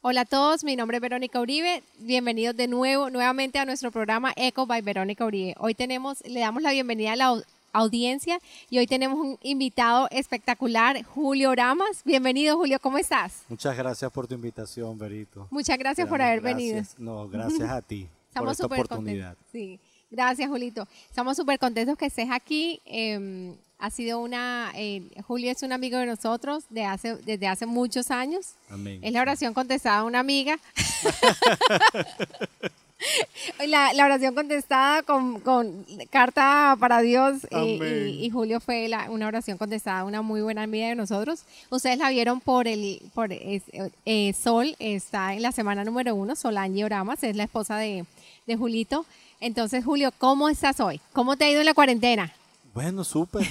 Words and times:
Hola 0.00 0.20
a 0.22 0.24
todos, 0.24 0.62
mi 0.64 0.76
nombre 0.76 0.98
es 0.98 1.00
Verónica 1.00 1.40
Uribe. 1.40 1.82
Bienvenidos 1.98 2.56
de 2.56 2.68
nuevo, 2.68 3.10
nuevamente 3.10 3.58
a 3.58 3.64
nuestro 3.64 3.90
programa 3.90 4.32
Eco 4.36 4.64
by 4.66 4.80
Verónica 4.80 5.24
Uribe. 5.24 5.54
Hoy 5.58 5.74
tenemos, 5.74 6.24
le 6.24 6.40
damos 6.40 6.62
la 6.62 6.70
bienvenida 6.70 7.12
a 7.12 7.16
la 7.16 7.30
au- 7.32 7.44
audiencia 7.72 8.38
y 8.70 8.78
hoy 8.78 8.86
tenemos 8.86 9.18
un 9.18 9.38
invitado 9.42 10.06
espectacular, 10.12 11.02
Julio 11.04 11.52
Ramas. 11.54 12.02
Bienvenido, 12.04 12.56
Julio, 12.56 12.78
¿cómo 12.80 12.98
estás? 12.98 13.42
Muchas 13.48 13.76
gracias 13.76 14.10
por 14.12 14.28
tu 14.28 14.34
invitación, 14.34 14.96
Berito. 14.96 15.48
Muchas 15.50 15.76
gracias 15.78 16.08
por 16.08 16.22
haber 16.22 16.40
gracias. 16.42 16.96
venido. 16.96 17.14
No, 17.24 17.28
gracias 17.28 17.68
a 17.68 17.82
ti 17.82 18.02
por 18.08 18.28
Estamos 18.28 18.52
esta 18.52 18.62
súper 18.64 18.80
oportunidad. 18.80 19.34
contentos. 19.34 19.48
Sí, 19.52 19.80
gracias, 20.12 20.48
Julito. 20.48 20.86
Estamos 21.10 21.36
súper 21.36 21.58
contentos 21.58 21.98
que 21.98 22.06
estés 22.06 22.28
aquí. 22.30 22.80
Eh, 22.86 23.52
ha 23.78 23.90
sido 23.90 24.18
una, 24.18 24.72
eh, 24.74 25.02
Julio 25.26 25.50
es 25.52 25.62
un 25.62 25.72
amigo 25.72 25.98
de 25.98 26.06
nosotros 26.06 26.64
de 26.70 26.84
hace, 26.84 27.16
desde 27.16 27.46
hace 27.46 27.66
muchos 27.66 28.10
años. 28.10 28.54
Amén. 28.70 28.98
Es 29.02 29.12
la 29.12 29.20
oración 29.20 29.54
contestada 29.54 29.98
a 29.98 30.04
una 30.04 30.18
amiga. 30.20 30.58
La, 33.68 33.92
la 33.92 34.04
oración 34.06 34.34
contestada 34.34 35.02
con, 35.04 35.38
con 35.40 35.86
carta 36.10 36.76
para 36.80 37.00
Dios 37.00 37.46
y, 37.50 37.54
Amén. 37.54 38.08
y- 38.08 38.24
y 38.26 38.30
Julio 38.30 38.58
fue 38.58 38.88
la- 38.88 39.08
una 39.10 39.28
oración 39.28 39.56
contestada 39.56 40.00
a 40.00 40.04
una 40.04 40.20
muy 40.20 40.40
buena 40.42 40.64
amiga 40.64 40.88
de 40.88 40.96
nosotros. 40.96 41.42
Ustedes 41.70 41.98
la 41.98 42.10
vieron 42.10 42.40
por 42.40 42.66
el 42.66 43.00
por 43.14 43.32
es- 43.32 43.62
eh, 44.04 44.32
Sol, 44.32 44.74
está 44.80 45.34
en 45.34 45.42
la 45.42 45.52
semana 45.52 45.84
número 45.84 46.14
uno, 46.16 46.34
Solange 46.34 46.84
Oramas, 46.84 47.22
es 47.22 47.36
la 47.36 47.44
esposa 47.44 47.76
de, 47.76 48.04
de 48.48 48.56
Julito. 48.56 49.06
Entonces, 49.40 49.84
Julio, 49.84 50.12
¿cómo 50.18 50.48
estás 50.48 50.80
hoy? 50.80 51.00
¿Cómo 51.12 51.36
te 51.36 51.44
ha 51.44 51.50
ido 51.50 51.60
en 51.60 51.66
la 51.66 51.74
cuarentena? 51.74 52.32
Bueno, 52.82 53.02
súper, 53.04 53.46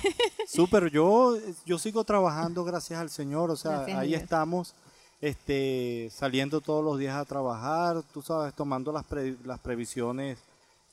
súper. 0.48 0.90
Yo, 0.92 1.38
yo 1.66 1.78
sigo 1.78 2.04
trabajando 2.04 2.64
gracias 2.64 3.00
al 3.00 3.10
Señor, 3.10 3.50
o 3.52 3.56
sea, 3.58 3.72
Gracias 3.80 3.98
ahí 4.00 4.14
estamos, 4.24 4.74
este, 5.22 6.10
saliendo 6.14 6.62
todos 6.62 6.84
los 6.84 6.98
días 7.00 7.16
a 7.16 7.26
trabajar, 7.26 8.04
tú 8.14 8.22
sabes, 8.22 8.54
tomando 8.54 8.92
las, 8.92 9.04
pre- 9.06 9.36
las 9.44 9.60
previsiones 9.60 10.38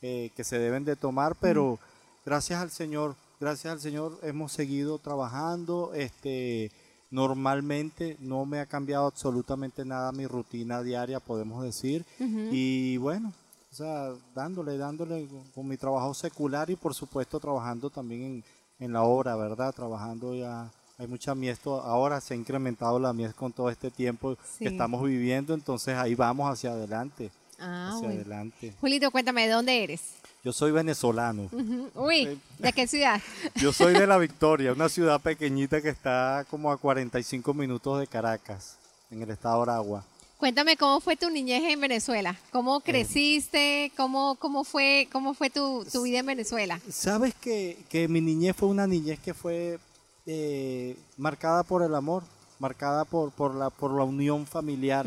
eh, 0.03 0.31
que 0.37 0.43
se 0.45 0.59
deben 0.59 0.85
de 0.85 0.97
tomar, 0.97 1.37
pero 1.41 1.79
gracias 2.27 2.61
al 2.61 2.71
Señor, 2.71 3.15
gracias 3.41 3.73
al 3.73 3.81
Señor 3.81 4.19
hemos 4.23 4.51
seguido 4.53 4.99
trabajando, 4.99 5.93
este, 5.95 6.73
normalmente 7.11 8.17
no 8.21 8.45
me 8.47 8.59
ha 8.61 8.67
cambiado 8.67 9.07
absolutamente 9.07 9.85
nada 9.85 10.11
mi 10.13 10.27
rutina 10.27 10.83
diaria, 10.83 11.21
podemos 11.21 11.63
decir, 11.63 12.05
y 12.19 12.97
bueno, 12.97 13.33
o 13.75 13.77
sea, 13.77 14.13
dándole, 14.37 14.79
dándole 14.79 15.27
con, 15.53 15.67
mi 15.67 15.77
trabajo 15.77 16.15
secular 16.15 16.71
y 16.71 16.77
por 16.77 16.95
supuesto 16.95 17.41
trabajando 17.41 17.91
también 17.91 18.23
en, 18.23 18.45
en 18.79 18.93
la 18.93 19.03
obra, 19.03 19.35
¿verdad? 19.35 19.75
Trabajando 19.75 20.33
ya, 20.33 20.71
hay 20.97 21.09
mucha 21.09 21.35
mies, 21.35 21.59
ahora 21.67 22.21
se 22.21 22.35
ha 22.35 22.37
incrementado 22.37 23.01
la 23.01 23.13
mies 23.13 23.35
con 23.35 23.53
todo 23.53 23.69
este 23.71 23.91
tiempo 23.91 24.37
Sí. 24.57 24.59
que 24.65 24.69
estamos 24.69 25.03
viviendo, 25.03 25.55
entonces 25.55 25.97
ahí 25.97 26.15
vamos 26.15 26.49
hacia 26.53 26.71
adelante, 26.71 27.33
Ah, 27.59 27.89
hacia 27.89 28.07
bueno. 28.07 28.21
adelante. 28.21 28.75
Julito, 28.81 29.11
cuéntame, 29.11 29.49
¿de 29.49 29.53
dónde 29.55 29.83
eres? 29.83 30.03
Yo 30.45 30.53
soy 30.53 30.71
venezolano. 30.71 31.49
Uy, 31.97 32.41
¿de 32.61 32.73
qué 32.73 32.87
ciudad? 32.87 33.21
yo 33.57 33.73
soy 33.73 33.95
de 33.95 34.07
La 34.07 34.19
Victoria, 34.19 34.73
una 34.73 34.89
ciudad 34.89 35.21
pequeñita 35.21 35.83
que 35.83 35.89
está 35.89 36.47
como 36.49 36.71
a 36.71 36.77
45 36.77 37.53
minutos 37.55 37.99
de 37.99 38.07
Caracas, 38.07 38.77
en 39.11 39.21
el 39.21 39.31
estado 39.31 39.65
de 39.65 39.73
Aragua. 39.73 40.05
Cuéntame 40.45 40.77
cómo 40.77 41.01
fue 41.01 41.17
tu 41.17 41.31
niñez 41.31 41.63
en 41.73 41.81
Venezuela, 41.81 42.33
Eh. 42.39 42.49
cómo 42.53 42.81
creciste, 42.81 43.91
cómo, 43.97 44.35
cómo 44.35 44.63
fue, 44.63 45.09
cómo 45.11 45.33
fue 45.33 45.49
tu, 45.49 45.87
tu 45.91 46.03
vida 46.03 46.19
en 46.19 46.27
Venezuela. 46.27 46.79
Sabes 46.91 47.33
que, 47.35 47.79
que 47.89 48.09
mi 48.09 48.21
niñez 48.21 48.55
fue 48.55 48.69
una 48.69 48.87
niñez 48.87 49.19
que 49.21 49.33
fue 49.33 49.79
eh, 50.27 50.99
marcada 51.17 51.63
por 51.63 51.83
el 51.83 51.95
amor, 51.95 52.25
marcada 52.59 53.07
por, 53.07 53.31
por, 53.33 53.55
la, 53.55 53.71
por 53.71 53.91
la 53.93 54.05
unión 54.05 54.47
familiar. 54.47 55.07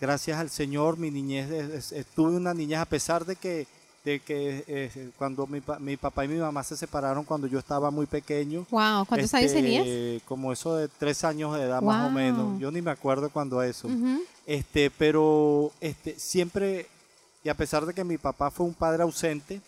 Gracias 0.00 0.38
al 0.38 0.48
Señor, 0.48 0.96
mi 0.96 1.10
niñez, 1.10 1.50
es- 1.50 1.92
es- 1.92 2.06
tuve 2.06 2.34
una 2.34 2.54
niñez, 2.54 2.78
a 2.78 2.86
pesar 2.86 3.26
de 3.26 3.36
que, 3.36 3.66
de 4.04 4.18
que 4.20 4.64
eh, 4.66 5.10
cuando 5.16 5.46
mi, 5.46 5.62
mi 5.78 5.96
papá 5.96 6.24
y 6.24 6.28
mi 6.28 6.38
mamá 6.38 6.64
se 6.64 6.76
separaron 6.76 7.22
cuando 7.24 7.46
yo 7.46 7.58
estaba 7.58 7.90
muy 7.90 8.06
pequeño. 8.06 8.66
Wow, 8.70 9.06
¿cuántos 9.06 9.32
años 9.34 9.52
este, 9.52 9.62
tenías? 9.62 10.22
Como 10.24 10.52
eso 10.52 10.74
de 10.76 10.88
tres 10.88 11.22
años 11.24 11.54
de 11.54 11.62
edad 11.62 11.80
más 11.80 12.08
o 12.08 12.10
menos. 12.10 12.58
Yo 12.60 12.70
ni 12.72 12.82
me 12.82 12.90
acuerdo 12.90 13.30
cuando 13.30 13.62
eso. 13.62 13.88
Este, 14.44 14.90
pero 14.90 15.70
este, 15.80 16.18
siempre, 16.18 16.88
y 17.44 17.48
a 17.48 17.54
pesar 17.54 17.86
de 17.86 17.94
que 17.94 18.02
mi 18.02 18.18
papá 18.18 18.50
fue 18.50 18.66
un 18.66 18.74
padre 18.74 19.04
ausente, 19.04 19.60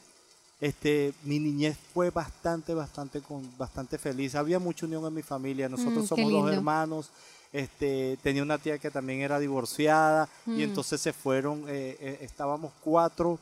este, 0.61 1.13
mi 1.25 1.39
niñez 1.39 1.77
fue 1.93 2.11
bastante, 2.11 2.75
bastante, 2.75 3.21
con, 3.21 3.49
bastante 3.57 3.99
feliz. 3.99 4.35
Había 4.35 4.59
mucha 4.59 4.87
unión 4.87 5.05
en 5.07 5.15
mi 5.15 5.23
familia. 5.23 5.69
Nosotros 5.69 6.05
Mm, 6.05 6.09
somos 6.09 6.33
dos 6.33 6.51
hermanos. 6.53 7.11
Este, 7.53 8.19
tenía 8.23 8.43
una 8.43 8.59
tía 8.59 8.79
que 8.79 8.91
también 8.91 9.21
era 9.21 9.39
divorciada 9.39 10.29
Mm. 10.47 10.59
y 10.59 10.63
entonces 10.65 11.01
se 11.01 11.13
fueron, 11.13 11.61
eh, 11.69 11.97
eh, 12.01 12.19
estábamos 12.23 12.73
cuatro 12.83 13.39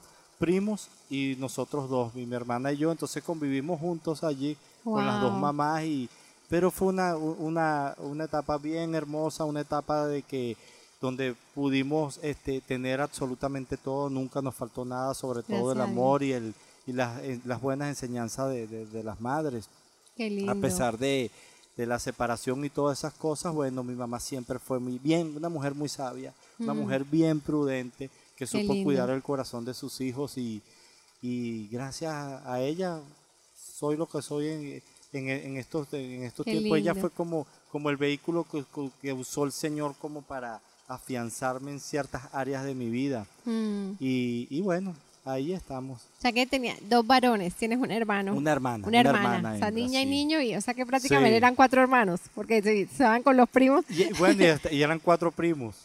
primos 0.47 0.89
y 1.09 1.37
nosotros 1.39 1.89
dos, 1.89 2.13
mi, 2.17 2.27
mi 2.27 2.35
hermana 2.35 2.73
y 2.73 2.77
yo, 2.79 2.91
entonces 2.91 3.23
convivimos 3.23 3.79
juntos 3.79 4.25
allí 4.25 4.57
con 4.83 5.07
las 5.07 5.21
dos 5.21 5.31
Wow. 5.33 5.41
mamás 5.41 5.85
y 5.85 6.09
pero 6.49 6.71
fue 6.71 6.89
una, 6.89 7.17
una, 7.17 7.95
una 7.99 8.25
etapa 8.25 8.59
bien 8.59 8.95
hermosa, 8.95 9.45
una 9.45 9.61
etapa 9.61 10.07
de 10.09 10.23
que 10.23 10.57
donde 11.01 11.35
pudimos 11.55 12.19
este, 12.23 12.61
tener 12.61 13.01
absolutamente 13.01 13.77
todo, 13.77 14.11
nunca 14.11 14.43
nos 14.43 14.55
faltó 14.55 14.85
nada, 14.85 15.15
sobre 15.15 15.43
todo 15.43 15.67
Gracias 15.67 15.77
el 15.77 15.81
amor 15.91 16.23
y, 16.23 16.33
el, 16.33 16.55
y 16.87 16.93
las, 16.93 17.21
eh, 17.23 17.41
las 17.45 17.61
buenas 17.61 17.89
enseñanzas 17.89 18.51
de, 18.51 18.67
de- 18.67 18.87
de 18.87 19.03
las 19.03 19.21
madres. 19.21 19.69
Qué 20.17 20.29
lindo. 20.29 20.53
A 20.53 20.55
pesar 20.57 20.99
de, 20.99 21.31
de 21.77 21.87
la 21.87 21.99
separación 21.99 22.63
y 22.65 22.69
todas 22.69 22.99
esas 22.99 23.15
cosas, 23.15 23.55
bueno, 23.55 23.83
mi 23.83 23.95
mamá 23.95 24.21
siempre 24.21 24.59
fue 24.59 24.79
muy 24.79 24.99
bien, 24.99 25.35
una 25.37 25.49
mujer 25.49 25.75
muy 25.75 25.89
sabia, 25.89 26.35
una 26.59 26.75
mujer 26.75 27.05
bien 27.05 27.41
prudente, 27.41 28.11
que 28.43 28.59
supo 28.59 28.75
cuidar 28.83 29.11
el 29.11 29.23
corazón 29.23 29.65
de 29.65 29.73
sus 29.75 30.01
hijos 30.01 30.37
y, 30.37 30.61
y 31.23 31.69
gracias 31.69 32.13
a 32.13 32.61
ella 32.61 32.99
soy 33.57 33.97
lo 33.97 34.07
que 34.07 34.21
soy 34.23 34.49
en, 34.49 34.83
en- 35.13 35.29
en 35.29 35.57
estos, 35.59 35.93
en 35.93 36.25
estos 36.25 36.45
Qué 36.45 36.53
tiempos. 36.53 36.79
Ella 36.79 36.95
fue 36.95 37.11
como, 37.11 37.47
como 37.71 37.91
el 37.91 37.97
vehículo 37.97 38.45
que, 38.51 38.65
que 39.01 39.13
usó 39.13 39.45
el 39.45 39.53
Señor 39.53 39.95
como 40.01 40.23
para 40.23 40.61
afianzarme 40.89 41.71
en 41.71 41.81
ciertas 41.81 42.23
áreas 42.33 42.65
de 42.65 42.75
mi 42.75 42.91
vida. 42.91 43.27
Mm. 43.45 43.93
Y, 44.01 44.49
y 44.51 44.61
bueno, 44.61 44.95
ahí 45.25 45.53
estamos. 45.53 46.03
O 46.19 46.21
sea 46.21 46.33
que 46.33 46.45
tenía 46.47 46.75
dos 46.89 47.07
varones, 47.07 47.55
tienes 47.55 47.79
un 47.79 47.91
hermano. 47.93 48.35
Una 48.35 48.53
hermana. 48.53 48.87
Una 48.87 49.01
hermana, 49.01 49.53
o 49.55 49.59
sea, 49.59 49.71
niña 49.71 50.01
y 50.01 50.05
sí. 50.05 50.11
niño, 50.11 50.41
y 50.41 50.55
o 50.57 50.61
sea 50.61 50.75
que 50.75 50.85
prácticamente 50.85 51.31
Sí. 51.31 51.37
eran 51.37 51.55
cuatro 51.55 51.81
hermanos, 51.81 52.21
porque 52.35 52.61
se, 52.63 52.87
se 52.89 53.05
van 53.05 53.23
con 53.23 53.37
los 53.37 53.49
primos. 53.49 53.85
Y, 53.89 54.13
bueno, 54.19 54.43
y, 54.71 54.75
y 54.77 54.83
eran 54.83 54.99
cuatro 54.99 55.31
primos. 55.31 55.77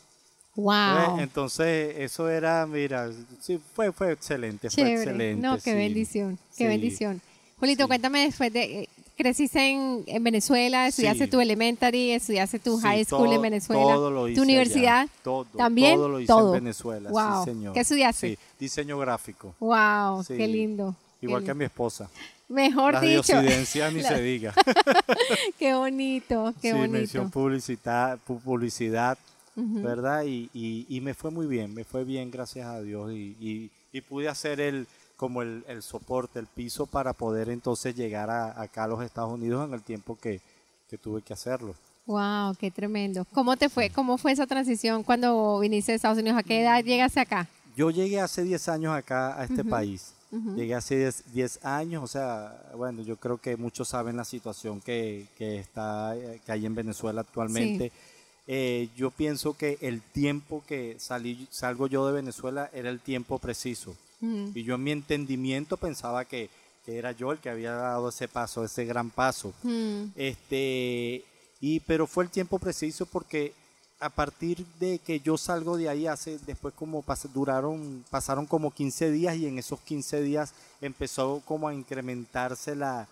Wow. 0.58 1.14
¿Ves? 1.16 1.24
Entonces, 1.24 1.96
eso 2.00 2.28
era, 2.30 2.66
mira, 2.66 3.10
sí, 3.40 3.60
fue, 3.76 3.92
fue 3.94 4.12
excelente, 4.12 4.70
fue 4.70 4.94
excelente. 4.94 5.42
no, 5.42 5.56
qué 5.56 5.62
sí. 5.72 5.74
bendición, 5.74 6.38
qué 6.58 6.64
Sí. 6.64 6.68
bendición. 6.68 7.22
Julito, 7.60 7.88
cuéntame 7.88 8.22
después 8.26 8.52
de 8.52 8.82
eh, 8.82 8.90
creciste 9.16 9.60
en, 9.72 10.04
en 10.08 10.24
Venezuela, 10.24 10.88
estudiaste 10.88 11.26
Sí. 11.26 11.30
tu 11.32 11.40
elementary, 11.40 12.12
estudiaste 12.12 12.60
tu 12.60 12.80
high 12.80 13.06
school 13.06 13.26
todo- 13.26 13.34
en 13.36 13.42
Venezuela, 13.42 13.82
todo 13.84 14.12
lo 14.12 14.28
hice 14.28 14.36
tu 14.36 14.42
allá, 14.42 14.52
universidad. 14.52 15.08
todo, 15.24 15.46
¿También? 15.56 15.96
Todo 15.96 16.10
lo 16.10 16.20
hice 16.20 16.28
Todo. 16.28 16.56
en 16.56 16.64
Venezuela, 16.64 17.10
Wow. 17.12 17.44
sí, 17.46 17.52
señor. 17.52 17.74
¿Qué 17.74 17.80
estudiaste? 17.80 18.28
Sí, 18.30 18.38
diseño 18.60 18.98
gráfico. 19.00 19.54
Wow, 19.60 20.24
Sí. 20.24 20.36
qué 20.38 20.48
lindo. 20.48 20.96
Igual 21.22 21.42
qué 21.42 21.46
que 21.46 21.52
lindo. 21.52 21.56
mi 21.60 21.66
esposa. 21.66 22.10
Mejor 22.50 22.94
Las 22.94 23.02
dicho. 23.04 23.42
ni 23.42 23.50
La- 24.02 24.10
se 24.10 24.22
diga. 24.22 24.54
Qué 25.60 25.74
bonito, 25.74 26.54
qué 26.62 26.72
sí, 26.72 26.78
bonito. 26.78 26.94
mención 26.94 27.30
publicidad, 27.32 28.18
pu- 28.28 28.40
¿verdad? 29.58 30.24
Y, 30.26 30.50
y, 30.54 30.86
y 30.88 31.02
me 31.02 31.14
fue 31.14 31.32
muy 31.32 31.48
bien, 31.48 31.74
me 31.74 31.84
fue 31.84 32.04
bien, 32.04 32.30
gracias 32.30 32.68
a 32.68 32.82
Dios. 32.82 33.12
Y, 33.12 33.36
y, 33.40 33.72
y 33.92 34.02
pude 34.02 34.30
hacer 34.30 34.62
el 34.62 34.88
como 35.16 35.42
el, 35.42 35.66
el 35.68 35.82
soporte, 35.82 36.38
el 36.38 36.46
piso 36.46 36.86
para 36.86 37.12
poder 37.12 37.50
entonces 37.50 37.96
llegar 37.96 38.30
a, 38.30 38.62
acá 38.62 38.84
a 38.84 38.88
los 38.88 39.04
Estados 39.04 39.34
Unidos 39.34 39.68
en 39.68 39.74
el 39.74 39.82
tiempo 39.82 40.16
que, 40.16 40.40
que 40.88 40.98
tuve 40.98 41.24
que 41.24 41.34
hacerlo. 41.34 41.74
Wow, 42.06 42.56
qué 42.60 42.72
tremendo. 42.72 43.26
¿Cómo 43.34 43.58
te 43.58 43.68
fue? 43.68 43.90
¿Cómo 43.90 44.18
fue 44.18 44.32
esa 44.32 44.46
transición 44.46 45.04
cuando 45.04 45.60
viniste 45.60 45.92
de 45.92 45.98
Estados 45.98 46.20
Unidos? 46.20 46.38
¿A 46.38 46.44
qué 46.44 46.62
edad 46.62 46.84
llegaste 46.84 47.20
acá? 47.20 47.48
Yo 47.76 47.90
llegué 47.90 48.22
hace 48.22 48.44
10 48.44 48.70
años 48.70 48.94
acá 48.96 49.40
a 49.40 49.44
este 49.44 49.64
país. 49.64 50.14
Llegué 50.56 50.76
hace 50.76 50.98
10, 50.98 51.34
10 51.34 51.66
años, 51.66 52.04
o 52.04 52.08
sea, 52.08 52.62
bueno, 52.76 53.02
yo 53.02 53.16
creo 53.16 53.38
que 53.38 53.56
muchos 53.56 53.88
saben 53.88 54.18
la 54.18 54.26
situación 54.26 54.82
que, 54.82 55.26
que 55.38 55.58
está 55.60 56.16
eh, 56.18 56.42
que 56.46 56.52
hay 56.52 56.66
en 56.66 56.76
Venezuela 56.76 57.22
actualmente. 57.22 57.92
Eh, 58.48 58.90
yo 58.96 59.12
pienso 59.12 59.56
que 59.58 59.78
el 59.82 60.02
tiempo 60.02 60.64
que 60.68 60.96
salí, 61.00 61.48
salgo 61.52 61.88
yo 61.88 62.08
de 62.08 62.14
Venezuela 62.14 62.70
era 62.74 62.90
el 62.90 63.00
tiempo 63.02 63.40
preciso. 63.40 63.96
Ujú. 64.22 64.52
Y 64.56 64.64
yo 64.64 64.76
en 64.76 64.84
mi 64.84 64.92
entendimiento 64.92 65.76
pensaba 65.78 66.24
que, 66.26 66.50
que 66.86 66.98
era 66.98 67.12
yo 67.12 67.32
el 67.34 67.40
que 67.40 67.50
había 67.50 67.74
dado 67.74 68.10
ese 68.10 68.28
paso, 68.28 68.64
ese 68.64 68.86
gran 68.86 69.10
paso. 69.10 69.54
Mm, 69.64 70.06
Este, 70.16 71.24
y, 71.60 71.80
pero 71.82 72.08
fue 72.08 72.24
el 72.24 72.30
tiempo 72.30 72.58
preciso 72.60 73.06
porque 73.06 73.54
a 74.00 74.10
partir 74.10 74.64
de 74.80 75.00
que 75.00 75.20
yo 75.20 75.38
salgo 75.38 75.76
de 75.76 75.90
ahí 75.90 76.06
hace, 76.08 76.38
después 76.46 76.74
como 76.76 77.04
pas- 77.04 77.28
duraron, 77.34 78.06
pasaron 78.12 78.46
como 78.46 78.70
15 78.72 79.12
días 79.12 79.36
y 79.38 79.48
en 79.48 79.58
esos 79.58 79.80
15 79.82 80.22
días 80.22 80.54
empezó 80.82 81.42
como 81.46 81.68
a 81.68 81.74
incrementarse 81.74 82.76
la, 82.76 83.08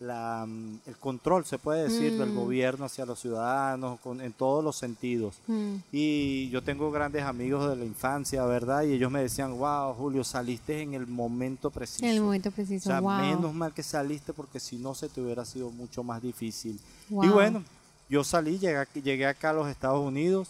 la, 0.00 0.44
mm, 0.46 0.78
el 0.86 0.96
control, 0.96 1.44
se 1.44 1.58
puede 1.58 1.84
decir, 1.88 2.16
del 2.16 2.30
Mm. 2.30 2.36
gobierno 2.36 2.84
hacia 2.84 3.04
los 3.04 3.18
ciudadanos, 3.18 3.98
con- 4.00 4.20
en 4.20 4.32
todos 4.32 4.62
los 4.62 4.76
sentidos. 4.76 5.34
Mm. 5.48 5.74
Y 5.90 6.48
yo 6.50 6.62
tengo 6.62 6.90
grandes 6.92 7.24
amigos 7.24 7.68
de 7.68 7.74
la 7.74 7.84
infancia, 7.84 8.44
¿verdad? 8.44 8.84
Y 8.84 8.92
ellos 8.92 9.10
me 9.10 9.20
decían, 9.22 9.58
wow, 9.58 9.92
Julio, 9.94 10.22
saliste 10.22 10.82
en 10.82 10.94
el 10.94 11.06
momento 11.08 11.70
preciso. 11.70 12.04
En 12.04 12.12
el 12.12 12.20
momento 12.22 12.50
O 12.50 12.52
preciso. 12.52 12.88
sea, 12.90 13.00
wow. 13.00 13.18
menos 13.18 13.52
mal 13.52 13.74
que 13.74 13.82
saliste 13.82 14.32
porque 14.32 14.60
si 14.60 14.76
no 14.76 14.94
se 14.94 15.08
te 15.08 15.20
hubiera 15.20 15.44
sido 15.44 15.70
mucho 15.70 16.04
más 16.04 16.22
difícil. 16.22 16.78
Y 17.10 17.26
bueno, 17.28 17.64
yo 18.08 18.22
salí, 18.22 18.56
llegué, 18.58 18.86
llegué 19.02 19.26
acá 19.26 19.50
a 19.50 19.54
los 19.54 19.68
Estados 19.68 20.06
Unidos. 20.06 20.48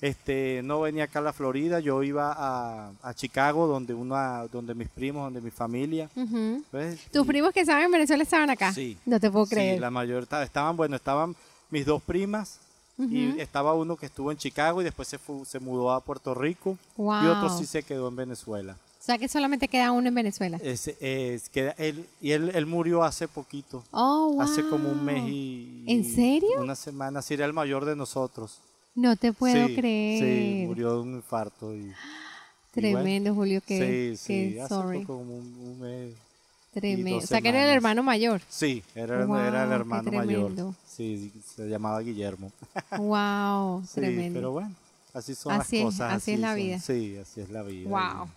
Este, 0.00 0.60
no 0.62 0.80
venía 0.80 1.04
acá 1.04 1.18
a 1.18 1.22
la 1.22 1.32
Florida, 1.32 1.80
yo 1.80 2.02
iba 2.04 2.32
a, 2.32 2.92
a 3.02 3.14
Chicago, 3.14 3.66
donde 3.66 3.94
una, 3.94 4.46
donde 4.46 4.72
mis 4.74 4.88
primos, 4.88 5.24
donde 5.24 5.40
mi 5.40 5.50
familia. 5.50 6.08
¿Tus 6.14 7.24
Y- 7.24 7.26
primos 7.26 7.52
que 7.52 7.60
estaban 7.60 7.82
en 7.82 7.90
Venezuela 7.90 8.22
estaban 8.22 8.48
acá? 8.50 8.72
Sí. 8.72 8.96
No 9.06 9.18
te 9.18 9.28
puedo 9.30 9.46
Sí, 9.46 9.54
creer. 9.56 9.80
la 9.80 9.90
mayor 9.90 10.26
ta- 10.26 10.42
estaban, 10.44 10.76
bueno, 10.76 10.94
estaban 10.96 11.34
mis 11.70 11.84
dos 11.84 12.00
primas 12.02 12.58
y 12.96 13.38
estaba 13.40 13.74
uno 13.74 13.96
que 13.96 14.06
estuvo 14.06 14.32
en 14.32 14.38
Chicago 14.38 14.80
y 14.80 14.84
después 14.84 15.06
se, 15.06 15.18
fu- 15.18 15.44
se 15.44 15.60
mudó 15.60 15.92
a 15.92 16.00
Puerto 16.00 16.34
Rico 16.34 16.76
y 16.96 17.26
otro 17.26 17.48
sí 17.56 17.64
se 17.66 17.82
quedó 17.84 18.08
en 18.08 18.16
Venezuela. 18.16 18.76
O 19.00 19.04
sea 19.08 19.18
que 19.18 19.28
solamente 19.28 19.68
queda 19.68 19.90
uno 19.92 20.08
en 20.08 20.14
Venezuela. 20.14 20.58
Es, 20.62 20.88
él, 21.00 22.06
y 22.20 22.32
él, 22.32 22.50
él 22.54 22.66
murió 22.66 23.02
hace 23.04 23.26
poquito, 23.28 23.82
Oh, 23.92 24.32
wow. 24.32 24.42
hace 24.42 24.62
como 24.68 24.90
un 24.90 25.04
mes 25.04 25.24
y... 25.28 25.84
¿En 25.86 26.04
serio? 26.04 26.48
Una 26.60 26.74
semana, 26.74 27.22
sí, 27.22 27.34
era 27.34 27.46
el 27.46 27.52
mayor 27.52 27.84
de 27.84 27.94
nosotros. 27.96 28.58
No 28.94 29.16
te 29.16 29.32
puedo 29.32 29.68
Sí, 29.68 29.74
creer. 29.76 30.22
Sí, 30.60 30.66
murió 30.66 30.94
de 30.94 31.00
un 31.00 31.14
infarto. 31.16 31.74
Y, 31.74 31.78
y 31.78 31.82
bueno, 31.84 31.94
Tremendo, 32.72 33.34
Julio, 33.34 33.60
que, 33.66 34.16
sí, 34.16 34.22
sí, 34.24 34.54
que 34.54 34.60
hace 34.62 34.68
sorry. 34.74 35.04
como 35.04 35.20
un, 35.38 35.54
un 35.60 35.80
mes. 35.80 36.14
Tremendo. 36.74 37.16
O 37.18 37.20
sea 37.26 37.40
que 37.40 37.48
era 37.48 37.64
el 37.64 37.70
hermano 37.70 38.02
mayor. 38.02 38.40
Sí, 38.48 38.82
era, 38.94 39.24
Wow, 39.24 39.36
era 39.38 39.64
el 39.64 39.72
hermano 39.72 40.12
mayor. 40.12 40.52
Sí, 40.86 41.32
se 41.56 41.66
llamaba 41.68 42.00
Guillermo. 42.00 42.52
Wow, 42.96 43.82
Sí, 43.88 44.00
tremendo. 44.00 44.38
pero 44.38 44.52
bueno, 44.52 44.72
así 45.14 45.34
son 45.34 45.52
Así 45.52 45.76
las 45.78 45.84
cosas. 45.86 46.12
así 46.14 46.32
es 46.32 46.40
la 46.40 46.48
son. 46.48 46.56
vida. 46.56 46.78
Sí, 46.80 47.16
así 47.16 47.40
es 47.40 47.50
la 47.50 47.62
vida. 47.62 47.88
Wow. 47.88 48.28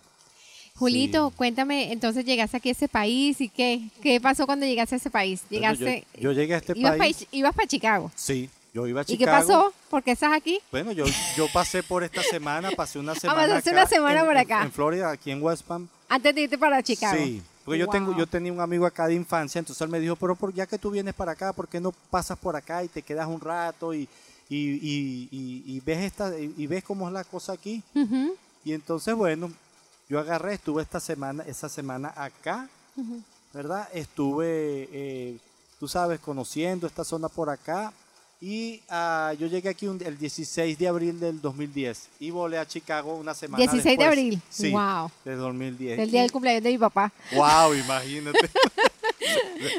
Julito, 0.74 1.28
sí. 1.28 1.34
cuéntame, 1.36 1.92
entonces 1.92 2.24
llegaste 2.24 2.56
aquí 2.56 2.70
a 2.70 2.72
ese 2.72 2.88
país 2.88 3.40
y 3.40 3.48
qué, 3.48 3.82
qué 4.02 4.20
pasó 4.20 4.46
cuando 4.46 4.64
llegaste 4.66 4.94
a 4.94 4.98
ese 4.98 5.10
país? 5.10 5.42
Llegaste, 5.50 6.04
yo, 6.14 6.20
yo 6.22 6.32
llegué 6.32 6.54
a 6.54 6.58
este 6.58 6.72
ibas 6.76 6.96
país. 6.96 7.26
ibas 7.30 7.54
para 7.54 7.68
Chicago. 7.68 8.10
Sí, 8.16 8.48
yo 8.72 8.86
iba 8.86 9.00
a 9.00 9.02
¿Y 9.02 9.06
Chicago. 9.06 9.40
qué 9.40 9.46
pasó? 9.52 9.72
¿Por 9.90 10.02
qué 10.02 10.12
estás 10.12 10.32
aquí? 10.32 10.58
Bueno, 10.70 10.92
yo, 10.92 11.04
yo 11.36 11.46
pasé 11.52 11.82
por 11.82 12.02
esta 12.04 12.22
semana, 12.22 12.70
pasé 12.76 12.98
una 12.98 13.14
semana. 13.14 13.40
pasaste 13.42 13.70
acá 13.70 13.78
una 13.80 13.86
semana 13.88 14.20
en- 14.20 14.26
por 14.26 14.36
acá. 14.38 14.62
En, 14.62 14.72
Florida, 14.72 15.10
aquí 15.10 15.30
en 15.30 15.42
West 15.42 15.62
Palm. 15.64 15.88
Antes 16.08 16.34
de 16.34 16.40
irte 16.42 16.58
para 16.58 16.82
Chicago. 16.82 17.16
Sí, 17.16 17.42
porque 17.64 17.78
yo 17.78 17.86
tengo, 17.88 18.16
yo 18.16 18.26
tenía 18.26 18.52
un 18.52 18.60
amigo 18.60 18.86
acá 18.86 19.06
de 19.06 19.14
infancia, 19.14 19.58
entonces 19.58 19.80
él 19.82 19.88
me 19.88 20.00
dijo, 20.00 20.16
pero 20.16 20.34
por, 20.34 20.52
ya 20.54 20.66
que 20.66 20.78
tú 20.78 20.90
vienes 20.90 21.14
para 21.14 21.32
acá, 21.32 21.52
¿por 21.52 21.68
qué 21.68 21.80
no 21.80 21.92
pasas 22.10 22.38
por 22.38 22.56
acá 22.56 22.82
y 22.82 22.88
te 22.88 23.02
quedas 23.02 23.26
un 23.28 23.40
rato 23.40 23.92
y, 23.94 24.08
y, 24.48 24.56
y- 24.58 25.28
y- 25.30 25.62
y 25.76 25.80
ves 25.80 25.98
esta, 26.04 26.38
y, 26.38 26.54
y 26.56 26.66
ves 26.66 26.82
cómo 26.84 27.06
es 27.08 27.12
la 27.12 27.24
cosa 27.24 27.52
aquí? 27.52 27.82
Y 28.64 28.72
entonces, 28.72 29.14
bueno, 29.14 29.50
yo 30.08 30.18
agarré, 30.18 30.54
estuve 30.54 30.82
esta 30.82 30.98
semana, 31.00 31.44
esa 31.46 31.68
semana 31.68 32.12
acá. 32.16 32.68
¿verdad? 33.54 33.86
Estuve, 33.92 34.88
eh, 34.92 35.36
tú 35.78 35.86
sabes, 35.88 36.20
conociendo 36.20 36.86
esta 36.86 37.04
zona 37.04 37.28
por 37.28 37.50
acá. 37.50 37.92
Y 38.44 38.82
ah, 38.88 39.32
yo 39.38 39.46
llegué 39.46 39.68
aquí 39.68 39.86
un- 39.86 40.02
el 40.04 40.18
16 40.18 40.76
de 40.76 40.88
abril 40.88 41.20
del 41.20 41.40
2010 41.40 42.08
y 42.18 42.30
volé 42.32 42.58
a 42.58 42.66
Chicago 42.66 43.14
una 43.14 43.34
semana 43.34 43.58
16 43.62 43.84
de 43.84 43.90
después. 43.90 44.08
abril. 44.08 44.42
Sí, 44.50 44.70
Wow. 44.72 45.12
del 45.24 45.38
2010. 45.38 46.00
El 46.00 46.10
día 46.10 46.22
del 46.22 46.32
cumpleaños 46.32 46.64
de 46.64 46.70
mi 46.72 46.78
papá. 46.78 47.12
Wow, 47.36 47.72
imagínate. 47.74 48.40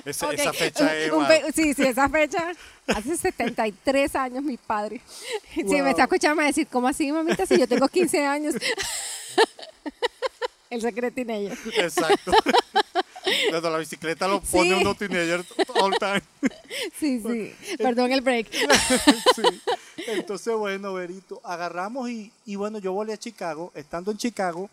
esa, 0.05 0.27
Ok, 0.27 0.33
esa 0.35 0.53
fecha 0.53 0.95
es... 0.97 1.11
wow. 1.11 1.25
Sí, 1.53 1.73
sí, 1.73 1.83
esa 1.83 2.07
fecha. 2.07 2.53
Hace 2.87 3.17
73 3.17 4.15
años 4.15 4.41
mi 4.43 4.55
padre. 4.55 5.01
Si 5.53 5.63
Wow. 5.63 5.83
me 5.83 5.89
está 5.89 6.03
escuchando 6.03 6.35
me 6.37 6.43
va 6.43 6.45
a 6.45 6.51
decir, 6.51 6.65
¿cómo 6.71 6.87
así, 6.87 7.11
mamita? 7.11 7.45
Si 7.45 7.59
yo 7.59 7.67
tengo 7.67 7.89
15 7.89 8.25
años. 8.25 8.55
El 10.69 10.81
secreto 10.81 11.19
en 11.19 11.29
ella. 11.31 11.53
Exacto. 11.75 12.31
Cuando 13.49 13.69
la 13.69 13.77
bicicleta 13.77 14.27
lo 14.27 14.41
pone 14.41 14.75
uno 14.75 14.95
teenager 14.95 15.45
all 15.81 15.93
time. 15.97 16.21
Sí, 16.99 17.21
sí. 17.21 17.53
Perdón 17.77 18.11
el 18.11 18.21
break. 18.21 18.47
Sí. 19.35 19.43
Entonces, 20.07 20.53
bueno, 20.55 20.93
Berito, 20.93 21.39
agarramos 21.43 22.09
y, 22.09 22.31
y 22.45 22.55
bueno, 22.55 22.79
yo 22.79 22.93
volé 22.93 23.13
a 23.13 23.17
Chicago. 23.17 23.71
Estando 23.73 24.11
en 24.11 24.17
Chicago, 24.17 24.69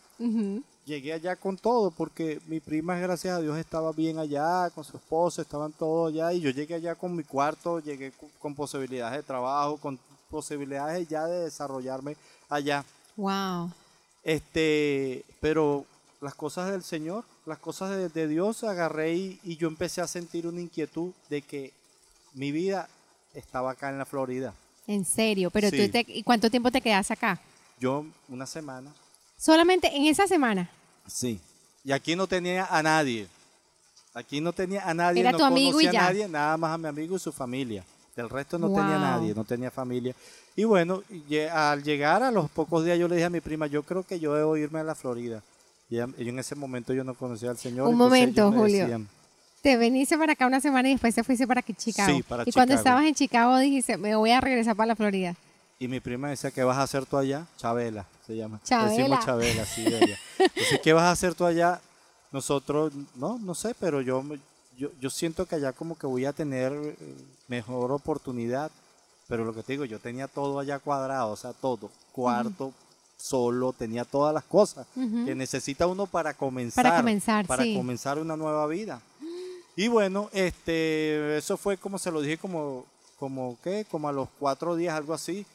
llegué 0.84 1.12
allá 1.12 1.36
con 1.36 1.56
todo, 1.56 1.90
porque 1.90 2.40
mi 2.46 2.60
prima, 2.60 2.98
gracias 2.98 3.36
a 3.36 3.40
Dios, 3.40 3.56
estaba 3.58 3.92
bien 3.92 4.18
allá, 4.18 4.70
con 4.70 4.84
su 4.84 4.96
esposo, 4.96 5.40
estaban 5.40 5.72
todos 5.72 6.12
allá, 6.12 6.32
y 6.32 6.40
yo 6.40 6.50
llegué 6.50 6.74
allá 6.74 6.94
con 6.94 7.14
mi 7.14 7.22
cuarto, 7.22 7.80
llegué 7.80 8.10
con, 8.12 8.28
con 8.40 8.54
posibilidades 8.54 9.18
de 9.18 9.22
trabajo, 9.22 9.76
con 9.76 9.98
posibilidades 10.30 11.08
ya 11.08 11.26
de 11.26 11.44
desarrollarme 11.44 12.16
allá. 12.48 12.84
Wow. 13.16 13.70
Este, 14.22 15.24
pero 15.40 15.84
las 16.20 16.34
cosas 16.34 16.70
del 16.70 16.82
Señor, 16.82 17.24
las 17.46 17.58
cosas 17.58 17.90
de, 17.90 18.08
de 18.08 18.28
Dios, 18.28 18.62
agarré 18.64 19.14
y, 19.14 19.40
y 19.42 19.56
yo 19.56 19.68
empecé 19.68 20.00
a 20.00 20.06
sentir 20.06 20.46
una 20.46 20.60
inquietud 20.60 21.12
de 21.28 21.42
que 21.42 21.72
mi 22.34 22.52
vida 22.52 22.88
estaba 23.34 23.70
acá 23.72 23.88
en 23.90 23.98
la 23.98 24.04
Florida. 24.04 24.54
En 24.86 25.04
serio. 25.04 25.50
Pero 25.50 25.70
Sí. 25.70 25.86
tú 25.86 25.92
te, 25.92 26.04
¿y 26.08 26.22
cuánto 26.22 26.50
tiempo 26.50 26.70
te 26.70 26.80
quedas 26.80 27.10
acá? 27.10 27.40
Yo 27.78 28.04
una 28.28 28.46
semana. 28.46 28.92
Solamente 29.38 29.94
en 29.94 30.04
esa 30.06 30.26
semana. 30.26 30.68
Sí. 31.06 31.40
Y 31.84 31.92
aquí 31.92 32.14
no 32.16 32.26
tenía 32.26 32.66
a 32.66 32.82
nadie. 32.82 33.26
Aquí 34.12 34.40
no 34.40 34.52
tenía 34.52 34.86
a 34.88 34.92
nadie. 34.92 35.20
Era 35.20 35.32
no 35.32 35.38
tu 35.38 35.44
amigo 35.44 35.80
y 35.80 35.84
ya. 35.84 35.90
a 35.90 35.92
nadie, 36.04 36.28
nada 36.28 36.56
más 36.56 36.74
a 36.74 36.78
mi 36.78 36.88
amigo 36.88 37.16
y 37.16 37.18
su 37.18 37.32
familia. 37.32 37.84
Del 38.16 38.28
resto 38.28 38.58
no 38.58 38.66
tenía 38.68 38.98
nadie, 38.98 39.32
no 39.34 39.44
tenía 39.44 39.70
familia. 39.70 40.14
Y 40.56 40.64
bueno, 40.64 41.02
al 41.54 41.82
llegar 41.82 42.22
a 42.22 42.30
los 42.30 42.50
pocos 42.50 42.84
días 42.84 42.98
yo 42.98 43.08
le 43.08 43.14
dije 43.14 43.26
a 43.26 43.30
mi 43.30 43.40
prima, 43.40 43.66
yo 43.68 43.82
creo 43.84 44.02
que 44.02 44.18
yo 44.18 44.34
debo 44.34 44.56
irme 44.56 44.80
a 44.80 44.84
la 44.84 44.94
Florida. 44.94 45.42
Y 45.90 45.96
ella- 45.96 46.08
y 46.16 46.28
en 46.28 46.38
ese 46.38 46.54
momento 46.54 46.92
yo 46.94 47.04
no 47.04 47.14
conocía 47.14 47.50
al 47.50 47.58
Señor. 47.58 47.88
Un 47.88 47.96
momento, 47.96 48.50
Julio. 48.52 48.82
decían, 48.82 49.08
Te 49.62 49.76
veniste 49.76 50.16
para 50.16 50.32
acá 50.32 50.46
una 50.46 50.60
semana 50.60 50.88
y 50.88 50.92
después 50.92 51.14
te 51.14 51.22
fuiste 51.22 51.46
para 51.46 51.60
Chicago. 51.62 52.10
Sí, 52.16 52.22
para 52.22 52.44
y 52.46 52.52
cuando 52.52 52.74
estabas 52.74 53.04
en 53.04 53.14
Chicago 53.14 53.58
dijiste, 53.58 53.98
me 53.98 54.14
voy 54.14 54.30
a 54.30 54.40
regresar 54.40 54.74
para 54.76 54.86
la 54.86 54.96
Florida. 54.96 55.34
Y 55.78 55.88
mi 55.88 56.00
prima 56.00 56.30
decía, 56.30 56.50
¿qué 56.50 56.62
vas 56.64 56.78
a 56.78 56.82
hacer 56.82 57.04
tú 57.04 57.16
allá? 57.18 57.46
Chabela, 57.58 58.06
se 58.26 58.36
llama. 58.36 58.60
Chabela. 58.64 58.90
Decimos 58.96 59.24
Chabela, 59.24 59.64
sí, 59.66 59.82
de 59.84 59.98
ella. 59.98 60.18
Dice, 60.54 60.80
¿qué 60.82 60.92
vas 60.94 61.04
a 61.04 61.10
hacer 61.10 61.34
tú 61.34 61.44
allá? 61.44 61.80
Nosotros, 62.32 62.92
no, 63.16 63.38
no 63.38 63.54
sé, 63.54 63.74
pero 63.80 64.00
yo, 64.00 64.22
yo, 64.78 64.90
yo 65.00 65.10
siento 65.10 65.44
que 65.46 65.56
allá 65.56 65.72
como 65.72 65.98
que 65.98 66.06
voy 66.06 66.24
a 66.24 66.32
tener 66.32 66.72
eh, 66.72 66.96
mejor 67.48 67.90
oportunidad. 67.92 68.70
Pero 69.26 69.44
lo 69.44 69.54
que 69.54 69.62
te 69.62 69.72
digo, 69.72 69.84
yo 69.84 69.98
tenía 69.98 70.26
todo 70.28 70.58
allá 70.58 70.78
cuadrado, 70.78 71.32
o 71.32 71.36
sea, 71.36 71.52
todo. 71.52 71.90
Cuarto, 72.12 72.72
solo, 73.20 73.72
tenía 73.72 74.04
todas 74.04 74.32
las 74.32 74.44
cosas 74.44 74.86
que 74.94 75.34
necesita 75.34 75.86
uno 75.86 76.06
para 76.06 76.34
comenzar. 76.34 76.84
Para 76.84 76.96
comenzar, 76.96 77.46
para 77.46 77.62
sí. 77.62 77.74
comenzar 77.76 78.18
una 78.18 78.36
nueva 78.36 78.66
vida. 78.66 79.00
Y 79.76 79.88
bueno, 79.88 80.28
este, 80.32 81.36
eso 81.38 81.56
fue 81.56 81.76
como 81.76 81.98
se 81.98 82.10
lo 82.10 82.20
dije, 82.20 82.38
como, 82.38 82.84
como 83.18 83.58
¿qué? 83.62 83.86
Como 83.90 84.08
a 84.08 84.12
los 84.12 84.28
cuatro 84.38 84.74
días, 84.76 84.94
algo 84.94 85.14
así. 85.14 85.46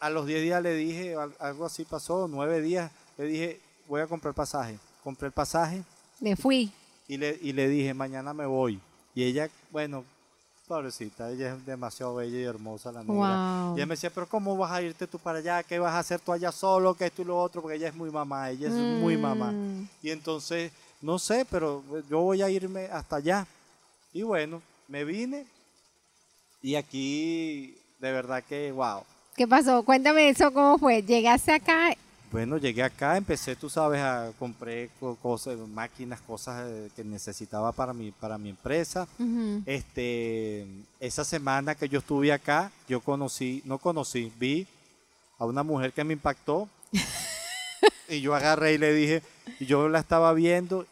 A 0.00 0.10
los 0.10 0.26
diez 0.26 0.42
días 0.42 0.62
le 0.62 0.74
dije, 0.74 1.14
al- 1.14 1.34
algo 1.38 1.64
así 1.64 1.84
pasó, 1.84 2.28
nueve 2.28 2.60
días, 2.60 2.90
le 3.18 3.24
dije, 3.26 3.60
voy 3.88 4.00
a 4.00 4.06
comprar 4.06 4.34
pasaje. 4.34 4.78
Compré 5.04 5.26
el 5.26 5.32
pasaje 5.32 5.82
Me 6.20 6.36
fui. 6.36 6.72
y 7.08 7.16
le, 7.16 7.38
y 7.42 7.52
le 7.52 7.68
dije, 7.68 7.94
mañana 7.94 8.32
me 8.34 8.46
voy. 8.46 8.80
Y 9.14 9.24
ella, 9.24 9.48
bueno, 9.70 10.04
pobrecita, 10.72 11.30
ella 11.30 11.54
es 11.54 11.66
demasiado 11.66 12.14
bella 12.14 12.38
y 12.38 12.44
hermosa 12.44 12.90
la 12.90 13.02
negra. 13.02 13.14
Wow. 13.14 13.72
Y 13.72 13.78
ella 13.78 13.86
me 13.86 13.94
decía, 13.94 14.10
pero 14.10 14.26
¿cómo 14.26 14.56
vas 14.56 14.72
a 14.72 14.80
irte 14.80 15.06
tú 15.06 15.18
para 15.18 15.38
allá? 15.38 15.62
¿Qué 15.62 15.78
vas 15.78 15.92
a 15.92 15.98
hacer 15.98 16.18
tú 16.18 16.32
allá 16.32 16.50
solo? 16.50 16.94
Que 16.94 17.06
esto 17.06 17.20
y 17.20 17.24
lo 17.26 17.38
otro, 17.38 17.60
porque 17.60 17.76
ella 17.76 17.88
es 17.88 17.94
muy 17.94 18.10
mamá, 18.10 18.50
ella 18.50 18.68
es 18.68 18.74
muy 18.74 19.18
mamá. 19.18 19.52
Mm. 19.52 19.88
Y 20.02 20.10
entonces, 20.10 20.72
no 21.02 21.18
sé, 21.18 21.46
pero 21.50 21.82
yo 22.08 22.20
voy 22.20 22.40
a 22.40 22.48
irme 22.48 22.86
hasta 22.86 23.16
allá. 23.16 23.46
Y 24.14 24.22
bueno, 24.22 24.62
me 24.88 25.04
vine 25.04 25.46
y 26.62 26.76
aquí, 26.76 27.76
de 27.98 28.12
verdad 28.12 28.42
que, 28.42 28.72
wow. 28.72 29.02
¿Qué 29.36 29.46
pasó? 29.46 29.82
Cuéntame 29.82 30.30
eso, 30.30 30.52
¿cómo 30.52 30.78
fue? 30.78 31.02
Llegaste 31.02 31.52
acá. 31.52 31.94
Bueno, 32.32 32.56
llegué 32.56 32.82
acá, 32.82 33.18
empecé, 33.18 33.54
tú 33.56 33.68
sabes, 33.68 34.00
a 34.00 34.32
compré 34.38 34.88
co- 34.98 35.16
cosas, 35.16 35.58
máquinas, 35.68 36.18
cosas 36.22 36.64
eh, 36.66 36.90
que 36.96 37.04
necesitaba 37.04 37.72
para 37.72 37.92
mi, 37.92 38.10
para 38.10 38.38
mi 38.38 38.48
empresa. 38.48 39.06
Este, 39.66 40.66
esa 40.98 41.24
semana 41.24 41.74
que 41.74 41.90
yo 41.90 41.98
estuve 41.98 42.32
acá, 42.32 42.72
yo 42.88 43.00
conocí, 43.02 43.60
no 43.66 43.76
conocí, 43.78 44.32
vi 44.38 44.66
a 45.38 45.44
una 45.44 45.62
mujer 45.62 45.92
que 45.92 46.04
me 46.04 46.14
impactó 46.14 46.68
y 48.08 48.22
yo 48.22 48.34
agarré 48.34 48.74
y 48.74 48.78
le 48.78 48.94
dije, 48.94 49.22
y 49.60 49.66
yo 49.66 49.88
la 49.90 49.98
estaba 49.98 50.32
viendo, 50.32 50.86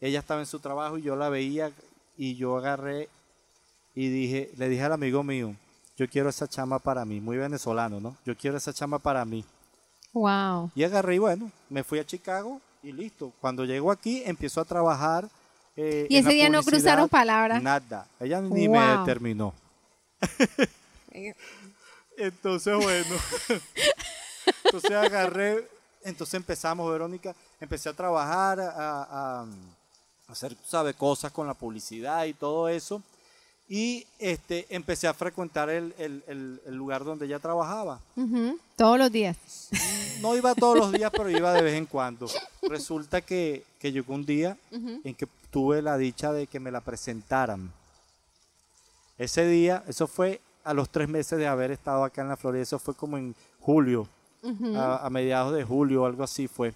ella 0.00 0.20
estaba 0.20 0.38
en 0.40 0.46
su 0.46 0.60
trabajo 0.60 0.98
y 0.98 1.02
yo 1.02 1.16
la 1.16 1.28
veía 1.30 1.72
y 2.16 2.36
yo 2.36 2.56
agarré 2.56 3.08
y 3.94 4.08
dije, 4.08 4.52
le 4.56 4.68
dije 4.68 4.84
al 4.84 4.92
amigo 4.92 5.24
mío, 5.24 5.52
yo 5.96 6.08
quiero 6.08 6.28
esa 6.28 6.46
chama 6.46 6.78
para 6.78 7.04
mí, 7.04 7.20
muy 7.20 7.38
venezolano, 7.38 7.98
¿no? 8.00 8.16
Yo 8.24 8.36
quiero 8.36 8.56
esa 8.56 8.72
chama 8.72 9.00
para 9.00 9.24
mí. 9.24 9.44
Wow. 10.16 10.70
Y 10.74 10.82
agarré 10.82 11.16
y 11.16 11.18
bueno, 11.18 11.50
me 11.68 11.84
fui 11.84 11.98
a 11.98 12.06
Chicago 12.06 12.58
y 12.82 12.90
listo. 12.90 13.32
Cuando 13.40 13.64
llego 13.66 13.90
aquí, 13.92 14.22
empiezo 14.24 14.62
a 14.62 14.64
trabajar 14.64 15.28
eh, 15.76 16.06
Y 16.08 16.16
ese 16.16 16.30
día 16.30 16.48
no 16.48 16.62
cruzaron 16.62 17.06
palabras. 17.08 17.62
Nada, 17.62 18.06
ella 18.18 18.40
ni 18.40 18.66
me 18.66 18.78
determinó. 18.98 19.52
Entonces, 22.16 22.74
bueno, 22.76 23.14
entonces 24.64 24.90
agarré, 24.90 25.68
entonces 26.02 26.34
empezamos, 26.34 26.90
Verónica, 26.90 27.34
empecé 27.60 27.90
a 27.90 27.92
trabajar, 27.92 28.58
a, 28.60 29.02
a- 29.42 29.46
hacer, 30.28 30.54
tú 30.54 30.62
sabes, 30.66 30.96
cosas 30.96 31.30
con 31.30 31.46
la 31.46 31.52
publicidad 31.54 32.24
y 32.24 32.32
todo 32.32 32.68
eso. 32.70 33.02
Y 33.68 34.06
este, 34.20 34.64
empecé 34.70 35.08
a 35.08 35.14
frecuentar 35.14 35.68
el, 35.70 35.92
el- 35.98 36.22
el- 36.28 36.60
el 36.66 36.74
lugar 36.76 37.04
donde 37.04 37.26
ella 37.26 37.38
trabajaba. 37.40 38.00
Todos 38.76 38.98
los 38.98 39.10
días. 39.10 39.36
No 40.20 40.36
iba 40.36 40.54
todos 40.54 40.78
los 40.78 40.92
días, 40.92 41.10
pero 41.14 41.28
iba 41.30 41.52
de 41.52 41.62
vez 41.62 41.74
en 41.74 41.86
cuando. 41.86 42.26
Resulta 42.62 43.20
que, 43.20 43.64
que 43.80 43.90
llegó 43.92 44.14
un 44.14 44.24
día 44.24 44.56
en 45.04 45.14
que 45.14 45.26
tuve 45.50 45.82
la 45.82 45.96
dicha 45.98 46.32
de 46.32 46.46
que 46.46 46.60
me 46.60 46.70
la 46.70 46.80
presentaran. 46.80 47.72
Ese 49.18 49.46
día, 49.46 49.82
eso 49.88 50.06
fue 50.06 50.40
a 50.62 50.74
los 50.74 50.88
tres 50.90 51.08
meses 51.08 51.38
de 51.38 51.46
haber 51.46 51.70
estado 51.70 52.04
acá 52.04 52.22
en 52.22 52.28
la 52.28 52.36
Florida, 52.36 52.62
eso 52.62 52.78
fue 52.78 52.94
como 52.94 53.16
en 53.18 53.34
julio, 53.60 54.08
a, 54.76 55.06
a 55.06 55.10
mediados 55.10 55.54
de 55.54 55.64
julio, 55.64 56.04
algo 56.06 56.22
así 56.22 56.46
fue. 56.48 56.72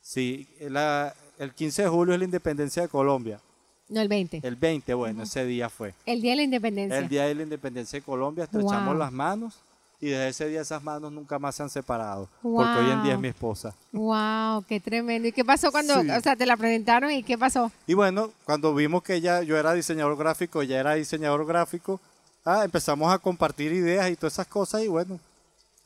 Sí, 0.00 0.48
la- 0.60 1.14
el 1.38 1.54
15 1.54 1.82
de 1.82 1.88
julio 1.88 2.12
es 2.14 2.18
la 2.18 2.24
independencia 2.24 2.82
de 2.82 2.88
Colombia. 2.88 3.40
No, 3.88 4.00
el 4.00 4.08
20. 4.08 4.40
El 4.42 4.56
20, 4.56 4.94
bueno, 4.94 5.22
ese 5.22 5.44
día 5.46 5.68
fue. 5.70 5.94
El 6.04 6.20
día 6.20 6.32
de 6.32 6.36
la 6.36 6.42
independencia. 6.42 6.98
El 6.98 7.08
día 7.08 7.24
de 7.24 7.34
la 7.34 7.42
independencia 7.42 7.98
de 7.98 8.04
Colombia, 8.04 8.44
estrechamos 8.44 8.88
Wow. 8.88 8.98
las 8.98 9.12
manos 9.12 9.54
y 10.00 10.08
desde 10.08 10.28
ese 10.28 10.48
día 10.48 10.60
esas 10.60 10.82
manos 10.82 11.10
nunca 11.10 11.38
más 11.38 11.54
se 11.54 11.62
han 11.62 11.70
separado. 11.70 12.28
Porque 12.42 12.70
hoy 12.80 12.90
en 12.90 13.02
día 13.02 13.14
es 13.14 13.18
mi 13.18 13.28
esposa. 13.28 13.74
Wow, 13.92 14.62
qué 14.68 14.78
tremendo. 14.78 15.26
¿Y 15.28 15.32
qué 15.32 15.44
pasó 15.44 15.70
cuando, 15.72 16.00
Sí. 16.02 16.10
o 16.10 16.20
sea, 16.20 16.36
te 16.36 16.44
la 16.46 16.56
presentaron 16.56 17.10
y 17.10 17.22
qué 17.22 17.38
pasó? 17.38 17.72
Y 17.86 17.94
bueno, 17.94 18.30
cuando 18.44 18.74
vimos 18.74 19.02
que 19.02 19.14
ella, 19.14 19.42
yo 19.42 19.56
era 19.56 19.72
diseñador 19.72 20.16
gráfico, 20.18 20.60
ella 20.62 20.78
era 20.80 20.94
diseñador 20.94 21.46
gráfico, 21.46 21.98
ah, 22.44 22.64
empezamos 22.64 23.12
a 23.12 23.18
compartir 23.18 23.72
ideas 23.72 24.10
y 24.10 24.16
todas 24.16 24.34
esas 24.34 24.46
cosas 24.46 24.82
y 24.82 24.88
bueno, 24.88 25.18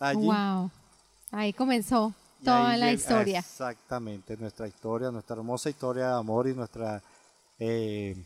allí. 0.00 0.26
Wow. 0.26 0.70
Ahí 1.30 1.52
comenzó 1.52 2.12
toda 2.44 2.70
ahí 2.72 2.80
la 2.80 2.92
historia. 2.92 3.38
Exactamente, 3.38 4.36
nuestra 4.36 4.66
historia, 4.66 5.10
nuestra 5.10 5.36
hermosa 5.36 5.70
historia 5.70 6.08
de 6.08 6.14
amor 6.18 6.48
y 6.48 6.52
nuestra 6.54 7.00
eh, 7.64 8.16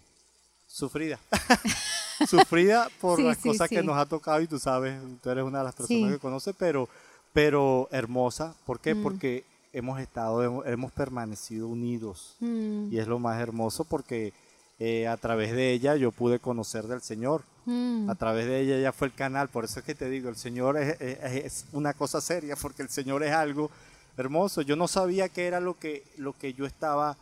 sufrida. 0.67 1.19
sufrida 2.29 2.89
por 3.01 3.17
Sí, 3.19 3.23
las 3.25 3.37
sí, 3.39 3.49
cosas 3.49 3.69
que 3.69 3.83
nos 3.83 3.97
ha 3.97 4.07
tocado 4.07 4.41
y 4.41 4.47
tú 4.47 4.59
sabes, 4.59 4.99
tú 5.23 5.31
eres 5.31 5.45
una 5.45 5.59
de 5.59 5.65
las 5.65 5.75
personas 5.75 6.09
Sí. 6.09 6.15
que 6.15 6.19
conoce, 6.19 6.55
pero, 6.55 6.89
pero 7.33 7.89
hermosa. 7.93 8.55
¿Por 8.65 8.81
qué? 8.81 8.95
Mm. 8.95 9.03
Porque 9.03 9.45
hemos 9.73 10.01
estado, 10.01 10.43
hemos, 10.43 10.67
hemos 10.67 10.93
permanecido 10.93 11.69
unidos. 11.69 12.35
Mm, 12.41 12.93
Y 12.93 12.99
es 12.99 13.07
lo 13.07 13.19
más 13.19 13.41
hermoso 13.41 13.85
porque 13.85 14.33
eh, 14.79 15.07
a 15.07 15.17
través 15.17 15.53
de 15.53 15.73
ella 15.73 15.97
yo 15.97 16.13
pude 16.13 16.39
conocer 16.39 16.87
del 16.87 17.03
Señor. 17.03 17.43
mm. 17.67 18.09
A 18.09 18.15
través 18.15 18.47
de 18.47 18.61
ella 18.61 18.77
ella 18.79 18.93
fue 18.93 19.09
el 19.09 19.15
canal. 19.15 19.49
Por 19.49 19.65
eso 19.65 19.81
es 19.81 19.85
que 19.85 19.95
te 19.95 20.09
digo, 20.09 20.29
el 20.31 20.37
Señor 20.37 20.79
es, 20.79 20.99
es- 21.01 21.45
es 21.45 21.65
una 21.73 21.93
cosa 21.93 22.21
seria 22.21 22.57
porque 22.57 22.83
el 22.83 22.89
Señor 22.89 23.23
es 23.23 23.33
algo 23.33 23.71
hermoso. 24.17 24.63
Yo 24.63 24.77
no 24.77 24.89
sabía 24.89 25.29
qué 25.29 25.47
era 25.47 25.61
lo 25.61 25.79
que, 25.79 26.05
lo 26.17 26.33
que 26.33 26.55
yo 26.55 26.65
estaba, 26.65 27.19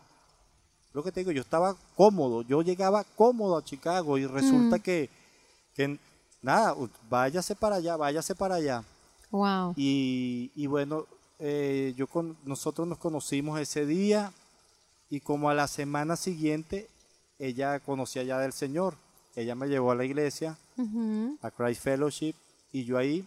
lo 0.95 1.03
que 1.03 1.13
te 1.13 1.21
digo, 1.21 1.33
yo 1.33 1.43
estaba 1.43 1.77
cómodo. 1.97 2.43
Yo 2.43 2.63
llegaba 2.63 3.05
cómodo 3.05 3.57
a 3.59 3.65
Chicago 3.65 4.17
y 4.17 4.27
resulta 4.27 4.77
Mm. 4.77 4.81
que, 4.81 5.11
que 5.75 5.99
nada, 6.41 6.75
váyase 7.11 7.55
para 7.57 7.77
allá, 7.77 7.97
váyase 7.97 8.35
para 8.35 8.55
allá. 8.55 8.83
Wow. 9.31 9.75
Y, 9.77 10.51
y 10.55 10.67
bueno, 10.69 11.07
eh, 11.41 11.93
yo 11.97 12.07
con, 12.07 12.37
nosotros 12.45 12.87
nos 12.87 12.99
conocimos 12.99 13.59
ese 13.61 13.85
día 13.85 14.33
y 15.11 15.19
como 15.21 15.51
a 15.51 15.55
la 15.55 15.67
semana 15.67 16.15
siguiente 16.17 16.89
ella 17.41 17.81
conocía 17.81 18.23
ya 18.23 18.39
del 18.39 18.53
Señor. 18.53 18.95
Ella 19.37 19.57
me 19.57 19.67
llevó 19.67 19.91
a 19.91 19.97
la 19.97 20.05
iglesia, 20.05 20.57
a 21.43 21.51
Christ 21.51 21.83
Fellowship, 21.83 22.35
y 22.73 22.85
yo 22.85 22.97
ahí, 22.97 23.25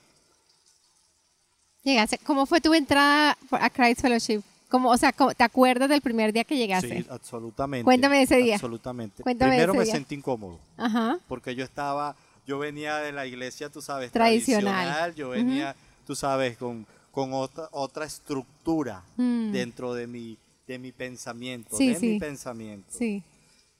Llegaste. 1.83 2.17
¿Cómo 2.19 2.45
fue 2.45 2.59
tu 2.59 2.73
entrada 2.73 3.37
a 3.51 3.69
Christ 3.69 4.01
Fellowship? 4.01 4.41
¿Cómo, 4.69 4.89
o 4.91 4.97
sea, 4.97 5.13
¿te 5.13 5.43
acuerdas 5.43 5.87
del 5.89 6.01
primer 6.01 6.33
día 6.33 6.43
que 6.43 6.57
llegaste? 6.57 7.01
sí, 7.03 7.07
absolutamente. 7.09 7.85
Cuéntame 7.85 8.17
de 8.17 8.23
ese 8.23 8.37
día. 8.37 8.55
Absolutamente. 8.55 9.23
Cuéntame 9.23 9.51
Primero 9.51 9.71
ese 9.73 9.77
me 9.79 9.83
día. 9.85 9.93
sentí 9.93 10.15
incómodo, 10.15 10.59
Ajá. 10.75 11.19
porque 11.29 11.55
yo 11.55 11.63
estaba, 11.63 12.15
yo 12.45 12.59
venía 12.59 12.97
de 12.97 13.11
la 13.13 13.25
iglesia, 13.25 13.69
tú 13.69 13.81
sabes, 13.81 14.11
Tradicional. 14.11 14.73
tradicional, 14.73 15.15
yo 15.15 15.29
venía, 15.29 15.75
tú 16.05 16.15
sabes, 16.15 16.57
con, 16.57 16.85
con 17.11 17.33
otra, 17.33 17.69
otra 17.71 18.05
estructura 18.05 19.03
Mm. 19.15 19.51
dentro 19.51 19.93
de 19.93 20.05
mi, 20.07 20.37
de 20.67 20.77
mi 20.79 20.91
pensamiento, 20.91 21.77
Sí, 21.77 21.89
de 21.93 21.99
sí. 21.99 22.07
mi 22.07 22.19
pensamiento. 22.19 22.87
Sí. 22.91 23.23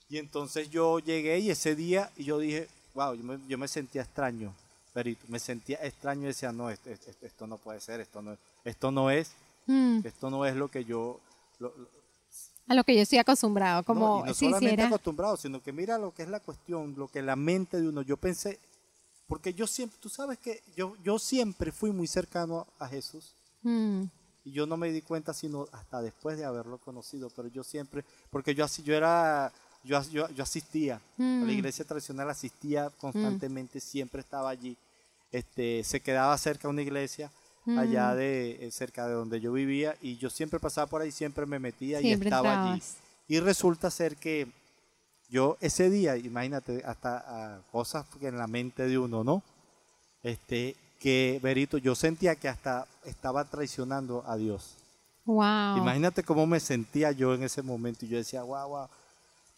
Y 0.08 0.16
entonces 0.16 0.70
yo 0.70 1.00
llegué 1.00 1.38
y 1.38 1.50
ese 1.50 1.76
día 1.76 2.10
y 2.16 2.24
yo 2.24 2.38
dije, 2.38 2.66
wow, 2.94 3.14
yo 3.14 3.22
me, 3.24 3.38
yo 3.46 3.58
me 3.58 3.68
sentía 3.68 4.00
extraño, 4.02 4.54
Perito, 4.94 5.26
me 5.28 5.38
sentía 5.38 5.76
extraño 5.82 6.22
y 6.22 6.26
decía, 6.28 6.50
no, 6.50 6.70
esto, 6.70 6.88
esto- 6.88 7.10
esto 7.20 7.46
no 7.46 7.58
puede 7.58 7.78
ser, 7.80 8.00
esto 8.00 8.22
no, 8.22 8.38
esto 8.64 8.90
no 8.90 9.10
es, 9.10 9.32
Mm. 9.68 10.00
esto 10.04 10.30
no 10.30 10.44
es 10.44 10.56
lo 10.56 10.68
que 10.68 10.84
yo, 10.84 11.20
lo- 11.60 11.72
lo- 11.76 11.88
A 12.68 12.74
lo 12.74 12.84
que 12.84 12.94
yo 12.96 13.02
estoy 13.02 13.18
acostumbrado. 13.18 13.80
no, 13.80 13.84
Como 13.84 14.20
y 14.24 14.28
no 14.28 14.34
si 14.34 14.46
solamente 14.46 14.66
hiciera. 14.66 14.86
acostumbrado, 14.88 15.36
sino 15.36 15.62
que 15.62 15.72
mira 15.72 15.96
lo 15.98 16.12
que 16.12 16.22
es 16.24 16.28
la 16.28 16.40
cuestión, 16.40 16.94
lo 16.96 17.08
que 17.08 17.22
la 17.22 17.36
mente 17.36 17.80
de 17.80 17.88
uno, 17.88 18.02
yo 18.02 18.16
pensé, 18.16 18.58
porque 19.26 19.54
yo 19.54 19.66
siempre, 19.66 19.98
tú 20.00 20.08
sabes 20.08 20.38
que 20.38 20.62
yo, 20.76 20.94
yo 21.04 21.18
siempre 21.18 21.70
fui 21.72 21.92
muy 21.92 22.06
cercano 22.06 22.66
a 22.78 22.88
Jesús. 22.88 23.34
Mm. 23.62 24.04
Y 24.44 24.52
yo 24.52 24.66
no 24.66 24.76
me 24.78 24.90
di 24.90 25.02
cuenta 25.02 25.32
sino 25.34 25.66
hasta 25.72 26.00
después 26.00 26.38
de 26.38 26.44
haberlo 26.46 26.78
conocido, 26.78 27.28
pero 27.34 27.48
yo 27.48 27.62
siempre, 27.62 28.04
porque 28.30 28.54
yo 28.54 28.64
así, 28.64 28.82
yo 28.82 28.94
era, 28.94 29.52
yo, 29.84 30.00
yo, 30.10 30.28
yo 30.30 30.42
asistía 30.42 30.96
a 30.96 31.00
Mm. 31.22 31.44
la 31.46 31.52
iglesia 31.52 31.84
tradicional, 31.84 32.28
asistía 32.30 32.90
constantemente, 32.98 33.80
siempre 33.80 34.20
estaba 34.20 34.48
allí. 34.50 34.76
Este, 35.30 35.84
se 35.84 36.00
quedaba 36.00 36.36
cerca 36.38 36.68
una 36.68 36.80
iglesia 36.80 37.30
allá 37.76 38.14
de 38.14 38.66
eh, 38.66 38.70
cerca 38.70 39.06
de 39.06 39.14
donde 39.14 39.40
yo 39.40 39.52
vivía 39.52 39.96
y 40.00 40.16
yo 40.16 40.30
siempre 40.30 40.58
pasaba 40.58 40.86
por 40.86 41.02
ahí, 41.02 41.12
siempre 41.12 41.44
me 41.46 41.58
metía 41.58 42.00
Siempre 42.00 42.28
y 42.28 42.32
estaba 42.32 42.72
allí. 42.72 42.82
Y 43.26 43.40
resulta 43.40 43.90
ser 43.90 44.16
que 44.16 44.48
yo 45.28 45.58
ese 45.60 45.90
día, 45.90 46.16
imagínate, 46.16 46.82
hasta 46.86 47.24
ah, 47.26 47.60
cosas 47.70 48.06
que 48.18 48.28
en 48.28 48.38
la 48.38 48.46
mente 48.46 48.86
de 48.86 48.98
uno, 48.98 49.22
¿no? 49.22 49.42
Este, 50.22 50.76
que 50.98 51.38
Berito, 51.42 51.78
yo 51.78 51.94
sentía 51.94 52.34
que 52.36 52.48
hasta 52.48 52.86
estaba 53.04 53.44
traicionando 53.44 54.24
a 54.26 54.36
Dios. 54.36 54.74
Wow. 55.26 55.76
Imagínate 55.76 56.22
cómo 56.22 56.46
me 56.46 56.58
sentía 56.58 57.12
yo 57.12 57.34
en 57.34 57.42
ese 57.42 57.60
momento. 57.62 58.06
Y 58.06 58.08
yo 58.08 58.16
decía, 58.16 58.42
guau, 58.42 58.68
guau. 58.68 58.88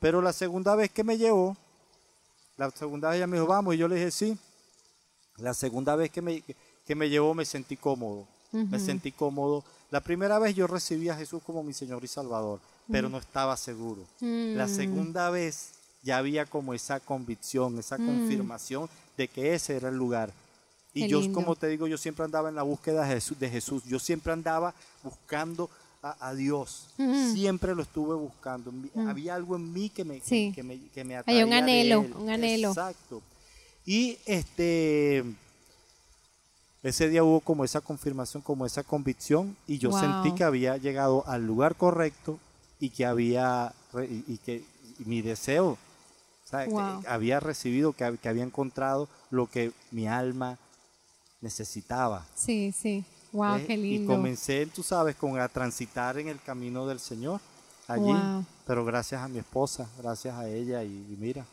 Pero 0.01 0.21
la 0.21 0.33
segunda 0.33 0.75
vez 0.75 0.91
que 0.91 1.05
me 1.05 1.17
llevó, 1.17 1.57
la 2.57 2.71
segunda 2.71 3.11
vez 3.11 3.19
ella 3.19 3.27
me 3.27 3.37
dijo, 3.37 3.47
vamos, 3.47 3.75
y 3.75 3.79
yo 3.79 3.87
le 3.87 3.97
dije, 3.97 4.11
sí. 4.11 4.39
La 5.37 5.55
segunda 5.55 5.95
vez 5.95 6.11
que 6.11 6.21
me, 6.21 6.43
que 6.91 6.97
me 6.97 7.09
llevó 7.09 7.35
me 7.35 7.45
sentí 7.45 7.77
cómodo. 7.77 8.27
Me 8.51 8.81
sentí 8.81 9.13
cómodo. 9.13 9.63
La 9.93 10.01
primera 10.01 10.41
vez 10.41 10.57
yo 10.57 10.67
recibí 10.67 11.09
a 11.09 11.15
Jesús 11.15 11.41
como 11.47 11.63
mi 11.63 11.73
Señor 11.73 12.03
y 12.03 12.09
Salvador, 12.09 12.59
pero 12.91 13.09
no 13.09 13.17
estaba 13.19 13.57
seguro. 13.57 14.03
La 14.21 14.67
Mm. 14.67 14.75
segunda 14.75 15.31
vez 15.31 15.69
ya 16.03 16.19
había 16.19 16.47
como 16.47 16.75
esa 16.75 16.99
convicción, 16.99 17.79
esa 17.79 17.97
Mm. 17.97 18.07
confirmación 18.07 18.89
de 19.17 19.29
que 19.29 19.55
ese 19.55 19.77
era 19.77 19.89
el 19.89 19.95
lugar. 19.95 20.33
Y 20.93 21.03
Qué 21.03 21.09
yo, 21.11 21.21
lindo. 21.21 21.39
como 21.39 21.55
te 21.55 21.69
digo, 21.69 21.87
yo 21.87 21.97
siempre 21.97 22.25
andaba 22.25 22.49
en 22.49 22.57
la 22.57 22.65
búsqueda 22.65 23.03
de 23.07 23.15
Jesús. 23.15 23.39
De 23.39 23.49
Jesús. 23.49 23.85
Yo 23.85 24.01
siempre 24.01 24.33
andaba 24.33 24.75
buscando 25.05 25.71
a, 26.03 26.17
a 26.31 26.35
Dios. 26.35 26.89
Siempre 27.33 27.77
lo 27.77 27.83
estuve 27.83 28.17
buscando. 28.17 28.73
Mm. 28.73 29.07
Había 29.07 29.37
algo 29.37 29.55
en 29.55 29.73
mí 29.73 29.91
que 29.91 30.03
me, 30.05 30.21
Sí. 30.23 30.51
que 30.53 30.65
me, 30.65 30.81
que 30.89 31.05
me 31.05 31.15
Hay 31.15 31.21
atraía 31.21 31.45
un 31.45 31.51
de 31.51 31.57
anhelo, 31.57 32.01
él. 32.01 32.13
un 32.19 32.31
anhelo. 32.31 32.69
Exacto. 32.71 33.23
Y 33.87 34.19
este... 34.27 35.23
Ese 36.83 37.09
día 37.09 37.23
hubo 37.23 37.41
como 37.41 37.65
esa 37.65 37.81
confirmación, 37.83 38.43
como 38.43 38.65
esa 38.65 38.83
convicción 38.83 39.57
y 39.67 39.79
yo 39.79 39.91
Wow. 39.91 40.01
sentí 40.01 40.33
que 40.33 40.45
había 40.45 40.77
llegado 40.79 41.25
al 41.27 41.47
lugar 41.47 41.77
correcto 41.77 42.39
y 42.79 42.89
que 42.91 43.05
había 43.05 43.75
y, 44.09 44.25
y 44.35 44.39
que 44.39 44.65
y 44.99 45.05
mi 45.05 45.21
deseo, 45.23 45.77
que 46.51 47.07
había 47.07 47.39
recibido, 47.41 47.93
que, 47.93 48.05
hab- 48.05 48.19
que 48.19 48.29
había 48.29 48.45
encontrado 48.45 49.09
lo 49.31 49.47
que 49.47 49.73
mi 49.91 50.07
alma 50.09 50.59
necesitaba. 51.41 52.27
Sí, 52.35 52.73
sí. 52.73 53.05
Wow, 53.33 53.57
¿eh? 53.57 53.65
qué 53.67 53.75
Y 53.77 53.79
lindo. 53.99 54.07
comencé, 54.07 54.67
tú 54.67 54.83
sabes, 54.83 55.17
con 55.17 55.39
a 55.39 55.49
transitar 55.49 56.19
en 56.19 56.29
el 56.29 56.41
camino 56.43 56.87
del 56.87 56.99
Señor 56.99 57.41
allí, 57.89 58.03
Wow. 58.03 58.45
pero 58.67 58.85
gracias 58.85 59.23
a 59.23 59.29
mi 59.29 59.39
esposa, 59.39 59.89
gracias 59.99 60.35
a 60.35 60.49
ella 60.49 60.83
y, 60.83 60.89
y 60.89 61.17
mira, 61.19 61.45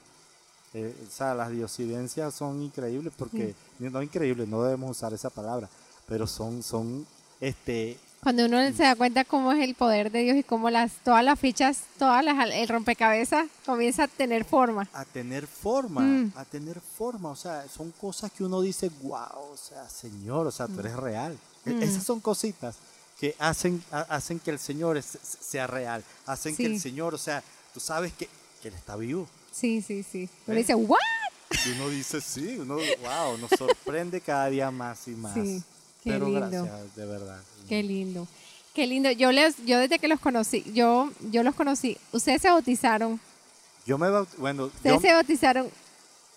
eh, 0.80 0.96
o 1.08 1.12
sea, 1.12 1.34
las 1.34 1.50
diosidencias 1.52 2.34
son 2.34 2.62
increíbles 2.62 3.14
porque, 3.18 3.56
no 3.80 4.02
increíbles, 4.02 4.48
no 4.48 4.64
debemos 4.64 4.92
usar 4.92 5.14
esa 5.14 5.30
palabra, 5.30 5.68
pero 6.08 6.28
son, 6.28 6.62
son, 6.64 7.06
este, 7.42 7.98
Cuando 8.22 8.46
uno 8.46 8.58
se 8.74 8.84
da 8.84 8.96
cuenta 8.96 9.24
cómo 9.26 9.52
es 9.54 9.64
el 9.64 9.76
poder 9.76 10.12
de 10.12 10.20
Dios 10.22 10.38
y 10.38 10.44
cómo 10.44 10.70
las 10.70 10.92
todas 11.04 11.24
las 11.24 11.40
fichas, 11.40 11.82
todas 12.00 12.24
las 12.26 12.36
el 12.52 12.68
rompecabezas 12.68 13.48
comienza 13.66 14.04
a 14.04 14.08
tener 14.08 14.44
forma. 14.44 14.88
a 14.94 15.06
tener 15.06 15.48
forma, 15.48 16.02
Mm. 16.02 16.34
a 16.36 16.44
tener 16.46 16.80
forma, 16.82 17.30
o 17.30 17.36
sea, 17.36 17.66
son 17.70 17.92
cosas 17.92 18.32
que 18.32 18.44
uno 18.44 18.62
dice, 18.62 18.90
wow, 19.04 19.52
o 19.54 19.58
sea, 19.58 19.88
Señor, 19.90 20.48
o 20.48 20.52
sea, 20.52 20.68
tú 20.68 20.80
eres 20.80 20.96
real. 20.96 21.38
E- 21.66 21.72
Mm. 21.74 21.84
Esas 21.84 22.04
son 22.04 22.20
cositas 22.20 22.76
que 23.20 23.36
hacen, 23.40 23.84
ha- 23.92 24.02
hacen 24.18 24.40
que 24.40 24.52
el 24.52 24.60
Señor 24.60 25.02
sea 25.02 25.66
real, 25.68 26.04
hacen 26.26 26.56
que 26.56 26.66
el 26.66 26.80
Señor, 26.80 27.14
o 27.14 27.18
sea, 27.18 27.44
tú 27.74 27.80
sabes 27.80 28.14
que 28.14 28.28
que 28.62 28.70
él 28.70 28.74
está 28.74 28.96
vivo. 28.96 29.28
Sí, 29.60 29.82
sí, 29.82 30.04
sí. 30.04 30.30
Uno 30.46 30.56
¿Eh? 30.56 30.60
dice, 30.60 30.76
¿what? 30.76 30.98
Y 31.66 31.72
uno 31.72 31.90
dice, 31.90 32.22
sí, 32.22 32.58
uno, 32.60 32.76
wow, 33.02 33.38
nos 33.40 33.50
sorprende 33.58 34.22
cada 34.22 34.50
día 34.50 34.70
más 34.72 35.08
y 35.08 35.12
más. 35.12 35.34
Sí, 35.34 35.64
qué 36.04 36.12
Pero 36.12 36.26
lindo. 36.28 36.48
gracias, 36.64 36.96
de 36.96 37.06
verdad. 37.06 37.40
Qué 37.68 37.82
lindo. 37.84 38.28
Qué 38.74 38.86
lindo. 38.86 39.10
Yo 39.12 39.32
les, 39.32 39.56
yo 39.66 39.80
desde 39.80 39.98
que 39.98 40.08
los 40.08 40.20
conocí, 40.20 40.64
yo, 40.74 41.10
yo 41.32 41.42
los 41.44 41.56
conocí. 41.56 41.98
Ustedes 42.12 42.42
se 42.42 42.50
bautizaron. 42.50 43.20
Yo 43.86 43.98
me 43.98 44.08
baut- 44.08 44.28
bueno, 44.38 44.66
Ustedes 44.66 44.96
yo, 44.98 45.02
se 45.02 45.14
bautizaron 45.14 45.70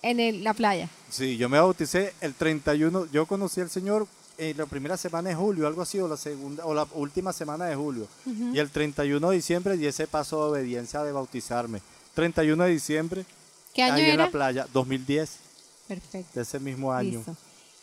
en 0.02 0.20
el- 0.20 0.42
la 0.44 0.54
playa. 0.54 0.88
sí, 1.10 1.36
yo 1.36 1.48
me 1.50 1.58
bauticé 1.58 2.14
el 2.22 2.32
31, 2.34 3.06
yo 3.12 3.26
conocí 3.26 3.60
al 3.60 3.68
Señor 3.68 4.06
en 4.38 4.56
la 4.56 4.64
primera 4.64 4.96
semana 4.96 5.28
de 5.28 5.34
julio, 5.34 5.66
algo 5.66 5.82
así, 5.82 5.98
o 5.98 6.08
la 6.08 6.16
segunda, 6.16 6.64
o 6.64 6.72
la 6.72 6.86
última 6.94 7.32
semana 7.34 7.66
de 7.66 7.76
julio. 7.76 8.06
Y 8.54 8.58
el 8.58 8.70
31 8.70 9.28
de 9.28 9.36
diciembre 9.36 9.76
di 9.76 9.86
ese 9.86 10.06
paso 10.06 10.42
de 10.44 10.50
obediencia 10.60 11.02
de 11.02 11.12
bautizarme. 11.12 11.82
31 12.20 12.64
de 12.64 12.70
diciembre, 12.70 13.24
¿Qué 13.74 13.82
año 13.82 13.94
ahí 13.94 14.02
en 14.02 14.10
era? 14.10 14.24
la 14.26 14.30
playa, 14.30 14.66
2010, 14.74 15.36
Perfecto. 15.88 16.30
de 16.34 16.42
ese 16.42 16.60
mismo 16.60 16.92
año. 16.92 17.18
Listo. 17.18 17.36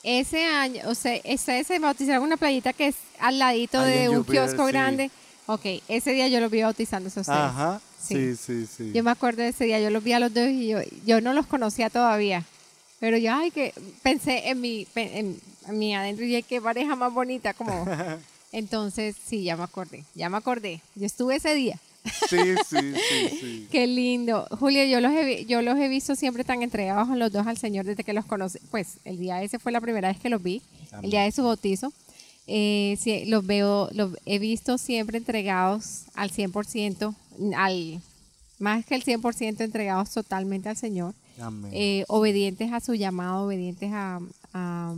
Ese 0.03 0.46
año, 0.46 0.82
o 0.86 0.94
sea, 0.96 1.20
ustedes 1.25 1.65
se 1.67 1.79
bautizaron 1.79 2.17
en 2.22 2.27
una 2.27 2.38
playita 2.38 2.72
que 2.72 2.88
es 2.88 2.96
al 3.20 3.39
ladito 3.39 3.79
Ahí 3.79 3.91
de 3.91 4.03
en 4.06 4.10
un 4.12 4.17
Jupiter, 4.17 4.44
kiosco 4.46 4.65
sí. 4.67 4.72
grande. 4.72 5.12
Ok, 5.48 5.65
ese 5.88 6.12
día 6.12 6.27
yo 6.27 6.39
los 6.39 6.51
vi 6.51 6.62
bautizándose 6.62 7.20
a 7.20 7.22
ustedes. 7.22 7.39
Ajá, 7.39 7.82
Sí. 8.00 8.36
sí, 8.36 8.65
sí, 8.65 8.67
sí. 8.77 8.91
Yo 8.94 9.03
me 9.03 9.12
acuerdo 9.12 9.41
de 9.41 9.50
ese 9.50 9.65
día, 9.65 9.79
yo 9.79 9.89
los 9.89 10.03
vi 10.03 10.13
a 10.13 10.20
los 10.20 10.34
dos 10.34 10.48
y 10.48 10.67
yo, 10.67 10.77
yo 11.06 11.20
no 11.20 11.34
los 11.34 11.48
conocía 11.48 11.89
todavía. 11.89 12.46
Pero 13.00 13.17
yo, 13.17 13.34
ay, 13.34 13.50
que 13.51 13.74
pensé 14.03 14.50
en 14.50 14.62
mi, 14.62 14.88
en, 14.96 15.39
en 15.67 15.77
mi 15.79 15.96
adentro 15.96 16.24
y 16.24 16.27
dije, 16.29 16.44
qué 16.44 16.62
pareja 16.62 16.96
más 16.96 17.12
bonita, 17.13 17.53
como. 17.53 17.86
Entonces, 18.51 19.15
sí, 19.27 19.44
ya 19.44 19.58
me 19.58 19.63
acordé, 19.63 20.06
ya 20.15 20.29
me 20.29 20.38
acordé. 20.38 20.82
Yo 20.96 21.06
estuve 21.06 21.36
ese 21.36 21.53
día. 21.53 21.79
Sí, 22.30 22.38
sí, 22.70 22.78
sí, 23.10 23.38
sí. 23.40 23.68
Qué 23.72 23.88
lindo. 23.88 24.48
Julio, 24.60 24.84
yo 24.86 25.00
los, 25.02 25.12
he, 25.12 25.24
vi- 25.26 25.46
yo 25.46 25.62
los 25.62 25.78
he 25.78 25.88
visto 25.88 26.16
siempre 26.16 26.44
tan 26.44 26.62
entregados 26.64 27.10
a 27.10 27.16
los 27.16 27.32
dos 27.32 27.46
al 27.48 27.58
Señor 27.58 27.86
desde 27.86 28.04
que 28.04 28.14
los 28.14 28.26
conocí. 28.26 28.60
Pues 28.72 28.98
el 29.06 29.18
día 29.20 29.42
ese 29.44 29.60
fue 29.60 29.72
la 29.72 29.82
primera 29.82 30.08
vez 30.10 30.20
que 30.20 30.30
los 30.30 30.42
vi, 30.42 30.62
el 31.04 31.10
día 31.12 31.24
de 31.24 31.32
su 31.32 31.44
bautizo. 31.44 31.92
Eh, 32.48 32.98
sí, 33.00 33.26
los 33.26 33.46
veo, 33.46 33.90
los 33.94 34.12
he 34.26 34.40
visto 34.40 34.78
siempre 34.78 35.18
entregados 35.18 36.04
al 36.14 36.32
100%, 36.32 37.14
al, 37.58 38.02
más 38.60 38.86
que 38.86 38.96
el 38.96 39.04
100% 39.04 39.62
entregados 39.62 40.12
totalmente 40.12 40.70
al 40.70 40.78
Señor, 40.78 41.14
Amén. 41.42 41.72
eh, 41.74 42.06
obedientes 42.08 42.72
a 42.72 42.80
su 42.80 42.94
llamado, 42.96 43.46
obedientes 43.46 43.92
a, 43.92 44.20
a, 44.54 44.96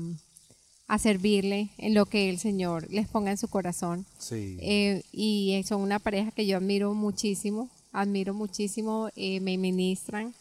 a 0.89 0.97
servirle 0.97 1.69
en 1.77 1.93
lo 1.93 2.05
que 2.07 2.29
el 2.29 2.39
Señor 2.39 2.85
les 2.91 3.07
ponga 3.07 3.31
en 3.31 3.37
su 3.37 3.47
corazón. 3.47 4.05
sí. 4.17 4.57
Eh, 4.59 5.03
y 5.13 5.63
son 5.65 5.81
una 5.81 5.99
pareja 5.99 6.31
que 6.31 6.45
yo 6.45 6.57
admiro 6.57 6.93
muchísimo, 6.93 7.69
admiro 7.93 8.33
muchísimo, 8.33 9.09
eh, 9.15 9.39
me 9.39 9.57
ministran. 9.57 10.33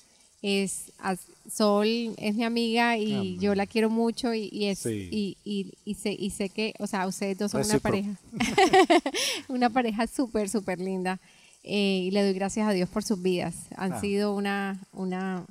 Es 0.43 0.93
as- 0.99 1.27
Sol 1.51 1.87
es 2.19 2.35
mi 2.35 2.45
amiga 2.45 2.97
y 2.99 3.13
Amén. 3.15 3.41
yo 3.41 3.55
la 3.55 3.67
quiero 3.67 3.89
mucho 3.91 4.35
y, 4.35 4.49
y 4.53 4.67
es 4.67 4.79
Sí. 4.81 5.09
y, 5.11 5.37
y, 5.45 5.73
y 5.85 5.95
sé 5.95 6.13
y 6.13 6.31
sé 6.31 6.49
que, 6.51 6.75
o 6.79 6.87
sea, 6.87 7.07
ustedes 7.07 7.39
dos 7.39 7.51
son 7.53 7.65
una 7.65 7.79
pareja, 7.79 8.11
una 9.49 9.71
pareja 9.71 10.07
súper 10.07 10.49
súper 10.49 10.79
linda 10.81 11.19
eh, 11.65 12.05
y 12.07 12.11
le 12.11 12.23
doy 12.23 12.33
gracias 12.35 12.69
a 12.69 12.73
Dios 12.73 12.89
por 12.89 13.03
sus 13.03 13.21
vidas. 13.21 13.55
Han 13.77 13.95
Ah. 13.95 14.01
sido 14.01 14.35
una 14.35 14.79
una 14.93 15.45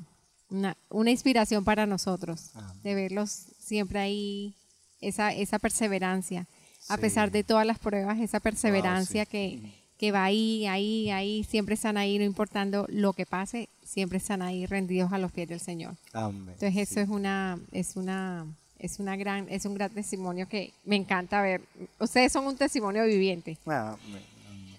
una, 0.49 0.77
una 0.89 1.11
inspiración 1.11 1.63
para 1.65 1.85
nosotros 1.85 2.51
Amén. 2.53 2.71
de 2.83 2.95
verlos 2.95 3.29
siempre 3.59 3.99
ahí 3.99 4.53
esa 5.01 5.33
esa 5.33 5.59
perseverancia 5.59 6.47
a 6.89 6.97
pesar 6.97 7.31
de 7.31 7.43
todas 7.43 7.65
las 7.65 7.79
pruebas, 7.79 8.19
esa 8.19 8.39
perseverancia 8.39 9.25
sí. 9.25 9.31
que, 9.31 9.59
que 9.97 10.11
va 10.11 10.23
ahí, 10.23 10.65
ahí, 10.67 11.09
ahí, 11.09 11.43
siempre 11.43 11.75
están 11.75 11.97
ahí, 11.97 12.17
no 12.17 12.23
importando 12.23 12.85
lo 12.89 13.13
que 13.13 13.25
pase, 13.25 13.69
siempre 13.83 14.17
están 14.17 14.41
ahí 14.41 14.65
rendidos 14.65 15.11
a 15.11 15.17
los 15.17 15.31
pies 15.31 15.49
del 15.49 15.59
Señor. 15.59 15.95
Amén. 16.13 16.53
Entonces 16.53 16.77
eso 16.77 16.93
sí. 16.95 16.99
es 17.01 17.09
una, 17.09 17.59
es 17.71 17.95
una, 17.95 18.45
es 18.79 18.99
una 18.99 19.15
gran, 19.17 19.47
es 19.49 19.65
un 19.65 19.73
gran 19.73 19.91
testimonio 19.91 20.47
que 20.47 20.73
me 20.85 20.95
encanta 20.95 21.41
ver. 21.41 21.61
Ustedes 21.99 22.31
son 22.31 22.45
un 22.45 22.55
testimonio 22.55 23.05
viviente. 23.05 23.57
Amén, 23.65 23.97
amén. 24.07 24.23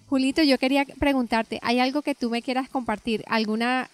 Julito, 0.07 0.41
yo 0.41 0.57
quería 0.57 0.85
preguntarte, 0.97 1.59
¿hay 1.61 1.79
algo 1.79 2.01
que 2.01 2.15
tú 2.15 2.31
me 2.31 2.41
quieras 2.41 2.69
compartir? 2.69 3.23
¿Alguna 3.27 3.89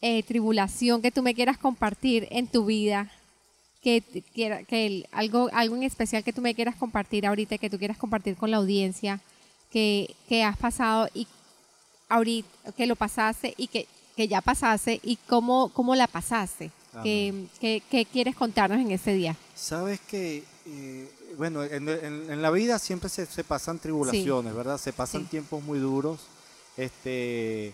eh, 0.00 0.24
tribulación 0.24 1.00
que 1.00 1.12
tú 1.12 1.22
me 1.22 1.34
quieras 1.34 1.58
compartir 1.58 2.26
en 2.30 2.48
tu 2.48 2.64
vida? 2.64 3.12
Que, 3.86 4.02
que 4.68 4.86
el- 4.86 5.06
algo, 5.12 5.48
algo 5.52 5.76
en 5.76 5.84
especial 5.84 6.24
que 6.24 6.32
tú 6.32 6.40
me 6.42 6.56
quieras 6.56 6.74
compartir 6.74 7.24
ahorita, 7.24 7.56
que 7.56 7.70
tú 7.70 7.78
quieras 7.78 7.96
compartir 7.96 8.34
con 8.36 8.50
la 8.50 8.56
audiencia, 8.56 9.20
que, 9.70 10.12
que 10.28 10.42
has 10.42 10.56
pasado 10.56 11.08
y 11.14 11.28
ahorita, 12.08 12.72
que 12.76 12.86
lo 12.86 12.96
pasaste 12.96 13.54
y 13.56 13.68
que, 13.68 13.86
que 14.16 14.26
ya 14.26 14.40
pasaste 14.40 14.98
y 15.04 15.16
cómo, 15.28 15.68
cómo 15.72 15.94
la 15.94 16.08
pasaste. 16.08 16.72
¿Qué, 17.04 17.44
qué, 17.60 17.80
qué 17.90 18.06
quieres 18.06 18.34
contarnos 18.34 18.80
en 18.80 18.90
este 18.90 19.12
día? 19.12 19.36
Sabes 19.54 20.00
que, 20.00 20.42
eh, 20.66 21.08
bueno, 21.36 21.62
en, 21.62 21.88
en- 21.88 22.30
en 22.30 22.42
la 22.42 22.50
vida 22.50 22.78
siempre 22.80 23.08
se, 23.08 23.26
se 23.26 23.44
pasan 23.44 23.78
tribulaciones, 23.78 24.52
¿verdad? 24.54 24.78
Se 24.78 24.92
pasan 24.94 25.22
Sí. 25.22 25.28
tiempos 25.28 25.62
muy 25.62 25.78
duros. 25.78 26.20
Este, 26.76 27.72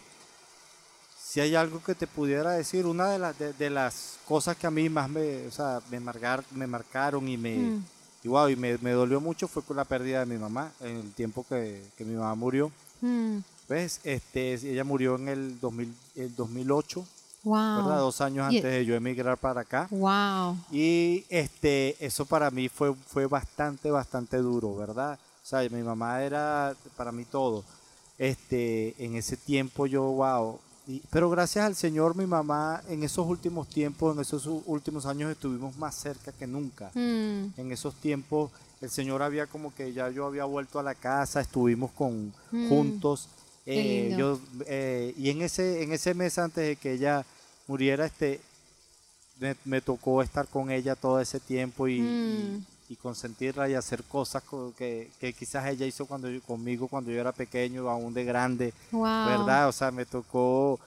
si 1.32 1.40
hay 1.40 1.54
algo 1.54 1.82
que 1.82 1.94
te 1.94 2.06
pudiera 2.06 2.50
decir, 2.50 2.84
una 2.84 3.08
de, 3.08 3.18
las 3.18 3.38
de, 3.38 3.54
de 3.54 3.70
las 3.70 4.18
cosas 4.28 4.54
que 4.54 4.66
a 4.66 4.70
mí 4.70 4.90
más 4.90 5.08
me, 5.08 5.46
o 5.46 5.50
sea, 5.50 5.80
me, 5.90 5.98
marcar, 5.98 6.44
me 6.50 6.66
marcaron 6.66 7.26
y 7.26 7.38
me, 7.38 7.56
Mm. 7.56 7.84
y, 8.24 8.28
wow, 8.28 8.48
y 8.50 8.56
me, 8.56 8.76
me 8.82 8.90
dolió 8.90 9.18
mucho 9.18 9.48
fue 9.48 9.62
con 9.62 9.78
la 9.78 9.86
pérdida 9.86 10.20
de 10.20 10.26
mi 10.26 10.36
mamá, 10.38 10.70
en 10.80 10.96
el 10.98 11.12
tiempo 11.14 11.46
que, 11.48 11.82
que 11.96 12.04
mi 12.04 12.14
mamá 12.16 12.34
murió. 12.34 12.70
Mm, 13.00 13.38
¿Ves? 13.66 14.00
Este, 14.04 14.52
ella 14.52 14.84
murió 14.84 15.14
en 15.16 15.28
el, 15.28 15.58
2000, 15.58 15.94
el 16.16 16.36
2008, 16.36 17.00
¿verdad? 17.44 17.84
wow. 17.86 17.96
Dos 18.00 18.20
años 18.20 18.52
Y- 18.52 18.56
antes 18.58 18.70
de 18.70 18.84
yo 18.84 18.94
emigrar 18.94 19.38
para 19.38 19.62
acá. 19.62 19.88
Wow. 19.90 20.58
Y 20.70 21.24
este, 21.30 21.96
eso 22.04 22.26
para 22.26 22.50
mí 22.50 22.68
fue, 22.68 22.94
fue 23.06 23.24
bastante, 23.26 23.90
bastante 23.90 24.36
duro, 24.36 24.76
¿verdad? 24.76 25.18
O 25.42 25.46
sea, 25.46 25.66
mi 25.70 25.82
mamá 25.82 26.22
era 26.22 26.74
para 26.94 27.10
mí 27.10 27.24
todo. 27.24 27.64
Este, 28.18 28.94
en 29.02 29.16
ese 29.16 29.38
tiempo 29.38 29.86
yo, 29.86 30.02
wow. 30.02 30.60
Y- 30.86 31.00
pero 31.10 31.30
gracias 31.30 31.64
al 31.64 31.76
Señor, 31.76 32.16
mi 32.16 32.26
mamá 32.26 32.82
en 32.88 33.04
esos 33.04 33.26
últimos 33.26 33.68
tiempos, 33.68 34.14
en 34.16 34.20
esos 34.22 34.46
últimos 34.66 35.06
años 35.06 35.30
estuvimos 35.30 35.76
más 35.76 35.94
cerca 35.94 36.32
que 36.32 36.46
nunca. 36.46 36.90
Mm, 36.94 37.52
En 37.56 37.70
esos 37.72 37.94
tiempos 37.94 38.50
el 38.80 38.90
Señor 38.90 39.22
había 39.22 39.46
como 39.46 39.72
que 39.74 39.92
ya 39.92 40.10
yo 40.10 40.26
había 40.26 40.44
vuelto 40.44 40.80
a 40.80 40.82
la 40.82 40.94
casa, 40.96 41.40
estuvimos 41.40 41.92
con 41.92 42.32
Mm. 42.50 42.68
juntos. 42.68 43.28
Eh, 43.64 44.12
yo, 44.18 44.40
eh, 44.66 45.14
y 45.16 45.30
en 45.30 45.42
ese, 45.42 45.84
en 45.84 45.92
ese 45.92 46.14
mes 46.14 46.36
antes 46.38 46.66
de 46.66 46.74
que 46.76 46.94
ella 46.94 47.24
muriera, 47.68 48.04
este, 48.04 48.40
me, 49.38 49.54
me 49.64 49.80
tocó 49.80 50.20
estar 50.20 50.48
con 50.48 50.70
ella 50.72 50.96
todo 50.96 51.20
ese 51.20 51.38
tiempo 51.38 51.86
y, 51.86 52.00
Mm. 52.00 52.64
Y- 52.92 52.96
consentirla 52.96 53.68
y 53.68 53.74
hacer 53.74 54.02
cosas 54.04 54.42
co- 54.42 54.72
que, 54.76 55.10
que 55.20 55.32
quizás 55.32 55.66
ella 55.68 55.86
hizo 55.86 56.06
cuando 56.06 56.28
yo- 56.30 56.42
conmigo 56.42 56.88
cuando 56.88 57.10
yo 57.10 57.20
era 57.20 57.32
pequeño, 57.32 57.88
aún 57.88 58.12
de 58.14 58.24
grande, 58.24 58.72
wow. 58.92 59.02
¿verdad? 59.26 59.68
O 59.68 59.72
sea, 59.72 59.90
me 59.90 60.04
tocó, 60.06 60.78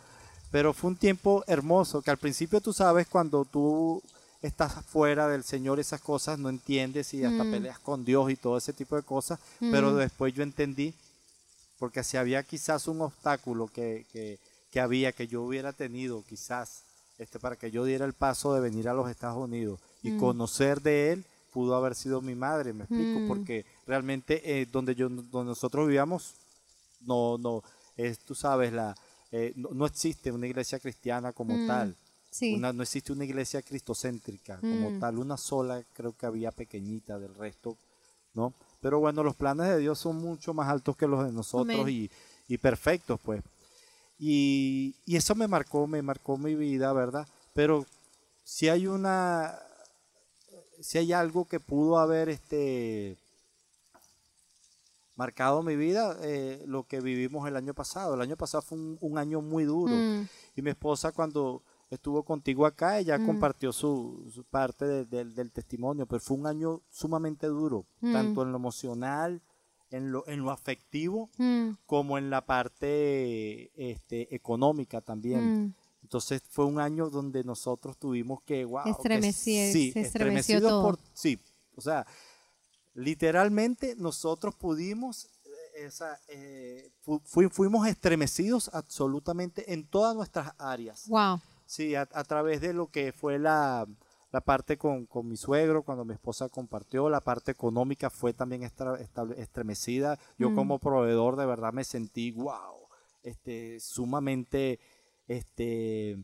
pero 0.51 0.73
fue 0.73 0.91
un 0.91 0.95
tiempo 0.97 1.43
hermoso, 1.47 2.01
que 2.01 2.11
al 2.11 2.17
principio 2.17 2.61
tú 2.61 2.71
sabes 2.73 3.07
cuando 3.07 3.45
tú 3.45 4.01
estás 4.41 4.73
fuera 4.85 5.27
del 5.27 5.43
Señor 5.43 5.79
esas 5.79 6.01
cosas 6.01 6.37
no 6.37 6.49
entiendes 6.49 7.13
y 7.13 7.23
hasta 7.23 7.43
Mm. 7.43 7.51
peleas 7.51 7.79
con 7.79 8.05
Dios 8.05 8.29
y 8.31 8.35
todo 8.35 8.57
ese 8.57 8.73
tipo 8.73 8.95
de 8.95 9.01
cosas, 9.03 9.39
pero 9.59 9.91
Mm. 9.91 9.97
después 9.97 10.33
yo 10.33 10.43
entendí, 10.43 10.93
porque 11.79 12.03
si 12.03 12.17
había 12.17 12.43
quizás 12.43 12.87
un 12.87 13.01
obstáculo 13.01 13.67
que, 13.67 14.05
que, 14.13 14.37
que 14.71 14.79
había, 14.79 15.11
que 15.13 15.27
yo 15.27 15.41
hubiera 15.41 15.73
tenido 15.73 16.23
quizás, 16.29 16.83
este, 17.17 17.39
para 17.39 17.55
que 17.55 17.71
yo 17.71 17.83
diera 17.85 18.05
el 18.05 18.13
paso 18.13 18.53
de 18.53 18.59
venir 18.59 18.87
a 18.89 18.93
los 18.93 19.09
Estados 19.09 19.37
Unidos 19.37 19.79
y 20.03 20.11
Mm. 20.11 20.19
conocer 20.19 20.81
de 20.81 21.11
Él, 21.13 21.25
pudo 21.55 21.73
haber 21.77 21.95
sido 21.95 22.19
mi 22.21 22.35
madre, 22.35 22.73
me 22.73 22.83
explico, 22.83 23.21
Mm. 23.21 23.27
porque 23.27 23.65
realmente 23.87 24.41
eh, 24.43 24.65
donde, 24.69 24.93
yo, 24.93 25.07
donde 25.07 25.49
nosotros 25.51 25.87
vivíamos, 25.87 26.33
no, 26.99 27.37
no, 27.37 27.63
es, 27.95 28.19
tú 28.19 28.35
sabes, 28.35 28.73
la, 28.73 28.93
eh, 29.31 29.53
no, 29.55 29.69
no 29.71 29.85
existe 29.85 30.33
una 30.33 30.47
iglesia 30.47 30.79
cristiana 30.79 31.31
como 31.31 31.55
Mm, 31.55 31.65
tal. 31.65 31.95
Sí. 32.29 32.53
Una- 32.53 32.73
no 32.73 32.83
existe 32.83 33.13
una 33.13 33.23
iglesia 33.23 33.61
cristocéntrica 33.61 34.59
como 34.69 34.89
Mm. 34.89 34.99
tal, 34.99 35.17
una 35.17 35.37
sola 35.37 35.81
creo 35.93 36.11
que 36.11 36.25
había 36.25 36.51
pequeñita 36.51 37.17
del 37.19 37.33
resto, 37.35 37.77
¿no? 38.33 38.53
Pero 38.81 38.99
bueno, 38.99 39.23
los 39.23 39.35
planes 39.37 39.67
de 39.67 39.77
Dios 39.79 39.97
son 39.97 40.17
mucho 40.17 40.53
más 40.53 40.67
altos 40.67 40.97
que 40.97 41.07
los 41.07 41.23
de 41.25 41.31
nosotros 41.31 41.89
y, 41.89 42.11
y 42.49 42.57
perfectos, 42.57 43.17
pues. 43.23 43.41
Y, 44.19 44.93
y 45.05 45.15
eso 45.15 45.35
me 45.35 45.47
marcó, 45.47 45.87
me 45.87 46.01
marcó 46.01 46.37
mi 46.37 46.53
vida, 46.55 46.91
¿verdad? 46.91 47.25
Pero 47.53 47.85
si 48.43 48.67
hay 48.69 48.87
una, 48.87 49.57
si 50.81 50.97
hay 50.97 51.13
algo 51.13 51.45
que 51.45 51.59
pudo 51.59 51.97
haber 51.99 52.29
este 52.29 53.17
marcado 55.15 55.63
mi 55.63 55.75
vida, 55.75 56.17
eh, 56.23 56.61
lo 56.67 56.83
que 56.83 56.99
vivimos 56.99 57.47
el 57.47 57.55
año 57.55 57.73
pasado. 57.73 58.15
El 58.15 58.21
año 58.21 58.35
pasado 58.35 58.61
fue 58.61 58.77
un, 58.77 58.97
un 58.99 59.17
año 59.17 59.41
muy 59.41 59.63
duro. 59.63 59.93
Mm, 59.95 60.27
Y 60.57 60.61
mi 60.61 60.69
esposa 60.71 61.11
cuando 61.11 61.61
estuvo 61.89 62.23
contigo 62.23 62.65
acá, 62.65 62.99
ella 62.99 63.17
Mm. 63.17 63.25
compartió 63.25 63.71
su, 63.71 64.29
su 64.33 64.43
parte 64.43 64.85
de- 64.85 65.05
del- 65.05 65.33
del 65.35 65.51
testimonio, 65.51 66.05
pero 66.05 66.19
fue 66.19 66.35
un 66.37 66.47
año 66.47 66.81
sumamente 66.89 67.47
duro, 67.47 67.85
Mm. 68.01 68.13
tanto 68.13 68.43
en 68.43 68.51
lo 68.51 68.57
emocional, 68.57 69.41
en 69.91 70.11
lo, 70.11 70.27
en 70.27 70.39
lo 70.43 70.51
afectivo 70.51 71.29
como 71.85 72.17
en 72.17 72.29
la 72.29 72.41
parte 72.45 73.71
este, 73.91 74.33
económica 74.35 74.99
también. 74.99 75.75
Entonces 76.05 76.43
fue 76.51 76.65
un 76.65 76.79
año 76.79 77.09
donde 77.09 77.43
nosotros 77.43 77.97
tuvimos 77.97 78.43
que, 78.43 78.63
wow, 78.63 78.83
que 78.83 78.91
sí, 79.73 79.91
se 79.91 80.01
estremeció 80.01 80.61
todo. 80.61 80.83
por, 80.83 80.99
sí, 81.15 81.39
o 81.75 81.81
sea, 81.81 82.05
literalmente 82.93 83.95
nosotros 83.97 84.53
pudimos, 84.53 85.25
eh, 85.45 85.85
esa, 85.85 86.19
eh, 86.27 86.91
fu- 87.01 87.19
fui- 87.25 87.49
fuimos 87.49 87.87
estremecidos 87.87 88.69
absolutamente 88.71 89.73
en 89.73 89.87
todas 89.87 90.15
nuestras 90.15 90.53
áreas. 90.59 91.07
Wow. 91.07 91.41
Sí, 91.65 91.95
a, 91.95 92.07
a 92.13 92.23
través 92.23 92.61
de 92.61 92.73
lo 92.73 92.85
que 92.91 93.11
fue 93.11 93.39
la, 93.39 93.87
la 94.31 94.41
parte 94.41 94.77
con, 94.77 95.07
con 95.07 95.27
mi 95.27 95.37
suegro, 95.37 95.81
cuando 95.81 96.05
mi 96.05 96.13
esposa 96.13 96.49
compartió, 96.49 97.09
la 97.09 97.19
parte 97.21 97.51
económica 97.51 98.11
fue 98.11 98.31
también 98.33 98.61
estra- 98.61 98.99
estable- 99.01 99.39
estremecida. 99.39 100.19
Yo 100.37 100.51
Mm. 100.51 100.55
como 100.55 100.77
proveedor 100.77 101.35
de 101.35 101.47
verdad 101.47 101.73
me 101.73 101.83
sentí, 101.83 102.29
wow, 102.31 102.75
este, 103.23 103.79
sumamente 103.79 104.79
este, 105.27 106.23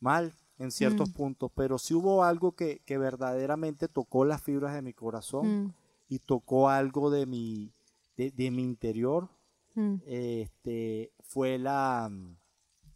mal 0.00 0.34
en 0.58 0.70
ciertos 0.70 1.10
Mm. 1.10 1.12
puntos, 1.12 1.52
pero 1.54 1.78
sí 1.78 1.94
hubo 1.94 2.24
algo 2.24 2.52
que, 2.52 2.80
que 2.84 2.98
verdaderamente 2.98 3.88
tocó 3.88 4.24
las 4.24 4.42
fibras 4.42 4.74
de 4.74 4.82
mi 4.82 4.92
corazón 4.92 5.66
Mm, 5.66 5.74
y 6.08 6.18
tocó 6.20 6.68
algo 6.68 7.10
de 7.10 7.26
mi, 7.26 7.72
de, 8.16 8.30
de 8.30 8.50
mi 8.50 8.62
interior. 8.62 9.28
Mm, 9.74 9.96
este, 10.06 11.12
fue 11.22 11.58
la 11.58 12.10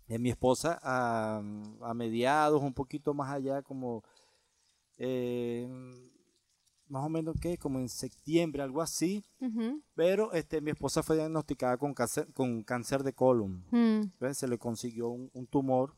de 0.08 0.18
mi 0.18 0.30
esposa 0.30 0.78
a, 0.82 1.42
a 1.82 1.94
mediados, 1.94 2.60
un 2.62 2.74
poquito 2.74 3.14
más 3.14 3.30
allá, 3.30 3.62
como 3.62 4.02
eh, 4.98 5.68
más 6.92 7.04
o 7.04 7.08
menos 7.08 7.34
que 7.40 7.56
como 7.56 7.78
en 7.80 7.88
septiembre, 7.88 8.62
algo 8.62 8.82
así. 8.82 9.24
Pero 9.94 10.32
este, 10.32 10.60
mi 10.60 10.70
esposa 10.70 11.02
fue 11.02 11.16
diagnosticada 11.16 11.76
con 11.78 11.94
cáncer, 11.94 12.26
con 12.34 12.62
cáncer 12.62 13.02
de 13.02 13.12
colon. 13.14 13.64
mm, 13.70 14.02
Entonces 14.12 14.38
se 14.38 14.46
le 14.48 14.58
consiguió 14.58 15.08
un, 15.08 15.30
un 15.32 15.46
tumor, 15.46 15.92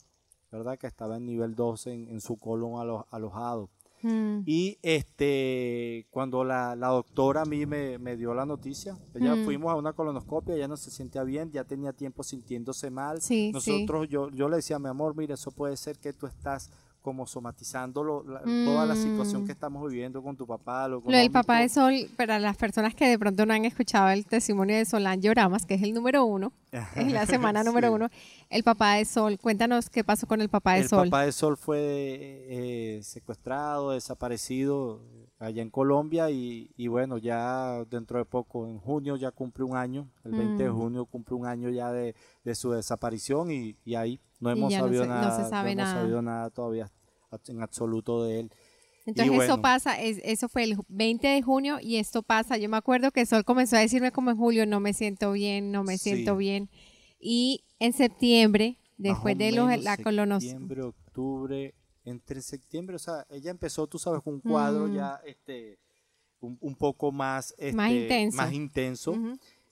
¿verdad? 0.52 0.78
Que 0.78 0.87
estaba 0.87 1.16
en 1.16 1.26
nivel 1.26 1.54
12 1.54 1.92
en, 1.92 2.09
en 2.09 2.20
su 2.20 2.37
colon 2.38 2.74
alo- 2.80 3.07
alojado. 3.11 3.70
mm, 4.02 4.42
Y 4.46 4.78
este, 4.83 6.07
cuando 6.11 6.44
la, 6.44 6.76
la 6.76 6.88
doctora 6.88 7.42
a 7.42 7.44
mí 7.44 7.66
me, 7.66 7.98
me 7.98 8.16
dio 8.16 8.35
la 8.35 8.46
noticia, 8.46 8.96
ya 9.14 9.35
Mm. 9.37 9.44
fuimos 9.44 9.70
a 9.72 9.76
una 9.76 9.92
colonoscopia, 9.94 10.57
ya 10.57 10.68
no 10.68 10.76
se 10.76 10.90
sentía 10.90 11.24
bien, 11.24 11.50
ya 11.50 11.64
tenía 11.64 11.92
tiempo 11.92 12.22
sintiéndose 12.22 12.90
mal. 12.90 13.20
Sí, 13.20 13.46
sí. 13.46 13.52
Nosotros, 13.52 14.09
yo, 14.09 14.30
yo 14.30 14.48
le 14.48 14.57
decía, 14.57 14.78
mi 14.78 14.88
amor, 14.88 15.16
mira, 15.16 15.35
eso 15.35 15.50
puede 15.50 15.76
ser 15.76 15.98
que 15.98 16.12
tú 16.12 16.26
estás 16.26 16.70
como 17.04 17.26
somatizando 17.26 18.02
lo- 18.02 18.22
la- 18.24 18.40
toda 18.64 18.86
la 18.86 18.96
situación 18.96 19.42
Mm. 19.42 19.46
que 19.46 19.52
estamos 19.52 19.90
viviendo 19.90 20.22
con 20.22 20.38
tu 20.38 20.46
papá. 20.46 20.88
Lo, 20.88 21.02
Lo 21.04 21.14
del 21.18 21.30
papá 21.30 21.58
de 21.60 21.68
Sol, 21.68 21.92
para 22.16 22.38
las 22.38 22.56
personas 22.56 22.94
que 22.94 23.06
de 23.06 23.18
pronto 23.18 23.44
no 23.44 23.52
han 23.52 23.66
escuchado 23.66 24.08
el 24.08 24.24
testimonio 24.24 24.74
de 24.74 24.86
Solange 24.86 25.28
Oramas, 25.28 25.66
que 25.66 25.74
es 25.74 25.82
el 25.82 25.92
número 25.92 26.24
uno, 26.24 26.54
en 26.96 27.12
la 27.12 27.26
semana 27.58 27.62
número 27.62 27.92
uno, 27.92 28.08
el 28.48 28.62
papá 28.64 28.94
de 28.94 29.04
Sol. 29.04 29.38
Cuéntanos 29.38 29.90
qué 29.90 30.02
pasó 30.02 30.26
con 30.26 30.40
el 30.40 30.48
papá 30.48 30.72
de 30.76 30.80
El 30.80 30.88
Sol. 30.88 31.10
papá 31.10 31.26
de 31.26 31.32
Sol 31.32 31.58
fue 31.58 31.76
eh, 32.48 33.00
secuestrado, 33.02 33.90
desaparecido 33.90 35.02
allá 35.44 35.62
en 35.62 35.70
Colombia 35.70 36.30
y, 36.30 36.70
y 36.76 36.88
bueno, 36.88 37.18
ya 37.18 37.85
dentro 37.90 38.18
de 38.18 38.24
poco, 38.24 38.66
en 38.66 38.78
junio 38.78 39.16
ya 39.16 39.30
cumple 39.30 39.64
un 39.64 39.76
año, 39.76 40.11
el 40.24 40.33
20 40.33 40.62
de 40.64 40.70
Mm. 40.70 40.76
junio 40.76 41.04
cumple 41.07 41.37
un 41.37 41.46
año 41.46 41.68
ya 41.70 41.92
de, 41.92 42.14
de 42.44 42.54
su 42.54 42.70
desaparición 42.72 43.50
y, 43.50 43.76
y 43.85 43.94
ahí 43.94 44.20
no 44.40 44.50
Y 44.50 44.52
hemos 44.59 44.72
no 44.72 44.78
sabido 44.78 45.02
se- 45.02 45.09
no 45.09 45.14
nada, 45.14 45.44
se 45.44 45.50
sabe 45.50 45.72
hemos 45.72 45.85
nada. 45.85 46.00
sabido 46.00 46.22
nada 46.22 46.50
todavía 46.50 46.90
en 47.48 47.62
absoluto 47.62 48.24
de 48.24 48.40
él. 48.40 48.52
Entonces 49.07 49.42
eso 49.42 49.61
pasa, 49.61 50.00
es- 50.00 50.20
eso 50.24 50.48
fue 50.48 50.64
el 50.64 50.76
20 50.88 51.28
de 51.28 51.42
junio 51.42 51.78
y 51.80 51.96
esto 51.96 52.22
pasa. 52.22 52.57
Yo 52.57 52.68
me 52.70 52.76
acuerdo 52.78 53.11
que 53.11 53.26
Sol 53.26 53.44
comenzó 53.44 53.76
a 53.76 53.80
decirme 53.80 54.12
como 54.12 54.30
en 54.30 54.37
julio, 54.37 54.66
no 54.66 54.80
me 54.80 54.94
siento 54.94 55.33
bien, 55.33 55.70
no 55.72 55.85
me 55.85 55.98
Sí. 55.98 56.11
siento 56.11 56.37
bien. 56.37 56.70
Y 57.20 57.64
en 57.80 57.92
septiembre, 57.92 58.78
después 58.96 59.37
de 59.37 59.52
los, 59.52 59.68
la. 59.83 59.96
Septiembre, 59.96 60.83
octubre, 60.83 61.74
entre 62.04 62.40
septiembre, 62.42 62.96
o 62.96 62.98
sea, 62.98 63.26
ella 63.30 63.50
empezó, 63.50 63.86
tú 63.86 63.98
sabes, 63.98 64.22
con 64.22 64.34
un 64.34 64.40
cuadro 64.40 64.86
Mm. 64.88 64.94
ya 64.94 65.20
este, 65.24 65.78
un, 66.40 66.58
un 66.60 66.74
poco 66.76 67.10
más, 67.12 67.54
Más 67.74 67.90
este, 67.90 68.02
intenso. 68.02 68.36
más 68.36 68.52
intenso. 68.52 69.14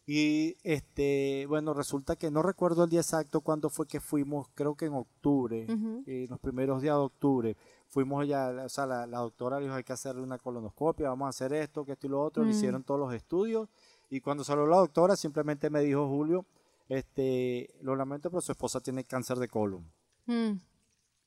Y 0.05 0.57
este, 0.65 1.47
bueno, 1.49 1.75
resulta 1.75 2.17
que 2.17 2.31
no 2.31 2.43
recuerdo 2.43 2.85
el 2.85 2.91
día 2.91 3.01
exacto 3.01 3.41
cuándo 3.41 3.71
fue 3.71 3.87
que 3.87 4.01
fuimos, 4.01 4.49
creo 4.55 4.75
que 4.75 4.87
en 4.87 4.95
octubre, 4.95 5.67
eh, 6.07 6.27
los 6.29 6.41
primeros 6.41 6.83
días 6.83 6.97
de 6.97 7.01
octubre, 7.03 7.57
fuimos 7.89 8.27
ya, 8.27 8.49
o 8.65 8.69
sea, 8.69 8.85
la, 8.87 9.07
la 9.07 9.19
doctora 9.19 9.59
dijo 9.61 9.75
hay 9.75 9.85
que 9.85 9.93
hacerle 9.93 10.23
una 10.23 10.39
colonoscopia, 10.39 11.09
vamos 11.11 11.27
a 11.27 11.29
hacer 11.29 11.53
esto, 11.53 11.85
que 11.85 11.93
esto 11.93 12.07
y 12.09 12.11
lo 12.11 12.21
otro, 12.23 12.43
le 12.43 12.49
Mm. 12.51 12.53
hicieron 12.53 12.83
todos 12.83 12.99
los 12.99 13.15
estudios 13.15 13.69
y 14.11 14.21
cuando 14.21 14.43
salió 14.43 14.67
la 14.67 14.79
doctora 14.79 15.15
simplemente 15.15 15.71
me 15.71 15.81
dijo 15.83 16.09
Julio, 16.09 16.47
este, 16.89 17.71
lo 17.83 17.95
lamento, 17.95 18.29
pero 18.29 18.41
su 18.41 18.53
esposa 18.53 18.81
tiene 18.81 19.05
cáncer 19.05 19.39
de 19.39 19.49
colon. 19.49 19.85
Mm. 20.27 20.53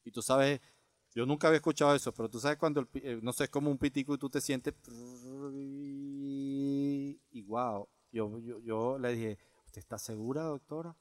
Y 0.03 0.11
tú 0.11 0.21
sabes, 0.21 0.59
yo 1.15 1.25
nunca 1.25 1.47
había 1.47 1.57
escuchado 1.57 1.95
eso, 1.95 2.13
pero 2.13 2.29
tú 2.29 2.39
sabes 2.39 2.57
cuando, 2.57 2.81
el 2.81 2.87
eh, 2.95 3.19
no 3.21 3.31
sé, 3.33 3.45
es 3.45 3.49
como 3.49 3.71
un 3.71 3.77
pitico 3.77 4.13
y 4.13 4.17
tú 4.17 4.29
te 4.29 4.41
sientes... 4.41 4.73
Y 7.31 7.41
wow, 7.47 7.87
yo, 8.11 8.37
yo, 8.39 8.59
yo 8.61 8.97
le 8.99 9.13
dije, 9.13 9.37
¿usted 9.65 9.79
está 9.79 9.97
segura, 9.97 10.43
doctora? 10.43 10.95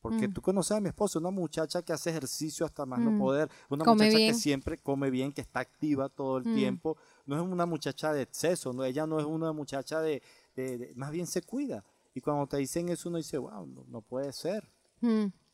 Porque 0.00 0.28
Mm. 0.28 0.32
tú 0.32 0.40
conoces 0.42 0.72
a 0.76 0.80
mi 0.80 0.88
esposa, 0.88 1.18
una 1.18 1.30
muchacha 1.30 1.82
que 1.82 1.92
hace 1.92 2.10
ejercicio 2.10 2.64
hasta 2.66 2.86
más 2.86 3.00
no 3.00 3.10
Mm. 3.12 3.18
poder, 3.18 3.50
una 3.68 3.84
Come 3.84 4.04
muchacha 4.04 4.18
bien. 4.18 4.26
que 4.34 4.34
siempre 4.34 4.78
come 4.78 5.10
bien, 5.10 5.32
que 5.32 5.40
está 5.40 5.60
activa 5.60 6.08
todo 6.08 6.38
el 6.38 6.46
Mm. 6.46 6.52
tiempo, 6.54 6.96
no 7.26 7.36
es 7.36 7.42
una 7.42 7.66
muchacha 7.66 8.12
de 8.12 8.22
exceso, 8.22 8.72
no, 8.72 8.84
ella 8.84 9.06
no 9.06 9.18
es 9.18 9.26
una 9.26 9.52
muchacha 9.52 10.00
de, 10.00 10.22
de- 10.54 10.78
de- 10.78 10.94
más 10.94 11.10
bien 11.10 11.26
se 11.26 11.42
cuida. 11.42 11.84
Y 12.14 12.20
cuando 12.20 12.46
te 12.46 12.56
dicen 12.58 12.88
eso 12.88 13.08
uno 13.08 13.18
dice, 13.18 13.36
wow, 13.38 13.66
no, 13.66 13.84
no 13.88 14.00
puede 14.00 14.32
ser 14.32 14.68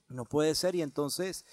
no 0.09 0.25
puede 0.27 0.55
ser. 0.55 0.75
Y 0.77 0.83
entonces, 0.83 1.45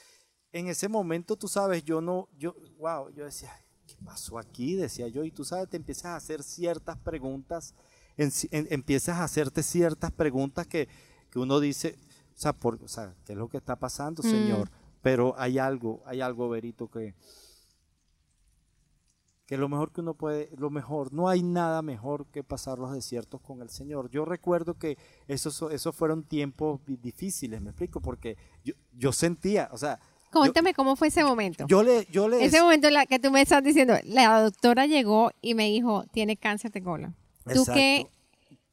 en 0.51 0.67
ese 0.67 0.88
momento, 0.89 1.35
tú 1.35 1.47
sabes, 1.47 1.83
yo 1.83 2.01
no, 2.01 2.27
yo, 2.38 2.55
wow, 2.77 3.09
yo 3.12 3.25
decía, 3.25 3.51
¿qué 3.88 3.95
pasó 4.03 4.38
aquí? 4.39 4.75
Decía 4.75 5.07
yo, 5.07 5.23
y 5.23 5.31
tú 5.31 5.43
sabes, 5.45 5.69
te 5.69 5.77
empiezas 5.77 6.05
a 6.05 6.15
hacer 6.15 6.43
ciertas 6.43 6.97
preguntas, 6.97 7.75
en- 8.17 8.31
en- 8.51 8.67
empiezas 8.71 9.17
a 9.17 9.23
hacerte 9.23 9.63
ciertas 9.63 10.12
preguntas 10.12 10.67
que, 10.67 10.88
que 11.29 11.39
uno 11.39 11.59
dice, 11.59 11.97
o 12.35 12.39
sea, 12.39 12.53
por, 12.53 12.81
o 12.83 12.88
sea, 12.88 13.15
¿qué 13.25 13.33
es 13.33 13.38
lo 13.38 13.47
que 13.49 13.57
está 13.57 13.75
pasando, 13.77 14.23
Mm. 14.23 14.29
Señor? 14.29 14.71
Pero 15.01 15.33
hay 15.38 15.59
algo, 15.59 16.01
hay 16.05 16.19
algo, 16.21 16.49
Verito, 16.49 16.89
que, 16.89 17.13
que 19.45 19.57
lo 19.57 19.67
mejor 19.67 19.91
que 19.91 20.01
uno 20.01 20.13
puede, 20.13 20.49
lo 20.57 20.69
mejor, 20.69 21.12
no 21.12 21.27
hay 21.27 21.41
nada 21.41 21.81
mejor 21.81 22.27
que 22.27 22.43
pasar 22.43 22.77
los 22.77 22.93
desiertos 22.93 23.41
con 23.41 23.62
el 23.62 23.69
Señor. 23.69 24.09
Yo 24.12 24.23
recuerdo 24.25 24.75
que 24.77 24.97
esos, 25.27 25.62
esos 25.71 25.95
fueron 25.95 26.23
tiempos 26.23 26.81
di- 26.85 26.97
difíciles, 26.97 27.59
me 27.62 27.69
explico, 27.71 27.99
porque 27.99 28.38
yo, 28.63 28.73
yo 28.93 29.12
sentía, 29.12 29.69
o 29.71 29.77
sea, 29.77 29.99
Cuéntame 30.32 30.74
cómo 30.74 30.96
fue 30.96 31.08
ese 31.10 31.24
momento. 31.24 31.65
yo 31.68 31.84
le, 31.84 32.06
yo 32.12 32.28
le 32.28 32.44
ese 32.44 32.62
momento 32.62 32.88
en 32.88 32.94
la 32.94 33.06
que 33.06 33.20
tú 33.20 33.32
me 33.32 33.42
estás 33.42 33.63
diciendo, 33.63 33.96
la 34.04 34.42
doctora 34.42 34.86
llegó 34.86 35.32
y 35.42 35.56
me 35.56 35.65
dijo, 35.65 36.06
tiene 36.12 36.38
cáncer 36.38 36.72
de 36.72 36.82
colon. 36.84 37.15
¿Tú 37.54 37.65
qué. 37.74 38.08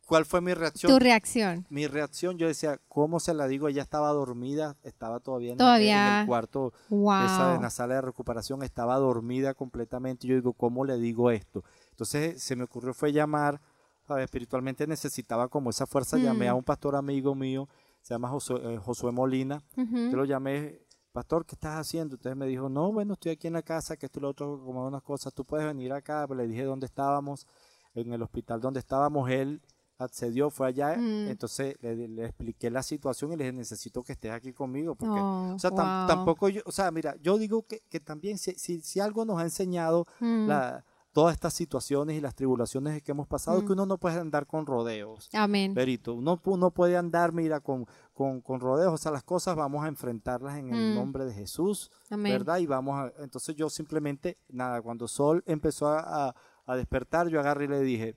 ¿Cuál 0.07 0.25
fue 0.25 0.41
mi 0.41 0.55
reacción? 0.55 0.93
tu 0.93 1.01
reacción? 1.01 1.67
mi 1.69 1.89
reacción, 1.89 2.39
yo 2.39 2.47
decía, 2.47 2.79
¿cómo 2.89 3.19
se 3.19 3.35
la 3.35 3.49
digo? 3.49 3.67
Ella 3.67 3.83
estaba 3.83 4.11
dormida, 4.11 4.77
estaba 4.85 5.19
todavía 5.19 5.51
en, 5.51 5.59
Todavía. 5.59 6.15
en 6.15 6.21
el 6.21 6.27
cuarto 6.29 6.73
esa, 6.89 7.57
en 7.57 7.63
la 7.63 7.71
sala 7.71 7.97
de 7.97 8.03
recuperación, 8.03 8.63
estaba 8.63 8.95
dormida 8.99 9.53
completamente. 9.55 10.29
Yo 10.29 10.37
digo, 10.37 10.53
¿cómo 10.53 10.85
le 10.85 10.97
digo 10.99 11.33
esto? 11.33 11.65
Entonces 11.91 12.41
se 12.41 12.55
me 12.55 12.63
ocurrió 12.63 12.95
fue 12.95 13.13
llamar, 13.13 13.61
¿sabes? 14.07 14.23
espiritualmente 14.27 14.87
necesitaba 14.87 15.49
como 15.49 15.71
esa 15.71 15.87
fuerza, 15.87 16.19
llamé 16.19 16.47
a 16.49 16.55
Mm. 16.55 16.59
un 16.59 16.63
pastor 16.63 16.95
amigo 16.95 17.35
mío, 17.35 17.69
se 18.01 18.15
llama 18.15 18.29
Josué, 18.29 18.61
eh, 18.63 18.79
Josué 18.79 19.11
Molina, 19.11 19.61
yo 19.77 20.17
lo 20.17 20.25
llamé, 20.25 20.83
pastor, 21.17 21.47
¿qué 21.47 21.55
estás 21.55 21.79
haciendo? 21.81 22.17
Entonces 22.17 22.37
me 22.37 22.47
dijo, 22.47 22.69
no, 22.69 22.93
bueno, 22.93 23.15
estoy 23.15 23.33
aquí 23.33 23.47
en 23.47 23.55
la 23.55 23.63
casa, 23.63 23.97
que 23.97 24.05
esto 24.05 24.19
y 24.19 24.23
lo 24.23 24.29
otro, 24.29 24.61
como 24.63 24.87
unas 24.87 25.03
cosas, 25.03 25.33
tú 25.33 25.47
puedes 25.47 25.67
venir 25.67 25.91
acá, 25.95 26.27
le 26.27 26.47
dije 26.47 26.63
dónde 26.65 26.85
estábamos, 26.85 27.47
en 27.95 28.13
el 28.13 28.21
hospital 28.21 28.61
donde 28.61 28.81
estábamos, 28.81 29.31
él 29.31 29.63
accedió, 29.97 30.51
fue 30.51 30.67
allá, 30.69 30.95
Mm. 30.99 31.29
entonces 31.29 31.75
le, 31.81 32.07
le 32.09 32.27
expliqué 32.27 32.69
la 32.71 32.83
situación 32.83 33.33
y 33.33 33.37
le 33.37 33.45
dije, 33.45 33.57
necesito 33.57 34.03
que 34.03 34.13
estés 34.13 34.31
aquí 34.31 34.53
conmigo, 34.53 34.95
porque, 34.95 35.19
Oh, 35.19 35.55
o 35.55 35.59
sea, 35.59 35.71
tam- 35.71 36.07
tampoco 36.07 36.51
yo, 36.51 36.61
o 36.67 36.71
sea, 36.71 36.91
mira, 36.91 37.17
yo 37.23 37.39
digo 37.39 37.63
que, 37.67 37.81
que 37.89 37.99
también 37.99 38.37
si, 38.37 38.53
si, 38.57 38.83
si 38.83 39.01
algo 39.01 39.25
nos 39.25 39.39
ha 39.39 39.43
enseñado 39.45 40.07
Mm. 40.21 40.47
la, 40.49 40.85
todas 41.17 41.33
estas 41.33 41.55
situaciones 41.55 42.15
y 42.15 42.21
las 42.21 42.35
tribulaciones 42.35 43.03
que 43.03 43.11
hemos 43.13 43.27
pasado, 43.27 43.63
Mm. 43.63 43.67
que 43.67 43.73
uno 43.73 43.87
no 43.87 43.97
puede 43.97 44.21
andar 44.21 44.47
con 44.47 44.67
rodeos. 44.67 45.31
Amén. 45.33 45.73
Verito, 45.73 46.13
uno, 46.13 46.37
pu- 46.43 46.59
no 46.59 46.71
puede 46.73 46.95
andar, 46.95 47.33
mira, 47.33 47.61
con, 47.61 47.87
con, 48.13 48.43
con 48.43 48.61
rodeos, 48.61 48.93
o 48.93 48.99
sea, 48.99 49.13
las 49.13 49.23
cosas 49.23 49.57
vamos 49.57 49.83
a 49.83 49.89
enfrentarlas 49.89 50.59
en 50.59 50.75
el 50.75 50.93
Mm. 50.93 50.95
nombre 50.95 51.25
de 51.25 51.33
Jesús, 51.33 51.91
Amén. 52.11 52.33
¿verdad? 52.35 52.59
Y 52.59 52.67
vamos 52.67 52.97
a, 52.99 53.13
entonces 53.23 53.57
yo 53.57 53.71
simplemente, 53.71 54.37
nada, 54.51 54.83
cuando 54.83 55.09
Sol 55.09 55.43
empezó 55.47 55.89
a, 55.89 56.29
a- 56.29 56.35
a 56.67 56.77
despertar, 56.77 57.29
yo 57.29 57.41
agarré 57.41 57.65
y 57.65 57.69
le 57.69 57.81
dije, 57.81 58.15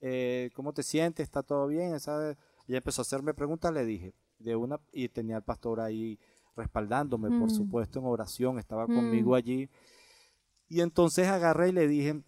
eh, 0.00 0.48
¿cómo 0.54 0.72
te 0.72 0.82
sientes? 0.82 1.24
¿Está 1.24 1.42
todo 1.42 1.66
bien? 1.66 2.00
¿Sabes? 2.00 2.38
Y 2.66 2.76
empezó 2.76 3.02
a 3.02 3.04
hacerme 3.04 3.34
preguntas, 3.34 3.74
le 3.74 3.84
dije, 3.84 4.14
de 4.38 4.56
una, 4.56 4.80
y 4.90 5.10
tenía 5.10 5.36
al 5.36 5.42
pastor 5.44 5.80
ahí 5.80 6.18
respaldándome, 6.56 7.28
por 7.28 7.48
Mm. 7.50 7.54
supuesto, 7.54 7.98
en 7.98 8.06
oración, 8.06 8.58
estaba 8.58 8.86
Mm. 8.86 8.94
conmigo 8.94 9.34
allí. 9.34 9.68
Y 10.66 10.80
entonces 10.80 11.28
agarré 11.28 11.68
y 11.68 11.72
le 11.72 11.86
dije, 11.88 12.22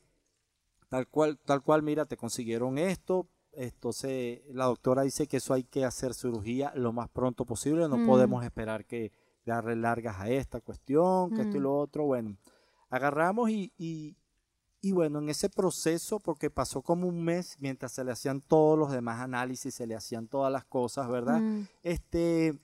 tal 0.91 1.09
cual, 1.09 1.39
tal 1.39 1.63
cual, 1.63 1.83
mira, 1.83 2.05
te 2.05 2.19
consiguieron 2.19 2.77
esto, 2.77 3.27
entonces 3.53 4.43
la 4.53 4.67
doctora 4.67 5.03
dice 5.03 5.27
que 5.27 5.39
eso 5.39 5.55
hay 5.55 5.65
que 5.65 5.85
hacer 5.85 6.13
cirugía 6.15 6.73
lo 6.75 6.93
más 6.93 7.09
pronto 7.09 7.47
posible, 7.47 7.89
no 7.89 7.97
Mm. 7.99 8.05
podemos 8.05 8.45
esperar 8.45 8.85
que 8.85 9.13
darle 9.47 9.77
largas 9.77 10.21
a 10.21 10.29
esta 10.29 10.61
cuestión, 10.61 11.31
que 11.33 11.43
esto 11.43 11.57
y 11.57 11.61
Mm. 11.61 11.63
lo 11.63 11.75
otro. 11.79 12.05
Bueno, 12.05 12.37
agarramos 12.91 13.51
y, 13.51 13.73
y, 13.79 14.17
y 14.83 14.93
bueno, 14.93 15.19
en 15.21 15.29
ese 15.31 15.49
proceso, 15.49 16.21
porque 16.21 16.51
pasó 16.51 16.83
como 16.83 17.07
un 17.09 17.23
mes 17.25 17.57
mientras 17.61 17.93
se 17.93 18.05
le 18.05 18.13
hacían 18.13 18.41
todos 18.41 18.79
los 18.79 18.91
demás 18.91 19.21
análisis, 19.21 19.75
se 19.75 19.87
le 19.87 19.95
hacían 19.97 20.29
todas 20.29 20.53
las 20.53 20.65
cosas, 20.65 21.09
¿verdad? 21.09 21.41
Mm, 21.43 21.63
Este, 21.83 22.59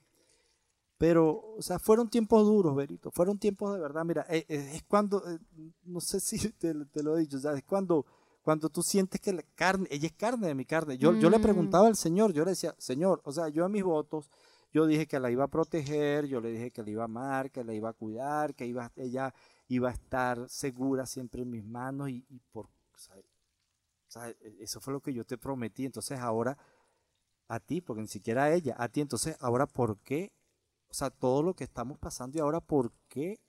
pero, 0.97 1.53
o 1.57 1.61
sea, 1.61 1.77
fueron 1.79 2.09
tiempos 2.09 2.43
duros, 2.45 2.75
Berito, 2.75 3.11
fueron 3.11 3.37
tiempos 3.37 3.73
de 3.73 3.79
verdad. 3.79 4.03
Mira, 4.03 4.25
eh, 4.29 4.45
eh, 4.49 4.71
es 4.75 4.83
cuando, 4.83 5.21
eh, 5.29 5.37
no 5.83 5.99
sé 6.01 6.19
si 6.19 6.37
te, 6.53 6.73
te 6.85 7.03
lo 7.03 7.17
he 7.17 7.21
dicho, 7.21 7.37
o 7.37 7.39
sea, 7.39 7.53
es 7.53 7.63
cuando, 7.63 8.05
cuando 8.47 8.69
tú 8.69 8.81
sientes 8.81 9.19
que 9.19 9.33
la 9.33 9.43
carne, 9.55 9.89
ella 9.91 10.07
es 10.07 10.13
carne 10.13 10.47
de 10.47 10.55
mi 10.55 10.63
carne. 10.63 10.97
Yo, 10.97 11.13
yo 11.19 11.29
le 11.29 11.37
Mm. 11.37 11.41
preguntaba 11.41 11.87
al 11.87 11.97
Señor, 11.97 12.31
yo 12.31 12.45
le 12.45 12.51
decía, 12.51 12.73
Señor, 12.77 13.19
o 13.25 13.33
sea, 13.33 13.49
yo 13.49 13.65
a 13.65 13.67
mis 13.67 13.83
votos, 13.83 14.31
yo 14.71 14.87
dije 14.87 15.05
que 15.05 15.19
la 15.19 15.29
iba 15.29 15.43
a 15.43 15.47
proteger, 15.49 16.27
yo 16.27 16.39
le 16.39 16.51
dije 16.51 16.71
que 16.71 16.81
la 16.81 16.89
iba 16.89 17.01
a 17.01 17.11
amar, 17.11 17.51
que 17.51 17.65
la 17.65 17.73
iba 17.73 17.89
a 17.89 17.93
cuidar, 17.93 18.55
que 18.55 18.65
iba, 18.65 18.89
ella 18.95 19.33
iba 19.67 19.89
a 19.89 19.91
estar 19.91 20.47
segura 20.47 21.05
siempre 21.05 21.41
en 21.41 21.49
mis 21.49 21.65
manos 21.65 22.07
y, 22.09 22.25
y 22.29 22.39
por, 22.53 22.67
o 22.67 22.97
sea, 22.97 23.17
o 23.17 24.09
sea, 24.09 24.29
e- 24.29 24.55
eso 24.61 24.79
fue 24.79 24.93
lo 24.93 25.01
que 25.01 25.13
yo 25.13 25.25
te 25.25 25.37
prometí. 25.37 25.83
Entonces 25.85 26.17
ahora 26.17 26.57
a 27.49 27.59
ti, 27.59 27.81
porque 27.81 28.01
ni 28.03 28.07
siquiera 28.07 28.45
a 28.45 28.53
ella, 28.53 28.75
a 28.79 28.87
ti. 28.87 29.01
Entonces 29.01 29.35
ahora, 29.41 29.65
¿por 29.67 29.97
qué? 29.99 30.31
O 30.87 30.93
sea, 30.93 31.09
todo 31.09 31.43
lo 31.43 31.53
que 31.53 31.65
estamos 31.65 31.97
pasando 31.99 32.37
y 32.37 32.39
ahora, 32.39 32.61
¿por 32.61 32.93
qué? 33.09 33.41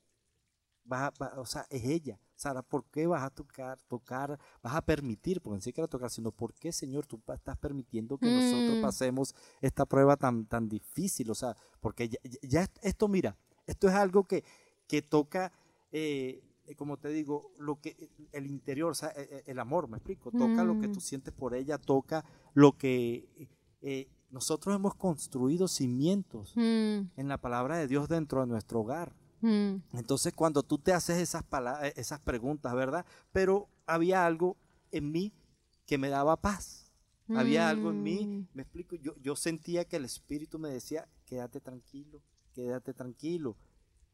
Vas 0.82 1.02
a- 1.02 1.24
va- 1.24 1.34
o 1.40 1.46
sea, 1.46 1.66
es 1.70 1.84
ella. 1.84 2.18
Ahora, 2.46 2.62
¿por 2.62 2.84
qué 2.86 3.06
vas 3.06 3.22
a 3.22 3.30
tocar, 3.30 3.80
tocar, 3.88 4.38
vas 4.62 4.74
a 4.74 4.82
permitir, 4.82 5.40
porque 5.40 5.56
ni 5.56 5.62
siquiera 5.62 5.88
tocar, 5.88 6.10
sino 6.10 6.30
por 6.30 6.54
qué, 6.54 6.72
Señor, 6.72 7.06
tú 7.06 7.20
estás 7.34 7.56
permitiendo 7.58 8.18
que 8.18 8.30
nosotros 8.30 8.78
Mm. 8.78 8.80
pasemos 8.80 9.34
esta 9.60 9.84
prueba 9.86 10.16
tan, 10.16 10.46
tan 10.46 10.68
difícil? 10.68 11.30
O 11.30 11.34
sea, 11.34 11.56
porque 11.80 12.08
ya, 12.08 12.18
ya- 12.22 12.38
ya 12.42 12.62
est- 12.62 12.78
esto, 12.82 13.08
mira, 13.08 13.36
esto 13.66 13.88
es 13.88 13.94
algo 13.94 14.24
que, 14.24 14.44
que 14.86 15.02
toca, 15.02 15.52
eh, 15.90 16.42
como 16.76 16.96
te 16.98 17.08
digo, 17.08 17.50
lo 17.58 17.80
que 17.80 18.10
el 18.32 18.46
interior, 18.46 18.90
o 18.92 18.94
sea, 18.94 19.08
eh, 19.10 19.28
eh, 19.30 19.42
el 19.46 19.58
amor, 19.58 19.88
me 19.88 19.96
explico, 19.96 20.30
toca 20.30 20.62
lo 20.64 20.78
que 20.78 20.88
Mm. 20.88 20.92
tú 20.92 21.00
sientes 21.00 21.32
por 21.34 21.54
ella, 21.54 21.78
toca 21.78 22.24
lo 22.54 22.76
que 22.76 23.48
eh, 23.80 24.08
nosotros 24.30 24.74
hemos 24.76 24.94
construido 24.94 25.66
cimientos 25.68 26.52
mm, 26.56 27.00
en 27.16 27.28
la 27.28 27.38
palabra 27.38 27.78
de 27.78 27.88
Dios 27.88 28.08
dentro 28.08 28.42
de 28.42 28.46
nuestro 28.46 28.80
hogar. 28.80 29.12
Mm, 29.40 29.76
Entonces, 29.94 30.32
cuando 30.34 30.62
tú 30.62 30.78
te 30.78 30.92
haces 30.92 31.18
esas, 31.18 31.42
pala- 31.44 31.86
eh, 31.88 31.92
esas 31.96 32.20
preguntas, 32.20 32.74
¿verdad? 32.74 33.04
Pero 33.32 33.68
había 33.86 34.26
algo 34.26 34.56
en 34.92 35.10
mí 35.12 35.32
que 35.86 35.98
me 35.98 36.08
daba 36.08 36.36
paz. 36.36 36.90
Había 37.32 37.68
algo 37.68 37.90
en 37.90 38.02
mí, 38.02 38.26
mm, 38.26 38.46
me 38.54 38.62
explico, 38.62 38.96
yo, 38.96 39.14
yo 39.18 39.36
sentía 39.36 39.84
que 39.84 39.96
el 39.96 40.04
Espíritu 40.04 40.58
me 40.58 40.70
decía, 40.70 41.08
quédate 41.26 41.60
tranquilo, 41.60 42.22
quédate 42.54 42.94
tranquilo. 42.94 43.56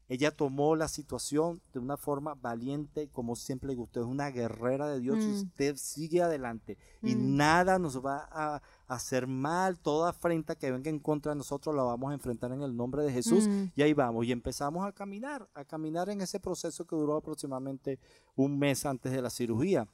Ella 0.07 0.29
tomó 0.29 0.75
la 0.75 0.87
situación 0.87 1.61
de 1.73 1.79
una 1.79 1.97
forma 1.97 2.35
valiente, 2.35 3.09
como 3.09 3.35
siempre 3.35 3.69
digo, 3.71 3.83
usted 3.83 4.01
es 4.01 4.07
una 4.07 4.29
guerrera 4.29 4.87
de 4.87 4.99
Dios 4.99 5.17
y 5.23 5.29
Mm. 5.29 5.33
usted 5.33 5.75
sigue 5.77 6.21
adelante 6.21 6.77
y 7.01 7.15
Mm. 7.15 7.35
nada 7.37 7.79
nos 7.79 8.05
va 8.05 8.27
a 8.31 8.61
hacer 8.87 9.25
mal, 9.25 9.79
toda 9.79 10.11
afrenta 10.11 10.55
que 10.55 10.71
venga 10.71 10.89
en 10.91 10.99
contra 10.99 11.31
de 11.31 11.37
nosotros 11.37 11.73
la 11.75 11.81
vamos 11.81 12.11
a 12.11 12.13
enfrentar 12.13 12.51
en 12.51 12.61
el 12.61 12.75
nombre 12.77 13.01
de 13.03 13.11
Jesús 13.11 13.47
Mm. 13.47 13.71
y 13.75 13.81
ahí 13.81 13.93
vamos 13.93 14.25
y 14.25 14.31
empezamos 14.31 14.85
a 14.85 14.91
caminar, 14.91 15.49
a 15.55 15.65
caminar 15.65 16.09
en 16.09 16.21
ese 16.21 16.39
proceso 16.39 16.85
que 16.85 16.95
duró 16.95 17.15
aproximadamente 17.15 17.99
un 18.35 18.59
mes 18.59 18.85
antes 18.85 19.11
de 19.11 19.21
la 19.23 19.29
cirugía. 19.31 19.87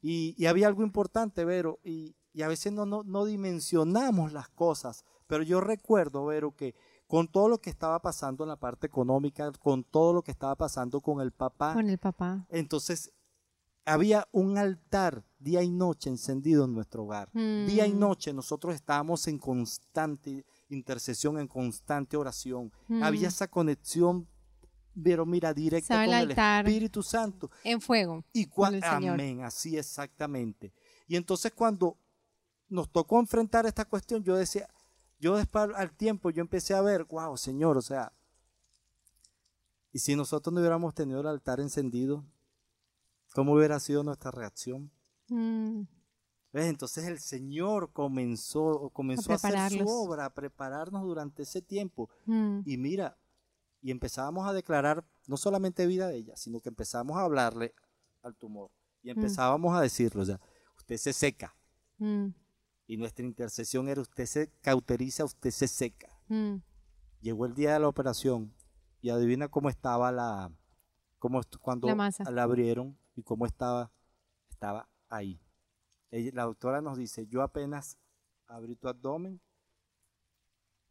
Y, 0.00 0.34
y 0.38 0.46
había 0.46 0.68
algo 0.68 0.82
importante, 0.82 1.44
Vero, 1.44 1.80
y, 1.84 2.14
y 2.32 2.42
a 2.42 2.48
veces 2.48 2.72
no, 2.72 2.86
no, 2.86 3.02
no 3.04 3.24
dimensionamos 3.26 4.32
las 4.32 4.48
cosas, 4.48 5.04
pero 5.26 5.42
yo 5.42 5.60
recuerdo, 5.60 6.24
Vero, 6.26 6.54
que 6.56 6.74
con 7.14 7.28
todo 7.28 7.48
lo 7.48 7.60
que 7.60 7.70
estaba 7.70 8.02
pasando 8.02 8.42
en 8.42 8.48
la 8.48 8.56
parte 8.56 8.88
económica, 8.88 9.52
con 9.60 9.84
todo 9.84 10.12
lo 10.12 10.22
que 10.22 10.32
estaba 10.32 10.56
pasando 10.56 11.00
con 11.00 11.20
el 11.20 11.30
papá, 11.30 11.72
Con 11.72 11.88
el 11.88 11.96
papá. 11.98 12.44
entonces 12.48 13.12
había 13.84 14.26
un 14.32 14.58
altar 14.58 15.22
día 15.38 15.62
y 15.62 15.70
noche 15.70 16.10
encendido 16.10 16.64
en 16.64 16.74
nuestro 16.74 17.04
hogar. 17.04 17.30
Día 17.32 17.86
y 17.86 17.92
Mm. 17.92 17.98
noche 18.00 18.32
nosotros 18.32 18.74
estábamos 18.74 19.28
en 19.28 19.38
constante 19.38 20.44
intercesión, 20.70 21.38
en 21.38 21.46
constante 21.46 22.16
oración. 22.16 22.72
Había 23.00 23.28
Mm. 23.28 23.32
esa 23.32 23.46
conexión, 23.46 24.26
pero 25.00 25.24
mira, 25.24 25.54
directa 25.54 25.94
con 25.94 26.02
el 26.04 26.14
altar. 26.14 26.66
Espíritu 26.66 27.00
Santo. 27.04 27.48
En 27.62 27.80
fuego. 27.80 28.24
Y 28.32 28.46
con 28.46 28.74
el 28.74 28.82
Señor. 28.82 29.14
amén, 29.14 29.42
así 29.44 29.78
exactamente. 29.78 30.72
Y 31.06 31.14
entonces 31.14 31.52
cuando 31.52 31.96
nos 32.68 32.90
tocó 32.90 33.20
enfrentar 33.20 33.66
esta 33.66 33.84
cuestión, 33.84 34.24
yo 34.24 34.34
decía, 34.34 34.66
yo 35.24 35.38
después 35.38 35.70
al 35.74 35.96
tiempo 35.96 36.28
yo 36.28 36.42
empecé 36.42 36.74
a 36.74 36.82
ver, 36.82 37.04
wow, 37.04 37.34
Señor, 37.38 37.78
o 37.78 37.80
sea, 37.80 38.12
y 39.90 39.98
si 39.98 40.14
nosotros 40.16 40.52
no 40.52 40.60
hubiéramos 40.60 40.94
tenido 40.94 41.22
el 41.22 41.26
altar 41.26 41.60
encendido, 41.60 42.26
¿cómo 43.32 43.54
hubiera 43.54 43.80
sido 43.80 44.02
nuestra 44.02 44.30
reacción? 44.30 44.92
Mm, 45.28 45.84
¿Ves? 46.52 46.66
Entonces 46.66 47.06
el 47.06 47.20
Señor 47.20 47.90
comenzó, 47.94 48.90
comenzó 48.90 49.32
a, 49.32 49.36
hacer 49.36 49.70
su 49.70 49.88
obra, 49.88 50.26
a 50.26 50.34
prepararnos 50.34 51.02
durante 51.04 51.44
ese 51.44 51.62
tiempo. 51.62 52.10
mm, 52.26 52.60
Y 52.66 52.76
mira, 52.76 53.16
y 53.80 53.92
empezábamos 53.92 54.46
a 54.46 54.52
declarar 54.52 55.06
no 55.26 55.38
solamente 55.38 55.86
vida 55.86 56.06
de 56.06 56.18
ella, 56.18 56.36
sino 56.36 56.60
que 56.60 56.68
empezamos 56.68 57.16
a 57.16 57.22
hablarle 57.22 57.74
al 58.20 58.36
tumor. 58.36 58.70
Y 59.02 59.08
empezábamos 59.08 59.74
a 59.74 59.80
decirle, 59.80 60.20
o 60.20 60.26
sea, 60.26 60.40
usted 60.76 60.98
se 60.98 61.14
seca. 61.14 61.56
Y 62.86 62.96
nuestra 62.96 63.24
intercesión 63.24 63.88
era, 63.88 64.00
usted 64.00 64.26
se 64.26 64.50
cauteriza, 64.60 65.24
usted 65.24 65.50
se 65.50 65.68
seca. 65.68 66.08
mm. 66.28 66.56
Llegó 67.20 67.46
el 67.46 67.54
día 67.54 67.72
de 67.72 67.80
la 67.80 67.88
operación 67.88 68.54
y 69.00 69.08
adivina 69.08 69.48
cómo 69.48 69.70
estaba 69.70 70.12
la, 70.12 70.52
cómo 71.18 71.40
cuando 71.60 71.86
La 71.88 71.94
masa. 71.94 72.30
la 72.30 72.42
abrieron 72.42 72.98
y 73.16 73.22
cómo 73.22 73.46
estaba, 73.46 73.90
estaba 74.50 74.88
ahí. 75.08 75.40
Ella- 76.10 76.32
la 76.34 76.42
doctora 76.44 76.82
nos 76.82 76.98
dice, 76.98 77.26
yo 77.26 77.40
apenas 77.40 77.96
abrí 78.46 78.76
tu 78.76 78.88
abdomen, 78.88 79.40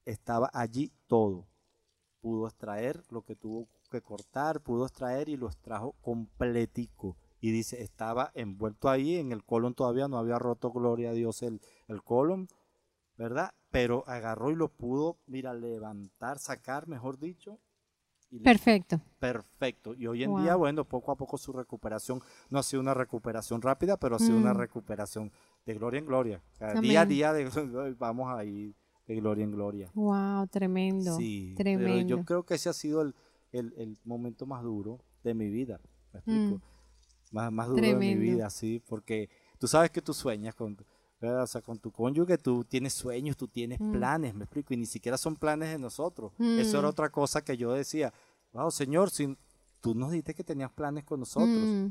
estaba 0.06 0.50
allí 0.54 0.92
todo. 1.08 1.48
Pudo 2.20 2.48
extraer 2.48 3.04
lo 3.10 3.24
que 3.24 3.36
tuvo 3.36 3.68
que 3.92 4.02
cortar, 4.02 4.62
pudo 4.62 4.86
extraer 4.86 5.30
y 5.30 5.38
lo 5.38 5.48
extrajo 5.48 5.92
completico. 6.02 7.16
Y 7.44 7.52
dice, 7.52 7.82
estaba 7.84 8.32
envuelto 8.36 8.90
ahí, 8.90 9.18
en 9.18 9.34
el 9.34 9.44
colon 9.44 9.74
todavía 9.74 10.08
no 10.08 10.18
había 10.18 10.40
roto, 10.40 10.72
gloria 10.72 11.10
a 11.10 11.14
Dios, 11.14 11.44
el, 11.44 11.60
el 11.90 12.02
colon, 12.02 12.48
¿verdad? 13.18 13.52
Pero 13.70 14.06
agarró 14.08 14.50
y 14.50 14.56
lo 14.56 14.70
pudo, 14.70 15.18
mira, 15.28 15.54
levantar, 15.54 16.40
sacar, 16.40 16.88
mejor 16.88 17.20
dicho. 17.20 17.60
Perfecto. 18.44 19.02
Perfecto. 19.20 19.94
Y 19.94 20.08
hoy 20.08 20.24
en 20.24 20.32
Wow. 20.32 20.40
día, 20.42 20.56
bueno, 20.56 20.86
poco 20.86 21.12
a 21.12 21.18
poco 21.18 21.38
su 21.38 21.52
recuperación 21.52 22.22
no 22.50 22.60
ha 22.60 22.64
sido 22.64 22.82
una 22.82 22.94
recuperación 22.94 23.62
rápida, 23.62 23.98
pero 23.98 24.16
ha 24.16 24.20
sido 24.20 24.38
una 24.38 24.54
Mm. 24.54 24.58
recuperación 24.58 25.32
de 25.66 25.74
gloria 25.74 26.00
en 26.00 26.06
gloria. 26.06 26.42
Cada 26.58 26.80
día 26.80 27.02
a 27.02 27.06
día 27.06 27.34
de, 27.34 27.44
vamos 28.00 28.34
a 28.34 28.46
ir 28.46 28.74
de 29.06 29.16
gloria 29.16 29.44
en 29.44 29.52
gloria. 29.52 29.92
Wow, 29.94 30.48
tremendo. 30.48 31.18
Sí, 31.18 31.52
pero 31.56 31.64
tremendo. 31.64 32.08
yo 32.16 32.24
creo 32.24 32.44
que 32.46 32.54
ese 32.56 32.70
ha 32.70 32.74
sido 32.74 33.02
el, 33.02 33.14
el- 33.52 33.74
el 33.78 33.98
momento 34.06 34.46
más 34.46 34.64
duro 34.64 35.00
de 35.26 35.34
mi 35.34 35.50
vida. 35.50 35.82
¿Me 36.14 36.20
explico? 36.20 36.56
Mm. 36.56 36.73
Más, 37.34 37.52
más 37.52 37.68
duro 37.68 37.82
de 37.82 37.96
mi 37.96 38.16
vida, 38.16 38.50
sí, 38.50 38.82
porque 38.88 39.30
tú 39.60 39.68
sabes 39.68 39.90
que 39.92 40.02
tú 40.02 40.14
sueñas 40.14 40.54
con, 40.56 40.78
o 41.22 41.48
sea, 41.48 41.62
con 41.62 41.80
tu 41.80 41.92
cónyuge, 41.92 42.38
tú 42.38 42.64
tienes 42.64 42.94
sueños, 42.94 43.36
tú 43.36 43.48
tienes 43.48 43.80
Mm. 43.80 43.92
planes, 43.92 44.34
me 44.36 44.44
explico, 44.46 44.74
y 44.74 44.78
ni 44.78 44.86
siquiera 44.86 45.18
son 45.18 45.36
planes 45.36 45.70
de 45.70 45.80
nosotros. 45.80 46.32
Eso 46.38 46.78
era 46.80 46.88
Mm. 46.88 46.92
otra 46.92 47.10
cosa 47.12 47.44
que 47.44 47.58
yo 47.58 47.74
decía, 47.74 48.14
wow, 48.54 48.70
Señor, 48.72 49.10
si 49.10 49.36
tú 49.82 49.96
nos 49.96 50.12
dijiste 50.12 50.34
que 50.36 50.44
tenías 50.44 50.72
planes 50.72 51.04
con 51.04 51.20
nosotros. 51.20 51.68
Mm, 51.70 51.88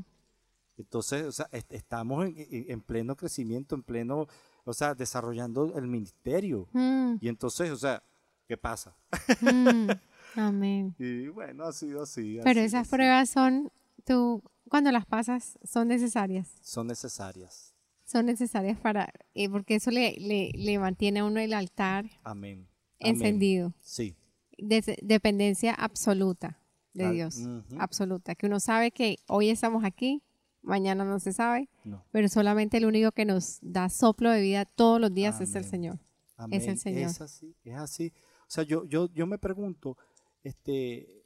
Entonces, 0.77 1.23
o 1.25 1.31
sea, 1.31 1.47
est- 1.51 1.71
estamos 1.73 2.25
en, 2.25 2.35
en- 2.37 2.71
en 2.71 2.81
pleno 2.81 3.15
crecimiento, 3.15 3.75
en 3.75 3.83
pleno, 3.83 4.25
o 4.65 4.73
sea, 4.73 4.95
desarrollando 4.95 5.77
el 5.77 5.85
ministerio. 5.87 6.67
mm, 6.73 7.17
Y 7.21 7.27
entonces, 7.27 7.69
o 7.69 7.75
sea, 7.77 8.01
¿qué 8.47 8.57
pasa? 8.57 8.95
mm. 9.41 9.89
Amén. 10.35 10.95
Y 10.97 11.27
bueno, 11.27 11.65
ha 11.65 11.73
sido 11.73 12.01
así. 12.01 12.39
Pero 12.43 12.59
esas 12.61 12.81
así. 12.87 12.91
pruebas 12.95 13.29
son, 13.29 13.71
tú, 14.05 14.43
cuando 14.69 14.91
las 14.91 15.05
pasas, 15.05 15.57
son 15.63 15.87
necesarias. 15.87 16.49
son 16.61 16.87
necesarias. 16.87 17.73
Son 18.05 18.25
necesarias 18.25 18.77
para, 18.79 19.11
eh, 19.33 19.49
porque 19.49 19.75
eso 19.75 19.89
le, 19.89 20.15
le, 20.19 20.51
le 20.55 20.77
mantiene 20.77 21.21
a 21.21 21.25
uno 21.25 21.39
el 21.39 21.53
altar 21.53 22.05
Amén. 22.23 22.67
Amén. 22.99 23.15
encendido. 23.15 23.73
Sí. 23.81 24.15
de- 24.57 24.97
dependencia 25.01 25.73
absoluta 25.73 26.59
de 26.93 27.05
Al- 27.05 27.13
Dios. 27.15 27.37
Absoluta. 27.79 28.35
Que 28.35 28.45
uno 28.45 28.59
sabe 28.59 28.91
que 28.91 29.17
hoy 29.27 29.49
estamos 29.49 29.83
aquí, 29.83 30.21
mañana 30.61 31.03
no 31.05 31.19
se 31.19 31.33
sabe, 31.33 31.69
No. 31.85 32.05
pero 32.11 32.27
solamente 32.29 32.77
el 32.77 32.85
único 32.85 33.11
que 33.13 33.25
nos 33.25 33.57
da 33.61 33.89
soplo 33.89 34.29
de 34.29 34.41
vida 34.41 34.65
todos 34.65 34.99
los 35.01 35.13
días 35.13 35.39
es 35.41 35.55
el. 35.55 35.63
Señor. 35.63 35.97
Amén. 36.37 36.59
Es 36.61 36.67
el 36.67 36.77
Señor. 36.77 37.09
Es 37.09 37.21
así, 37.21 37.55
es 37.63 37.75
así. 37.77 38.13
O 38.41 38.49
sea, 38.53 38.63
yo, 38.63 38.85
yo, 38.85 39.09
yo 39.13 39.25
me 39.25 39.37
pregunto, 39.39 39.97
este, 40.43 41.22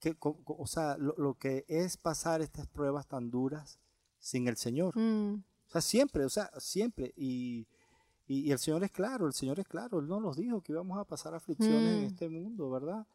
que, 0.00 0.16
o 0.20 0.66
sea, 0.66 0.96
lo, 0.98 1.14
lo 1.18 1.34
que 1.34 1.64
es 1.68 1.96
pasar 1.96 2.40
estas 2.40 2.66
pruebas 2.66 3.06
tan 3.06 3.30
duras 3.30 3.78
sin 4.18 4.48
el 4.48 4.56
Señor. 4.56 4.96
Mm, 4.96 5.34
O 5.66 5.70
sea, 5.70 5.80
siempre, 5.80 6.24
o 6.24 6.28
sea, 6.30 6.50
siempre. 6.58 7.12
Y, 7.16 7.66
Y, 8.30 8.40
y 8.48 8.52
el 8.52 8.58
Señor 8.58 8.84
es 8.84 8.90
claro, 8.90 9.26
el 9.26 9.32
Señor 9.32 9.58
es 9.58 9.66
claro, 9.66 10.00
Él 10.00 10.06
no 10.06 10.20
nos 10.20 10.36
dijo 10.36 10.60
que 10.60 10.72
íbamos 10.72 10.98
a 10.98 11.04
pasar 11.04 11.34
aflicciones 11.34 11.94
en 11.94 12.02
Mm. 12.02 12.06
este 12.08 12.28
mundo, 12.28 12.68
¿verdad? 12.68 13.06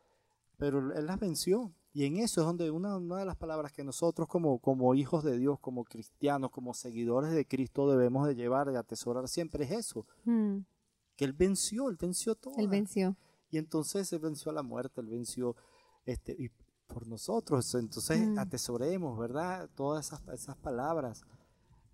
Pero 0.58 0.80
Él 0.91 1.06
las 1.06 1.19
venció. 1.19 1.72
Y 1.93 2.06
en 2.06 2.17
eso 2.17 2.41
es 2.41 2.48
donde 2.48 2.72
una, 2.72 2.98
una 2.98 3.17
de 3.19 3.26
las 3.26 3.36
palabras 3.36 3.72
que 3.72 3.84
nosotros 3.84 4.28
como, 4.28 4.58
como 4.58 4.96
hijos 4.96 5.24
de 5.24 5.38
Dios, 5.38 5.60
como 5.60 5.84
cristianos, 5.84 6.50
como 6.50 6.74
seguidores 6.74 7.32
de 7.32 7.46
Cristo 7.46 7.88
debemos 7.91 8.26
de 8.28 8.34
llevar 8.34 8.72
y 8.72 8.76
atesorar 8.76 9.28
siempre 9.28 9.65
es 9.65 9.72
eso, 9.72 10.08
Mm, 10.26 10.62
que 11.15 11.26
Él 11.26 11.34
venció, 11.34 11.89
Él 11.89 11.98
venció 12.02 12.34
todo. 12.34 12.56
Él 12.58 12.67
venció. 12.67 13.15
Y 13.52 13.60
entonces 13.60 14.12
Él 14.13 14.19
venció 14.19 14.50
a 14.50 14.56
la 14.56 14.63
muerte, 14.63 15.00
Él 15.02 15.08
venció 15.10 15.56
este, 16.06 16.36
y 16.39 16.50
por 16.93 17.08
nosotros. 17.08 17.73
Entonces 17.75 18.19
Mm. 18.27 18.39
atesoremos, 18.39 19.17
¿verdad? 19.17 19.69
Todas 19.75 20.08
esas, 20.08 20.21
esas 20.34 20.56
palabras, 20.58 21.23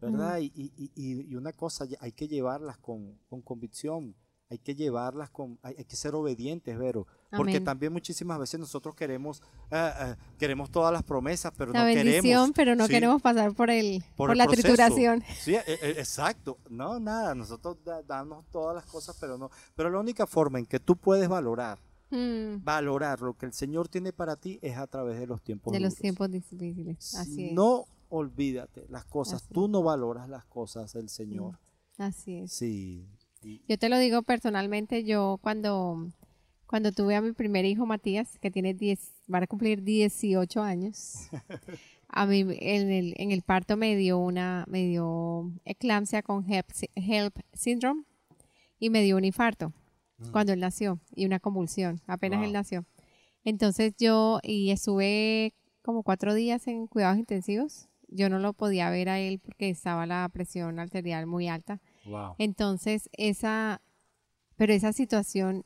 ¿verdad? 0.02 0.40
Y, 0.40 0.52
y- 0.56 0.92
y- 0.96 1.32
y 1.32 1.36
una 1.36 1.54
cosa, 1.54 1.86
hay 2.00 2.12
que 2.12 2.28
llevarlas 2.28 2.78
con, 2.78 3.18
con 3.30 3.42
convicción, 3.42 4.16
hay 4.52 4.58
que 4.58 4.74
llevarlas 4.74 5.30
con, 5.30 5.60
hay, 5.62 5.76
hay 5.78 5.86
que 5.86 5.96
ser 5.96 6.16
obedientes, 6.16 6.76
Vero. 6.78 7.06
Porque 7.30 7.52
Amén. 7.58 7.64
también 7.64 7.94
muchísimas 7.94 8.40
veces 8.40 8.60
nosotros 8.60 8.96
queremos, 8.96 9.44
ah, 9.72 9.94
ah, 10.00 10.18
queremos 10.40 10.72
todas 10.72 10.92
las 10.92 11.04
promesas, 11.04 11.54
pero 11.56 11.72
La 11.72 11.82
no 11.82 11.86
bendición, 11.86 12.22
queremos. 12.24 12.52
pero 12.56 12.76
no 12.76 12.88
sí, 12.88 12.92
queremos 12.94 13.22
pasar 13.22 13.54
por 13.54 13.70
el 13.70 14.04
por, 14.16 14.32
el 14.32 14.38
la 14.40 14.46
proceso. 14.46 14.68
trituración. 14.68 15.24
Sí, 15.40 15.54
e- 15.54 15.64
e- 15.68 15.92
exacto. 16.00 16.58
No, 16.70 17.00
nada, 17.00 17.36
nosotros 17.36 17.78
da- 17.86 18.02
damos 18.02 18.46
todas 18.50 18.74
las 18.76 18.86
cosas, 18.86 19.16
pero 19.20 19.38
no. 19.38 19.52
Pero 19.76 19.92
la 19.92 20.00
única 20.00 20.26
forma 20.26 20.58
en 20.58 20.66
que 20.66 20.80
tú 20.80 20.96
puedes 20.96 21.30
valorar 21.30 21.78
Mm, 22.12 22.64
valorar 22.64 23.22
lo 23.22 23.36
que 23.38 23.46
el 23.46 23.54
Señor 23.54 23.88
tiene 23.88 24.12
para 24.14 24.36
ti 24.36 24.58
es 24.62 24.78
a 24.78 24.88
través 24.88 25.20
de 25.20 25.28
los 25.28 25.42
tiempos 25.42 25.74
de 25.74 25.80
los 25.80 25.92
duros. 25.92 26.02
tiempos 26.02 26.32
difíciles. 26.32 27.16
Así 27.16 27.48
es. 27.48 27.54
No 27.54 27.86
olvídate 28.10 28.86
las 28.90 29.06
cosas, 29.06 29.44
Así 29.44 29.54
tú 29.54 29.68
no 29.68 29.84
valoras 29.84 30.28
las 30.28 30.46
cosas 30.46 30.92
del 30.94 31.10
Señor. 31.10 31.60
Así 31.98 32.38
es. 32.38 32.52
Sí. 32.54 33.06
Y- 33.44 33.62
Yo 33.68 33.78
te 33.78 33.90
lo 33.90 33.98
digo 34.00 34.24
personalmente, 34.24 35.04
yo 35.04 35.40
cuando, 35.44 36.08
cuando 36.66 36.92
tuve 36.92 37.16
a 37.16 37.22
mi 37.22 37.32
primer 37.34 37.66
hijo 37.66 37.86
Matías, 37.86 38.40
que 38.40 38.50
tiene 38.52 38.74
10, 38.74 39.12
va 39.32 39.38
a 39.40 39.48
cumplir 39.48 39.84
18 39.84 40.62
años, 40.62 41.30
a 42.08 42.26
mí 42.26 42.40
en 42.42 42.90
el, 42.92 43.14
en 43.18 43.32
el 43.32 43.44
parto 43.44 43.78
me 43.78 43.96
dio 43.96 44.18
una, 44.18 44.66
me 44.68 44.86
dio 44.88 45.52
eclampsia 45.66 46.24
con 46.24 46.44
HELP, 46.52 46.72
HELP 46.96 47.38
syndrome 47.54 48.04
y 48.80 48.90
me 48.90 49.04
dio 49.04 49.16
un 49.18 49.26
infarto 49.26 49.72
cuando 50.32 50.54
él 50.54 50.60
nació 50.60 51.00
y 51.16 51.26
una 51.26 51.40
convulsión, 51.40 52.02
apenas 52.08 52.40
Wow. 52.40 52.48
él 52.48 52.54
nació. 52.54 52.86
Entonces 53.44 53.94
yo, 53.98 54.40
y 54.44 54.72
estuve 54.72 55.54
como 55.82 56.04
cuatro 56.04 56.34
días 56.34 56.68
en 56.68 56.88
cuidados 56.88 57.18
intensivos, 57.18 57.88
yo 58.08 58.30
no 58.30 58.40
lo 58.40 58.54
podía 58.54 58.90
ver 58.90 59.10
a 59.10 59.20
él 59.20 59.40
porque 59.40 59.70
estaba 59.70 60.06
la 60.06 60.28
presión 60.32 60.80
arterial 60.80 61.26
muy 61.26 61.48
alta. 61.48 61.80
wow. 62.06 62.36
Entonces, 62.38 63.10
esa, 63.14 63.82
pero 64.56 64.74
esa 64.74 64.94
situación 64.94 65.64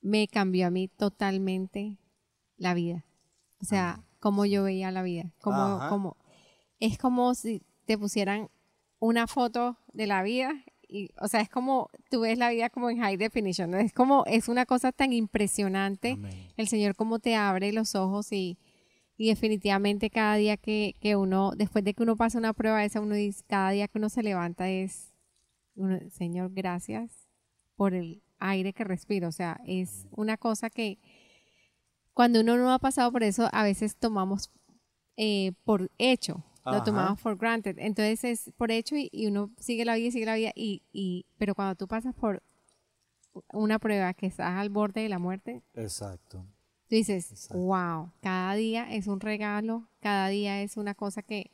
me 0.00 0.28
cambió 0.28 0.66
a 0.66 0.70
mí 0.70 0.88
totalmente 0.88 1.98
la 2.56 2.74
vida. 2.74 3.04
O 3.60 3.64
sea, 3.64 4.04
cómo 4.20 4.44
yo 4.44 4.62
veía 4.62 4.90
la 4.90 5.02
vida. 5.02 5.32
Como, 5.40 5.80
como, 5.88 6.16
es 6.80 6.98
como 6.98 7.34
si 7.34 7.62
te 7.86 7.96
pusieran 7.96 8.50
una 8.98 9.26
foto 9.26 9.78
de 9.92 10.06
la 10.06 10.22
vida. 10.22 10.52
Y, 10.94 11.10
o 11.20 11.26
sea, 11.26 11.40
es 11.40 11.48
como, 11.48 11.90
tú 12.08 12.20
ves 12.20 12.38
la 12.38 12.50
vida 12.50 12.70
como 12.70 12.88
en 12.88 12.98
high 12.98 13.16
definition. 13.16 13.68
¿no? 13.68 13.78
Es 13.78 13.92
como, 13.92 14.24
es 14.26 14.48
una 14.48 14.64
cosa 14.64 14.92
tan 14.92 15.12
impresionante 15.12 16.12
Amén. 16.12 16.52
el 16.56 16.68
Señor 16.68 16.94
cómo 16.94 17.18
te 17.18 17.34
abre 17.34 17.72
los 17.72 17.96
ojos 17.96 18.30
y, 18.30 18.58
y 19.16 19.26
definitivamente 19.26 20.08
cada 20.08 20.36
día 20.36 20.56
que, 20.56 20.94
que 21.00 21.16
uno, 21.16 21.50
después 21.56 21.82
de 21.82 21.94
que 21.94 22.04
uno 22.04 22.14
pasa 22.14 22.38
una 22.38 22.52
prueba 22.52 22.84
esa, 22.84 23.00
uno 23.00 23.16
dice, 23.16 23.42
cada 23.48 23.70
día 23.70 23.88
que 23.88 23.98
uno 23.98 24.08
se 24.08 24.22
levanta 24.22 24.70
es, 24.70 25.12
uno, 25.74 25.98
Señor, 26.10 26.52
gracias 26.52 27.26
por 27.74 27.94
el 27.94 28.22
aire 28.38 28.72
que 28.72 28.84
respiro. 28.84 29.26
O 29.26 29.32
sea, 29.32 29.60
es 29.66 30.06
una 30.12 30.36
cosa 30.36 30.70
que 30.70 31.00
cuando 32.12 32.40
uno 32.42 32.56
no 32.56 32.72
ha 32.72 32.78
pasado 32.78 33.10
por 33.10 33.24
eso, 33.24 33.48
a 33.50 33.64
veces 33.64 33.96
tomamos 33.96 34.52
eh, 35.16 35.54
por 35.64 35.90
hecho. 35.98 36.44
Lo 36.64 36.82
tomamos 36.82 37.20
for 37.20 37.36
granted. 37.36 37.76
Entonces 37.78 38.24
es 38.24 38.52
por 38.56 38.70
hecho 38.70 38.96
y, 38.96 39.08
y 39.12 39.26
uno 39.26 39.50
sigue 39.58 39.84
la 39.84 39.94
vida 39.96 40.08
y 40.08 40.12
sigue 40.12 40.26
la 40.26 40.34
vida. 40.36 40.52
Y, 40.54 40.82
y, 40.92 41.26
pero 41.38 41.54
cuando 41.54 41.74
tú 41.74 41.86
pasas 41.86 42.14
por 42.14 42.42
una 43.52 43.78
prueba 43.78 44.14
que 44.14 44.26
estás 44.26 44.52
al 44.58 44.70
borde 44.70 45.02
de 45.02 45.08
la 45.08 45.18
muerte, 45.18 45.62
Exacto. 45.74 46.46
Tú 46.88 46.96
dices, 46.96 47.30
Exacto. 47.30 47.58
wow, 47.58 48.10
cada 48.20 48.54
día 48.54 48.92
es 48.94 49.06
un 49.06 49.18
regalo, 49.20 49.88
cada 50.00 50.28
día 50.28 50.60
es 50.62 50.76
una 50.76 50.94
cosa 50.94 51.22
que 51.22 51.50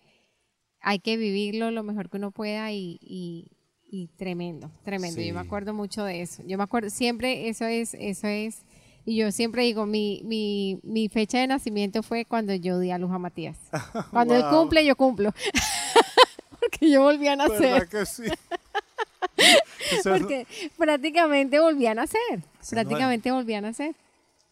hay 0.81 0.99
que 0.99 1.17
vivirlo 1.17 1.71
lo 1.71 1.83
mejor 1.83 2.11
que 2.11 2.17
uno 2.17 2.31
pueda 2.33 2.73
y, 2.73 2.99
y- 3.01 3.53
y 3.93 4.07
tremendo, 4.17 4.71
tremendo. 4.85 5.21
Yo 5.21 5.35
me 5.35 5.41
Sí. 5.41 5.47
acuerdo 5.47 5.75
mucho 5.75 6.05
de 6.05 6.21
eso. 6.23 6.43
Yo 6.47 6.57
me 6.59 6.65
acuerdo, 6.65 6.91
siempre 6.91 7.49
eso 7.49 7.65
es, 7.65 7.95
eso 7.95 8.27
es, 8.29 8.65
y 9.11 9.17
yo 9.17 9.33
siempre 9.33 9.65
digo, 9.65 9.87
mi, 9.87 10.21
mi, 10.25 10.79
mi 10.83 11.09
fecha 11.09 11.39
de 11.39 11.47
nacimiento 11.49 12.03
fue 12.03 12.25
cuando 12.25 12.55
yo 12.55 12.79
di 12.79 12.91
a 12.93 12.99
luz 12.99 13.11
a 13.11 13.19
Matías. 13.19 13.57
Cuando 14.13 14.35
él 14.37 14.45
cumple, 14.51 14.85
yo 14.85 14.95
cumplo. 14.95 15.33
Porque 16.61 16.91
yo 16.91 17.03
volví 17.03 17.27
a 17.27 17.35
nacer. 17.37 17.61
¿Verdad 17.61 17.89
que 17.89 18.07
sí? 18.07 18.23
Porque 20.05 20.47
prácticamente 20.77 21.59
volví 21.59 21.87
a 21.87 21.95
nacer. 21.95 22.21
Ese 22.31 22.77
no 22.77 22.83
Prácticamente 22.83 23.31
volví 23.33 23.55
a 23.55 23.61
nacer. 23.61 23.95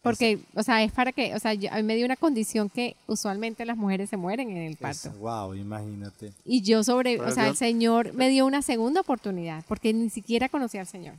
Porque, 0.01 0.39
o 0.55 0.63
sea, 0.63 0.81
es 0.83 0.91
para 0.93 1.11
que, 1.11 1.35
o 1.35 1.39
sea, 1.39 1.53
yo- 1.53 1.71
a 1.71 1.75
mí 1.75 1.83
me 1.83 1.95
dio 1.95 2.05
una 2.05 2.15
condición 2.15 2.69
que 2.69 2.95
usualmente 3.07 3.65
las 3.65 3.75
mujeres 3.77 4.09
se 4.09 4.15
mueren 4.17 4.49
en 4.49 4.57
el 4.63 4.77
parto. 4.77 5.09
es- 5.09 5.17
wow, 5.19 5.53
imagínate. 5.53 6.31
Y 6.45 6.61
yo 6.61 6.83
sobre, 6.83 7.17
Pero 7.17 7.29
o 7.29 7.33
sea, 7.33 7.47
el 7.47 7.55
Señor 7.57 8.13
me 8.13 8.29
dio 8.29 8.45
una 8.45 8.61
segunda 8.61 9.01
oportunidad, 9.01 9.63
porque 9.67 9.93
ni 9.93 10.09
siquiera 10.09 10.47
conocía 10.49 10.81
al 10.81 10.87
Señor. 10.87 11.15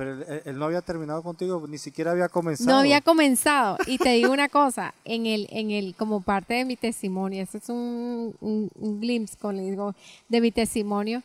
Pero 0.00 0.40
él, 0.46 0.58
no 0.58 0.64
había 0.64 0.80
terminado 0.80 1.22
contigo, 1.22 1.62
ni 1.68 1.76
siquiera 1.76 2.12
había 2.12 2.30
comenzado. 2.30 2.70
No 2.70 2.78
había 2.78 3.02
comenzado. 3.02 3.76
Y 3.86 3.98
te 3.98 4.08
digo 4.14 4.32
una 4.32 4.48
cosa, 4.48 4.94
en 5.04 5.26
el, 5.26 5.46
en 5.50 5.70
el, 5.70 5.94
como 5.94 6.22
parte 6.22 6.54
de 6.54 6.64
mi 6.64 6.74
testimonio, 6.76 7.42
este 7.42 7.58
es 7.58 7.68
un, 7.68 8.34
un, 8.40 8.70
un 8.76 8.98
glimpse, 8.98 9.36
como 9.38 9.52
le 9.52 9.70
digo, 9.70 9.94
de 10.26 10.40
mi 10.40 10.50
testimonio. 10.52 11.22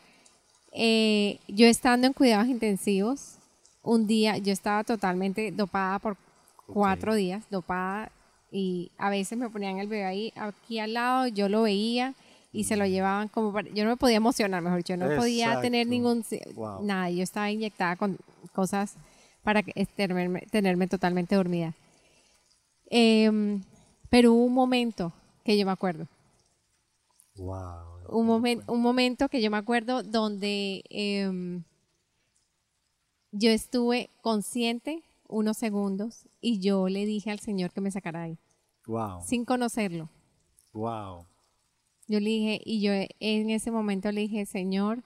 eh, 0.73 1.39
yo 1.47 1.67
estando 1.67 2.05
en 2.05 2.11
cuidados 2.11 2.47
intensivos, 2.47 3.35
un 3.81 4.07
día 4.07 4.37
yo 4.39 4.51
estaba 4.51 4.83
totalmente 4.83 5.53
dopada 5.53 5.99
por 5.99 6.17
cuatro 6.67 7.15
días, 7.15 7.45
dopada, 7.49 8.11
y 8.51 8.91
a 8.97 9.09
veces 9.09 9.37
me 9.37 9.49
ponían 9.49 9.79
el 9.79 9.87
bebé 9.87 10.03
ahí, 10.03 10.33
aquí 10.35 10.79
al 10.79 10.93
lado, 10.95 11.27
yo 11.27 11.47
lo 11.47 11.61
veía 11.61 12.13
y 12.51 12.65
se 12.65 12.75
lo 12.75 12.85
llevaban 12.85 13.27
como 13.29 13.53
para- 13.53 13.69
yo 13.69 13.83
no 13.85 13.91
me 13.91 13.97
podía 13.97 14.17
emocionar, 14.17 14.61
mejor 14.61 14.77
dicho, 14.79 14.97
no 14.97 15.07
podía 15.15 15.61
tener 15.61 15.87
ningún 15.87 16.25
Wow. 16.55 16.83
nada, 16.83 17.09
yo 17.09 17.23
estaba 17.23 17.49
inyectada 17.51 17.95
con 17.95 18.17
cosas 18.53 18.95
para 19.43 19.61
tenerme 20.51 20.87
totalmente 20.87 21.35
dormida. 21.35 21.73
Em, 22.89 23.63
pero 24.09 24.33
hubo 24.33 24.45
un 24.45 24.53
momento 24.53 25.13
que 25.43 25.57
yo 25.57 25.65
me 25.65 25.71
acuerdo, 25.71 26.07
Wow. 27.37 28.07
un, 28.09 28.27
momen- 28.27 28.63
un 28.67 28.81
momento 28.81 29.27
que 29.29 29.41
yo 29.41 29.51
me 29.51 29.57
acuerdo 29.57 30.01
donde 30.03 30.83
em, 30.89 31.63
yo 33.31 33.49
estuve 33.49 34.09
consciente 34.21 35.03
unos 35.27 35.57
segundos 35.57 36.27
y 36.39 36.59
yo 36.59 36.87
le 36.87 37.05
dije 37.05 37.31
al 37.31 37.39
Señor 37.39 37.71
que 37.71 37.81
me 37.81 37.91
sacara 37.91 38.19
de 38.19 38.25
ahí, 38.25 38.37
Wow. 38.87 39.21
sin 39.25 39.45
conocerlo. 39.45 40.09
Wow. 40.73 41.25
Yo 42.07 42.19
le 42.19 42.29
dije, 42.29 42.61
y 42.63 42.81
yo 42.81 42.91
en 43.19 43.49
ese 43.49 43.71
momento 43.71 44.11
le 44.11 44.21
dije, 44.21 44.45
Señor, 44.45 45.03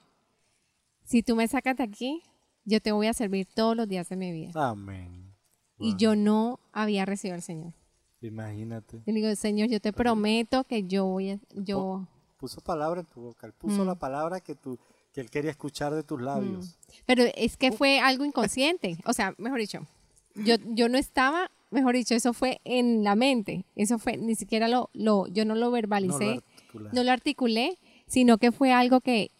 si 1.04 1.22
tú 1.22 1.34
me 1.34 1.48
sacas 1.48 1.76
de 1.78 1.84
aquí, 1.84 2.22
yo 2.70 2.80
te 2.80 2.92
voy 2.92 3.06
a 3.08 3.12
servir 3.12 3.46
todos 3.46 3.76
los 3.76 3.86
días 3.88 4.08
de 4.08 4.16
mi 4.16 4.32
vida. 4.32 4.52
Amén. 4.54 5.34
Y 5.78 5.96
yo 5.96 6.14
no 6.16 6.60
había 6.72 7.04
recibido 7.04 7.34
al 7.34 7.42
Señor. 7.42 7.72
Imagínate. 8.20 9.02
Le 9.06 9.12
digo, 9.12 9.34
Señor, 9.34 9.68
yo 9.68 9.80
te 9.80 9.92
prometo 9.92 10.64
que 10.64 10.84
yo 10.84 11.06
voy 11.06 11.30
a, 11.30 11.38
yo, 11.54 12.06
Puso 12.38 12.60
palabra 12.62 13.00
en 13.00 13.06
tu 13.06 13.20
boca. 13.20 13.46
Él 13.46 13.52
puso 13.52 13.82
Mm. 13.84 13.86
la 13.86 13.94
palabra 13.94 14.40
que, 14.40 14.54
tú, 14.54 14.78
que 15.12 15.20
él 15.20 15.28
quería 15.30 15.50
escuchar 15.50 15.94
de 15.94 16.02
tus 16.02 16.20
labios. 16.22 16.78
pero 17.06 17.24
es 17.34 17.56
que 17.56 17.72
fue 17.72 17.98
algo 18.00 18.24
inconsciente. 18.24 18.96
O 19.04 19.12
sea, 19.12 19.34
mejor 19.38 19.58
dicho, 19.58 19.86
yo, 20.34 20.56
yo 20.66 20.88
no 20.88 20.96
estaba, 20.96 21.50
mejor 21.70 21.94
dicho, 21.94 22.14
eso 22.14 22.32
fue 22.32 22.60
en 22.64 23.04
la 23.04 23.14
mente. 23.14 23.64
Eso 23.76 23.98
fue, 23.98 24.16
ni 24.16 24.34
siquiera 24.34 24.68
lo, 24.68 24.88
lo 24.94 25.26
yo 25.28 25.44
no 25.44 25.54
lo 25.54 25.66
No 25.66 25.70
verbalicé. 25.72 26.24
lo 26.24 26.30
articulaste. 26.40 26.96
no 26.96 27.04
lo 27.04 27.12
articulé, 27.12 27.78
sino 28.06 28.38
que 28.38 28.52
fue 28.52 28.72
algo 28.72 29.00
que, 29.00 29.30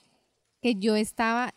que 0.61 0.75
yo 0.75 0.95
estaba 0.97 1.55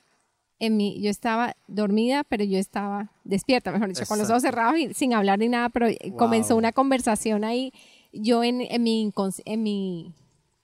en 0.59 0.77
mi, 0.77 1.01
yo 1.01 1.09
estaba 1.09 1.55
dormida, 1.67 2.23
pero 2.23 2.43
yo 2.43 2.57
estaba 2.57 3.09
despierta, 3.23 3.71
mejor 3.71 3.89
dicho, 3.89 4.05
con 4.05 4.17
los 4.19 4.29
ojos 4.29 4.43
Exacto. 4.43 4.57
cerrados 4.71 4.79
y 4.79 4.93
sin 4.93 5.13
hablar 5.13 5.39
ni 5.39 5.49
nada, 5.49 5.69
pero 5.69 5.87
Wow. 5.87 6.17
comenzó 6.17 6.55
una 6.55 6.71
conversación 6.71 7.43
ahí, 7.43 7.73
yo 8.13 8.43
en, 8.43 8.61
en 8.61 8.83
mi, 8.83 9.11
en 9.45 9.63
mi, 9.63 10.13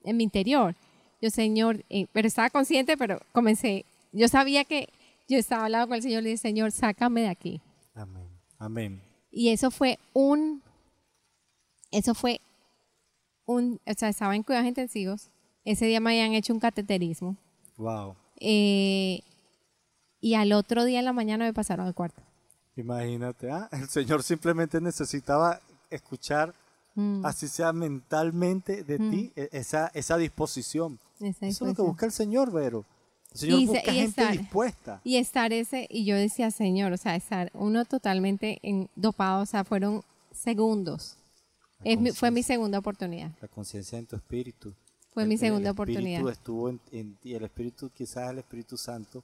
en 0.04 0.18
mi 0.18 0.24
interior. 0.24 0.76
Yo, 1.22 1.30
Señor, 1.30 1.84
eh, 1.90 2.08
pero 2.14 2.28
estaba 2.28 2.50
consciente, 2.50 2.96
pero 2.96 3.20
comencé, 3.34 3.84
yo 4.14 4.28
sabía 4.30 4.64
que 4.64 4.88
yo 5.28 5.38
estaba 5.38 5.66
al 5.66 5.74
lado 5.74 5.88
con 5.88 5.96
el 5.98 6.02
Señor, 6.02 6.24
le 6.24 6.30
dije, 6.30 6.38
Señor, 6.38 6.72
sácame 6.72 7.22
de 7.22 7.28
aquí. 7.28 7.62
Amén. 7.94 8.28
Amén. 8.58 9.02
Y 9.32 9.50
eso 9.50 9.70
fue 9.70 10.00
un, 10.14 10.62
eso 11.92 12.14
fue 12.16 12.40
un, 13.46 13.80
o 13.86 13.94
sea, 13.98 14.10
estaba 14.10 14.36
en 14.36 14.44
cuidados 14.44 14.68
intensivos. 14.68 15.30
Ese 15.66 15.86
día 15.86 16.00
me 16.00 16.12
habían 16.12 16.34
hecho 16.34 16.54
un 16.54 16.60
cateterismo. 16.60 17.36
Wow. 17.78 18.16
Eh, 18.40 19.22
y 20.22 20.34
al 20.36 20.52
otro 20.54 20.84
día 20.86 21.00
en 21.00 21.06
la 21.06 21.14
mañana 21.14 21.46
me 21.46 21.54
pasaron 21.54 21.86
al 21.88 21.94
cuarto. 21.94 22.22
Imagínate, 22.76 23.52
¿ah? 23.52 23.68
el 23.72 23.90
Señor 23.90 24.24
simplemente 24.24 24.80
necesitaba 24.82 25.60
escuchar, 25.90 26.54
Mm, 26.96 27.24
así 27.26 27.48
sea 27.48 27.72
mentalmente 27.72 28.84
de 28.84 28.98
ti, 28.98 29.32
e- 29.36 29.48
esa, 29.54 29.88
esa 29.94 30.18
disposición. 30.18 31.00
esa 31.20 31.46
Eso 31.46 31.66
es 31.66 31.70
lo 31.70 31.76
que 31.76 31.82
busca 31.84 32.06
el 32.08 32.12
Señor, 32.12 32.52
Vero. 32.52 32.84
El 33.32 33.38
Señor 33.40 33.60
Y 33.62 33.66
busca 33.68 33.92
y 33.92 33.96
gente 33.96 34.22
estar- 34.22 34.32
dispuesta. 34.38 35.02
Y 35.04 35.16
estar 35.18 35.54
ese, 35.54 35.88
y 35.90 36.04
yo 36.04 36.16
decía, 36.16 36.50
Señor, 36.52 36.92
o 36.92 36.98
sea, 36.98 37.16
estar 37.16 37.52
uno 37.54 37.86
totalmente 37.86 38.58
en, 38.64 38.90
dopado, 38.96 39.44
o 39.44 39.46
sea, 39.46 39.64
fueron 39.64 40.02
segundos. 40.32 41.16
Es 41.84 42.00
mi- 42.00 42.12
fue 42.12 42.32
mi 42.32 42.44
segunda 42.44 42.80
oportunidad. 42.80 43.32
La 43.40 43.48
conciencia 43.48 43.98
en 44.00 44.08
tu 44.08 44.16
espíritu. 44.16 44.74
Fue 45.14 45.24
El- 45.24 45.30
mi 45.30 45.36
el 45.36 45.40
segunda 45.40 45.70
Espíritu 45.70 45.92
oportunidad. 46.00 46.30
estuvo 46.32 46.70
en, 46.70 46.82
en 46.92 47.16
ti, 47.18 47.34
el 47.36 47.44
Espíritu, 47.46 47.92
quizás 47.92 48.32
el 48.32 48.40
Espíritu 48.40 48.78
Santo, 48.78 49.24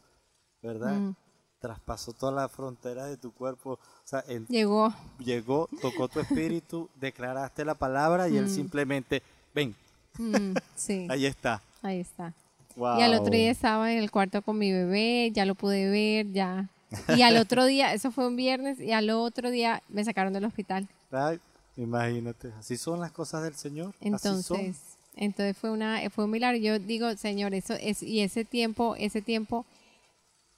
¿verdad? 0.65 0.93
Mm. 0.95 1.15
Traspasó 1.59 2.13
toda 2.13 2.31
la 2.31 2.49
frontera 2.49 3.05
de 3.05 3.17
tu 3.17 3.31
cuerpo. 3.31 3.71
O 3.73 3.79
sea, 4.07 4.23
en- 4.27 4.45
Llegó, 4.47 4.93
llegó, 5.19 5.67
tocó 5.81 6.07
tu 6.07 6.19
espíritu, 6.19 6.89
declaraste 6.99 7.63
la 7.65 7.75
palabra 7.75 8.27
y 8.29 8.37
Él 8.37 8.45
Mm. 8.45 8.49
simplemente, 8.49 9.21
ven, 9.53 9.75
mm, 10.17 10.53
sí, 10.75 11.07
ahí 11.09 11.25
está. 11.25 11.61
ahí 11.81 11.99
está. 12.01 12.33
Wow. 12.75 12.99
Y 12.99 13.03
al 13.03 13.13
otro 13.13 13.31
día 13.31 13.51
estaba 13.51 13.91
en 13.93 13.99
el 13.99 14.11
cuarto 14.11 14.41
con 14.41 14.57
mi 14.57 14.71
bebé, 14.71 15.31
ya 15.33 15.45
lo 15.45 15.55
pude 15.55 15.89
ver, 15.89 16.31
ya. 16.33 16.67
Y 17.15 17.21
al 17.21 17.37
otro 17.37 17.65
día, 17.65 17.93
eso 17.93 18.11
fue 18.11 18.27
un 18.27 18.35
viernes, 18.35 18.79
y 18.81 18.91
al 18.91 19.09
otro 19.11 19.49
día 19.49 19.81
me 19.89 20.03
sacaron 20.03 20.33
del 20.33 20.43
hospital. 20.43 20.87
Ay, 21.11 21.39
imagínate, 21.77 22.51
así 22.59 22.75
son 22.77 22.99
las 22.99 23.11
cosas 23.13 23.43
del 23.43 23.55
Señor. 23.55 23.93
Entonces, 24.01 24.77
entonces 25.15 25.57
fue 25.57 25.71
una, 25.71 26.01
fue 26.09 26.25
un 26.25 26.31
milagro. 26.31 26.57
Yo 26.57 26.77
digo, 26.79 27.15
Señor, 27.15 27.53
eso 27.53 27.73
es, 27.75 28.03
y 28.03 28.19
ese 28.21 28.43
tiempo, 28.43 28.95
ese 28.97 29.21
tiempo 29.21 29.65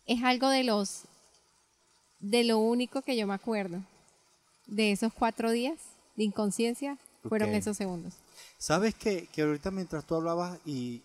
es 0.07 0.23
algo 0.23 0.49
de 0.49 0.63
los, 0.63 1.03
de 2.19 2.43
lo 2.43 2.57
único 2.59 3.01
que 3.01 3.15
yo 3.15 3.27
me 3.27 3.33
acuerdo. 3.33 3.81
De 4.65 4.91
esos 4.91 5.13
cuatro 5.13 5.51
días 5.51 5.77
de 6.15 6.23
inconsciencia, 6.25 6.97
fueron 7.27 7.49
esos 7.51 7.77
segundos. 7.77 8.13
Sabes 8.57 8.95
que, 8.95 9.27
que 9.27 9.43
ahorita 9.43 9.71
mientras 9.71 10.05
tú 10.05 10.15
hablabas 10.15 10.59
y 10.65 11.01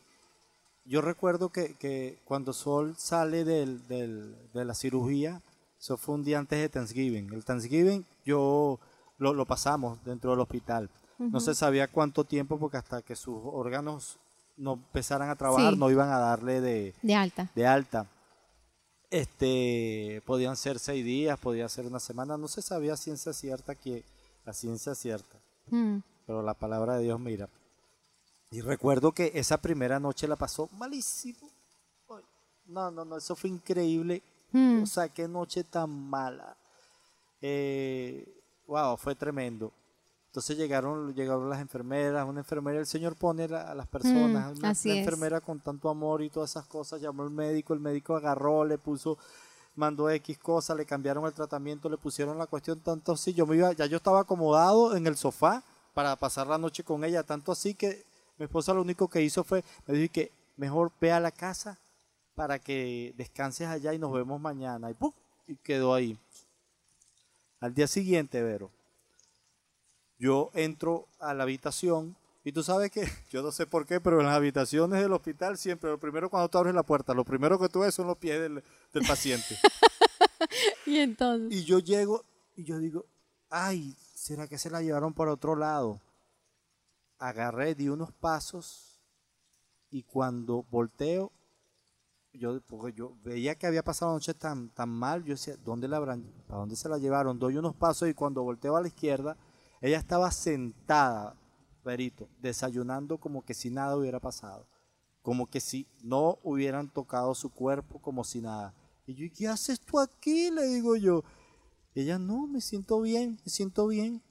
yo 0.85 1.01
recuerdo 1.01 1.51
que, 1.51 1.75
que 1.75 2.19
cuando 2.25 2.53
Sol 2.53 2.97
sale 2.99 3.45
del, 3.45 3.87
del- 3.89 4.35
de 4.53 4.65
la 4.65 4.75
cirugía, 4.75 5.41
eso 5.79 5.97
fue 5.97 6.15
un 6.17 6.25
día 6.25 6.39
antes 6.39 6.59
de 6.61 6.69
Thanksgiving. 6.69 7.33
El 7.33 7.45
Thanksgiving 7.45 8.05
yo 8.25 8.81
lo, 9.19 9.33
lo 9.35 9.47
pasamos 9.47 10.03
dentro 10.05 10.31
del 10.33 10.41
hospital. 10.41 10.89
No 11.19 11.39
se 11.39 11.55
sabía 11.55 11.87
cuánto 11.87 12.25
tiempo 12.25 12.59
porque 12.59 12.79
hasta 12.79 13.01
que 13.03 13.15
sus 13.15 13.37
órganos 13.45 14.19
no 14.57 14.73
empezaran 14.73 15.31
a 15.31 15.37
trabajar 15.37 15.75
Sí. 15.75 15.79
no 15.79 15.89
iban 15.91 16.11
a 16.11 16.19
darle 16.19 16.61
de, 16.61 16.95
De 17.03 17.15
alta. 17.15 17.49
de 17.55 17.65
alta. 17.67 18.07
Este, 19.13 20.23
podían 20.25 20.57
ser 20.57 20.79
seis 20.79 21.05
días, 21.05 21.39
podía 21.39 21.69
ser 21.69 21.85
una 21.85 22.01
semana, 22.01 22.39
no 22.39 22.49
se 22.49 22.63
sabía 22.63 22.97
ciencia 22.97 23.35
cierta 23.35 23.75
que 23.75 24.05
la 24.47 24.55
ciencia 24.55 24.95
cierta 24.95 25.39
Mm, 25.71 25.99
pero 26.27 26.43
la 26.43 26.55
palabra 26.55 26.97
de 26.97 27.05
Dios 27.05 27.21
mira. 27.21 27.47
Y 28.51 28.63
recuerdo 28.63 29.13
que 29.13 29.33
esa 29.35 29.59
primera 29.61 30.01
noche 30.01 30.27
la 30.27 30.37
pasó 30.37 30.69
malísimo. 30.73 31.51
No, 32.67 32.91
no, 32.91 33.05
no, 33.05 33.19
eso 33.19 33.37
fue 33.37 33.51
increíble. 33.51 34.23
mm, 34.51 34.83
O 34.83 34.87
sea, 34.87 35.09
qué 35.11 35.29
noche 35.29 35.63
tan 35.63 35.91
mala. 35.91 36.57
Eh, 37.43 38.27
wow, 38.67 38.97
fue 38.97 39.15
tremendo. 39.15 39.71
Entonces 40.33 40.57
llegaron, 40.57 41.15
llegaron 41.15 41.51
las 41.51 41.61
enfermeras, 41.61 42.27
una 42.27 42.41
enfermera, 42.41 42.79
el 42.79 42.87
Señor 42.87 43.17
pone 43.17 43.47
la- 43.49 43.71
a 43.71 43.75
las 43.75 43.87
personas, 43.87 44.55
Mm, 44.55 44.59
una, 44.61 44.71
así 44.71 44.89
una 44.89 44.99
es. 45.01 45.05
enfermera 45.07 45.43
con 45.43 45.61
tanto 45.61 45.91
amor 45.91 46.23
y 46.23 46.31
todas 46.31 46.49
esas 46.49 46.65
cosas, 46.65 47.03
llamó 47.03 47.23
al 47.23 47.29
médico, 47.29 47.75
el 47.75 47.81
médico 47.81 48.17
agarró, 48.17 48.65
le 48.65 48.79
puso, 48.79 49.19
mandó 49.77 50.09
X 50.09 50.39
cosas, 50.39 50.75
le 50.79 50.87
cambiaron 50.87 51.27
el 51.27 51.35
tratamiento, 51.35 51.91
le 51.91 51.99
pusieron 51.99 52.39
la 52.39 52.47
cuestión 52.47 52.81
tanto 52.81 53.13
así, 53.13 53.35
yo 53.35 53.45
me 53.47 53.57
iba, 53.57 53.73
ya 53.75 53.85
yo 53.85 53.99
estaba 53.99 54.21
acomodado 54.21 54.97
en 54.97 55.07
el 55.07 55.17
sofá 55.19 55.63
para 55.93 56.17
pasar 56.17 56.47
la 56.47 56.57
noche 56.57 56.83
con 56.83 57.05
ella, 57.05 57.23
tanto 57.25 57.53
así 57.53 57.75
que 57.75 58.03
mi 58.39 58.45
esposa 58.47 58.73
lo 58.73 58.81
único 58.81 59.09
que 59.09 59.21
hizo 59.21 59.45
fue, 59.45 59.63
me 59.87 59.93
dijo 59.99 60.15
que 60.15 60.33
mejor 60.57 60.93
ve 60.99 61.13
a 61.13 61.21
la 61.21 61.31
casa 61.31 61.79
para 62.35 62.59
que 62.59 63.13
descanses 63.19 63.69
allá 63.69 63.93
y 63.93 63.99
nos 63.99 64.11
vemos 64.15 64.41
mañana, 64.41 64.91
y 64.91 64.95
¡pum! 64.95 65.13
y 65.47 65.57
quedó 65.57 65.93
ahí. 65.93 66.19
Al 67.61 67.75
día 67.75 67.87
siguiente, 67.87 68.41
Vero, 68.43 68.71
yo 70.23 70.53
entro 70.55 71.09
a 71.19 71.35
la 71.35 71.43
habitación 71.43 72.17
y 72.45 72.53
tú 72.53 72.63
sabes 72.63 72.93
que, 72.93 73.05
yo 73.31 73.43
no 73.43 73.51
sé 73.51 73.67
por 73.67 73.85
qué, 73.87 74.01
pero 74.01 74.21
en 74.21 74.27
las 74.27 74.37
habitaciones 74.37 75.03
del 75.03 75.13
hospital 75.13 75.59
siempre, 75.59 75.91
lo 75.91 75.99
primero 75.99 76.31
cuando 76.31 76.49
tú 76.49 76.59
abres 76.59 76.75
la 76.77 76.85
puerta, 76.85 77.13
lo 77.13 77.25
primero 77.25 77.59
que 77.59 77.69
tú 77.69 77.81
ves 77.81 77.93
son 77.93 78.07
los 78.07 78.17
pies 78.17 78.41
del, 78.41 78.63
del 78.93 79.07
paciente. 79.07 79.59
Y 80.85 80.99
entonces, 80.99 81.57
y 81.57 81.65
yo 81.65 81.79
llego 81.79 82.25
y 82.57 82.65
yo 82.65 82.79
digo, 82.79 83.07
ay, 83.49 83.97
¿será 84.13 84.49
que 84.49 84.59
se 84.59 84.71
la 84.71 84.83
llevaron 84.83 85.15
por 85.15 85.29
otro 85.29 85.55
lado? 85.55 86.01
Agarré, 87.19 87.77
di 87.77 87.89
unos 87.89 88.13
pasos 88.13 89.01
y 89.89 90.03
cuando 90.03 90.67
volteo, 90.69 91.31
yo, 92.33 92.61
porque 92.63 92.93
yo 92.93 93.17
veía 93.23 93.55
que 93.55 93.69
había 93.69 93.85
pasado 93.85 94.11
la 94.11 94.17
noche 94.17 94.35
tan, 94.35 94.69
tan 94.71 94.89
mal, 94.89 95.23
yo 95.23 95.35
decía, 95.35 95.55
¿dónde 95.65 95.87
la 95.87 95.99
habrán, 95.99 96.25
¿para 96.49 96.61
dónde 96.61 96.75
se 96.75 96.89
la 96.89 96.99
llevaron? 96.99 97.39
Doy 97.39 97.57
unos 97.57 97.77
pasos 97.77 98.09
y 98.09 98.15
cuando 98.15 98.43
volteo 98.43 98.77
a 98.77 98.83
la 98.83 98.89
izquierda, 98.89 99.37
ella 99.83 99.99
estaba 99.99 100.31
sentada, 100.31 101.37
Verito, 101.85 102.29
desayunando 102.41 103.19
como 103.19 103.45
que 103.45 103.53
si 103.53 103.69
nada 103.69 103.97
hubiera 103.97 104.21
pasado, 104.21 104.69
como 105.21 105.51
que 105.51 105.59
si 105.59 105.89
no 106.03 106.39
hubieran 106.45 106.89
tocado 106.89 107.35
su 107.35 107.51
cuerpo, 107.51 108.01
como 108.01 108.23
si 108.23 108.41
nada. 108.41 108.73
Y 109.07 109.15
yo, 109.15 109.25
¿y 109.25 109.31
qué 109.31 109.49
haces 109.49 109.81
tú 109.81 109.99
aquí? 109.99 110.53
Le 110.53 110.65
digo 110.67 110.95
yo. 110.95 111.25
Ella, 111.95 112.19
no, 112.21 112.47
me 112.47 112.61
siento 112.61 113.01
bien, 113.01 113.41
me 113.45 113.51
siento 113.51 113.89
bien. 113.89 114.23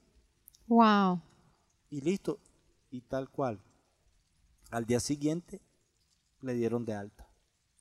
wow. 0.66 1.20
Y 1.90 2.00
listo. 2.00 2.38
Y 2.90 3.02
tal 3.02 3.28
cual. 3.28 3.60
Al 4.70 4.86
día 4.86 5.00
siguiente 5.00 5.60
le 6.40 6.54
dieron 6.54 6.86
de 6.86 6.94
alta. 6.94 7.28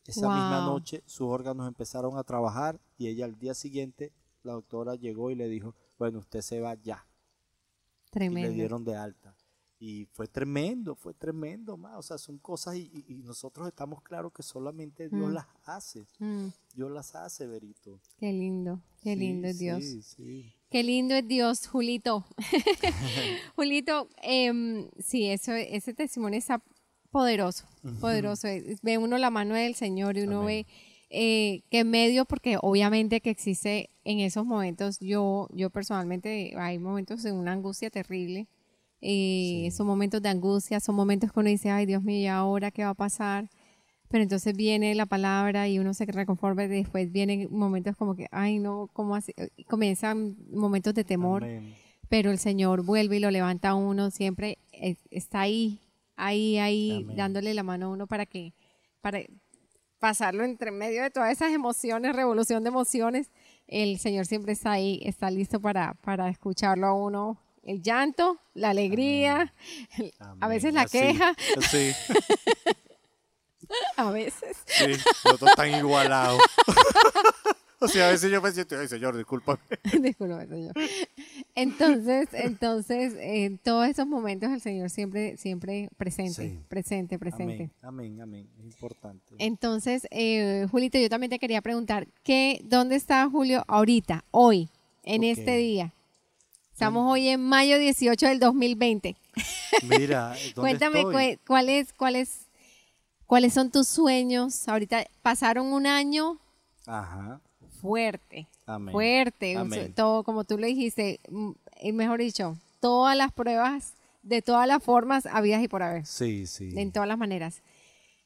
Esa 0.05 0.27
misma 0.27 0.65
noche 0.65 1.03
sus 1.05 1.27
órganos 1.27 1.67
empezaron 1.67 2.17
a 2.17 2.23
trabajar 2.23 2.81
y 2.97 3.07
ella 3.07 3.23
al 3.23 3.37
día 3.37 3.53
siguiente, 3.53 4.11
la 4.43 4.53
doctora 4.53 4.95
llegó 4.95 5.31
y 5.31 5.35
le 5.35 5.47
dijo, 5.47 5.73
bueno, 5.97 6.19
usted 6.19 6.41
se 6.41 6.59
va 6.59 6.73
ya. 6.75 7.05
Y 8.13 8.19
le 8.19 8.19
Tremendo. 8.19 8.53
dieron 8.53 8.83
de 8.83 8.95
alta. 8.95 9.35
Y 9.79 10.05
fue 10.11 10.27
tremendo, 10.27 10.93
fue 10.95 11.13
tremendo, 11.15 11.75
ma. 11.75 11.97
O 11.97 12.03
sea, 12.03 12.17
son 12.19 12.37
cosas 12.37 12.75
y, 12.75 13.21
nosotros 13.23 13.67
estamos 13.67 14.03
claros 14.03 14.31
que 14.31 14.43
solamente 14.43 15.09
Dios 15.09 15.29
Mm. 15.29 15.33
las 15.33 15.47
hace. 15.65 16.05
Mm, 16.19 16.47
Dios 16.75 16.91
las 16.91 17.15
hace, 17.15 17.47
Verito. 17.47 17.99
qué 18.17 18.31
lindo, 18.31 18.79
qué 19.01 19.13
Sí, 19.13 19.19
lindo 19.19 19.47
es 19.47 19.57
Dios. 19.57 19.83
Sí, 19.83 20.01
sí. 20.03 20.53
Qué 20.69 20.83
lindo 20.83 21.15
es 21.15 21.27
Dios, 21.27 21.65
Julito. 21.67 22.25
Julito, 23.55 24.07
em, 24.21 24.87
sí, 24.99 25.27
eso, 25.27 25.53
ese 25.53 25.93
testimonio 25.93 26.37
está 26.37 26.61
poderoso, 27.09 27.65
Ve 28.83 28.97
uno 28.97 29.17
la 29.17 29.29
mano 29.31 29.55
del 29.55 29.73
Señor 29.75 30.17
y 30.17 30.21
uno 30.21 30.41
Amén. 30.41 30.65
ve 30.65 30.73
eh, 31.13 31.61
que 31.69 31.79
en 31.79 31.89
medio, 31.89 32.23
porque 32.25 32.57
obviamente 32.61 33.19
que 33.21 33.29
existe 33.29 33.89
en 34.05 34.19
esos 34.19 34.45
momentos, 34.45 34.97
yo, 34.99 35.47
yo 35.53 35.69
personalmente, 35.69 36.53
hay 36.57 36.79
momentos 36.79 37.21
de 37.23 37.31
una 37.33 37.51
angustia 37.51 37.89
terrible. 37.89 38.47
eh, 39.01 39.69
Son 39.71 39.85
momentos 39.87 40.21
de 40.21 40.29
angustia, 40.29 40.79
son 40.79 40.95
momentos 40.95 41.31
que 41.31 41.39
uno 41.39 41.49
dice, 41.49 41.69
ay 41.69 41.85
Dios 41.85 42.01
mío, 42.03 42.19
¿y 42.21 42.27
ahora 42.27 42.71
qué 42.71 42.83
va 42.83 42.91
a 42.91 42.93
pasar? 42.95 43.49
Pero 44.09 44.23
entonces 44.23 44.55
viene 44.55 44.93
la 44.95 45.05
palabra 45.05 45.67
y 45.67 45.79
uno 45.79 45.93
se 45.93 46.05
reconforma 46.05 46.63
y 46.65 46.67
después 46.67 47.11
vienen 47.11 47.47
momentos 47.51 47.95
como 47.95 48.15
que, 48.15 48.27
ay 48.31 48.59
no, 48.59 48.89
¿cómo 48.93 49.15
así? 49.15 49.33
Comienzan 49.67 50.35
momentos 50.51 50.93
de 50.93 51.03
temor, 51.03 51.43
Amén. 51.43 51.73
pero 52.09 52.31
el 52.31 52.37
Señor 52.37 52.83
vuelve 52.85 53.17
y 53.17 53.19
lo 53.19 53.31
levanta 53.31 53.69
a 53.69 53.75
uno, 53.75 54.11
siempre 54.11 54.57
eh, 54.73 54.95
está 55.11 55.41
ahí, 55.41 55.79
ahí, 56.15 56.57
ahí, 56.57 57.01
Amén. 57.03 57.15
dándole 57.17 57.53
la 57.53 57.63
mano 57.63 57.87
a 57.87 57.89
uno 57.89 58.05
para 58.07 58.25
que, 58.25 58.53
para 59.01 59.19
pasarlo 60.01 60.43
entre 60.43 60.71
medio 60.71 61.03
de 61.03 61.11
todas 61.11 61.31
esas 61.31 61.51
emociones, 61.51 62.15
revolución 62.15 62.63
de 62.63 62.69
emociones, 62.69 63.29
el 63.67 63.99
Señor 63.99 64.25
siempre 64.25 64.51
está 64.51 64.71
ahí, 64.71 64.99
está 65.05 65.29
listo 65.29 65.61
para, 65.61 65.93
para 66.01 66.27
escucharlo 66.27 66.87
a 66.87 66.93
uno. 66.93 67.37
El 67.63 67.83
llanto, 67.83 68.39
la 68.55 68.71
alegría, 68.71 69.53
a 70.39 70.47
veces 70.47 70.73
la 70.73 70.81
Así, 70.81 70.97
queja, 70.97 71.35
Sí, 71.69 71.91
a 73.95 74.09
veces. 74.09 74.57
sí, 74.65 74.87
los 75.25 75.39
dos 75.39 75.49
están 75.51 75.73
igualados. 75.73 76.41
o 77.81 77.87
sea, 77.87 78.07
a 78.07 78.11
veces 78.11 78.31
yo 78.31 78.41
me 78.41 78.51
siento, 78.51 78.77
ay 78.79 78.87
señor, 78.87 79.17
discúlpame. 79.17 79.59
Disculpe, 80.01 80.47
Señor. 80.47 80.73
Entonces, 81.55 82.29
entonces, 82.33 83.13
en 83.17 83.57
todos 83.57 83.87
esos 83.87 84.07
momentos 84.07 84.49
el 84.51 84.61
Señor 84.61 84.89
siempre, 84.89 85.35
siempre 85.37 85.89
presente, 85.97 86.49
Sí. 86.49 86.59
presente, 86.69 87.19
presente. 87.19 87.71
Amén, 87.81 88.21
amén, 88.21 88.21
amén. 88.21 88.49
Es 88.59 88.65
importante. 88.65 89.35
Entonces, 89.39 90.07
eh, 90.11 90.67
Julito, 90.71 90.97
yo 90.97 91.09
también 91.09 91.29
te 91.29 91.39
quería 91.39 91.61
preguntar, 91.61 92.07
¿qué, 92.23 92.61
¿dónde 92.63 92.95
está 92.95 93.27
Julio 93.29 93.63
ahorita, 93.67 94.23
hoy, 94.31 94.69
en 95.03 95.23
este 95.23 95.57
día? 95.57 95.93
Estamos 96.71 97.11
hoy 97.11 97.27
en 97.27 97.41
mayo 97.41 97.77
18 97.77 98.27
del 98.27 98.39
2020. 98.39 99.15
Mira, 99.83 100.29
¿dónde 100.55 100.61
Cuéntame 100.79 100.99
estoy? 101.01 101.37
cuáles, 101.45 101.93
cuáles 103.27 103.53
son 103.53 103.69
tus 103.71 103.87
sueños. 103.87 104.67
Ahorita 104.67 105.05
pasaron 105.21 105.67
un 105.73 105.85
año 105.85 106.39
Ajá. 106.87 107.39
Fuerte, 107.81 108.47
Amén. 108.65 108.91
fuerte, 108.91 109.57
Amén. 109.57 109.93
todo 109.93 110.23
como 110.23 110.43
tú 110.43 110.57
lo 110.57 110.65
dijiste, 110.67 111.19
mm, 111.29 111.51
y 111.81 111.91
mejor 111.91 112.19
dicho, 112.19 112.57
todas 112.79 113.17
las 113.17 113.31
pruebas 113.31 113.93
de 114.23 114.41
todas 114.41 114.67
las 114.67 114.83
formas 114.83 115.25
habidas 115.25 115.63
y 115.63 115.67
por 115.67 115.81
haber, 115.83 116.05
Sí, 116.05 116.45
sí. 116.47 116.69
en 116.77 116.91
todas 116.91 117.07
las 117.07 117.17
maneras. 117.17 117.61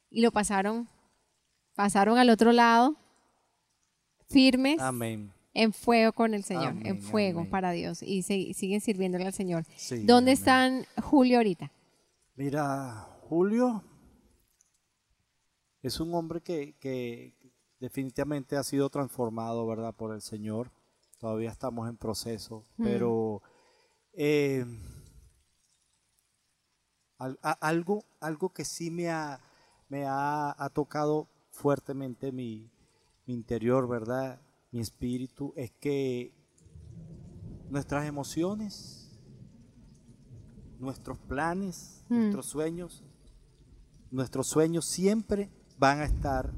Y 0.09 0.21
lo 0.21 0.31
pasaron, 0.31 0.87
pasaron 1.73 2.17
al 2.17 2.29
otro 2.29 2.51
lado, 2.51 2.95
firmes, 4.29 4.79
Amén. 4.81 5.31
en 5.53 5.71
fuego 5.73 6.11
con 6.13 6.33
el 6.33 6.43
Señor, 6.43 6.67
Amén, 6.67 6.85
en 6.87 7.01
fuego 7.01 7.39
amén. 7.39 7.51
para 7.51 7.71
Dios, 7.71 8.03
y 8.03 8.21
se- 8.23 8.53
siguen 8.53 8.81
sirviéndole 8.81 9.25
al 9.25 9.33
Señor. 9.33 9.63
Sí, 9.77 9.97
¿Dónde 10.05 10.31
amén. 10.31 10.37
están 10.39 10.85
Julio 11.01 11.37
ahorita? 11.37 11.71
Mira, 12.35 13.07
Julio 13.29 13.83
es 15.81 15.99
un 15.99 16.13
hombre 16.13 16.41
que, 16.41 16.75
que 16.79 17.34
definitivamente 17.85 18.57
ha 18.57 18.63
sido 18.63 18.89
transformado, 18.89 19.67
¿verdad? 19.67 19.93
Por 19.93 20.11
el 20.13 20.21
Señor. 20.21 20.71
Todavía 21.19 21.51
estamos 21.51 21.87
en 21.87 21.97
proceso, 21.97 22.63
Mm. 22.77 22.83
pero 22.83 23.41
eh, 24.13 24.65
al- 27.19 27.39
a- 27.43 27.51
algo, 27.51 28.03
algo 28.19 28.49
que 28.49 28.65
sí 28.65 28.89
me 28.89 29.09
ha, 29.09 29.39
me 29.87 30.05
ha, 30.05 30.55
ha 30.57 30.69
tocado 30.69 31.27
fuertemente 31.51 32.31
mi, 32.31 32.71
mi 33.27 33.33
interior, 33.35 33.87
¿verdad? 33.87 34.41
Mi 34.71 34.79
espíritu, 34.79 35.53
es 35.55 35.71
que 35.71 36.33
nuestras 37.69 38.05
emociones, 38.07 39.19
nuestros 40.79 41.17
planes, 41.19 42.03
Mm. 42.09 42.15
nuestros 42.15 42.45
sueños, 42.47 43.03
nuestros 44.11 44.47
sueños 44.47 44.85
siempre 44.85 45.49
van 45.77 45.99
a 46.01 46.05
estar, 46.05 46.51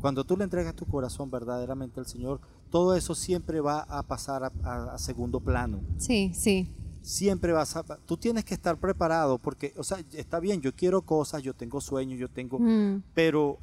cuando 0.00 0.24
tú 0.24 0.36
le 0.36 0.44
entregas 0.44 0.74
tu 0.74 0.86
corazón 0.86 1.30
verdaderamente 1.30 2.00
al 2.00 2.06
Señor, 2.06 2.40
todo 2.70 2.94
eso 2.94 3.14
siempre 3.14 3.60
va 3.60 3.80
a 3.80 4.02
pasar 4.02 4.44
a, 4.44 4.52
a- 4.62 4.94
a 4.94 4.98
segundo 4.98 5.40
plano. 5.40 5.80
Sí, 5.98 6.32
sí. 6.34 6.68
Siempre 7.02 7.52
vas 7.52 7.74
a, 7.76 7.82
tú 7.82 8.16
tienes 8.16 8.44
que 8.44 8.54
estar 8.54 8.76
preparado 8.78 9.38
porque, 9.38 9.72
o 9.76 9.82
sea, 9.84 9.98
está 10.12 10.40
bien, 10.40 10.60
yo 10.60 10.74
quiero 10.74 11.02
cosas, 11.02 11.42
yo 11.42 11.54
tengo 11.54 11.80
sueños, 11.80 12.18
yo 12.18 12.28
tengo, 12.28 12.58
Mm, 12.58 13.02
pero, 13.14 13.58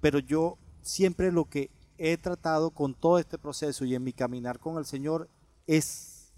pero 0.00 0.18
yo 0.18 0.58
siempre 0.82 1.32
lo 1.32 1.44
que 1.46 1.70
he 1.98 2.16
tratado 2.18 2.70
con 2.70 2.94
todo 2.94 3.18
este 3.18 3.38
proceso 3.38 3.84
y 3.84 3.94
en 3.94 4.02
mi 4.04 4.12
caminar 4.12 4.58
con 4.58 4.76
el 4.78 4.84
Señor 4.84 5.28
es 5.66 6.32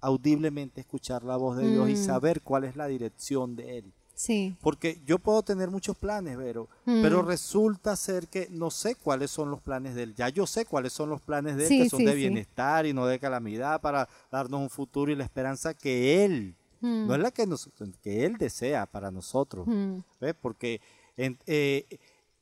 audiblemente 0.00 0.80
escuchar 0.80 1.22
la 1.22 1.36
voz 1.36 1.56
de 1.56 1.70
Dios 1.70 1.88
y 1.88 1.92
Mm. 1.92 1.96
saber 1.96 2.42
cuál 2.42 2.64
es 2.64 2.74
la 2.76 2.86
dirección 2.88 3.54
de 3.54 3.78
Él. 3.78 3.92
Sí. 4.14 4.56
Porque 4.60 5.00
yo 5.06 5.18
puedo 5.18 5.42
tener 5.42 5.70
muchos 5.70 5.96
planes, 5.96 6.36
pero, 6.36 6.68
Mm. 6.84 7.02
pero 7.02 7.22
resulta 7.22 7.96
ser 7.96 8.28
que 8.28 8.48
no 8.50 8.70
sé 8.70 8.94
cuáles 8.94 9.30
son 9.30 9.50
los 9.50 9.60
planes 9.60 9.94
de 9.94 10.04
Él. 10.04 10.14
Ya 10.14 10.28
yo 10.28 10.46
sé 10.46 10.64
cuáles 10.66 10.92
son 10.92 11.08
los 11.10 11.20
planes 11.20 11.56
de 11.56 11.64
Él, 11.64 11.68
Sí, 11.68 11.78
que 11.82 11.88
son 11.90 11.98
sí, 12.00 12.04
de 12.06 12.14
bienestar 12.14 12.86
y 12.86 12.92
no 12.92 13.06
de 13.06 13.18
calamidad, 13.18 13.80
para 13.80 14.08
darnos 14.30 14.60
un 14.60 14.70
futuro 14.70 15.10
y 15.10 15.16
la 15.16 15.24
esperanza 15.24 15.74
que 15.74 16.24
Él, 16.24 16.54
Mm, 16.80 17.06
no 17.06 17.14
es 17.14 17.20
la 17.20 17.30
que, 17.30 17.46
nos, 17.46 17.70
que 18.02 18.24
Él 18.26 18.36
desea 18.38 18.86
para 18.86 19.10
nosotros. 19.12 19.66
mm, 19.68 19.98
¿ves? 20.20 20.34
Porque, 20.40 20.80
en- 21.16 21.38
eh, 21.46 21.86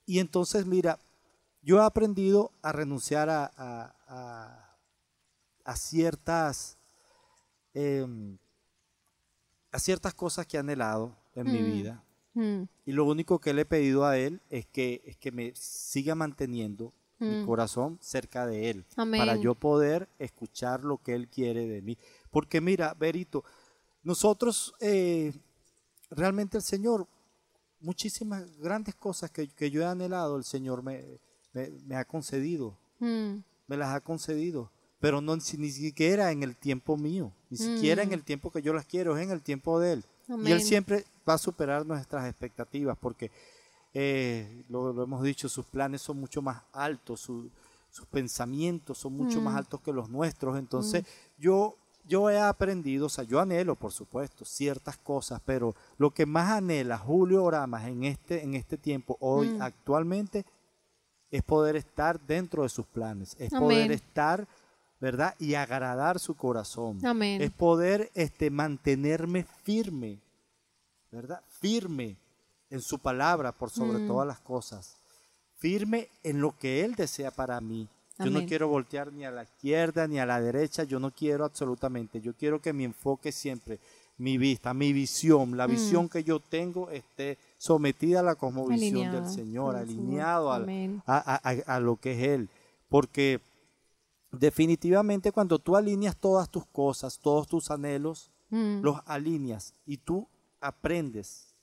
y 0.06 0.18
entonces, 0.18 0.64
mira, 0.66 0.98
yo 1.62 1.76
he 1.78 1.84
aprendido 1.84 2.50
a 2.62 2.72
renunciar 2.72 3.28
a, 3.28 3.44
a- 3.56 3.94
a- 4.08 4.76
a 5.64 5.76
ciertas, 5.76 6.78
em, 7.74 8.38
a 9.72 9.78
ciertas 9.78 10.14
cosas 10.14 10.46
que 10.46 10.56
he 10.56 10.60
anhelado 10.60 11.14
en 11.34 11.50
mi 11.50 11.62
Mm. 11.62 11.64
vida. 11.64 12.04
mm, 12.34 12.62
Y 12.86 12.92
lo 12.92 13.04
único 13.04 13.38
que 13.40 13.52
le 13.52 13.62
he 13.62 13.66
pedido 13.66 14.04
a 14.04 14.16
Él 14.18 14.40
es 14.50 14.66
que, 14.66 15.02
es 15.04 15.16
que 15.16 15.30
me 15.32 15.52
siga 15.54 16.14
manteniendo 16.14 16.92
mi 17.18 17.36
Mm. 17.42 17.44
corazón 17.46 17.98
cerca 18.00 18.46
de 18.46 18.70
Él, 18.70 18.86
Amén. 18.96 19.18
para 19.20 19.36
yo 19.36 19.54
poder 19.54 20.08
escuchar 20.18 20.84
lo 20.84 20.98
que 20.98 21.14
Él 21.14 21.28
quiere 21.28 21.66
de 21.66 21.82
mí. 21.82 21.98
Porque 22.30 22.60
mira, 22.60 22.94
Berito, 22.94 23.44
nosotros, 24.02 24.74
eh, 24.80 25.32
realmente 26.10 26.56
el 26.56 26.62
Señor, 26.62 27.06
muchísimas 27.80 28.56
grandes 28.58 28.94
cosas 28.94 29.30
que, 29.30 29.48
que 29.48 29.70
yo 29.70 29.82
he 29.82 29.86
anhelado, 29.86 30.36
el 30.36 30.44
Señor 30.44 30.82
me, 30.82 31.20
me- 31.52 31.70
me 31.86 31.96
ha 31.96 32.04
concedido, 32.04 32.78
mm, 32.98 33.34
me 33.66 33.76
las 33.76 33.94
ha 33.94 34.00
concedido, 34.00 34.70
pero 34.98 35.20
no 35.20 35.36
ni 35.36 35.70
siquiera 35.70 36.30
en 36.32 36.42
el 36.42 36.56
tiempo 36.56 36.96
mío, 36.96 37.32
ni 37.50 37.56
siquiera 37.56 38.02
en 38.02 38.12
el 38.12 38.24
tiempo 38.24 38.50
que 38.50 38.62
yo 38.62 38.72
las 38.72 38.86
quiero, 38.86 39.16
es 39.16 39.22
en 39.24 39.30
el 39.30 39.42
tiempo 39.42 39.78
de 39.80 39.92
Él. 39.94 40.04
Y 40.38 40.52
Él 40.52 40.60
siempre 40.62 41.04
va 41.28 41.34
a 41.34 41.38
superar 41.38 41.84
nuestras 41.86 42.26
expectativas 42.28 42.96
porque, 42.98 43.30
eh, 43.94 44.64
lo, 44.68 44.92
lo 44.92 45.02
hemos 45.02 45.22
dicho, 45.22 45.48
sus 45.48 45.64
planes 45.66 46.00
son 46.02 46.18
mucho 46.20 46.40
más 46.42 46.62
altos, 46.72 47.20
su- 47.20 47.50
sus 47.90 48.06
pensamientos 48.06 48.98
son 48.98 49.14
mucho 49.16 49.40
más 49.40 49.54
Mm. 49.54 49.56
altos 49.56 49.80
que 49.80 49.92
los 49.92 50.08
nuestros. 50.08 50.56
Entonces, 50.58 51.04
yo, 51.38 51.74
yo 52.06 52.30
he 52.30 52.38
aprendido, 52.38 53.06
o 53.06 53.08
sea, 53.08 53.24
yo 53.24 53.40
anhelo, 53.40 53.74
por 53.74 53.90
supuesto, 53.92 54.44
ciertas 54.44 54.96
cosas, 54.96 55.40
pero 55.44 55.74
lo 55.98 56.10
que 56.12 56.24
más 56.24 56.50
anhela 56.50 56.96
Julio 56.98 57.42
Oramas 57.42 57.86
en 57.88 58.04
este, 58.04 58.42
en 58.44 58.54
este 58.54 58.76
tiempo, 58.78 59.16
hoy, 59.20 59.48
Mm. 59.48 59.62
actualmente, 59.62 60.44
es 61.32 61.42
poder 61.42 61.74
estar 61.76 62.20
dentro 62.20 62.62
de 62.62 62.68
sus 62.68 62.86
planes, 62.86 63.34
es 63.38 63.50
poder 63.50 63.90
estar, 63.92 64.46
¿verdad? 65.00 65.34
Y 65.38 65.54
agradar 65.54 66.18
su 66.18 66.34
corazón 66.34 66.98
Amén. 67.04 67.40
es 67.40 67.50
poder 67.50 68.10
este, 68.14 68.50
mantenerme 68.50 69.44
firme, 69.64 70.18
¿verdad? 71.10 71.40
Firme 71.60 72.16
en 72.70 72.80
su 72.82 72.98
palabra 72.98 73.52
por 73.52 73.70
sobre 73.70 73.98
Mm. 73.98 74.06
todas 74.08 74.26
las 74.28 74.40
cosas. 74.40 74.96
Firme 75.58 76.08
en 76.22 76.40
lo 76.40 76.56
que 76.56 76.84
Él 76.84 76.94
desea 76.94 77.30
para 77.30 77.60
mí. 77.60 77.88
Yo 78.18 78.26
no 78.30 78.44
quiero 78.44 78.68
voltear 78.68 79.10
ni 79.14 79.24
a 79.24 79.30
la 79.30 79.44
izquierda 79.44 80.06
ni 80.06 80.18
a 80.18 80.26
la 80.26 80.40
derecha, 80.42 80.84
yo 80.84 81.00
no 81.00 81.10
quiero 81.10 81.46
absolutamente. 81.46 82.20
Yo 82.20 82.34
quiero 82.34 82.60
que 82.60 82.74
mi 82.74 82.84
enfoque 82.84 83.32
siempre, 83.32 83.78
mi 84.18 84.36
vista, 84.36 84.74
mi 84.74 84.92
visión, 84.92 85.56
la 85.56 85.66
Mm. 85.66 85.70
visión 85.70 86.08
que 86.10 86.22
yo 86.22 86.38
tengo 86.38 86.90
esté 86.90 87.38
sometida 87.56 88.20
a 88.20 88.22
la 88.22 88.34
cosmovisión 88.34 88.94
Alineado 89.06 89.20
del 89.22 89.30
Señor, 89.34 89.74
alineado 89.76 90.52
al- 90.52 91.02
a- 91.06 91.40
a- 91.42 91.74
a 91.76 91.80
lo 91.80 91.96
que 91.96 92.12
es 92.12 92.28
Él. 92.28 92.50
Porque 92.90 93.40
definitivamente 94.32 95.32
cuando 95.32 95.58
tú 95.58 95.76
alineas 95.76 96.16
todas 96.16 96.48
tus 96.50 96.64
cosas, 96.66 97.18
todos 97.18 97.46
tus 97.46 97.70
anhelos, 97.70 98.30
Mm, 98.50 98.80
los 98.82 98.96
alineas 99.06 99.74
y 99.86 99.98
tú 99.98 100.26
aprendes 100.60 101.54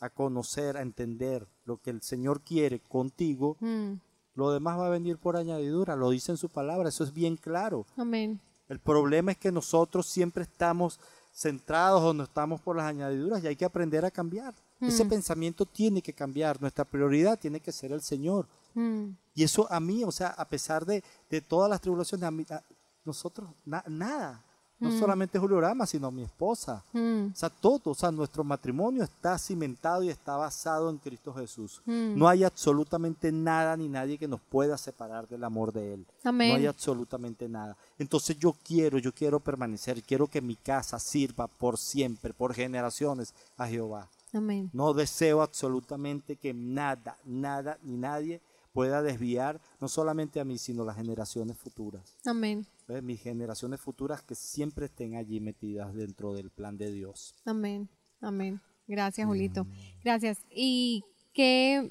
a 0.00 0.08
conocer, 0.08 0.76
a 0.76 0.82
entender 0.82 1.46
lo 1.64 1.78
que 1.78 1.90
el 1.90 2.00
Señor 2.00 2.42
quiere 2.42 2.78
contigo, 2.80 3.56
mm, 3.60 3.94
lo 4.34 4.52
demás 4.52 4.78
va 4.78 4.86
a 4.86 4.90
venir 4.90 5.18
por 5.18 5.36
añadidura, 5.36 5.96
lo 5.96 6.10
dice 6.10 6.30
en 6.32 6.38
su 6.38 6.48
palabra, 6.48 6.88
eso 6.88 7.02
es 7.04 7.12
bien 7.12 7.36
claro. 7.36 7.86
Amén. 7.96 8.40
El 8.68 8.78
problema 8.78 9.32
es 9.32 9.38
que 9.38 9.50
nosotros 9.52 10.06
siempre 10.06 10.44
estamos 10.44 11.00
centrados 11.34 12.02
o 12.02 12.14
no 12.14 12.22
estamos 12.24 12.60
por 12.60 12.76
las 12.76 12.86
añadiduras 12.86 13.42
y 13.42 13.48
hay 13.48 13.56
que 13.56 13.64
aprender 13.64 14.04
a 14.04 14.10
cambiar. 14.10 14.54
Ese 14.80 15.04
Mm. 15.04 15.08
pensamiento 15.08 15.66
tiene 15.66 16.02
que 16.02 16.12
cambiar, 16.12 16.60
nuestra 16.60 16.84
prioridad 16.84 17.38
tiene 17.38 17.60
que 17.60 17.72
ser 17.72 17.90
el 17.92 18.00
Señor. 18.00 18.46
Mm, 18.74 19.10
Y 19.34 19.44
eso 19.44 19.66
a 19.72 19.80
mí, 19.80 20.04
o 20.04 20.12
sea, 20.12 20.28
a 20.28 20.44
pesar 20.46 20.84
de, 20.84 21.02
de 21.30 21.40
todas 21.40 21.70
las 21.70 21.80
tribulaciones, 21.80 22.24
a 22.26 22.30
mí, 22.30 22.44
a- 22.50 22.62
nosotros, 23.04 23.48
na- 23.64 23.84
nada. 23.88 24.44
No 24.78 24.90
Mm. 24.90 24.98
solamente 24.98 25.38
Julio 25.38 25.60
Rama, 25.60 25.86
sino 25.86 26.10
mi 26.10 26.22
esposa. 26.24 26.82
mm, 26.92 27.26
O 27.32 27.36
sea, 27.36 27.48
todo, 27.48 27.92
o 27.92 27.94
sea, 27.94 28.10
nuestro 28.10 28.42
matrimonio 28.42 29.04
está 29.04 29.38
cimentado 29.38 30.02
y 30.02 30.08
está 30.08 30.36
basado 30.36 30.90
en 30.90 30.98
Cristo 30.98 31.32
Jesús. 31.32 31.80
mm. 31.86 32.18
No 32.18 32.26
hay 32.28 32.42
absolutamente 32.42 33.30
nada 33.30 33.76
ni 33.76 33.88
nadie 33.88 34.18
que 34.18 34.26
nos 34.26 34.40
pueda 34.40 34.76
separar 34.76 35.28
del 35.28 35.44
amor 35.44 35.72
de 35.72 35.94
Él. 35.94 36.06
Amén. 36.24 36.48
No 36.50 36.54
hay 36.56 36.66
absolutamente 36.66 37.48
nada. 37.48 37.76
Entonces 37.96 38.36
yo 38.38 38.54
quiero, 38.64 38.98
yo 38.98 39.12
quiero 39.12 39.38
permanecer, 39.38 40.02
quiero 40.02 40.26
que 40.26 40.40
mi 40.40 40.56
casa 40.56 40.98
sirva 40.98 41.46
por 41.46 41.78
siempre, 41.78 42.34
por 42.34 42.52
generaciones 42.52 43.34
a 43.56 43.68
Jehová. 43.68 44.08
Amén. 44.34 44.68
No 44.72 44.94
deseo 44.94 45.42
absolutamente 45.42 46.34
que 46.36 46.52
nada, 46.54 47.16
nada 47.24 47.78
ni 47.84 47.96
nadie 47.96 48.40
pueda 48.72 49.02
desviar 49.02 49.60
no 49.80 49.88
solamente 49.88 50.40
a 50.40 50.44
mí, 50.44 50.58
sino 50.58 50.82
a 50.82 50.86
las 50.86 50.96
generaciones 50.96 51.56
futuras. 51.56 52.16
Amén. 52.24 52.66
Mis 53.02 53.20
generaciones 53.20 53.80
futuras 53.80 54.22
que 54.22 54.34
siempre 54.34 54.86
estén 54.86 55.16
allí 55.16 55.40
metidas 55.40 55.94
dentro 55.94 56.34
del 56.34 56.50
plan 56.50 56.76
de 56.76 56.90
Dios. 56.90 57.34
Amén. 57.44 57.88
Amén. 58.20 58.60
Gracias, 58.86 59.26
Julito. 59.26 59.66
Gracias. 60.02 60.38
¿Y 60.50 61.04
qué, 61.32 61.90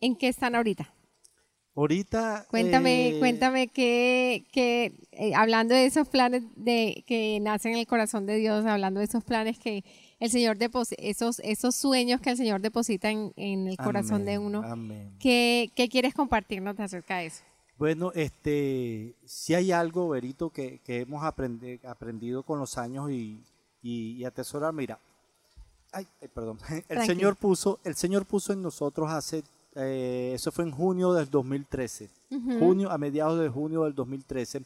en 0.00 0.16
qué 0.16 0.28
están 0.28 0.54
ahorita? 0.54 0.92
Ahorita... 1.74 2.46
Cuéntame, 2.50 3.08
eh, 3.08 3.18
cuéntame 3.18 3.68
que, 3.68 4.44
que 4.52 4.92
eh, 5.12 5.34
hablando 5.34 5.74
de 5.74 5.86
esos 5.86 6.08
planes 6.08 6.42
de 6.56 7.02
que 7.06 7.38
nacen 7.40 7.72
en 7.72 7.78
el 7.78 7.86
corazón 7.86 8.26
de 8.26 8.36
Dios, 8.36 8.66
hablando 8.66 9.00
de 9.00 9.06
esos 9.06 9.24
planes 9.24 9.58
que 9.58 9.82
el 10.24 10.30
Señor 10.30 10.56
deposita, 10.56 11.02
esos, 11.02 11.40
esos 11.40 11.74
sueños 11.74 12.20
que 12.20 12.30
el 12.30 12.36
Señor 12.36 12.60
deposita 12.60 13.10
en, 13.10 13.32
en 13.36 13.66
el 13.68 13.76
corazón 13.76 14.24
de 14.24 14.38
uno, 14.38 14.62
amén. 14.64 15.12
¿qué, 15.18 15.70
qué 15.74 15.88
quieres 15.88 16.14
compartirnos 16.14 16.78
acerca 16.78 17.18
de 17.18 17.26
eso? 17.26 17.42
Bueno, 17.78 18.12
este, 18.14 19.14
si 19.24 19.54
hay 19.54 19.72
algo, 19.72 20.08
Berito, 20.10 20.50
que, 20.50 20.78
que 20.84 21.00
hemos 21.00 21.22
aprende- 21.24 21.80
aprendido 21.84 22.44
con 22.44 22.58
los 22.60 22.78
años 22.78 23.10
y, 23.10 23.42
y, 23.82 24.12
y 24.12 24.24
atesorar, 24.24 24.72
mira, 24.72 24.98
ay, 25.92 26.06
ay, 26.20 26.28
perdón, 26.28 26.58
el. 26.88 27.04
Señor 27.04 27.34
puso, 27.36 27.80
el 27.82 27.96
Señor 27.96 28.24
puso 28.24 28.52
en 28.52 28.62
nosotros 28.62 29.10
hace 29.10 29.42
eh, 29.74 30.32
eso 30.34 30.52
fue 30.52 30.64
en 30.64 30.70
junio 30.70 31.14
del 31.14 31.28
2013, 31.30 32.10
Ujú. 32.30 32.58
junio, 32.58 32.90
a 32.90 32.98
mediados 32.98 33.40
de 33.40 33.48
junio 33.48 33.84
del 33.84 33.94
2013, 33.94 34.62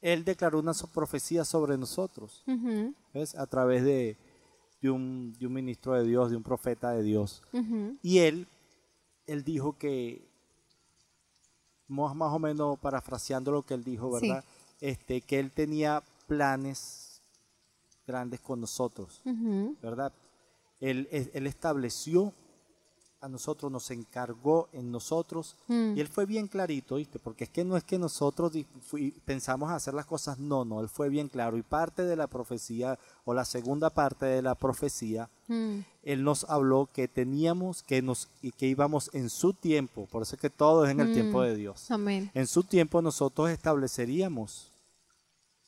él 0.00 0.24
declaró 0.24 0.60
una 0.60 0.72
profecía 0.94 1.44
sobre 1.44 1.76
nosotros, 1.76 2.44
¿ves? 3.12 3.34
A 3.34 3.46
través 3.46 3.82
de, 3.84 4.16
de 4.80 4.90
un, 4.90 5.32
de 5.38 5.46
un 5.46 5.52
ministro 5.52 5.94
de 5.94 6.04
Dios, 6.04 6.30
de 6.30 6.36
un 6.36 6.42
profeta 6.42 6.90
de 6.92 7.02
Dios. 7.02 7.42
Y 8.02 8.18
él, 8.18 8.46
él 9.26 9.42
dijo 9.44 9.76
que, 9.76 10.28
más, 11.88 12.14
más 12.14 12.32
o 12.32 12.38
menos 12.38 12.78
parafraseando 12.78 13.50
lo 13.52 13.62
que 13.64 13.74
él 13.74 13.84
dijo, 13.84 14.18
Sí. 14.20 14.28
¿verdad? 14.28 14.44
Este, 14.80 15.20
que 15.22 15.38
él 15.40 15.50
tenía 15.50 16.02
planes 16.26 17.22
grandes 18.06 18.40
con 18.40 18.60
nosotros. 18.60 19.20
¿verdad? 19.82 20.12
Él- 20.80 21.08
él 21.10 21.46
estableció 21.46 22.32
a 23.20 23.28
nosotros, 23.28 23.70
nos 23.72 23.90
encargó 23.90 24.68
en 24.72 24.92
nosotros, 24.92 25.56
Mm. 25.66 25.94
y 25.96 26.00
él 26.00 26.06
fue 26.08 26.24
bien 26.24 26.46
clarito, 26.46 26.96
¿viste? 26.96 27.18
Porque 27.18 27.44
es 27.44 27.50
que 27.50 27.64
no 27.64 27.76
es 27.76 27.82
que 27.84 27.98
nosotros 27.98 28.52
pensamos 29.24 29.70
hacer 29.72 29.92
las 29.94 30.06
cosas, 30.06 30.38
no, 30.38 30.64
no, 30.64 30.80
él 30.80 30.88
fue 30.88 31.08
bien 31.08 31.28
claro. 31.28 31.56
Y 31.56 31.62
parte 31.62 32.04
de 32.04 32.14
la 32.14 32.28
profecía, 32.28 32.98
o 33.24 33.34
la 33.34 33.44
segunda 33.44 33.90
parte 33.90 34.26
de 34.26 34.40
la 34.42 34.54
profecía, 34.54 35.28
Mm. 35.48 35.78
él 36.04 36.22
nos 36.22 36.44
habló 36.44 36.88
que 36.92 37.08
teníamos 37.08 37.82
que 37.82 38.02
nos 38.02 38.28
y 38.42 38.52
que 38.52 38.66
íbamos 38.66 39.10
en 39.14 39.30
su 39.30 39.52
tiempo, 39.52 40.06
por 40.06 40.22
eso 40.22 40.36
es 40.36 40.40
que 40.40 40.50
todo 40.50 40.84
es 40.84 40.90
en 40.92 41.00
el 41.00 41.08
Mm. 41.08 41.14
tiempo 41.14 41.42
de 41.42 41.56
Dios. 41.56 41.90
Amén. 41.90 42.30
En 42.34 42.46
su 42.46 42.62
tiempo 42.62 43.02
nosotros 43.02 43.50
estableceríamos 43.50 44.70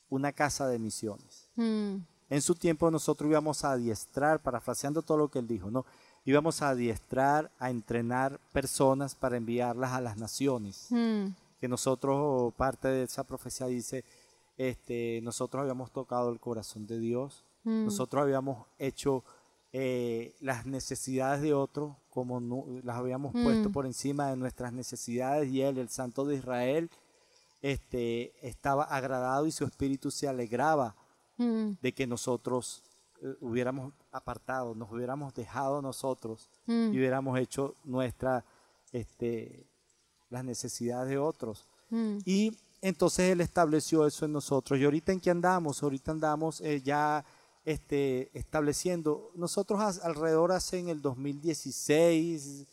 una 0.09 0.33
casa 0.33 0.69
de 0.69 0.79
misiones. 0.79 1.49
Mm. 1.57 1.97
En 2.29 2.43
su 2.43 2.55
tiempo 2.55 2.91
nosotros 2.93 3.29
íbamos 3.29 3.65
a 3.65 3.73
adiestrar, 3.73 4.41
parafraseando 4.41 5.03
todo 5.03 5.19
lo 5.19 5.29
que 5.29 5.41
él 5.41 5.49
dijo, 5.49 5.69
¿no? 5.71 5.85
Íbamos 6.31 6.63
a 6.63 6.69
adiestrar, 6.71 7.51
a 7.59 7.71
entrenar 7.71 8.39
personas 8.53 9.17
para 9.17 9.37
enviarlas 9.37 9.91
a 9.93 10.01
las 10.01 10.17
naciones. 10.17 10.87
Mm. 10.91 11.27
Que 11.61 11.67
nosotros, 11.67 12.55
parte 12.55 12.87
de 12.89 13.03
esa 13.03 13.25
profecía 13.25 13.67
dice, 13.67 14.05
este, 14.57 15.21
nosotros 15.23 15.61
habíamos 15.63 15.91
tocado 15.91 16.31
el 16.31 16.39
corazón 16.39 16.87
de 16.87 16.99
Dios, 17.01 17.45
Mm. 17.65 17.85
nosotros 17.85 18.23
habíamos 18.23 18.67
hecho 18.79 19.25
eh, 19.73 20.35
las 20.41 20.67
necesidades 20.67 21.43
de 21.43 21.53
otros, 21.55 21.95
como 22.11 22.41
las 22.83 22.97
habíamos 22.97 23.33
Mm. 23.35 23.45
puesto 23.45 23.71
por 23.71 23.87
encima 23.87 24.29
de 24.31 24.37
nuestras 24.37 24.73
necesidades, 24.73 25.49
y 25.51 25.63
Él, 25.63 25.79
el 25.79 25.89
Santo 25.89 26.25
de 26.25 26.35
Israel, 26.37 26.91
este, 27.63 28.33
estaba 28.49 28.83
agradado 28.85 29.47
y 29.47 29.53
su 29.53 29.65
espíritu 29.65 30.11
se 30.11 30.27
alegraba 30.29 30.95
de 31.39 31.93
que 31.95 32.07
nosotros 32.07 32.83
eh, 33.23 33.37
hubiéramos 33.41 33.93
apartado, 34.13 34.75
nos 34.75 34.91
hubiéramos 34.91 35.35
dejado 35.35 35.83
nosotros 35.83 36.49
Mm. 36.67 36.93
y 36.93 36.99
hubiéramos 36.99 37.39
hecho 37.39 37.75
nuestra, 37.85 38.45
este, 38.93 39.67
las 40.29 40.45
necesidades 40.45 41.09
de 41.11 41.19
otros. 41.19 41.67
Mm. 41.91 42.19
Y 42.25 42.57
entonces 42.83 43.31
Él 43.33 43.41
estableció 43.41 44.07
eso 44.07 44.25
en 44.25 44.33
nosotros. 44.33 44.79
Y 44.79 44.85
ahorita 44.85 45.13
en 45.13 45.21
qué 45.21 45.31
andamos, 45.31 45.83
ahorita 45.83 46.13
andamos 46.13 46.61
eh, 46.61 46.81
ya 46.81 47.25
este, 47.65 48.31
estableciendo, 48.39 49.31
nosotros 49.35 49.81
alrededor 50.03 50.53
hace 50.53 50.79
en 50.79 50.89
el 50.89 51.03
2016 51.03 52.67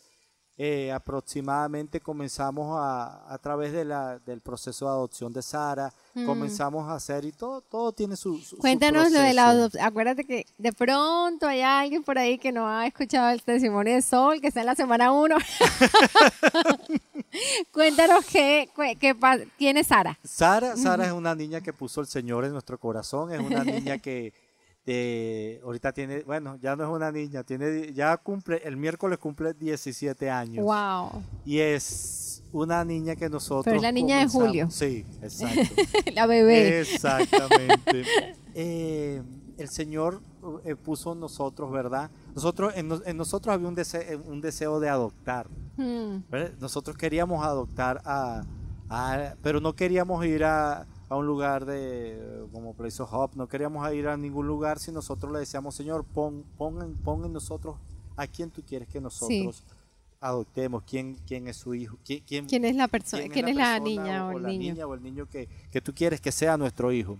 eh, 0.57 0.91
aproximadamente 0.91 1.99
comenzamos 2.01 2.75
a, 2.79 3.31
a 3.31 3.37
través 3.37 3.73
de 3.73 3.85
la, 3.85 4.17
del 4.19 4.41
proceso 4.41 4.85
de 4.85 4.91
adopción 4.91 5.31
de 5.33 5.41
Sara, 5.41 5.93
Mm. 6.15 6.25
comenzamos 6.25 6.89
a 6.89 6.95
hacer 6.95 7.25
y 7.25 7.31
todo, 7.31 7.61
todo 7.61 7.91
tiene 7.91 8.15
su... 8.15 8.39
su- 8.39 8.55
su 8.55 8.57
Cuéntanos 8.57 9.11
lo 9.11 9.19
de 9.19 9.35
la 9.35 9.49
adopción. 9.49 9.83
Acuérdate 9.85 10.23
que 10.23 10.47
de 10.57 10.73
pronto 10.73 11.45
hay 11.47 11.61
alguien 11.61 12.01
por 12.03 12.17
ahí 12.17 12.39
que 12.39 12.51
no 12.51 12.67
ha 12.67 12.87
escuchado 12.87 13.29
el 13.29 13.43
testimonio 13.43 13.93
de 13.93 14.01
Sol, 14.01 14.41
que 14.41 14.47
está 14.47 14.61
en 14.61 14.65
la 14.65 14.73
semana 14.73 15.11
1. 15.11 15.35
Cuéntanos 17.71 18.25
qué, 18.25 18.69
qué- 18.99 19.15
quién 19.57 19.77
es 19.77 19.87
Sara. 19.87 20.17
Sara, 20.23 20.75
Sara 20.75 21.05
es 21.05 21.11
una 21.11 21.35
niña 21.35 21.61
que 21.61 21.73
puso 21.73 22.01
el 22.01 22.07
Señor 22.07 22.45
en 22.45 22.51
nuestro 22.53 22.79
corazón, 22.79 23.31
es 23.31 23.39
una 23.39 23.63
niña 23.63 23.97
que 23.99 24.33
eh, 24.89 25.59
ahorita 25.65 25.91
tiene, 25.91 26.23
bueno, 26.23 26.55
ya 26.61 26.75
no 26.77 26.85
es 26.85 26.89
una 26.89 27.11
niña, 27.11 27.43
tiene, 27.43 27.91
ya 27.93 28.15
cumple, 28.15 28.61
el 28.63 28.77
miércoles 28.77 29.17
cumple 29.19 29.53
17 29.53 30.29
años. 30.29 30.63
Wow. 30.65 31.21
Y 31.45 31.59
es 31.59 32.41
una 32.53 32.85
niña 32.85 33.17
que 33.17 33.27
nosotros... 33.29 33.65
Pero 33.65 33.75
es 33.75 33.81
la 33.81 33.91
niña 33.91 34.19
de 34.19 34.27
Julio. 34.27 34.71
Sí, 34.71 35.05
exacto. 35.21 35.61
la 36.13 36.25
bebé. 36.25 36.79
Exactamente. 36.79 38.03
Eh, 38.59 39.21
el 39.59 39.69
Señor 39.69 40.19
eh, 40.65 40.75
puso 40.75 41.13
en 41.13 41.19
nosotros, 41.19 41.71
¿verdad? 41.71 42.09
Nosotros, 42.33 42.73
en, 42.75 42.91
en 43.05 43.15
nosotros 43.15 43.53
había 43.53 43.67
un 43.67 43.75
deseo, 43.75 44.19
un 44.25 44.41
deseo 44.41 44.79
de 44.79 44.89
adoptar. 44.89 45.47
Mm. 45.75 46.21
¿verdad? 46.27 46.53
Nosotros 46.59 46.97
queríamos 46.97 47.45
adoptar 47.45 48.01
a, 48.03 48.43
a- 48.89 49.35
pero 49.43 49.61
no 49.61 49.75
queríamos 49.75 50.25
ir 50.25 50.43
a, 50.43 50.87
a 51.09 51.15
un 51.15 51.25
lugar 51.25 51.65
de 51.65 52.45
como 52.51 52.73
Place 52.73 53.01
of 53.01 53.13
Hope, 53.13 53.37
no 53.37 53.47
queríamos 53.47 53.91
ir 53.93 54.07
a 54.07 54.17
ningún 54.17 54.47
lugar 54.47 54.79
si 54.79 54.91
nosotros 54.91 55.31
le 55.31 55.39
decíamos, 55.39 55.75
Señor, 55.75 56.03
pon, 56.03 56.43
pon, 56.57 56.81
en, 56.81 56.95
pon 56.95 57.23
en 57.25 57.33
nosotros 57.33 57.75
a 58.15 58.27
quien 58.27 58.49
tú 58.49 58.61
quieres 58.67 58.87
que 58.87 58.99
nosotros 58.99 59.63
adoptemos, 60.19 60.83
quién, 60.83 61.15
quién 61.27 61.47
es 61.47 61.57
su 61.57 61.73
hijo, 61.75 61.97
quién, 62.03 62.23
quién, 62.25 62.45
¿Quién 62.47 62.65
es 62.65 62.75
la 62.75 62.87
persona? 62.87 63.23
¿Quién, 63.29 63.47
es 63.47 63.55
la, 63.55 63.79
persona 63.79 63.79
niña 63.79 64.27
o, 64.27 64.31
el 64.37 64.43
la 64.43 64.49
niño? 64.49 64.73
niña 64.73 64.87
o 64.87 64.93
el 64.93 65.03
niño 65.03 65.25
que, 65.27 65.47
que 65.71 65.79
tú 65.79 65.93
quieres 65.93 66.19
que 66.19 66.31
sea 66.31 66.57
nuestro 66.57 66.91
hijo. 66.91 67.17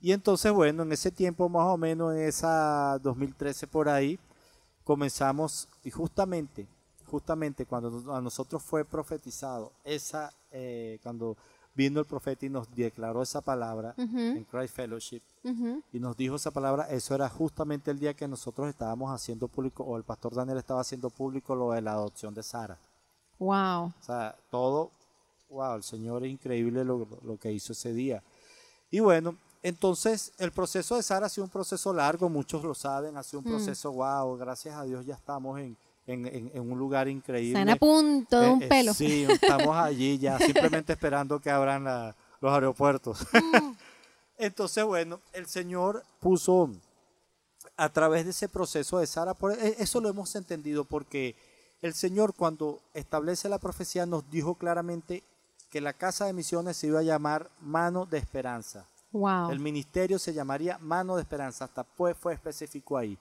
Y 0.00 0.12
entonces, 0.12 0.52
bueno, 0.52 0.84
en 0.84 0.92
ese 0.92 1.10
tiempo, 1.10 1.48
más 1.48 1.66
o 1.66 1.76
menos 1.76 2.14
en 2.14 2.22
esa 2.22 2.98
2013 3.02 3.66
por 3.66 3.88
ahí, 3.88 4.18
comenzamos 4.84 5.68
y 5.82 5.90
justamente, 5.90 6.68
justamente 7.06 7.66
cuando 7.66 8.14
a 8.14 8.20
nosotros 8.20 8.62
fue 8.62 8.84
profetizado, 8.84 9.72
esa, 9.84 10.32
eh, 10.52 10.98
cuando 11.02 11.36
vino 11.78 12.00
el 12.00 12.06
profeta 12.06 12.44
y 12.44 12.48
nos 12.50 12.66
declaró 12.74 13.22
esa 13.22 13.40
palabra 13.40 13.94
en 13.96 14.44
Christ 14.50 14.74
Fellowship 14.74 15.22
y 15.92 16.00
nos 16.00 16.16
dijo 16.16 16.34
esa 16.34 16.50
palabra, 16.50 16.90
eso 16.90 17.14
era 17.14 17.28
justamente 17.28 17.92
el 17.92 18.00
día 18.00 18.14
que 18.14 18.26
nosotros 18.26 18.68
estábamos 18.68 19.12
haciendo 19.12 19.46
público, 19.46 19.84
o 19.84 19.96
el 19.96 20.02
pastor 20.02 20.34
Daniel 20.34 20.58
estaba 20.58 20.80
haciendo 20.80 21.08
público 21.08 21.54
lo 21.54 21.70
de 21.70 21.80
la 21.80 21.92
adopción 21.92 22.34
de 22.34 22.42
Sara. 22.42 22.76
Wow. 23.38 23.84
O 23.86 24.02
sea, 24.02 24.34
todo, 24.50 24.90
wow, 25.50 25.76
el 25.76 25.84
Señor 25.84 26.24
es 26.24 26.32
increíble 26.32 26.84
lo, 26.84 27.06
lo 27.22 27.36
que 27.38 27.52
hizo 27.52 27.72
ese 27.72 27.92
día. 27.92 28.22
Y 28.90 28.98
bueno, 28.98 29.36
entonces 29.62 30.32
el 30.38 30.50
proceso 30.50 30.96
de 30.96 31.02
Sara 31.04 31.26
ha 31.26 31.28
sido 31.28 31.44
un 31.44 31.50
proceso 31.50 31.92
largo, 31.92 32.28
muchos 32.28 32.64
lo 32.64 32.74
saben, 32.74 33.16
ha 33.16 33.22
sido 33.22 33.38
un 33.40 33.46
Mm. 33.46 33.50
proceso, 33.50 33.92
wow, 33.92 34.36
gracias 34.36 34.74
a 34.74 34.82
Dios 34.82 35.06
ya 35.06 35.14
estamos 35.14 35.60
en, 35.60 35.76
en, 36.08 36.26
en- 36.26 36.50
en 36.54 36.72
un 36.72 36.78
lugar 36.78 37.06
increíble. 37.08 37.58
Están 37.58 37.68
a 37.68 37.76
punto 37.76 38.40
de 38.40 38.46
Eh, 38.46 38.50
un 38.52 38.62
eh, 38.62 38.68
pelo. 38.68 38.94
sí, 38.94 39.26
estamos 39.30 39.76
allí 39.76 40.18
ya, 40.18 40.38
simplemente 40.80 40.92
esperando 40.94 41.38
que 41.40 41.50
abran 41.50 41.84
la- 41.84 42.16
los 42.40 42.52
aeropuertos. 42.52 43.20
Mm. 43.32 43.72
Entonces, 44.38 44.84
bueno, 44.84 45.20
el 45.32 45.46
Señor 45.46 46.04
puso 46.20 46.70
a 47.76 47.88
través 47.92 48.24
de 48.24 48.30
ese 48.30 48.48
proceso 48.48 48.98
de 48.98 49.06
Sara, 49.06 49.34
por, 49.34 49.52
e- 49.52 49.76
eso 49.78 50.00
lo 50.00 50.08
hemos 50.08 50.34
entendido 50.36 50.84
porque 50.84 51.34
el 51.82 51.94
Señor 51.94 52.34
cuando 52.34 52.80
establece 52.94 53.48
la 53.48 53.58
profecía 53.58 54.06
nos 54.06 54.28
dijo 54.30 54.54
claramente 54.56 55.22
que 55.70 55.80
la 55.80 55.92
casa 55.92 56.24
de 56.26 56.32
misiones 56.32 56.76
se 56.76 56.86
iba 56.88 57.00
a 57.00 57.02
llamar 57.02 57.50
mano 57.60 58.06
de 58.06 58.18
esperanza. 58.18 58.86
Wow. 59.12 59.50
El 59.50 59.60
ministerio 59.60 60.18
se 60.18 60.32
llamaría 60.34 60.78
mano 60.78 61.16
de 61.16 61.22
esperanza, 61.22 61.64
hasta 61.66 61.84
pues 61.84 62.16
fue 62.16 62.32
específico 62.34 62.96
ahí. 62.96 63.18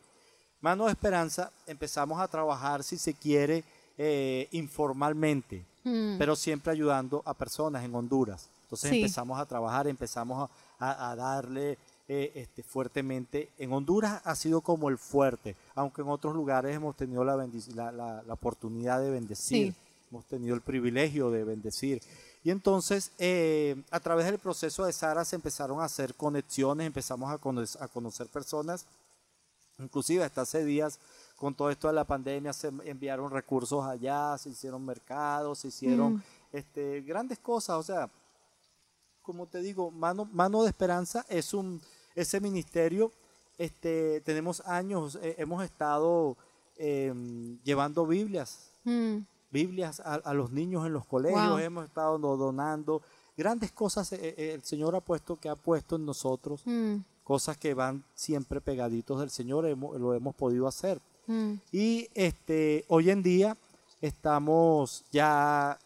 Mano 0.62 0.86
de 0.86 0.92
esperanza 0.92 1.52
empezamos 1.68 2.20
a 2.20 2.28
trabajar, 2.28 2.84
si 2.84 2.98
se 2.98 3.14
quiere, 3.14 3.64
eh, 3.98 4.48
informalmente 4.52 5.64
Mm. 5.84 6.18
pero 6.18 6.36
siempre 6.36 6.72
ayudando 6.74 7.22
a 7.26 7.34
personas 7.34 7.84
en 7.86 7.96
Honduras. 7.96 8.50
Entonces 8.64 8.90
Sí. 8.90 8.98
empezamos 8.98 9.40
a 9.40 9.46
trabajar, 9.46 9.88
empezamos 9.88 10.50
a, 10.80 11.16
darle 11.16 11.78
eh, 12.10 12.32
este, 12.36 12.64
fuertemente. 12.64 13.50
En 13.58 13.72
Honduras 13.74 14.22
ha 14.24 14.36
sido 14.36 14.62
como 14.62 14.88
el 14.90 14.98
fuerte, 14.98 15.56
aunque 15.76 16.02
en 16.02 16.08
otros 16.10 16.34
lugares 16.36 16.74
hemos 16.76 16.96
tenido 16.96 17.24
la, 17.26 17.36
la, 17.36 17.92
la- 17.92 18.24
la 18.24 18.34
oportunidad 18.34 19.02
de 19.02 19.10
bendecir, 19.12 19.74
Sí. 19.74 19.80
hemos 20.12 20.24
tenido 20.26 20.56
el 20.56 20.62
privilegio 20.62 21.32
de 21.32 21.44
bendecir. 21.44 22.02
Y 22.46 22.52
entonces, 22.52 23.12
eh, 23.18 23.76
a 23.92 24.00
través 24.00 24.26
del 24.26 24.40
proceso 24.40 24.86
de 24.86 24.94
Sara 24.94 25.26
se 25.26 25.36
empezaron 25.36 25.82
a 25.82 25.86
hacer 25.86 26.16
conexiones, 26.16 26.88
empezamos 26.88 27.30
a, 27.32 27.38
cono- 27.40 27.64
a 27.80 27.88
conocer 27.90 28.28
personas 28.28 28.86
Inclusive 29.80 30.24
hasta 30.24 30.42
hace 30.42 30.66
días, 30.66 31.00
con 31.36 31.54
todo 31.54 31.70
esto 31.70 31.88
de 31.88 31.94
la 31.94 32.04
pandemia, 32.04 32.52
se 32.52 32.70
enviaron 32.86 33.30
recursos 33.32 33.86
allá, 33.86 34.36
se 34.40 34.50
hicieron 34.50 34.84
mercados, 34.84 35.60
se 35.60 35.68
hicieron 35.68 36.16
Mm. 36.16 36.24
este, 36.52 37.02
grandes 37.02 37.38
cosas. 37.40 37.78
O 37.78 37.84
sea, 37.84 38.10
como 39.22 39.46
te 39.46 39.60
digo, 39.62 39.92
Mano, 39.92 40.26
Mano 40.32 40.64
de 40.64 40.70
Esperanza 40.70 41.26
es 41.30 41.54
un, 41.54 41.80
ese 42.16 42.40
ministerio, 42.42 43.12
este, 43.60 44.22
tenemos 44.22 44.62
años, 44.66 45.18
eh, 45.22 45.36
hemos 45.38 45.64
estado 45.64 46.38
eh, 46.80 47.12
llevando 47.64 48.06
Biblias, 48.06 48.72
Mm. 48.84 49.18
Biblias 49.52 50.00
a, 50.00 50.14
a 50.16 50.34
los 50.34 50.52
niños 50.52 50.86
en 50.86 50.94
los 50.94 51.06
colegios, 51.06 51.50
Wow. 51.50 51.58
hemos 51.60 51.86
estado 51.86 52.18
do- 52.20 52.38
donando 52.38 53.02
grandes 53.36 53.72
cosas, 53.72 54.12
eh, 54.14 54.36
eh, 54.38 54.54
el 54.54 54.64
Señor 54.64 54.96
ha 54.96 55.02
puesto, 55.02 55.36
que 55.38 55.50
ha 55.50 55.56
puesto 55.56 55.96
en 55.98 56.06
nosotros 56.06 56.62
Mm. 56.66 56.98
Cosas 57.28 57.58
que 57.58 57.74
van 57.74 58.06
siempre 58.16 58.62
pegaditos 58.62 59.20
del 59.20 59.30
Señor, 59.30 59.66
hemos- 59.66 60.00
lo 60.00 60.14
hemos 60.14 60.34
podido 60.34 60.66
hacer. 60.66 61.02
Mm. 61.28 61.56
Y 61.74 62.08
este, 62.14 62.86
hoy 62.88 63.10
en 63.10 63.22
día 63.22 63.58
estamos 64.00 65.04
ya 65.12 65.78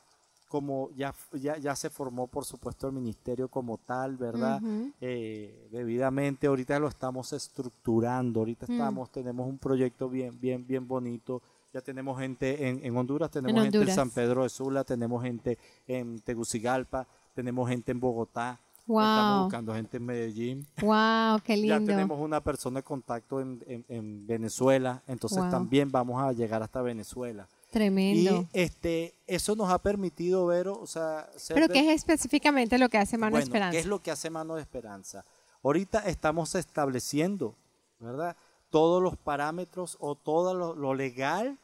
como 0.49 0.91
ya, 0.95 1.15
ya, 1.33 1.57
ya, 1.57 1.75
se 1.75 1.89
formó, 1.89 2.27
por 2.27 2.45
supuesto, 2.45 2.85
el 2.85 2.93
ministerio 2.93 3.47
como 3.47 3.79
tal, 3.79 4.17
¿verdad? 4.17 4.61
Eh, 4.99 5.67
debidamente, 5.71 6.45
ahorita 6.45 6.77
lo 6.77 6.87
estamos 6.89 7.33
estructurando, 7.33 8.41
ahorita 8.41 8.67
mm. 8.67 8.71
estamos, 8.73 9.11
tenemos 9.11 9.47
un 9.47 9.57
proyecto 9.57 10.09
bien, 10.09 10.39
bien, 10.39 10.67
bien 10.67 10.87
bonito. 10.87 11.41
Ya 11.73 11.81
tenemos 11.81 12.19
gente 12.19 12.67
en, 12.67 12.85
en 12.85 12.95
Honduras, 12.95 13.31
tenemos 13.31 13.63
gente 13.63 13.81
en 13.81 13.95
San 13.95 14.11
Pedro 14.11 14.43
de 14.43 14.49
Sula, 14.49 14.83
tenemos 14.83 15.23
gente 15.23 15.57
en 15.87 16.19
Tegucigalpa, 16.19 17.07
tenemos 17.33 17.67
gente 17.67 17.91
en 17.93 17.99
Bogotá, 17.99 18.59
Estamos 18.99 19.43
buscando 19.45 19.73
gente 19.73 19.97
en 19.97 20.05
Medellín. 20.05 20.67
Wow, 20.81 21.39
qué 21.43 21.55
lindo. 21.55 21.79
Ya 21.79 21.85
tenemos 21.85 22.19
una 22.19 22.41
persona 22.41 22.79
de 22.79 22.83
contacto 22.83 23.39
en, 23.39 23.85
en, 23.87 24.27
Venezuela, 24.27 25.01
entonces 25.07 25.39
también 25.49 25.91
vamos 25.91 26.21
a 26.21 26.31
llegar 26.33 26.61
hasta 26.61 26.81
Venezuela. 26.81 27.47
Tremendo. 27.71 28.47
Y 28.53 28.59
este, 28.59 29.15
eso 29.25 29.55
nos 29.55 29.71
ha 29.71 29.79
permitido 29.79 30.45
ver, 30.45 30.67
o 30.67 30.85
sea... 30.85 31.29
¿Pero 31.47 31.69
qué 31.69 31.79
es 31.79 31.95
específicamente 31.95 32.77
lo 32.77 32.89
que 32.89 32.97
hace 32.97 33.17
Mano 33.17 33.37
de 33.37 33.43
Esperanza? 33.43 33.71
¿qué 33.71 33.79
es 33.79 33.85
lo 33.85 34.01
que 34.01 34.11
hace 34.11 34.29
Mano 34.29 34.55
de 34.55 34.61
Esperanza? 34.61 35.23
Ahorita 35.63 35.99
estamos 35.99 36.53
estableciendo, 36.55 37.55
¿verdad? 37.99 38.35
Todos 38.69 39.01
los 39.01 39.15
parámetros 39.15 39.95
o 40.01 40.15
todo 40.15 40.75
lo, 40.75 40.93
legal, 40.93 41.57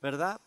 ¿verdad? 0.00 0.40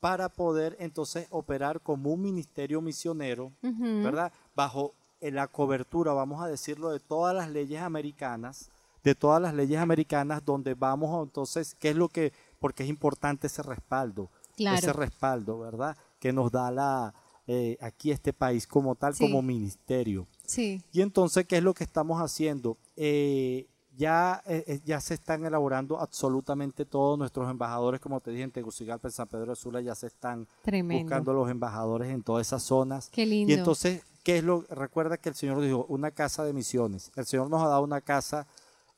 Para 0.00 0.28
poder 0.28 0.76
entonces 0.80 1.28
operar 1.30 1.80
como 1.80 2.12
un 2.12 2.20
ministerio 2.20 2.80
misionero, 2.80 3.52
¿verdad? 3.62 4.32
Bajo 4.56 4.94
la 5.20 5.48
cobertura, 5.48 6.12
vamos 6.12 6.42
a 6.42 6.48
decirlo, 6.48 6.90
de 6.90 7.00
todas 7.00 7.34
las 7.34 7.50
leyes 7.50 7.82
americanas, 7.82 8.70
de 9.04 9.14
todas 9.14 9.40
las 9.40 9.54
leyes 9.54 9.78
americanas, 9.78 10.44
donde 10.44 10.74
vamos 10.74 11.22
entonces, 11.22 11.74
¿qué 11.78 11.90
es 11.90 11.96
lo 11.96 12.08
que 12.08 12.32
porque 12.58 12.82
es 12.82 12.88
importante 12.88 13.46
ese 13.46 13.62
respaldo, 13.62 14.30
ese 14.56 14.92
respaldo, 14.92 15.60
¿verdad? 15.60 15.96
Que 16.18 16.32
nos 16.32 16.50
da 16.50 16.70
la 16.70 17.14
eh, 17.46 17.78
aquí 17.80 18.10
este 18.10 18.32
país 18.32 18.66
como 18.66 18.94
tal, 18.94 19.16
como 19.16 19.40
ministerio. 19.40 20.26
Sí. 20.44 20.82
Y 20.92 21.00
entonces, 21.00 21.46
¿qué 21.46 21.58
es 21.58 21.62
lo 21.62 21.72
que 21.72 21.84
estamos 21.84 22.20
haciendo? 22.20 22.76
Eh, 22.96 23.66
ya, 23.96 24.42
eh, 24.46 24.80
ya 24.84 25.00
se 25.00 25.14
están 25.14 25.44
elaborando 25.44 25.98
absolutamente 25.98 26.84
todos 26.84 27.18
nuestros 27.18 27.50
embajadores, 27.50 28.00
como 28.00 28.20
te 28.20 28.30
dije, 28.32 28.44
en 28.44 28.50
Tegucigalpa, 28.50 29.08
en 29.08 29.12
San 29.12 29.28
Pedro 29.28 29.46
de 29.46 29.56
Sula, 29.56 29.80
ya 29.80 29.94
se 29.94 30.08
están 30.08 30.46
buscando 30.84 31.32
los 31.32 31.50
embajadores 31.50 32.10
en 32.10 32.22
todas 32.22 32.46
esas 32.46 32.62
zonas. 32.62 33.08
Qué 33.10 33.24
lindo. 33.24 33.50
Y 33.50 33.56
entonces, 33.56 34.02
¿qué 34.28 34.36
es 34.36 34.44
lo? 34.44 34.66
Recuerda 34.68 35.16
que 35.16 35.30
el 35.30 35.34
Señor 35.34 35.58
dijo, 35.62 35.86
una 35.88 36.10
casa 36.10 36.44
de 36.44 36.52
misiones. 36.52 37.10
El 37.16 37.24
Señor 37.24 37.48
nos 37.48 37.62
ha 37.62 37.68
dado 37.68 37.80
una 37.80 38.02
casa 38.02 38.46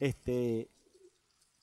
este, 0.00 0.68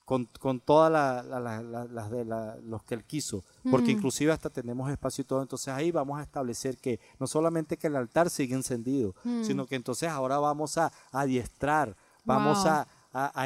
con, 0.06 0.24
con 0.40 0.60
todas 0.60 0.90
las 0.90 2.10
de 2.10 2.24
los 2.62 2.82
que 2.84 2.94
él 2.94 3.04
quiso, 3.04 3.44
porque 3.70 3.90
inclusive 3.90 4.32
hasta 4.32 4.48
tenemos 4.48 4.90
espacio 4.90 5.20
y 5.20 5.26
todo, 5.26 5.42
entonces 5.42 5.68
ahí 5.68 5.90
vamos 5.90 6.18
a 6.18 6.22
establecer 6.22 6.78
que 6.78 6.98
no 7.18 7.26
solamente 7.26 7.76
que 7.76 7.88
el 7.88 7.96
altar 7.96 8.30
sigue 8.30 8.54
encendido, 8.54 9.14
sino 9.42 9.66
que 9.66 9.74
entonces 9.74 10.08
ahora 10.08 10.38
vamos 10.38 10.78
a, 10.78 10.90
adiestrar, 11.12 11.94
vamos 12.24 12.64
a, 12.64 12.88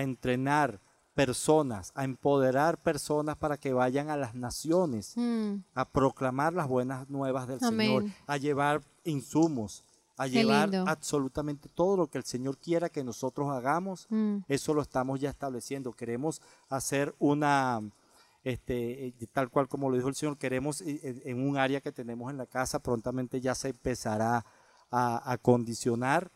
entrenar 0.03 0.79
personas, 1.15 1.91
a 1.97 2.05
empoderar 2.05 2.81
personas 2.81 3.37
para 3.37 3.57
que 3.57 3.73
vayan 3.73 4.09
a 4.09 4.17
las 4.17 4.37
naciones, 4.37 5.17
a 5.75 5.89
proclamar 5.89 6.53
las 6.53 6.69
buenas 6.69 7.11
nuevas 7.11 7.49
del 7.49 7.59
Señor, 7.59 8.05
a 8.29 8.37
llevar 8.37 8.83
insumos, 9.03 9.85
a 10.17 10.27
llevar 10.27 10.75
absolutamente 10.87 11.69
todo 11.69 11.97
lo 11.97 12.07
que 12.09 12.19
el 12.19 12.25
Señor 12.25 12.59
quiera 12.59 12.89
que 12.89 13.05
nosotros 13.05 13.51
hagamos. 13.51 14.07
Mm. 14.11 14.39
Eso 14.49 14.75
lo 14.75 14.83
estamos 14.83 15.21
ya 15.21 15.31
estableciendo. 15.31 15.93
Queremos 15.93 16.43
hacer 16.69 17.15
una, 17.19 17.81
este, 18.45 19.07
eh, 19.07 19.15
tal 19.33 19.51
cual 19.51 19.69
como 19.69 19.91
lo 19.91 19.97
dijo 19.97 20.09
el 20.09 20.15
Señor, 20.15 20.37
queremos 20.37 20.81
eh, 20.83 21.23
en 21.25 21.47
un 21.47 21.57
área 21.57 21.81
que 21.81 21.93
tenemos 21.93 22.31
en 22.31 22.37
la 22.37 22.47
casa, 22.47 22.79
prontamente 22.79 23.41
ya 23.41 23.55
se 23.55 23.71
empezará 23.71 24.45
a, 24.91 25.33
acondicionar 25.33 26.31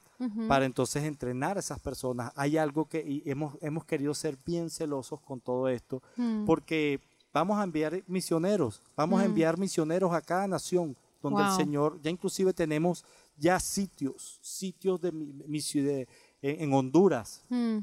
para 0.49 0.65
entonces 0.65 1.05
entrenar 1.05 1.59
a 1.59 1.61
esas 1.61 1.79
personas. 1.79 2.33
Hay 2.37 2.57
algo 2.57 2.87
que 2.87 3.23
hemos, 3.27 3.59
hemos 3.61 3.85
querido 3.85 4.15
ser 4.15 4.39
bien 4.47 4.71
celosos 4.71 5.21
con 5.21 5.41
todo 5.41 5.69
esto, 5.69 6.03
mm. 6.17 6.47
porque 6.47 7.01
vamos 7.35 7.59
a 7.59 7.65
enviar 7.65 8.03
misioneros, 8.07 8.81
vamos 8.97 9.21
a 9.21 9.25
mm. 9.25 9.27
enviar 9.27 9.59
misioneros 9.59 10.15
a 10.15 10.23
cada 10.23 10.49
nación 10.49 10.97
donde 11.23 11.43
el 11.43 11.51
Señor, 11.53 12.01
ya 12.03 12.11
inclusive 12.11 12.53
tenemos 12.53 13.05
ya 13.37 13.61
sitios, 13.61 14.39
sitios 14.43 15.01
de 15.01 15.13
mi, 15.13 15.61
ciudad, 15.61 16.07
en, 16.43 16.73
Honduras, 16.73 17.45
hmm. 17.49 17.79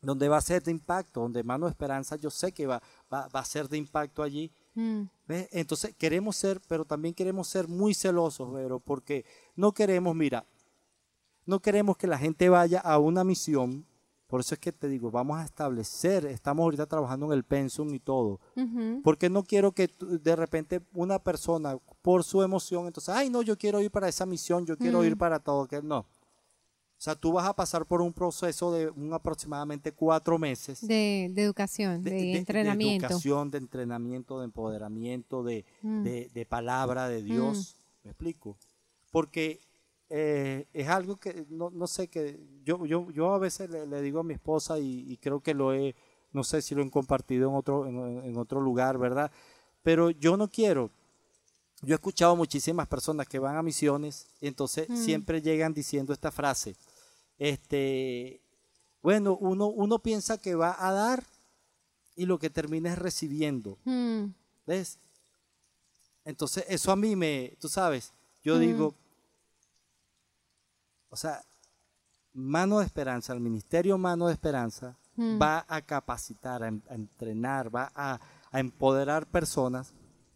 donde 0.00 0.28
va 0.28 0.38
a 0.38 0.40
ser 0.40 0.62
de 0.62 0.70
impacto, 0.70 1.20
donde 1.20 1.42
Mano 1.42 1.68
Esperanza 1.68 2.16
yo 2.16 2.30
sé 2.30 2.52
que 2.52 2.66
va, 2.66 2.82
va, 3.12 3.28
a 3.32 3.44
ser 3.44 3.68
de 3.68 3.78
impacto 3.78 4.22
allí. 4.22 4.52
Hmm. 4.74 5.04
Entonces 5.28 5.94
queremos 5.96 6.36
ser, 6.36 6.60
pero 6.68 6.84
también 6.84 7.14
queremos 7.14 7.48
ser 7.48 7.68
muy 7.68 7.94
celosos, 7.94 8.50
pero 8.52 8.80
porque 8.80 9.24
no 9.56 9.72
queremos, 9.72 10.14
mira, 10.14 10.46
no 11.46 11.60
queremos 11.60 11.96
que 11.96 12.06
la 12.06 12.18
gente 12.18 12.48
vaya 12.48 12.80
a 12.80 12.98
una 12.98 13.24
misión 13.24 13.86
por 14.26 14.40
eso 14.40 14.54
es 14.54 14.60
que 14.60 14.72
te 14.72 14.88
digo, 14.88 15.10
vamos 15.10 15.38
a 15.38 15.44
establecer, 15.44 16.26
estamos 16.26 16.64
ahorita 16.64 16.86
trabajando 16.86 17.26
en 17.26 17.32
el 17.32 17.44
pensum 17.44 17.92
y 17.94 18.00
todo, 18.00 18.40
porque 19.02 19.28
no 19.28 19.44
quiero 19.44 19.72
que 19.72 19.90
de 20.00 20.36
repente 20.36 20.80
una 20.92 21.18
persona 21.18 21.78
por 22.02 22.24
su 22.24 22.42
emoción, 22.42 22.86
entonces, 22.86 23.14
ay 23.14 23.30
no, 23.30 23.42
yo 23.42 23.56
quiero 23.56 23.80
ir 23.80 23.90
para 23.90 24.08
esa 24.08 24.26
misión, 24.26 24.66
yo 24.66 24.76
quiero 24.76 25.04
ir 25.04 25.16
para 25.16 25.38
todo, 25.38 25.66
que 25.66 25.82
no. 25.82 26.06
O 26.96 27.02
sea, 27.04 27.14
tú 27.14 27.32
vas 27.32 27.46
a 27.46 27.54
pasar 27.54 27.84
por 27.84 28.00
un 28.00 28.14
proceso 28.14 28.72
de 28.72 28.88
un 28.88 29.12
aproximadamente 29.12 29.92
cuatro 29.92 30.38
meses. 30.38 30.86
De, 30.86 31.26
educación, 31.36 32.02
de, 32.02 32.38
entrenamiento. 32.38 33.06
De 33.06 33.12
educación, 33.12 33.50
de 33.50 33.58
entrenamiento, 33.58 34.38
de 34.38 34.44
empoderamiento, 34.46 35.42
de, 35.42 35.66
mm. 35.82 36.48
palabra 36.48 37.08
de 37.08 37.22
Dios. 37.22 37.76
Mm. 37.76 38.04
¿Me 38.04 38.10
explico? 38.12 38.56
Porque 39.10 39.60
eh, 40.10 40.66
es 40.72 40.88
algo 40.88 41.16
que 41.16 41.46
no, 41.48 41.70
no, 41.70 41.86
sé 41.86 42.08
que 42.08 42.38
yo, 42.62 42.84
yo, 42.86 43.10
yo 43.10 43.32
a 43.32 43.38
veces 43.38 43.70
le, 43.70 44.02
digo 44.02 44.20
a 44.20 44.24
mi 44.24 44.34
esposa 44.34 44.78
y, 44.78 45.18
creo 45.20 45.40
que 45.40 45.54
lo 45.54 45.72
he, 45.72 45.94
no 46.32 46.44
sé 46.44 46.62
si 46.62 46.74
lo 46.74 46.82
he 46.82 46.90
compartido 46.90 47.48
en 47.48 47.56
otro, 47.56 47.86
en, 47.86 48.36
otro 48.36 48.60
lugar, 48.60 48.98
¿verdad? 48.98 49.30
Pero 49.82 50.10
yo 50.10 50.36
no 50.36 50.48
quiero. 50.48 50.90
Yo 51.82 51.94
he 51.94 51.96
escuchado 51.96 52.36
muchísimas 52.36 52.88
personas 52.88 53.26
que 53.28 53.38
van 53.38 53.56
a 53.56 53.62
misiones 53.62 54.28
y 54.40 54.46
entonces 54.46 54.88
mm. 54.88 54.96
siempre 54.96 55.42
llegan 55.42 55.74
diciendo 55.74 56.12
esta 56.12 56.30
frase. 56.30 56.76
Este, 57.38 58.40
bueno, 59.02 59.36
uno, 59.38 59.66
uno 59.66 59.98
piensa 59.98 60.38
que 60.38 60.54
va 60.54 60.76
a 60.78 60.92
dar 60.92 61.24
y 62.16 62.26
lo 62.26 62.38
que 62.38 62.50
termina 62.50 62.92
es 62.92 62.98
recibiendo. 62.98 63.78
Mm. 63.84 64.26
¿Ves? 64.66 64.98
Entonces, 66.24 66.64
eso 66.68 66.90
a 66.90 66.96
mí 66.96 67.16
me, 67.16 67.54
tú 67.60 67.68
sabes, 67.68 68.12
yo 68.42 68.56
mm. 68.56 68.60
digo, 68.60 68.94
o 71.14 71.16
sea, 71.16 71.40
Mano 72.32 72.80
de 72.80 72.86
Esperanza, 72.86 73.32
el 73.32 73.38
Ministerio 73.38 73.96
Mano 73.96 74.26
de 74.26 74.32
Esperanza, 74.32 74.98
hmm. 75.14 75.40
va 75.40 75.64
a 75.68 75.80
capacitar, 75.80 76.64
a, 76.64 76.66
entrenar, 76.66 77.72
va 77.72 77.92
a, 77.94 78.20
empoderar 78.52 79.24
personas 79.26 79.94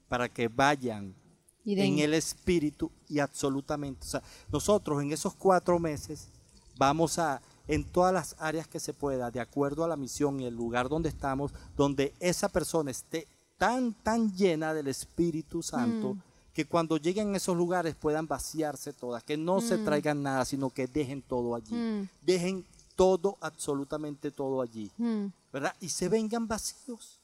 para 0.08 0.28
que 0.28 0.46
vayan 0.46 1.16
en 1.64 1.98
el 1.98 2.14
espíritu 2.14 2.92
y 3.08 3.18
absolutamente. 3.18 4.06
O 4.06 4.08
sea, 4.08 4.22
nosotros 4.52 5.02
en 5.02 5.12
esos 5.12 5.34
cuatro 5.34 5.80
meses 5.80 6.28
vamos 6.76 7.18
a, 7.18 7.42
en 7.66 7.84
todas 7.84 8.14
las 8.14 8.36
áreas 8.38 8.68
que 8.68 8.78
se 8.78 8.94
pueda, 8.94 9.32
de 9.32 9.40
acuerdo 9.40 9.82
a 9.84 9.88
la 9.88 9.96
misión 9.96 10.38
y 10.38 10.46
el 10.46 10.54
lugar 10.54 10.88
donde 10.88 11.08
estamos, 11.08 11.52
donde 11.76 12.14
esa 12.20 12.48
persona 12.48 12.92
esté 12.92 13.26
tan, 13.58 13.94
tan 13.94 14.32
llena 14.32 14.72
del 14.72 14.86
Espíritu 14.86 15.60
Santo, 15.60 16.14
hmm 16.14 16.27
que 16.58 16.66
cuando 16.66 16.96
lleguen 16.96 17.34
a 17.34 17.36
esos 17.36 17.56
lugares 17.56 17.94
puedan 17.94 18.26
vaciarse 18.26 18.92
todas, 18.92 19.22
que 19.22 19.36
no 19.36 19.60
se 19.60 19.78
mm. 19.78 19.84
traigan 19.84 20.24
nada, 20.24 20.44
sino 20.44 20.70
que 20.70 20.88
dejen 20.88 21.22
todo 21.22 21.54
allí. 21.54 21.72
Mm. 21.72 22.08
Dejen 22.20 22.66
todo, 22.96 23.38
absolutamente 23.40 24.32
todo 24.32 24.60
allí. 24.60 24.90
Mm. 24.96 25.26
¿Verdad? 25.52 25.72
Y 25.78 25.88
se 25.90 26.08
vengan 26.08 26.48
vacíos. 26.48 27.20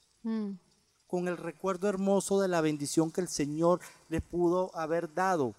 Con 1.08 1.26
el 1.26 1.36
recuerdo 1.36 1.88
hermoso 1.88 2.40
de 2.40 2.46
la 2.46 2.60
bendición 2.60 3.10
que 3.10 3.22
el 3.22 3.26
Señor 3.26 3.80
les 4.08 4.22
pudo 4.22 4.70
haber 4.72 5.12
dado. 5.12 5.52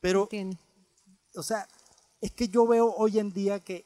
Pero, 0.00 0.26
o 1.34 1.42
sea, 1.42 1.68
es 2.22 2.32
que 2.32 2.48
yo 2.48 2.66
veo 2.66 2.94
hoy 2.96 3.18
en 3.18 3.30
día 3.30 3.60
que 3.60 3.84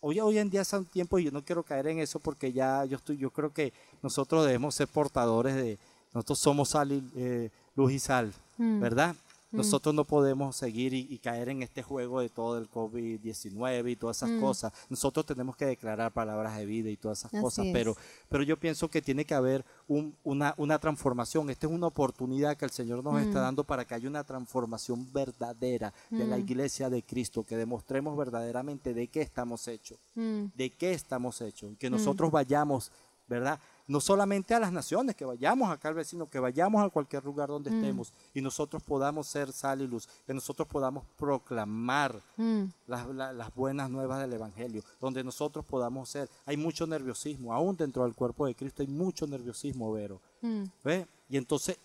hoy, 0.00 0.18
hoy 0.18 0.38
en 0.38 0.50
día 0.50 0.64
son 0.64 0.84
tiempos 0.84 1.20
y 1.20 1.26
yo 1.26 1.30
no 1.30 1.44
quiero 1.44 1.62
caer 1.62 1.86
en 1.86 2.00
eso 2.00 2.18
porque 2.18 2.52
ya 2.52 2.84
yo 2.86 2.96
estoy, 2.96 3.18
yo 3.18 3.30
creo 3.30 3.52
que 3.52 3.72
nosotros 4.02 4.44
debemos 4.44 4.74
ser 4.74 4.88
portadores 4.88 5.54
de, 5.54 5.78
nosotros 6.12 6.38
somos 6.38 6.70
sal, 6.70 6.90
eh, 7.14 7.50
luz 7.76 7.92
y 7.92 7.98
sal, 7.98 8.32
mm. 8.58 8.80
¿verdad? 8.80 9.14
Mm. 9.52 9.58
Nosotros 9.58 9.94
no 9.94 10.04
podemos 10.04 10.56
seguir 10.56 10.92
y, 10.92 11.18
caer 11.18 11.48
en 11.48 11.62
este 11.62 11.82
juego 11.82 12.20
de 12.20 12.28
todo 12.28 12.58
el 12.58 12.68
COVID-19 12.68 13.92
y 13.92 13.96
todas 13.96 14.18
esas 14.18 14.30
mm. 14.30 14.40
cosas. 14.40 14.72
Nosotros 14.88 15.24
tenemos 15.24 15.56
que 15.56 15.66
declarar 15.66 16.12
palabras 16.12 16.56
de 16.56 16.66
vida 16.66 16.90
y 16.90 16.96
todas 16.96 17.24
esas 17.24 17.40
cosas, 17.40 17.66
pero, 17.72 17.96
pero 18.28 18.42
yo 18.42 18.56
pienso 18.58 18.88
que 18.88 19.00
tiene 19.00 19.24
que 19.24 19.34
haber 19.34 19.64
una, 19.86 20.54
una, 20.56 20.78
transformación. 20.78 21.48
Esta 21.50 21.66
es 21.66 21.72
una 21.72 21.86
oportunidad 21.86 22.56
que 22.56 22.64
el 22.64 22.70
Señor 22.70 23.04
nos 23.04 23.20
está 23.20 23.40
dando 23.40 23.64
para 23.64 23.84
que 23.84 23.94
haya 23.94 24.08
una 24.08 24.24
transformación 24.24 25.10
verdadera 25.12 25.94
de 26.10 26.26
la 26.26 26.38
iglesia 26.38 26.90
de 26.90 27.02
Cristo, 27.02 27.44
que 27.44 27.56
demostremos 27.56 28.16
verdaderamente 28.16 28.94
de 28.94 29.08
qué 29.08 29.22
estamos 29.22 29.68
hechos, 29.68 29.98
de 30.14 30.70
qué 30.76 30.92
estamos 30.92 31.40
hechos, 31.40 31.72
que 31.78 31.88
nosotros 31.88 32.30
vayamos, 32.30 32.90
¿verdad? 33.28 33.60
No 33.88 34.00
solamente 34.00 34.52
a 34.54 34.58
las 34.60 34.72
naciones, 34.72 35.14
que 35.14 35.24
vayamos 35.24 35.70
acá 35.70 35.88
al 35.88 35.94
vecino, 35.94 36.26
que 36.26 36.40
vayamos 36.40 36.84
a 36.84 36.88
cualquier 36.90 37.24
lugar 37.24 37.48
donde 37.48 37.70
Mm. 37.70 37.74
estemos 37.76 38.12
y 38.34 38.40
nosotros 38.40 38.82
podamos 38.82 39.28
ser 39.28 39.52
sal 39.52 39.80
y 39.82 39.86
luz, 39.86 40.08
que 40.26 40.34
nosotros 40.34 40.66
podamos 40.66 41.04
proclamar 41.16 42.20
Mm, 42.36 42.64
las, 42.88 43.06
la- 43.08 43.32
las 43.32 43.54
buenas 43.54 43.88
nuevas 43.88 44.20
del 44.20 44.32
Evangelio, 44.32 44.82
donde 45.00 45.22
nosotros 45.22 45.64
podamos 45.64 46.08
ser. 46.08 46.28
Hay 46.46 46.56
mucho 46.56 46.86
nerviosismo, 46.86 47.52
aún 47.54 47.76
dentro 47.76 48.02
del 48.04 48.14
cuerpo 48.14 48.46
de 48.46 48.54
Cristo 48.54 48.82
hay 48.82 48.88
mucho 48.88 49.26
nerviosismo, 49.26 49.92
Vero. 49.92 50.20
mm, 50.42 50.64
¿Ve? 50.84 51.06
Y 51.28 51.36
entonces, 51.36 51.76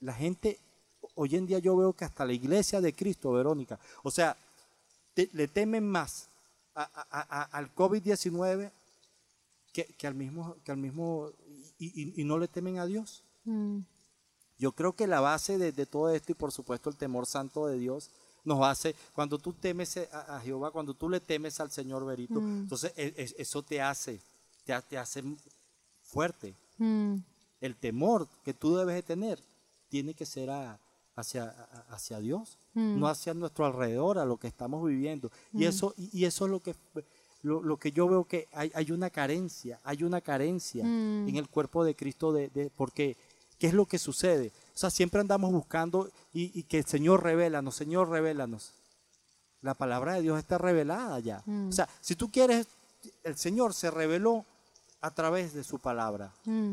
la 0.00 0.12
gente, 0.12 0.58
hoy 1.14 1.36
en 1.36 1.46
día 1.46 1.58
yo 1.58 1.76
veo 1.76 1.92
que 1.92 2.04
hasta 2.04 2.24
la 2.24 2.32
iglesia 2.32 2.80
de 2.80 2.92
Cristo, 2.92 3.32
Verónica, 3.32 3.78
o 4.02 4.10
sea, 4.10 4.36
te- 5.14 5.30
le 5.32 5.48
temen 5.48 5.88
más 5.88 6.28
a- 6.74 6.82
a- 7.10 7.40
a- 7.40 7.42
al 7.56 7.74
COVID-19 7.74 8.70
que, 9.76 9.84
que 9.98 10.06
al 10.06 10.14
mismo, 10.14 10.56
que 10.64 10.72
al 10.72 10.78
mismo 10.78 11.30
y, 11.78 11.86
y- 12.02 12.20
y 12.20 12.24
no 12.24 12.38
le 12.38 12.48
temen 12.48 12.78
a 12.78 12.86
Dios. 12.86 13.22
mm, 13.44 13.80
Yo 14.58 14.72
creo 14.72 14.94
que 14.94 15.06
la 15.06 15.20
base 15.20 15.58
de, 15.58 15.70
de 15.72 15.84
todo 15.84 16.08
esto 16.10 16.32
y 16.32 16.34
por 16.34 16.50
supuesto 16.50 16.88
el 16.88 16.96
temor 16.96 17.26
santo 17.26 17.66
de 17.66 17.76
Dios 17.78 18.08
nos 18.42 18.64
hace, 18.64 18.94
cuando 19.12 19.38
tú 19.38 19.52
temes 19.52 19.98
a, 19.98 20.36
a 20.36 20.40
Jehová, 20.40 20.70
cuando 20.70 20.94
tú 20.94 21.10
le 21.10 21.20
temes 21.20 21.60
al 21.60 21.70
Señor 21.70 22.06
Verito, 22.06 22.40
Mm. 22.40 22.60
entonces 22.62 22.92
e- 22.96 23.12
e- 23.18 23.34
eso 23.42 23.62
te 23.62 23.82
hace, 23.82 24.18
te, 24.64 24.72
te 24.88 24.96
hace 24.96 25.22
fuerte. 26.04 26.54
mm, 26.78 27.16
El 27.60 27.74
temor 27.76 28.28
que 28.44 28.54
tú 28.54 28.76
debes 28.76 28.94
de 28.94 29.02
tener 29.02 29.38
tiene 29.90 30.14
que 30.14 30.24
ser 30.26 30.48
a- 30.50 30.78
hacia, 31.16 31.44
hacia 31.90 32.18
Dios, 32.20 32.58
Mm. 32.74 32.98
no 33.00 33.08
hacia 33.08 33.32
nuestro 33.34 33.64
alrededor, 33.66 34.18
a 34.18 34.24
lo 34.24 34.36
que 34.38 34.46
estamos 34.48 34.86
viviendo. 34.86 35.30
Y, 35.52 35.64
eso, 35.64 35.94
y 35.96 36.24
eso 36.26 36.44
es 36.46 36.50
lo 36.50 36.60
que, 36.60 36.74
lo, 37.46 37.62
lo 37.62 37.76
que 37.78 37.92
yo 37.92 38.08
veo 38.08 38.24
que 38.24 38.48
hay, 38.52 38.70
hay 38.74 38.90
una 38.92 39.08
carencia, 39.10 39.78
hay 39.84 40.02
una 40.02 40.20
carencia 40.20 40.84
Mm. 40.84 41.28
en 41.28 41.36
el 41.36 41.48
cuerpo 41.48 41.84
de 41.84 41.94
Cristo, 41.94 42.32
de, 42.32 42.48
de- 42.48 42.70
porque 42.76 43.16
¿qué 43.58 43.68
es 43.68 43.74
lo 43.74 43.86
que 43.86 43.98
sucede? 43.98 44.52
O 44.74 44.78
sea, 44.78 44.90
siempre 44.90 45.20
andamos 45.20 45.52
buscando 45.52 46.10
y, 46.34 46.50
y 46.58 46.64
que 46.64 46.78
el 46.78 46.84
Señor 46.86 47.22
revélanos, 47.22 47.74
Señor 47.74 48.08
revélanos. 48.10 48.72
La 49.62 49.74
palabra 49.74 50.14
de 50.14 50.22
Dios 50.22 50.38
está 50.38 50.58
revelada 50.58 51.18
ya. 51.20 51.42
Mm. 51.46 51.68
O 51.68 51.72
sea, 51.72 51.88
si 52.00 52.14
tú 52.16 52.30
quieres, 52.30 52.66
el 53.24 53.36
Señor 53.36 53.72
se 53.74 53.90
reveló 53.90 54.44
a 55.00 55.10
través 55.12 55.54
de 55.54 55.62
su 55.64 55.78
palabra. 55.78 56.32
mm. 56.44 56.72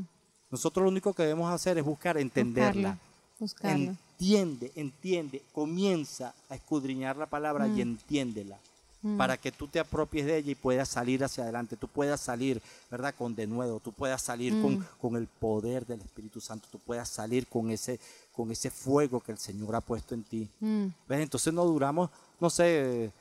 Nosotros 0.51 0.84
lo 0.84 0.89
único 0.89 1.13
que 1.13 1.24
debemos 1.24 1.51
hacer 1.51 1.78
es 1.80 1.84
buscar 1.86 2.17
entenderla. 2.17 2.97
Buscarlo. 3.39 3.95
Entiende, 4.19 4.71
entiende, 4.76 5.41
comienza 5.51 6.34
a 6.49 6.55
escudriñar 6.55 7.17
la 7.17 7.26
palabra 7.26 7.67
y 7.67 7.82
entiéndela. 7.82 8.59
Mm. 9.04 9.18
Para 9.18 9.38
que 9.38 9.51
tú 9.51 9.68
te 9.68 9.80
apropies 9.80 10.26
de 10.26 10.38
ella 10.38 10.51
y 10.51 10.56
puedas 10.56 10.88
salir 10.89 11.24
hacia 11.24 11.43
adelante, 11.43 11.76
tú 11.76 11.88
puedas 11.89 12.22
salir, 12.22 12.62
¿verdad? 12.89 13.14
Con 13.18 13.36
denuedo, 13.36 13.80
tú 13.80 13.91
puedas 13.91 14.22
salir 14.22 14.54
Mm. 14.54 14.62
con, 14.62 14.88
con 14.99 15.16
el 15.18 15.28
poder 15.28 15.86
del 15.86 15.99
Espíritu 16.01 16.39
Santo, 16.39 16.68
tú 16.72 16.80
puedas 16.80 17.10
salir 17.10 17.45
con 17.47 17.70
ese, 17.70 17.99
con 18.32 18.49
ese 18.49 18.72
fuego 18.72 19.20
que 19.20 19.34
el 19.34 19.38
Señor 19.38 19.76
ha 19.76 19.82
puesto 19.82 20.16
en 20.16 20.24
ti. 20.24 20.49
Mm, 20.62 20.86
¿Ves? 21.08 21.20
Entonces 21.20 21.54
no 21.54 21.66
duramos, 21.66 22.10
no 22.39 22.49
sé, 22.49 23.12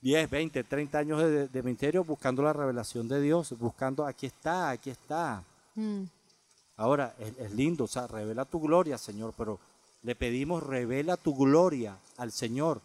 10, 0.00 0.30
20, 0.30 0.64
30 0.64 0.98
años 0.98 1.20
de, 1.20 1.48
de 1.48 1.62
ministerio 1.62 2.02
buscando 2.04 2.42
la 2.42 2.52
revelación 2.52 3.06
de 3.08 3.20
Dios, 3.20 3.56
buscando, 3.58 4.06
aquí 4.06 4.26
está, 4.26 4.70
aquí 4.70 4.90
está. 4.90 5.42
mm, 5.74 6.02
Ahora, 6.76 7.14
es, 7.18 7.32
es 7.38 7.52
lindo, 7.52 7.84
o 7.84 7.88
sea, 7.88 8.06
revela 8.06 8.44
tu 8.44 8.58
gloria, 8.60 8.96
Señor, 8.98 9.34
pero 9.36 9.58
le 10.02 10.14
pedimos, 10.16 10.62
revela 10.62 11.16
tu 11.16 11.34
gloria 11.36 11.96
al 12.16 12.32
Señor. 12.32 12.80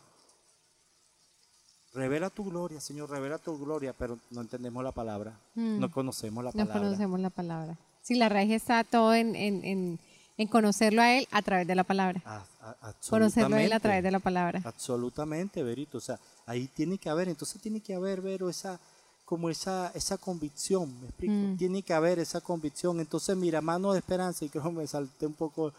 Revela 1.98 2.30
tu 2.30 2.44
gloria, 2.46 2.80
Señor, 2.80 3.10
revela 3.10 3.40
tu 3.40 3.58
gloria, 3.58 3.92
pero 3.98 4.20
no 4.30 4.42
entendemos 4.42 4.84
la 4.84 4.92
palabra, 4.92 5.40
Mm. 5.56 5.80
no 5.80 5.92
conocemos 5.92 6.44
la 6.44 6.52
No 6.52 6.58
palabra. 6.66 6.80
conocemos 6.84 7.20
la 7.20 7.30
palabra. 7.32 7.78
Sí, 8.04 8.14
la 8.16 8.30
raíz 8.30 8.52
está 8.52 8.84
todo 8.84 9.16
en, 9.16 9.36
en, 9.36 9.66
en, 9.66 10.00
en 10.38 10.48
conocerlo 10.48 11.02
a 11.02 11.12
Él 11.18 11.28
a 11.32 11.42
través 11.42 11.66
de 11.66 11.74
la 11.74 11.84
palabra. 11.84 12.22
A- 12.24 12.46
a- 12.62 12.94
Conocerlo 13.10 13.56
a 13.56 13.64
Él 13.64 13.74
a 13.74 13.80
través 13.80 14.04
de 14.04 14.12
la 14.12 14.20
palabra. 14.20 14.62
Absolutamente, 14.64 15.64
Verito. 15.64 15.98
O 15.98 16.02
sea, 16.02 16.20
ahí 16.46 16.68
tiene 16.68 17.00
que 17.00 17.10
haber, 17.10 17.30
entonces 17.30 17.60
tiene 17.62 17.82
que 17.82 17.96
haber, 17.96 18.22
Vero, 18.22 18.48
esa, 18.48 18.80
como 19.26 19.50
esa, 19.50 19.92
esa 19.96 20.18
convicción, 20.20 21.02
¿me 21.02 21.08
explico? 21.08 21.34
Mm. 21.34 21.58
Tiene 21.58 21.82
que 21.82 21.94
haber 21.94 22.20
esa 22.20 22.42
convicción. 22.42 23.00
Entonces, 23.00 23.36
mira, 23.36 23.60
mano 23.60 23.92
de 23.94 24.00
esperanza, 24.00 24.46
y 24.46 24.50
creo 24.50 24.64
que 24.64 24.70
me 24.72 24.88
salté 24.88 25.26
un 25.26 25.34
poco 25.34 25.74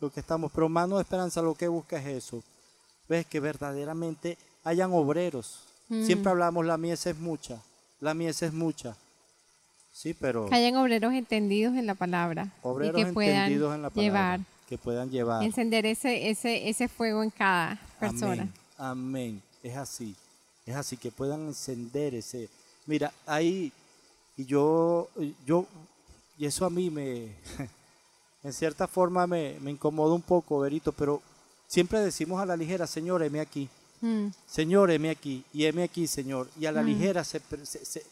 lo 0.00 0.10
que 0.12 0.20
estamos, 0.20 0.52
pero 0.54 0.68
mano 0.68 0.96
de 0.96 1.02
esperanza 1.02 1.40
lo 1.40 1.54
que 1.54 1.66
busca 1.68 1.96
es 1.98 2.06
eso. 2.06 2.42
Ves 3.08 3.24
que 3.26 3.40
verdaderamente 3.40 4.36
hayan 4.64 4.92
obreros. 4.92 5.60
Mm. 5.88 6.04
Siempre 6.04 6.30
hablamos, 6.30 6.64
la 6.64 6.76
mies 6.76 7.06
es 7.06 7.18
mucha, 7.18 7.60
la 8.00 8.14
mies 8.14 8.42
es 8.42 8.52
mucha. 8.52 8.96
Sí, 9.92 10.14
pero 10.14 10.46
Que 10.46 10.54
hayan 10.54 10.76
obreros 10.76 11.12
entendidos 11.12 11.74
en 11.76 11.86
la 11.86 11.94
palabra 11.94 12.50
obreros 12.62 13.00
y 13.00 13.04
que 13.04 13.12
puedan 13.12 13.36
entendidos 13.36 13.74
en 13.74 13.82
la 13.82 13.90
palabra, 13.90 14.02
llevar, 14.02 14.40
que 14.68 14.78
puedan 14.78 15.10
llevar. 15.10 15.42
encender 15.42 15.84
ese, 15.84 16.30
ese, 16.30 16.68
ese 16.68 16.88
fuego 16.88 17.22
en 17.22 17.30
cada 17.30 17.78
persona. 18.00 18.48
Amén, 18.78 19.40
amén. 19.40 19.42
Es 19.62 19.76
así. 19.76 20.16
Es 20.64 20.76
así, 20.76 20.96
que 20.96 21.10
puedan 21.10 21.48
encender 21.48 22.14
ese. 22.14 22.48
Mira, 22.86 23.12
ahí, 23.26 23.72
y 24.36 24.44
yo, 24.44 25.08
yo, 25.44 25.66
y 26.38 26.46
eso 26.46 26.64
a 26.64 26.70
mí 26.70 26.88
me, 26.88 27.34
en 28.42 28.52
cierta 28.52 28.86
forma 28.86 29.26
me, 29.26 29.56
me 29.60 29.72
incomoda 29.72 30.14
un 30.14 30.22
poco, 30.22 30.60
Verito, 30.60 30.92
pero 30.92 31.20
siempre 31.66 32.00
decimos 32.00 32.40
a 32.40 32.46
la 32.46 32.56
ligera, 32.56 32.86
Señor, 32.86 33.22
heme 33.22 33.40
aquí. 33.40 33.68
Mm, 34.02 34.26
Señor, 34.46 34.90
heme 34.90 35.08
aquí, 35.10 35.44
y 35.54 35.64
heme 35.64 35.84
aquí, 35.84 36.06
Señor. 36.06 36.48
Y 36.60 36.66
a 36.66 36.72
la 36.72 36.82
Mm. 36.82 36.86
ligera 36.86 37.24
se, 37.24 37.40
se, 37.64 37.84
se- 37.84 38.04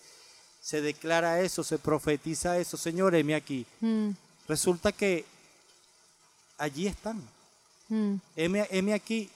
se 0.62 0.80
declara 0.80 1.40
eso, 1.40 1.62
se 1.64 1.78
profetiza 1.78 2.56
eso, 2.58 2.76
Señor, 2.76 3.14
heme 3.14 3.34
aquí. 3.34 3.66
mm, 3.80 4.10
Resulta 4.48 4.90
que 4.92 5.24
allí 6.58 6.86
están. 6.86 7.20
M 8.36 8.92
aquí 8.94 9.28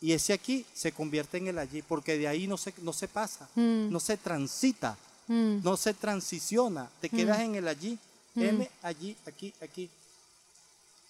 y 0.00 0.12
ese 0.12 0.32
aquí 0.34 0.66
se 0.74 0.92
convierte 0.92 1.38
en 1.38 1.46
el 1.48 1.58
allí, 1.58 1.80
porque 1.82 2.18
de 2.18 2.28
ahí 2.28 2.46
no 2.46 2.56
se, 2.58 2.74
no 2.82 2.92
se 2.92 3.08
pasa, 3.08 3.48
no 3.56 3.98
se 4.00 4.16
transita, 4.18 4.96
no 5.28 5.76
se 5.78 5.94
transiciona, 5.94 6.90
te 7.00 7.08
quedas 7.08 7.40
en 7.40 7.54
el 7.54 7.66
allí, 7.68 7.98
M 8.36 8.68
allí, 8.82 9.16
aquí, 9.26 9.54
aquí. 9.62 9.88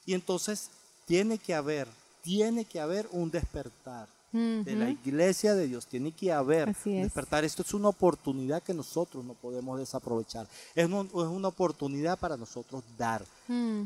Y 0.07 0.14
entonces 0.14 0.68
tiene 1.07 1.38
que 1.38 1.55
haber, 1.55 1.88
tiene 2.22 2.64
que 2.64 2.78
haber 2.78 3.09
un 3.11 3.30
despertar 3.30 4.07
de 4.35 4.74
la 4.76 4.91
iglesia 4.91 5.55
de 5.55 5.68
Dios, 5.68 5.87
tiene 5.87 6.11
que 6.12 6.32
haber 6.32 6.68
Así 6.70 6.97
es. 6.97 7.05
despertar. 7.05 7.45
Esto 7.45 7.62
es 7.62 7.72
una 7.72 7.89
oportunidad 7.89 8.62
que 8.62 8.74
nosotros 8.74 9.24
no 9.24 9.35
podemos 9.35 9.78
desaprovechar, 9.78 10.49
es, 10.74 10.87
un- 10.87 11.07
es 11.07 11.12
una 11.14 11.49
oportunidad 11.49 12.18
para 12.18 12.37
nosotros 12.37 12.82
dar. 12.99 13.24
Mm, 13.49 13.82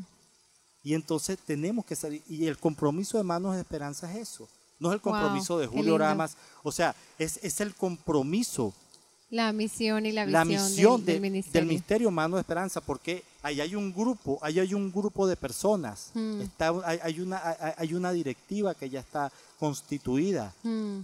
Y 0.84 0.94
entonces 0.94 1.36
tenemos 1.44 1.84
que 1.84 1.94
salir. 1.96 2.22
Y 2.28 2.46
el 2.46 2.57
compromiso 2.57 3.18
de 3.18 3.24
Manos 3.24 3.55
de 3.55 3.61
Esperanza 3.61 4.11
es 4.14 4.20
eso. 4.30 4.49
No 4.78 4.88
es 4.88 4.94
el 4.94 5.01
Wow, 5.01 5.12
compromiso 5.12 5.59
de 5.59 5.66
Julio. 5.66 5.99
Ramas. 5.99 6.36
O 6.62 6.70
sea, 6.72 6.94
es, 7.18 7.38
es 7.42 7.61
el 7.61 7.74
compromiso, 7.74 8.72
La 9.28 9.53
misión 9.53 10.07
y 10.07 10.12
la 10.12 10.24
la 10.24 10.44
visión, 10.44 10.64
misión 10.70 10.96
del, 11.05 11.07
de- 11.07 11.12
del 11.12 11.20
ministerio. 11.20 11.61
del 11.61 11.68
ministerio 11.68 12.11
Manos 12.11 12.36
de 12.38 12.40
Esperanza, 12.42 12.80
porque 12.80 13.22
ahí 13.43 13.61
hay 13.61 13.74
un 13.74 13.93
grupo, 13.93 14.39
ahí 14.43 14.59
hay 14.59 14.74
un 14.74 14.91
grupo 14.93 15.26
de 15.26 15.36
personas. 15.36 16.11
Mm. 16.14 16.41
Está, 16.43 16.72
hay, 16.84 16.99
hay 17.03 17.20
una, 17.20 17.41
hay, 17.76 17.95
una 17.95 18.12
directiva 18.12 18.74
que 18.74 18.89
ya 18.91 19.01
está 19.01 19.30
constituida. 19.59 20.53
Mm, 20.62 21.01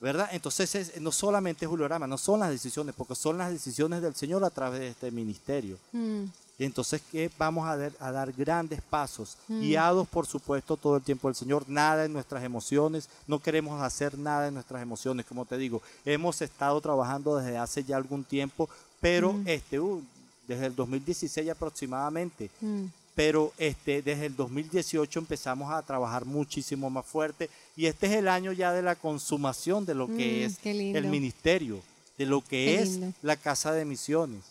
¿Verdad? 0.00 0.30
Entonces 0.32 0.74
es- 0.74 1.00
no 1.00 1.12
solamente 1.12 1.66
Julio 1.66 1.86
Rama, 1.86 2.06
no 2.06 2.16
son 2.16 2.40
las 2.40 2.48
decisiones, 2.50 2.94
porque 2.96 3.14
son 3.14 3.36
las 3.36 3.50
decisiones 3.50 4.00
del 4.00 4.14
Señor 4.14 4.42
a 4.44 4.50
través 4.50 4.80
de 4.80 4.88
este 4.88 5.10
ministerio. 5.10 5.76
mm, 5.92 6.24
Y 6.58 6.64
entonces 6.66 7.00
que 7.10 7.30
vamos 7.38 7.66
a 7.66 7.74
dar, 7.74 7.92
a 8.00 8.12
dar 8.12 8.32
grandes 8.32 8.82
pasos, 8.82 9.38
Mm. 9.48 9.60
guiados 9.60 10.06
por 10.08 10.26
supuesto 10.26 10.76
todo 10.76 10.96
el 10.98 11.02
tiempo 11.02 11.26
del 11.28 11.34
Señor, 11.34 11.64
nada 11.68 12.04
en 12.04 12.12
nuestras 12.12 12.44
emociones, 12.44 13.08
no 13.26 13.38
queremos 13.38 13.80
hacer 13.80 14.18
nada 14.18 14.48
en 14.48 14.52
nuestras 14.54 14.82
emociones, 14.82 15.24
como 15.24 15.46
te 15.46 15.56
digo, 15.56 15.80
hemos 16.04 16.42
estado 16.42 16.78
trabajando 16.82 17.36
desde 17.38 17.56
hace 17.56 17.82
ya 17.82 17.96
algún 17.96 18.24
tiempo, 18.24 18.68
pero 19.00 19.32
Mm. 19.32 19.42
este, 19.48 19.80
uh, 19.80 20.02
desde 20.50 20.66
el 20.66 20.74
2016 20.76 21.48
aproximadamente, 21.50 22.50
mm. 22.60 22.84
pero 23.14 23.52
este, 23.58 24.02
desde 24.02 24.26
el 24.26 24.36
2018 24.36 25.18
empezamos 25.18 25.72
a 25.72 25.82
trabajar 25.82 26.24
muchísimo 26.24 26.90
más 26.90 27.06
fuerte 27.06 27.48
y 27.76 27.86
este 27.86 28.06
es 28.06 28.12
el 28.14 28.28
año 28.28 28.52
ya 28.52 28.72
de 28.72 28.82
la 28.82 28.94
consumación 28.96 29.84
de 29.86 29.94
lo 29.94 30.06
que 30.06 30.46
Mm, 30.48 30.66
es 30.68 30.94
el 30.96 31.06
ministerio, 31.06 31.80
de 32.18 32.26
lo 32.26 32.40
que 32.42 32.48
Qué 32.66 32.82
es 32.82 32.90
lindo. 32.90 33.12
la 33.22 33.36
casa 33.36 33.72
de 33.72 33.84
misiones. 33.84 34.42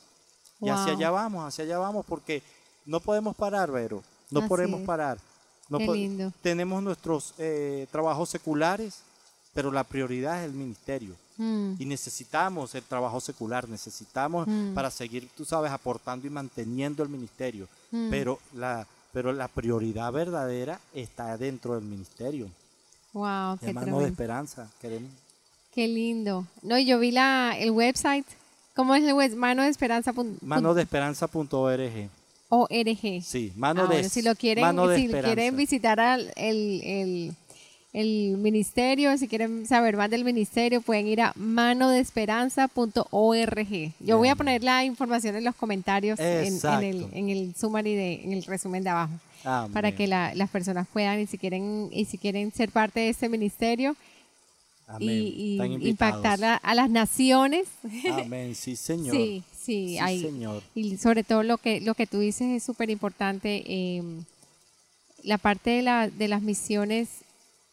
Y 0.62 0.70
hacia 0.70 0.94
allá 0.94 1.10
vamos, 1.12 1.46
hacia 1.48 1.64
allá 1.64 1.78
vamos, 1.78 2.06
porque 2.06 2.42
no 2.86 3.00
podemos 3.00 3.36
parar, 3.36 3.72
Vero. 3.72 4.04
No 4.32 4.42
Así 4.42 4.50
podemos 4.50 4.82
es. 4.82 4.86
parar. 4.88 5.18
No 5.70 5.78
Qué 5.78 5.86
po- 5.86 5.94
lindo. 5.94 6.34
Tenemos 6.42 6.82
nuestros 6.84 7.34
eh, 7.38 7.88
trabajos 7.92 8.30
seculares, 8.30 9.00
pero 9.54 9.72
la 9.72 9.84
prioridad 9.84 10.40
es 10.44 10.46
el 10.50 10.54
ministerio. 10.56 11.16
Mm, 11.40 11.74
Y 11.80 11.86
necesitamos 11.86 12.76
el 12.76 12.84
trabajo 12.84 13.20
secular, 13.20 13.68
necesitamos 13.68 14.46
Mm. 14.48 14.74
para 14.74 14.92
seguir, 14.92 15.28
tú 15.36 15.46
sabes, 15.46 15.72
aportando 15.72 16.28
y 16.28 16.30
manteniendo 16.30 17.02
el 17.02 17.10
ministerio. 17.10 17.68
Mm. 17.92 18.10
Pero, 18.10 18.40
la, 18.54 18.86
pero 19.14 19.32
la 19.34 19.48
prioridad 19.48 20.12
verdadera 20.12 20.80
está 20.94 21.36
dentro 21.38 21.76
del 21.76 21.84
ministerio. 21.86 22.48
wow, 23.14 23.58
qué 23.58 23.74
de 23.74 24.08
esperanza, 24.08 24.70
queremos. 24.80 25.10
Qué 25.74 25.88
lindo. 25.88 26.46
No, 26.62 26.78
y 26.78 26.86
yo 26.86 27.00
vi 27.00 27.12
la, 27.12 27.56
el 27.58 27.72
website 27.72 28.26
¿Cómo 28.76 28.96
es 28.96 29.04
el 29.04 29.14
web? 29.14 29.36
Mano 29.36 29.64
de 29.64 29.68
esperanza. 29.70 30.14
Mano 30.42 30.74
de 30.74 30.84
esperanza.org. 30.84 32.10
ORG. 32.48 33.22
Sí, 33.22 33.52
mano 33.58 33.88
de 33.88 34.08
Si 34.10 34.22
lo 34.22 34.36
quieren, 34.36 34.64
mano 34.64 34.88
de 34.88 34.96
si 34.96 35.06
esperanza. 35.06 35.36
quieren 35.36 35.58
visitar 35.58 36.00
al, 36.00 36.32
el, 36.38 36.82
el, 36.84 37.36
el 37.92 38.38
ministerio, 38.38 39.18
si 39.18 39.28
quieren 39.28 39.66
saber 39.66 39.98
más 39.98 40.12
del 40.12 40.24
ministerio, 40.24 40.80
pueden 40.82 41.08
ir 41.08 41.22
a 41.22 41.34
manodesperanza.org. 41.36 43.94
Yo 44.00 44.18
voy 44.18 44.30
a 44.30 44.36
poner 44.36 44.64
la 44.64 44.84
información 44.86 45.36
en 45.36 45.44
los 45.44 45.56
comentarios 45.56 46.20
en, 46.20 46.60
en 46.64 46.84
el, 46.84 47.08
en 47.14 47.30
el 47.30 47.56
summary, 47.56 47.96
de, 47.96 48.22
en 48.24 48.34
el 48.34 48.44
resumen 48.44 48.84
de 48.84 48.90
abajo, 48.90 49.14
Amén. 49.44 49.72
para 49.74 49.92
que 49.96 50.08
la- 50.08 50.34
las 50.36 50.50
personas 50.50 50.88
puedan, 50.92 51.20
y 51.20 51.28
si 51.28 51.38
quieren, 51.38 51.90
y 51.92 52.06
si 52.06 52.18
quieren 52.18 52.52
ser 52.52 52.70
parte 52.70 53.00
de 53.00 53.10
este 53.10 53.30
ministerio 53.30 53.96
Amén. 54.88 55.10
y, 55.10 55.58
y 55.60 55.90
impactar 55.90 56.44
a, 56.44 56.56
a 56.58 56.76
las 56.76 56.90
naciones. 56.90 57.68
Amén, 58.12 58.56
sí, 58.56 58.76
señor. 58.76 59.16
Sí, 59.16 59.44
sí, 59.52 59.56
Sí, 59.66 59.98
hay- 60.00 60.22
señor. 60.22 60.64
Y 60.76 60.98
sobre 60.98 61.24
todo 61.24 61.44
lo 61.44 61.58
que, 61.58 61.80
lo 61.82 61.94
que 61.96 62.08
tú 62.08 62.20
dices 62.20 62.48
es 62.50 62.64
súper 62.64 62.90
importante, 62.90 63.64
eh, 63.66 64.04
la 65.24 65.38
parte 65.38 65.70
de, 65.72 65.82
la, 65.84 66.10
de 66.10 66.28
las 66.28 66.42
misiones, 66.42 67.08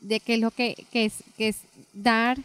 de 0.00 0.20
que 0.20 0.34
es 0.34 0.40
lo 0.40 0.50
que, 0.50 0.86
que 0.92 1.06
es, 1.06 1.24
que 1.36 1.48
es 1.48 1.58
dar 1.92 2.38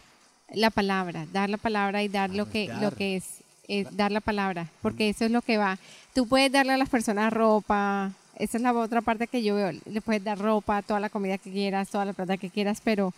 la 0.52 0.70
palabra, 0.70 1.26
dar 1.32 1.50
la 1.50 1.56
palabra 1.56 2.02
y 2.02 2.08
dar 2.08 2.30
lo 2.30 2.50
que, 2.50 2.68
lo 2.80 2.90
que 2.92 3.16
es, 3.16 3.24
es 3.68 3.96
dar 3.96 4.12
la 4.12 4.20
palabra, 4.20 4.68
porque 4.82 5.08
eso 5.08 5.24
es 5.24 5.30
lo 5.30 5.42
que 5.42 5.58
va. 5.58 5.78
Tú 6.14 6.26
puedes 6.26 6.52
darle 6.52 6.72
a 6.72 6.78
las 6.78 6.88
personas 6.88 7.32
ropa, 7.32 8.12
esa 8.36 8.56
es 8.56 8.62
la 8.62 8.72
otra 8.72 9.02
parte 9.02 9.26
que 9.26 9.42
yo 9.42 9.54
veo, 9.54 9.72
le 9.72 10.00
puedes 10.00 10.24
dar 10.24 10.38
ropa, 10.38 10.82
toda 10.82 11.00
la 11.00 11.10
comida 11.10 11.38
que 11.38 11.52
quieras, 11.52 11.88
toda 11.88 12.04
la 12.04 12.12
plata 12.12 12.36
que 12.36 12.50
quieras, 12.50 12.80
pero, 12.82 13.12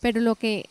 pero 0.00 0.20
lo 0.20 0.34
que 0.34 0.66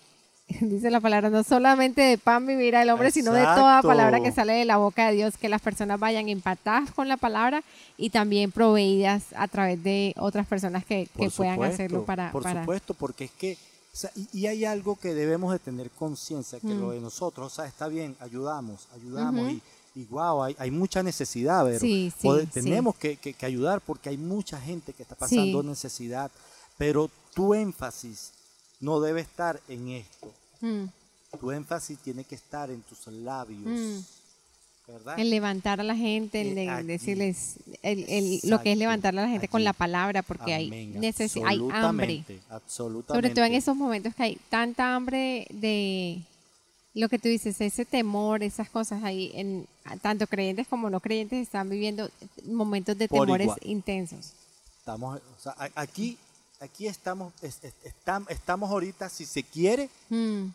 dice 0.62 0.90
la 0.90 1.00
palabra, 1.00 1.30
no 1.30 1.44
solamente 1.44 2.02
de 2.02 2.18
pan 2.18 2.46
vivirá 2.46 2.82
el 2.82 2.90
hombre, 2.90 3.12
sino 3.12 3.32
de 3.34 3.44
toda 3.44 3.82
palabra 3.82 4.20
que 4.22 4.32
sale 4.32 4.54
de 4.54 4.66
la 4.66 4.78
boca 4.78 5.08
de 5.08 5.14
Dios, 5.16 5.38
que 5.38 5.48
las 5.50 5.62
personas 5.62 6.00
vayan 6.00 6.28
impactadas 6.30 6.92
con 6.92 7.08
la 7.08 7.18
palabra 7.18 7.64
y 7.98 8.10
también 8.10 8.52
proveídas 8.52 9.26
a 9.36 9.48
través 9.48 9.82
de 9.84 10.14
otras 10.18 10.48
personas 10.48 10.84
que, 10.86 11.06
que 11.18 11.30
puedan 11.30 11.54
supuesto, 11.56 11.74
hacerlo 11.74 12.06
para... 12.06 12.32
Por 12.32 12.44
para- 12.44 12.62
supuesto, 12.62 12.94
porque 12.94 13.26
es 13.26 13.32
que, 13.32 13.58
o 13.94 13.96
sea, 13.96 14.12
y, 14.16 14.28
y 14.40 14.48
hay 14.48 14.66
algo 14.66 14.96
que 14.98 15.14
debemos 15.14 15.52
de 15.52 15.60
tener 15.60 15.90
conciencia, 15.92 16.60
que 16.60 16.68
Mm. 16.68 16.80
lo 16.82 16.92
de 16.92 17.00
nosotros, 17.02 17.52
o 17.52 17.56
sea, 17.56 17.66
está 17.66 17.88
bien, 17.88 18.16
ayudamos, 18.20 18.88
ayudamos, 18.96 19.52
y, 19.52 19.62
y 19.96 20.06
wow, 20.06 20.44
hay, 20.44 20.56
hay 20.60 20.72
mucha 20.72 21.04
necesidad, 21.04 21.64
pero 21.66 21.80
Sí, 21.80 22.12
sí, 22.20 22.28
tenemos 22.54 22.96
que, 22.96 23.18
que- 23.18 23.34
que 23.34 23.46
ayudar 23.46 23.82
porque 23.82 24.10
hay 24.10 24.18
mucha 24.18 24.60
gente 24.60 24.94
que 24.94 25.04
está 25.04 25.16
pasando 25.16 25.62
necesidad, 25.64 26.32
pero 26.78 27.10
tu 27.34 27.54
énfasis 27.54 28.32
no 28.80 29.02
debe 29.02 29.20
estar 29.22 29.60
en 29.68 29.90
esto, 29.90 30.32
Mm, 30.62 30.86
tu 31.40 31.52
énfasis 31.52 31.98
tiene 32.00 32.24
que 32.24 32.36
estar 32.36 32.70
en 32.72 32.82
tus 32.82 33.08
labios, 33.08 33.62
Mm. 33.66 34.00
¿verdad? 34.88 35.20
el 35.20 35.30
levantar 35.30 35.80
a 35.80 35.84
la 35.84 35.96
gente, 35.96 36.42
el 36.42 36.48
Eh, 36.50 36.56
de- 36.56 36.70
allí. 36.70 36.88
decirles 36.88 37.56
el, 37.84 38.06
el- 38.10 38.40
lo 38.44 38.60
que 38.62 38.72
es 38.72 38.78
levantar 38.78 39.18
a 39.18 39.22
la 39.22 39.28
gente 39.30 39.48
con 39.48 39.64
la 39.64 39.74
palabra, 39.74 40.24
porque 40.24 40.54
hay, 40.54 40.68
Amén, 40.68 40.94
necesi- 41.02 41.44
hay 41.46 41.58
hambre. 41.72 42.24
absolutamente. 42.50 43.14
Sobre 43.14 43.30
todo 43.30 43.46
en 43.46 43.54
esos 43.54 43.76
momentos 43.76 44.16
que 44.16 44.24
hay 44.24 44.38
tanta 44.50 44.96
hambre 44.96 45.46
de 45.52 46.22
lo 46.96 47.08
que 47.08 47.20
tú 47.20 47.28
dices, 47.30 47.62
ese 47.62 47.86
temor, 47.86 48.42
esas 48.42 48.68
cosas 48.70 49.04
ahí, 49.04 49.32
en 49.36 49.68
tanto 50.02 50.26
creyentes 50.26 50.68
como 50.68 50.90
no 50.90 51.00
creyentes 51.00 51.42
están 51.44 51.70
viviendo 51.70 52.10
momentos 52.46 52.98
de 52.98 53.08
Por 53.08 53.20
temores 53.28 53.46
igual. 53.46 53.60
intensos. 53.64 54.34
Estamos, 54.80 55.20
o 55.38 55.40
sea, 55.42 55.56
aquí, 55.76 56.18
aquí 56.60 56.88
estamos, 56.88 57.34
es- 57.42 57.60
es- 57.64 57.74
estam- 57.84 58.26
estamos 58.30 58.70
ahorita, 58.70 59.10
si 59.10 59.26
se 59.26 59.44
quiere, 59.44 59.90
Mm, 60.10 60.48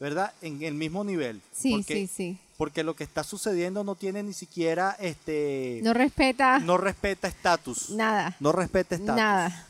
¿verdad? 0.00 0.32
En 0.42 0.62
el 0.62 0.74
mismo 0.74 1.04
nivel. 1.04 1.40
sí, 1.52 1.72
porque, 1.72 1.94
sí, 1.94 2.06
sí. 2.06 2.38
Porque 2.56 2.84
lo 2.84 2.94
que 2.94 3.02
está 3.04 3.24
sucediendo 3.24 3.82
no 3.82 3.94
tiene 3.96 4.22
ni 4.22 4.32
siquiera, 4.32 4.96
este, 5.00 5.80
No 5.82 5.92
respeta 5.94 6.58
no 6.60 6.76
respeta 6.78 7.26
estatus. 7.28 7.90
nada, 7.90 8.36
No 8.40 8.52
respeta 8.52 8.94
estatus. 8.94 9.16
nada. 9.16 9.66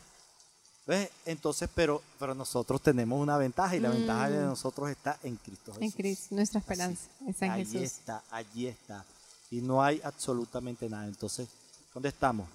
¿Ves? 0.85 1.11
Entonces, 1.27 1.71
pero, 1.75 2.03
pero 2.19 2.35
nosotros 2.35 2.83
tenemos 2.83 3.21
una 3.21 3.37
ventaja 3.39 3.77
y 3.77 3.81
la 3.81 3.91
ventaja 3.91 4.29
de 4.29 4.41
nosotros 4.45 4.91
está 4.91 5.17
en 5.23 5.37
Cristo 5.37 5.73
Jesús. 5.73 5.83
En 5.83 5.91
Cristo, 5.93 6.35
nuestra 6.35 6.59
esperanza 6.59 7.03
está 7.29 7.47
en 7.47 7.53
Allí 7.53 7.65
Jesús. 7.65 7.83
está, 7.99 8.23
allí 8.31 8.67
está. 8.67 9.05
Y 9.51 9.61
no 9.61 9.81
hay 9.83 10.01
absolutamente 10.03 10.89
nada. 10.89 11.07
Entonces, 11.07 11.49
¿dónde 11.95 12.09
estamos? 12.09 12.49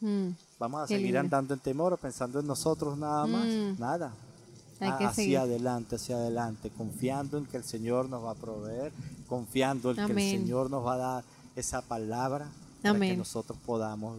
Mm, 0.00 0.28
Vamos 0.58 0.82
a 0.82 0.86
seguir 0.86 1.04
lindo. 1.06 1.20
andando 1.20 1.54
en 1.54 1.60
temor, 1.60 1.96
pensando 1.98 2.40
en 2.40 2.46
nosotros 2.46 2.96
nada 2.98 3.26
más, 3.26 3.46
Mm. 3.46 3.78
nada. 3.80 4.12
Hay 4.80 4.88
Ah, 4.90 4.98
que 4.98 5.04
hacia 5.04 5.14
seguir. 5.24 5.38
adelante, 5.38 5.96
hacia 5.96 6.16
adelante, 6.16 6.70
confiando 6.70 7.38
en 7.38 7.46
que 7.46 7.56
el 7.56 7.64
Señor 7.64 8.08
nos 8.08 8.24
va 8.24 8.32
a 8.32 8.34
proveer, 8.34 8.92
confiando 9.28 9.90
en 9.92 9.96
que 10.06 10.12
el 10.12 10.18
Señor 10.40 10.68
nos 10.70 10.84
va 10.84 10.94
a 10.94 10.98
dar 10.98 11.24
esa 11.56 11.80
palabra 11.80 12.48
para 12.82 12.98
que 12.98 13.16
nosotros 13.16 13.56
podamos. 13.64 14.18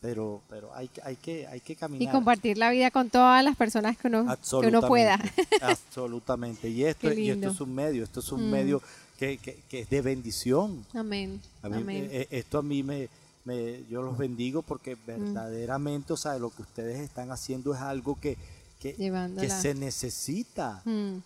Pero, 0.00 0.40
pero 0.48 0.72
hay, 0.74 0.88
que- 0.88 1.02
hay 1.02 1.16
que, 1.16 1.46
hay 1.48 1.60
que 1.60 1.72
Y 1.72 1.76
caminar. 1.76 2.12
compartir 2.14 2.58
la 2.58 2.70
vida 2.70 2.90
con 2.92 3.10
todas 3.10 3.42
las 3.42 3.56
personas 3.56 3.96
que 3.96 4.06
uno, 4.06 4.24
que 4.60 4.66
uno 4.68 4.82
pueda. 4.82 5.18
Absolutamente. 5.60 6.68
Y 6.70 6.84
esto, 6.84 7.12
y 7.12 7.30
esto 7.30 7.48
es 7.50 7.60
un 7.60 7.74
medio, 7.74 8.04
esto 8.04 8.20
es 8.20 8.30
un 8.30 8.46
Mm. 8.46 8.50
medio 8.50 8.82
que, 9.18 9.38
que- 9.38 9.62
que 9.68 9.80
es 9.80 9.90
de 9.90 10.00
bendición. 10.02 10.86
Amén. 10.94 11.40
A 11.62 11.68
mí, 11.68 11.76
Amén. 11.78 12.08
eh, 12.12 12.28
esto 12.30 12.58
a 12.58 12.62
mí 12.62 12.82
me, 12.82 13.08
me- 13.46 13.84
yo 13.88 14.02
los 14.02 14.18
bendigo 14.18 14.60
porque 14.60 14.96
verdaderamente, 15.06 16.12
o 16.12 16.16
sea, 16.16 16.38
lo 16.38 16.50
que 16.50 16.62
ustedes 16.62 17.00
están 17.00 17.30
haciendo 17.30 17.72
es 17.74 17.80
algo 17.80 18.18
que, 18.20 18.36
que, 18.80 18.94
se 19.62 19.74
necesita. 19.74 20.82
Mm, 20.84 21.18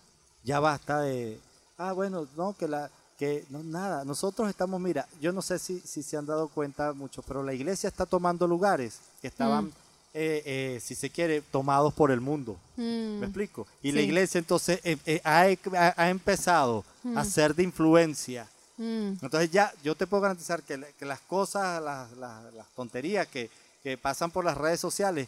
Ya 0.43 0.59
basta 0.59 1.01
de, 1.01 1.37
ah, 1.77 1.91
bueno, 1.93 2.27
no, 2.37 2.53
que 2.57 2.67
la, 2.67 2.89
que 3.17 3.45
no, 3.49 3.61
nada, 3.63 4.03
nosotros 4.05 4.49
estamos, 4.49 4.79
mira, 4.81 5.07
yo 5.21 5.31
no 5.31 5.41
sé 5.43 5.59
si, 5.59 5.79
si 5.81 6.01
se 6.01 6.17
han 6.17 6.25
dado 6.25 6.47
cuenta 6.47 6.93
mucho, 6.93 7.21
pero 7.21 7.43
la 7.43 7.53
iglesia 7.53 7.87
está 7.89 8.05
tomando 8.07 8.47
lugares 8.47 8.99
que 9.21 9.27
estaban, 9.27 9.65
Mm. 9.65 9.71
eh, 10.15 10.41
eh, 10.45 10.79
si 10.81 10.95
se 10.95 11.09
quiere, 11.11 11.41
tomados 11.41 11.93
por 11.93 12.09
el 12.11 12.19
mundo. 12.21 12.57
mm, 12.77 13.19
¿Me 13.19 13.25
explico? 13.27 13.67
Y 13.83 13.91
la 13.91 14.01
iglesia 14.01 14.39
entonces 14.39 14.79
eh, 14.83 14.97
eh, 15.05 15.21
ha, 15.23 15.41
ha- 15.77 15.93
ha 15.95 16.09
empezado 16.09 16.83
a 17.15 17.23
ser 17.23 17.53
de 17.55 17.63
influencia. 17.63 18.47
Mm, 18.81 19.17
Entonces 19.23 19.51
ya 19.51 19.73
yo 19.83 19.95
te 19.95 20.07
puedo 20.07 20.21
garantizar 20.21 20.61
que, 20.63 20.79
que 20.97 21.05
las 21.05 21.19
cosas, 21.21 21.81
las, 21.81 22.11
las- 22.13 22.53
las 22.53 22.67
tonterías 22.75 23.27
que, 23.27 23.49
que 23.83 23.97
pasan 23.97 24.31
por 24.31 24.43
las 24.45 24.57
redes 24.57 24.79
sociales 24.79 25.27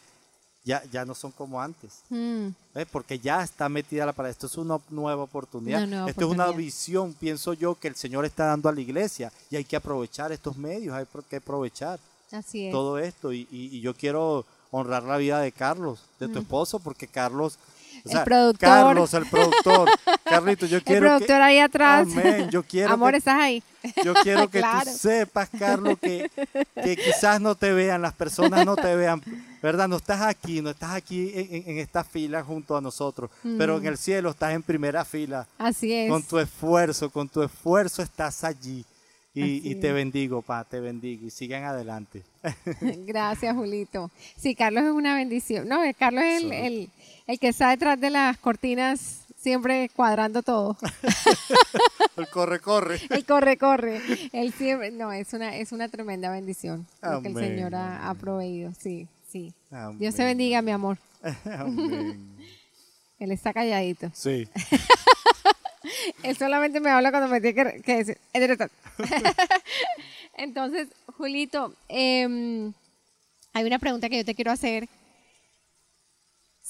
ya, 0.66 0.82
ya 0.92 1.04
no 1.04 1.14
son 1.14 1.32
como 1.32 1.62
antes. 1.62 2.00
mm. 2.10 2.48
¿ves? 2.74 2.88
Porque 2.92 3.20
ya 3.20 3.44
está 3.44 3.68
metida 3.70 4.06
la 4.06 4.14
palabra. 4.14 4.32
Esto 4.32 4.48
es 4.48 4.58
una 4.58 4.80
nueva 4.90 5.24
oportunidad. 5.24 5.80
Una 5.84 5.88
nueva 5.88 6.10
Esto 6.10 6.26
es 6.26 6.32
una 6.32 6.52
visión, 6.52 7.14
pienso 7.14 7.54
yo, 7.54 7.76
que 7.76 7.90
el 7.90 7.96
Señor 7.96 8.24
está 8.26 8.46
dando 8.46 8.70
a 8.70 8.72
la 8.74 8.80
iglesia 8.82 9.32
y 9.52 9.58
hay 9.58 9.66
que 9.66 9.76
aprovechar 9.76 10.32
estos 10.32 10.56
medios, 10.58 10.96
hay 10.96 11.06
que 11.30 11.36
aprovechar 11.38 12.00
Así 12.32 12.68
es. 12.68 12.72
todo 12.72 12.98
esto. 12.98 13.34
Y, 13.34 13.42
y- 13.52 13.76
y 13.78 13.82
yo 13.82 13.94
quiero 13.94 14.46
honrar 14.72 15.04
la 15.04 15.18
vida 15.18 15.40
de 15.40 15.52
Carlos, 15.52 16.00
de 16.20 16.28
tu 16.30 16.40
esposo, 16.40 16.80
porque 16.80 17.08
Carlos... 17.08 17.58
o 18.06 18.18
El 18.18 18.24
productor. 18.24 18.70
Carlos, 18.70 19.14
el 19.14 19.26
productor. 19.28 19.90
Carlito, 20.24 20.66
yo 20.66 20.78
El 20.78 20.84
quiero 20.84 21.02
productor 21.02 21.28
que... 21.38 21.44
ahí 21.44 21.60
atrás. 21.60 22.08
Amén. 22.12 22.50
Yo 22.50 22.64
quiero 22.64 22.90
Amor, 22.94 23.12
que 23.12 23.18
estás 23.18 23.40
ahí. 23.40 23.64
yo 24.04 24.14
quiero 24.16 24.48
que 24.50 24.60
Claro. 24.60 24.92
tú 24.92 24.98
sepas, 24.98 25.50
Carlos, 25.58 25.98
que, 26.00 26.30
que 26.76 26.96
quizás 26.96 27.40
no 27.40 27.56
te 27.56 27.72
vean, 27.74 28.02
las 28.02 28.14
personas 28.14 28.66
no 28.66 28.76
te 28.76 28.96
vean, 28.96 29.22
¿verdad? 29.62 29.88
No 29.88 29.98
estás 29.98 30.22
aquí, 30.22 30.62
no 30.62 30.70
estás 30.72 30.92
aquí 30.92 31.32
en, 31.34 31.78
esta 31.78 32.04
fila 32.04 32.44
junto 32.44 32.76
a 32.76 32.82
nosotros, 32.82 33.30
pero 33.58 33.78
en 33.78 33.86
el 33.86 33.98
cielo 33.98 34.32
estás 34.32 34.54
en 34.54 34.64
primera 34.64 35.04
fila, 35.06 35.48
Así 35.58 35.94
es. 35.94 36.10
con 36.10 36.24
tu 36.24 36.40
esfuerzo, 36.40 37.10
con 37.10 37.28
tu 37.30 37.42
esfuerzo 37.44 38.02
estás 38.02 38.44
allí. 38.44 38.86
Y, 39.36 39.74
te 39.76 39.92
bendigo, 39.92 40.44
pa, 40.44 40.64
te 40.64 40.80
bendigo 40.80 41.26
y 41.26 41.32
sigan 41.32 41.64
adelante. 41.64 42.22
Gracias, 42.82 43.56
Julito. 43.56 44.12
Sí, 44.38 44.54
Carlos 44.54 44.84
es 44.84 44.92
una 44.92 45.16
bendición. 45.16 45.68
No, 45.68 45.84
eh, 45.84 45.96
Carlos 45.96 46.24
es 46.24 46.44
el, 46.44 46.52
el, 46.52 46.90
el 47.28 47.40
que 47.40 47.50
está 47.50 47.70
detrás 47.70 48.00
de 48.00 48.10
las 48.10 48.38
cortinas, 48.38 49.24
siempre 49.38 49.90
cuadrando 49.96 50.42
todo. 50.42 50.78
El 52.16 52.28
corre, 52.30 52.60
corre. 52.60 53.02
El 53.10 53.26
corre, 53.26 53.58
corre. 53.58 54.02
Él 54.34 54.54
siempre, 54.54 54.92
no, 54.92 55.12
es 55.12 55.34
una, 55.34 55.58
es 55.58 55.72
una 55.72 55.90
tremenda 55.90 56.30
bendición 56.30 56.86
lo 57.02 57.22
que 57.24 57.30
el 57.30 57.36
Señor 57.36 57.74
ha, 57.74 58.14
proveído. 58.20 58.72
Sí, 58.80 59.08
sí. 59.28 59.52
Amén. 59.72 59.98
Dios 59.98 60.14
te 60.14 60.24
bendiga, 60.24 60.62
mi 60.62 60.72
amor. 60.72 61.00
Amén. 61.46 62.38
Él 63.18 63.32
está 63.32 63.52
calladito. 63.52 64.12
Sí. 64.14 64.48
Él 66.24 66.38
solamente 66.38 66.80
me 66.80 66.90
habla 66.90 67.12
cuando 67.12 67.30
me 67.30 67.42
tiene 67.42 67.56
que, 67.56 67.82
que 67.82 67.98
decir. 67.98 68.18
Entonces, 70.36 70.90
Julito, 71.18 71.74
em, 71.88 72.74
hay 73.54 73.66
una 73.66 73.80
pregunta 73.80 74.10
que 74.10 74.18
yo 74.18 74.26
te 74.26 74.36
quiero 74.36 74.52
hacer. 74.52 74.88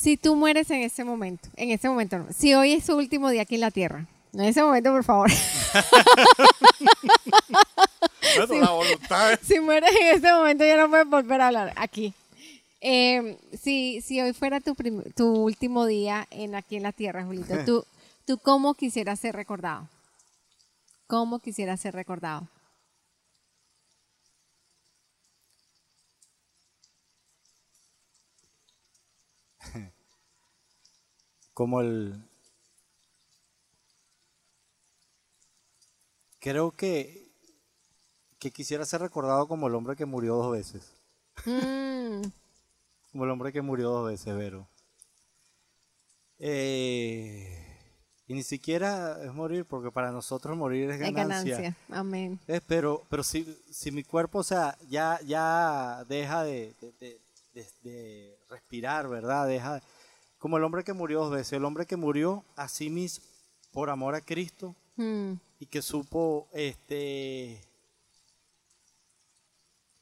Si 0.03 0.17
tú 0.17 0.35
mueres 0.35 0.69
en 0.69 0.81
ese 0.81 1.05
momento, 1.05 1.47
en 1.55 1.71
ese 1.71 1.87
momento 1.87 2.17
no, 2.17 2.25
si 2.33 2.53
hoy 2.53 2.73
es 2.73 2.83
su 2.83 2.93
último 2.93 3.29
día 3.29 3.43
aquí 3.43 3.55
en 3.55 3.61
la 3.61 3.71
tierra, 3.71 4.05
no 4.33 4.43
en 4.43 4.49
ese 4.49 4.61
momento, 4.61 4.91
por 4.91 5.05
favor, 5.05 5.31
la 8.49 8.71
voluntad 8.71 9.39
si 9.41 9.61
mueres 9.61 9.95
en 9.95 10.17
ese 10.17 10.33
momento 10.33 10.65
ya 10.65 10.75
no 10.75 10.89
puedes 10.89 11.07
volver 11.07 11.39
a 11.39 11.47
hablar 11.47 11.71
aquí. 11.77 12.13
Em, 12.81 13.37
si, 13.57 14.01
si 14.01 14.19
hoy 14.19 14.33
fuera 14.33 14.59
tu, 14.59 14.75
tu 15.15 15.37
último 15.37 15.85
día 15.85 16.27
en 16.31 16.55
aquí 16.55 16.75
en 16.75 16.83
la 16.83 16.91
tierra, 16.91 17.23
Julito, 17.23 17.55
¿tú, 17.65 17.85
¿tú 18.25 18.37
cómo 18.39 18.73
quisieras 18.73 19.21
ser 19.21 19.37
recordado? 19.37 19.87
¿Cómo 21.07 21.39
quisiera 21.39 21.77
ser 21.77 21.93
recordado? 21.93 22.49
Como 31.53 31.81
el... 31.81 32.21
Creo 36.39 36.71
que, 36.71 37.31
que 38.39 38.51
quisiera 38.51 38.85
ser 38.85 39.01
recordado 39.01 39.47
como 39.47 39.67
el 39.67 39.75
hombre 39.75 39.95
que 39.95 40.05
murió 40.05 40.35
dos 40.35 40.51
veces. 40.51 40.91
Mm, 41.45 42.21
Como 43.11 43.25
el 43.25 43.29
hombre 43.31 43.53
que 43.53 43.61
murió 43.61 43.89
dos 43.89 44.07
veces, 44.07 44.35
Vero. 44.35 44.67
Eh, 46.39 47.59
y 48.27 48.33
ni 48.33 48.41
siquiera 48.43 49.23
es 49.23 49.31
morir, 49.33 49.65
porque 49.65 49.91
para 49.91 50.11
nosotros 50.11 50.57
morir 50.57 50.89
es 50.89 50.95
es 50.99 51.13
ganancia. 51.13 51.57
ganancia. 51.57 51.77
Amén. 51.89 52.39
Pero 52.67 53.03
pero 53.09 53.23
si, 53.23 53.45
si 53.71 53.91
mi 53.91 54.03
cuerpo, 54.03 54.39
o 54.39 54.43
sea, 54.43 54.75
ya, 54.89 55.19
ya 55.25 56.03
deja 56.09 56.43
de, 56.43 56.73
de- 56.81 56.91
de- 56.99 57.21
de- 57.53 57.71
de 57.83 58.37
respirar, 58.49 59.07
¿verdad? 59.07 59.47
Deja, 59.47 59.81
como 60.43 60.57
el 60.57 60.63
hombre 60.65 60.83
que 60.83 60.91
murió 60.91 61.21
dos 61.21 61.31
veces, 61.31 61.53
el 61.53 61.63
hombre 61.63 61.85
que 61.85 61.95
murió 61.95 62.43
a 62.57 62.67
sí 62.67 62.89
mismo 62.89 63.23
por 63.71 63.89
amor 63.89 64.13
a 64.13 64.19
Cristo 64.19 64.75
Mm, 64.97 65.35
y 65.59 65.65
que 65.67 65.81
supo 65.81 66.49
este 66.51 67.59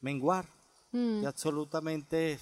menguar 0.00 0.44
mm, 0.90 1.22
y 1.22 1.26
absolutamente 1.26 2.40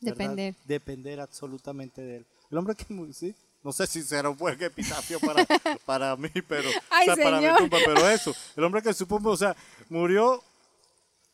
¿verdad? 0.00 0.16
Depender. 0.18 0.54
Depender 0.64 1.20
absolutamente 1.20 2.02
de 2.02 2.16
él. 2.16 2.26
El 2.50 2.58
hombre 2.58 2.74
que 2.74 2.92
murió, 2.92 3.14
sí. 3.14 3.32
No 3.62 3.70
sé 3.72 3.86
si 3.86 4.02
será 4.02 4.28
un 4.28 4.36
buen 4.36 4.60
epitafio 4.60 5.20
para, 5.20 5.46
para 5.86 6.16
mí, 6.16 6.28
pero, 6.48 6.68
o 6.68 6.72
Ay, 6.90 7.06
sea, 7.06 7.14
para 7.16 7.40
mi 7.40 7.56
tumba, 7.56 7.78
pero 7.84 8.10
eso. 8.10 8.34
El 8.56 8.64
hombre 8.64 8.82
que 8.82 8.92
supo, 8.92 9.20
o 9.24 9.36
sea, 9.36 9.54
murió 9.88 10.42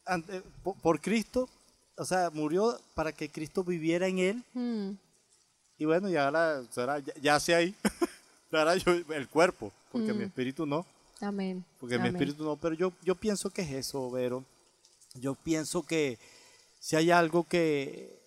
ante- 0.04 0.42
por, 0.62 0.76
por 0.76 1.00
Cristo, 1.00 1.48
o 1.98 2.04
sea, 2.04 2.30
murió 2.30 2.78
para 2.94 3.12
que 3.12 3.28
Cristo 3.30 3.62
viviera 3.64 4.06
en 4.06 4.18
él. 4.18 4.44
mm, 4.54 4.90
Y 5.80 5.84
bueno, 5.84 6.08
ya 6.08 6.24
ahora 6.26 6.62
será, 6.70 6.98
ya, 6.98 7.12
ya 7.20 7.38
sé 7.40 7.54
ahí. 7.54 7.74
ahora 8.52 8.76
yo, 8.76 8.92
el 8.92 9.28
cuerpo, 9.28 9.70
porque 9.92 10.12
mi 10.12 10.20
Mm. 10.24 10.28
espíritu 10.28 10.66
no. 10.66 10.84
Amén. 11.20 11.64
Porque 11.80 11.98
mi 11.98 12.08
espíritu 12.08 12.44
no, 12.44 12.56
pero 12.56 12.74
yo, 12.74 12.92
yo 13.02 13.14
pienso 13.14 13.50
que 13.50 13.62
es 13.62 13.70
eso, 13.72 14.10
Vero. 14.10 14.44
Yo 15.14 15.34
pienso 15.34 15.82
que 15.82 16.18
si 16.80 16.94
hay 16.96 17.10
algo 17.10 17.44
que 17.44 18.18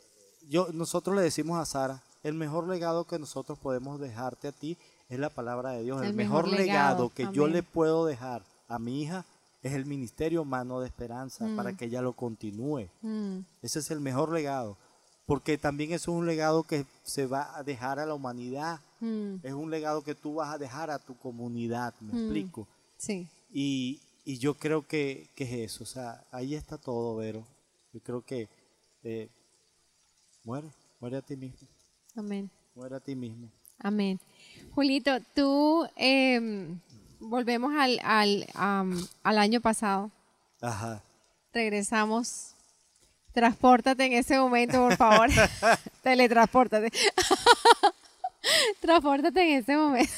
yo, 0.49 0.67
nosotros 0.74 1.15
le 1.15 1.22
decimos 1.22 1.57
a 1.59 1.65
Sara, 1.65 2.03
el 2.24 2.34
mejor 2.34 2.67
legado 2.67 3.05
que 3.05 3.17
nosotros 3.19 3.57
podemos 3.59 3.99
dejarte 3.99 4.47
a 4.49 4.51
ti 4.51 4.78
es 5.09 5.19
la 5.19 5.30
palabra 5.30 5.72
de 5.72 5.84
Dios. 5.84 6.01
El, 6.01 6.09
El 6.09 6.13
mejor, 6.13 6.45
mejor 6.45 6.59
legado, 6.59 7.03
legado, 7.05 7.09
que 7.09 7.28
yo 7.34 7.47
le 7.47 7.63
puedo 7.63 8.05
dejar 8.05 8.43
a 8.67 8.78
mi 8.80 9.01
hija 9.01 9.26
es 9.62 9.74
el 9.74 9.86
ministerio 9.86 10.43
Mano 10.45 10.80
de 10.80 10.88
Esperanza 10.88 11.45
Mm. 11.45 11.55
para 11.55 11.74
que 11.78 11.86
ella 11.86 12.01
lo 12.01 12.14
continúe. 12.14 12.89
Mm, 13.01 13.39
Ese 13.62 13.80
es 13.80 13.91
el 13.91 13.99
mejor 14.01 14.32
legado. 14.32 14.78
Porque 15.26 15.57
también 15.57 15.91
eso 15.93 16.12
es 16.12 16.18
un 16.18 16.26
legado 16.26 16.64
que 16.64 16.86
se 17.03 17.26
va 17.28 17.55
a 17.55 17.64
dejar 17.64 17.99
a 17.99 18.05
la 18.05 18.14
humanidad. 18.14 18.80
mm, 18.99 19.36
Es 19.43 19.53
un 19.53 19.70
legado 19.72 20.03
que 20.03 20.14
tú 20.16 20.36
vas 20.36 20.53
a 20.53 20.57
dejar 20.57 20.89
a 20.91 20.99
tu 20.99 21.16
comunidad, 21.18 21.93
me 22.01 22.14
Mm. 22.14 22.18
explico. 22.18 22.68
Sí. 22.97 23.28
Y, 23.51 23.99
y 24.26 24.38
yo 24.38 24.53
creo 24.55 24.86
que, 24.88 25.30
que 25.36 25.43
es 25.45 25.72
eso, 25.74 25.84
o 25.84 25.88
sea, 25.88 26.24
ahí 26.32 26.53
está 26.55 26.78
todo, 26.78 27.16
Vero. 27.18 27.45
Yo 27.93 27.99
creo 28.01 28.22
que 28.24 28.47
eh, 29.03 29.30
muere, 30.43 30.68
muere 30.99 31.18
a 31.18 31.22
ti 31.22 31.36
mismo, 31.36 31.68
Amén. 32.16 32.49
muere 32.76 32.95
a 32.95 32.99
ti 32.99 33.16
mismo. 33.16 33.49
Amén. 33.80 34.20
Julito, 34.76 35.12
tú 35.36 35.86
em, 35.95 36.80
volvemos 37.22 37.74
al, 37.78 37.99
al, 38.03 38.47
am, 38.53 39.07
al 39.24 39.38
año 39.38 39.61
pasado. 39.61 40.11
Ajá. 40.61 41.01
Regresamos. 41.53 42.55
Transpórtate 43.34 44.05
en 44.05 44.13
ese 44.13 44.38
momento, 44.38 44.78
por 44.80 44.97
favor. 44.97 45.30
Teletranspórtate. 46.03 46.91
Transpórtate 48.82 49.41
en 49.41 49.59
ese 49.59 49.78
momento. 49.78 50.11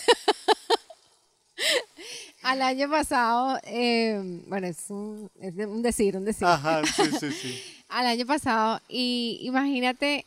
Al 2.41 2.61
año 2.61 2.89
pasado, 2.89 3.59
em, 3.63 4.41
bueno, 4.47 4.67
es 4.67 4.89
un, 4.89 5.29
es 5.39 5.53
un 5.55 5.81
decir, 5.81 6.17
un 6.17 6.25
decir. 6.25 6.47
Ajá, 6.47 6.81
sí, 6.85 7.03
sí, 7.19 7.31
sí. 7.31 7.61
al 7.89 8.07
año 8.07 8.25
pasado 8.25 8.81
y 8.89 9.39
imagínate 9.43 10.25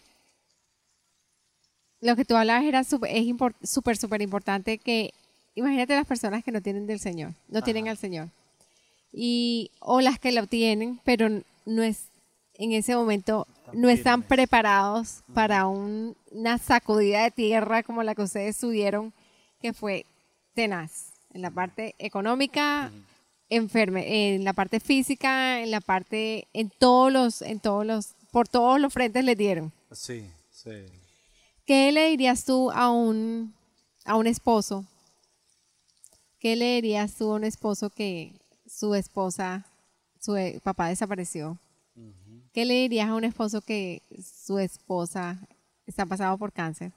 lo 2.01 2.17
que 2.17 2.25
tú 2.25 2.37
hablabas 2.37 2.65
era 2.65 2.85
súper 2.85 3.11
súper 3.63 3.97
súper 3.97 4.23
importante 4.23 4.79
que 4.79 5.13
imagínate 5.57 5.95
las 5.97 6.07
personas 6.07 6.45
que 6.45 6.53
no 6.53 6.61
tienen 6.63 6.87
del 6.87 7.01
Señor 7.01 7.33
no 7.49 7.61
tienen 7.65 7.89
al 7.89 7.97
Señor 7.99 8.29
y 9.13 9.71
o 9.81 10.01
las 10.01 10.19
que 10.19 10.31
lo 10.33 10.47
tienen 10.47 11.01
pero 11.05 11.27
n- 11.27 11.43
no 11.65 11.83
es 11.83 12.05
en 12.55 12.73
ese 12.73 12.95
momento 12.95 13.47
no 13.73 13.89
están 13.89 14.23
preparados 14.23 15.23
para 15.35 15.67
un- 15.67 16.17
una 16.31 16.59
sacudida 16.59 17.23
de 17.25 17.31
tierra 17.31 17.83
como 17.83 18.03
la 18.03 18.15
que 18.15 18.23
ustedes 18.23 18.57
subieron 18.57 19.13
que 19.61 19.73
fue 19.73 20.07
tenaz 20.55 21.13
en 21.35 21.43
la 21.43 21.51
parte 21.51 21.95
económica 21.99 22.91
enferme 23.49 24.35
en 24.35 24.45
la 24.45 24.53
parte 24.55 24.81
física, 24.81 25.61
en 25.63 25.71
la 25.71 25.81
parte, 25.81 26.49
en 26.53 26.69
todos 26.69 27.13
los, 27.13 27.43
en 27.43 27.61
todos 27.61 27.87
los, 27.87 28.15
por 28.33 28.49
todos 28.49 28.81
los 28.81 28.93
frentes 28.93 29.25
le 29.25 29.37
dieron. 29.37 29.73
Sí, 29.93 30.27
sí. 30.51 30.85
¿Qué 31.65 31.93
le 31.93 32.09
dirías 32.09 32.45
tú 32.45 32.73
a 32.73 32.91
un, 32.91 33.55
a 34.05 34.17
un 34.17 34.27
esposo? 34.27 34.85
¿Qué 36.47 36.55
le 36.55 36.77
dirías 36.77 37.13
tú 37.17 37.33
a 37.33 37.35
un 37.35 37.43
esposo 37.43 37.91
que 37.91 38.33
su 38.73 38.95
esposa, 38.95 39.67
su 40.21 40.37
e- 40.37 40.61
papá 40.63 40.87
desapareció? 40.87 41.59
¿Qué 42.53 42.65
le 42.65 42.75
dirías 42.83 43.09
a 43.09 43.15
un 43.17 43.25
esposo 43.25 43.63
que 43.63 44.01
su 44.45 44.61
esposa 44.61 45.41
está 45.89 46.07
pasando 46.07 46.39
por 46.39 46.53
cáncer? 46.53 46.93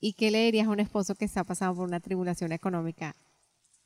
¿Y 0.00 0.14
qué 0.14 0.30
le 0.30 0.42
dirías 0.46 0.68
a 0.68 0.70
un 0.70 0.80
esposo 0.80 1.14
que 1.16 1.26
está 1.26 1.44
pasando 1.44 1.74
por 1.76 1.86
una 1.86 2.00
tribulación 2.00 2.50
económica 2.52 3.14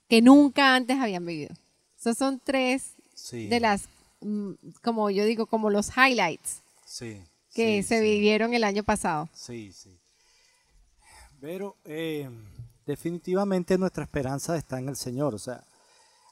que 0.08 0.22
nunca 0.22 0.76
antes 0.76 0.98
habían 1.00 1.26
vivido? 1.26 1.52
Esos 1.98 2.16
son 2.16 2.38
tres 2.44 2.92
Sí. 3.16 3.48
de 3.48 3.58
las, 3.58 3.88
mm, 4.20 4.52
como 4.84 5.10
yo 5.10 5.24
digo, 5.24 5.46
como 5.46 5.68
los 5.68 5.88
highlights 5.96 6.60
Sí. 6.86 7.20
que 7.52 7.82
sí, 7.82 7.88
se 7.88 8.00
vivieron 8.02 8.54
el 8.54 8.62
año 8.62 8.84
pasado. 8.84 9.28
Sí, 9.34 9.72
sí. 9.72 9.98
Pero 11.40 11.74
eh, 11.84 12.30
definitivamente 12.92 13.78
nuestra 13.78 14.04
esperanza 14.04 14.56
está 14.56 14.78
en 14.78 14.88
el 14.88 14.96
Señor. 14.96 15.34
O 15.34 15.38
sea, 15.38 15.64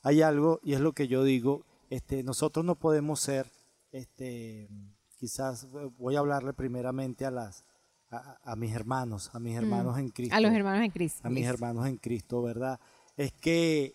hay 0.03 0.21
algo, 0.23 0.61
y 0.63 0.75
es 0.75 0.81
lo 0.81 0.93
que 0.93 1.09
yo 1.09 1.25
digo, 1.25 1.65
este, 1.89 2.23
nosotros 2.23 2.65
no 2.65 2.75
podemos 2.75 3.19
ser, 3.21 3.51
este, 3.93 4.69
quizás 5.19 5.67
voy 5.99 6.17
a 6.17 6.19
hablarle 6.21 6.53
primeramente 6.53 7.25
a 7.25 7.31
las 7.31 7.65
a, 8.11 8.39
a 8.43 8.57
mis 8.57 8.75
hermanos, 8.75 9.31
a 9.33 9.39
mis 9.39 9.57
hermanos 9.57 9.97
en 9.99 10.09
Cristo. 10.11 10.35
Mm. 10.35 10.39
A 10.39 10.41
los 10.41 10.53
hermanos 10.53 10.85
en 10.85 10.91
Cristo. 10.91 11.21
a 11.27 11.31
mis 11.31 11.47
hermanos 11.47 11.87
en 11.87 11.97
Cristo, 11.97 12.43
¿verdad? 12.43 12.79
Es 13.17 13.33
que 13.33 13.95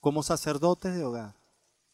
como 0.00 0.22
sacerdotes 0.22 0.94
de 0.94 1.04
hogar, 1.04 1.34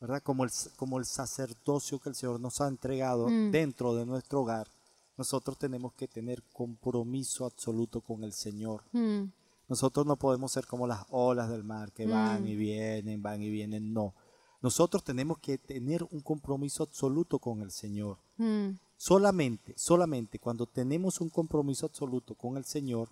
¿verdad? 0.00 0.22
Como 0.22 0.44
el, 0.44 0.50
como 0.76 0.98
el 0.98 1.04
sacerdocio 1.04 1.98
que 1.98 2.08
el 2.10 2.14
Señor 2.14 2.40
nos 2.40 2.60
ha 2.60 2.68
entregado 2.68 3.28
Mm. 3.28 3.50
dentro 3.50 3.94
de 3.94 4.06
nuestro 4.06 4.40
hogar, 4.42 4.68
nosotros 5.16 5.58
tenemos 5.58 5.92
que 5.94 6.08
tener 6.08 6.42
compromiso 6.52 7.44
absoluto 7.44 8.00
con 8.00 8.24
el 8.24 8.32
Señor. 8.32 8.84
Mm, 8.92 9.24
Nosotros 9.68 10.04
no 10.04 10.16
podemos 10.16 10.52
ser 10.52 10.66
como 10.66 10.86
las 10.86 11.04
olas 11.08 11.48
del 11.48 11.64
mar 11.64 11.92
que 11.92 12.06
van 12.06 12.42
Mm. 12.42 12.46
y 12.48 12.56
vienen, 12.56 13.22
van 13.22 13.40
y 13.42 13.48
vienen, 13.48 13.92
no. 13.92 14.14
Nosotros 14.60 15.02
tenemos 15.02 15.38
que 15.38 15.56
tener 15.58 16.02
un 16.10 16.20
compromiso 16.20 16.82
absoluto 16.82 17.38
con 17.38 17.62
el 17.62 17.70
Señor. 17.70 18.18
mm, 18.36 18.70
Solamente, 18.96 19.74
solamente 19.76 20.38
cuando 20.38 20.66
tenemos 20.66 21.20
un 21.20 21.28
compromiso 21.30 21.86
absoluto 21.86 22.34
con 22.34 22.56
el 22.56 22.64
Señor, 22.64 23.08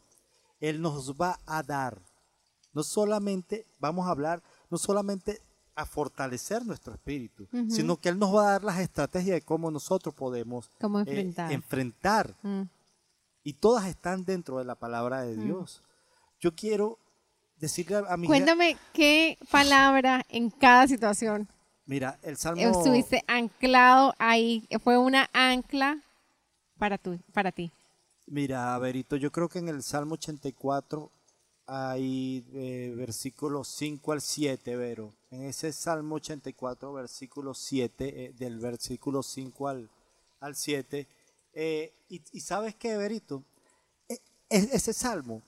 Él 0.60 0.80
nos 0.82 1.14
va 1.14 1.38
a 1.46 1.62
dar, 1.62 2.02
no 2.74 2.82
solamente, 2.82 3.66
vamos 3.80 4.06
a 4.06 4.10
hablar, 4.10 4.42
no 4.70 4.76
solamente 4.78 5.40
a 5.74 5.86
fortalecer 5.86 6.64
nuestro 6.64 6.92
espíritu, 6.92 7.48
sino 7.68 7.96
que 7.96 8.08
Él 8.08 8.18
nos 8.18 8.34
va 8.34 8.48
a 8.48 8.52
dar 8.52 8.64
las 8.64 8.78
estrategias 8.80 9.34
de 9.34 9.42
cómo 9.42 9.70
nosotros 9.70 10.14
podemos 10.14 10.70
¿Cómo 10.80 11.00
eh, 11.00 11.32
enfrentar? 11.50 12.34
mm. 12.42 12.62
Y 13.42 13.54
todas 13.54 13.86
están 13.86 14.24
dentro 14.24 14.58
de 14.58 14.64
la 14.64 14.74
palabra 14.74 15.22
de 15.22 15.36
Dios. 15.36 15.82
Yo 16.38 16.54
quiero 16.54 16.98
decirle 17.56 18.02
a, 18.06 18.16
mi 18.16 18.26
Cuéntame 18.26 18.76
qué 18.92 19.38
palabra 19.50 20.24
en 20.28 20.50
cada 20.50 20.86
situación 20.86 21.48
mira, 21.90 22.18
el 22.22 22.36
Salmo... 22.36 22.62
estuviste 22.62 23.22
anclado 23.26 24.14
ahí. 24.18 24.66
Fue 24.82 24.96
una 24.96 25.28
ancla 25.32 26.00
para, 26.78 26.96
tu, 26.96 27.18
para 27.32 27.50
ti. 27.50 27.70
Mira, 28.26 28.78
Berito, 28.78 29.16
yo 29.16 29.32
creo 29.32 29.48
que 29.48 29.58
en 29.58 29.68
el 29.68 29.82
Salmo 29.82 30.14
84 30.14 31.10
hay 31.66 32.44
eh, 32.54 32.94
versículos 32.96 33.68
5 33.68 34.12
al 34.12 34.20
7, 34.20 34.76
Vero. 34.76 35.12
En 35.30 35.44
ese 35.44 35.72
Salmo 35.72 36.16
84, 36.16 36.92
versículo 36.92 37.54
7, 37.54 38.24
eh, 38.26 38.32
del 38.36 38.58
versículo 38.58 39.22
5 39.22 39.68
al, 39.68 39.88
al 40.40 40.56
7. 40.56 41.06
eh, 41.54 41.92
y, 42.08 42.40
sabes 42.40 42.74
qué, 42.74 42.96
Berito, 42.96 43.44
E- 44.08 44.20
e- 44.50 44.70
ese 44.72 44.92
Salmo 44.92 45.42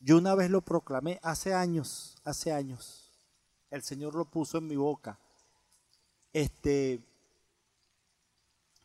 Yo 0.00 0.16
una 0.18 0.34
vez 0.34 0.50
lo 0.50 0.62
proclamé 0.62 1.20
hace 1.22 1.52
años, 1.54 2.16
hace 2.24 2.52
años. 2.52 3.10
El 3.70 3.82
Señor 3.82 4.14
lo 4.14 4.24
puso 4.24 4.58
en 4.58 4.66
mi 4.66 4.76
boca. 4.76 5.18
Este, 6.32 7.00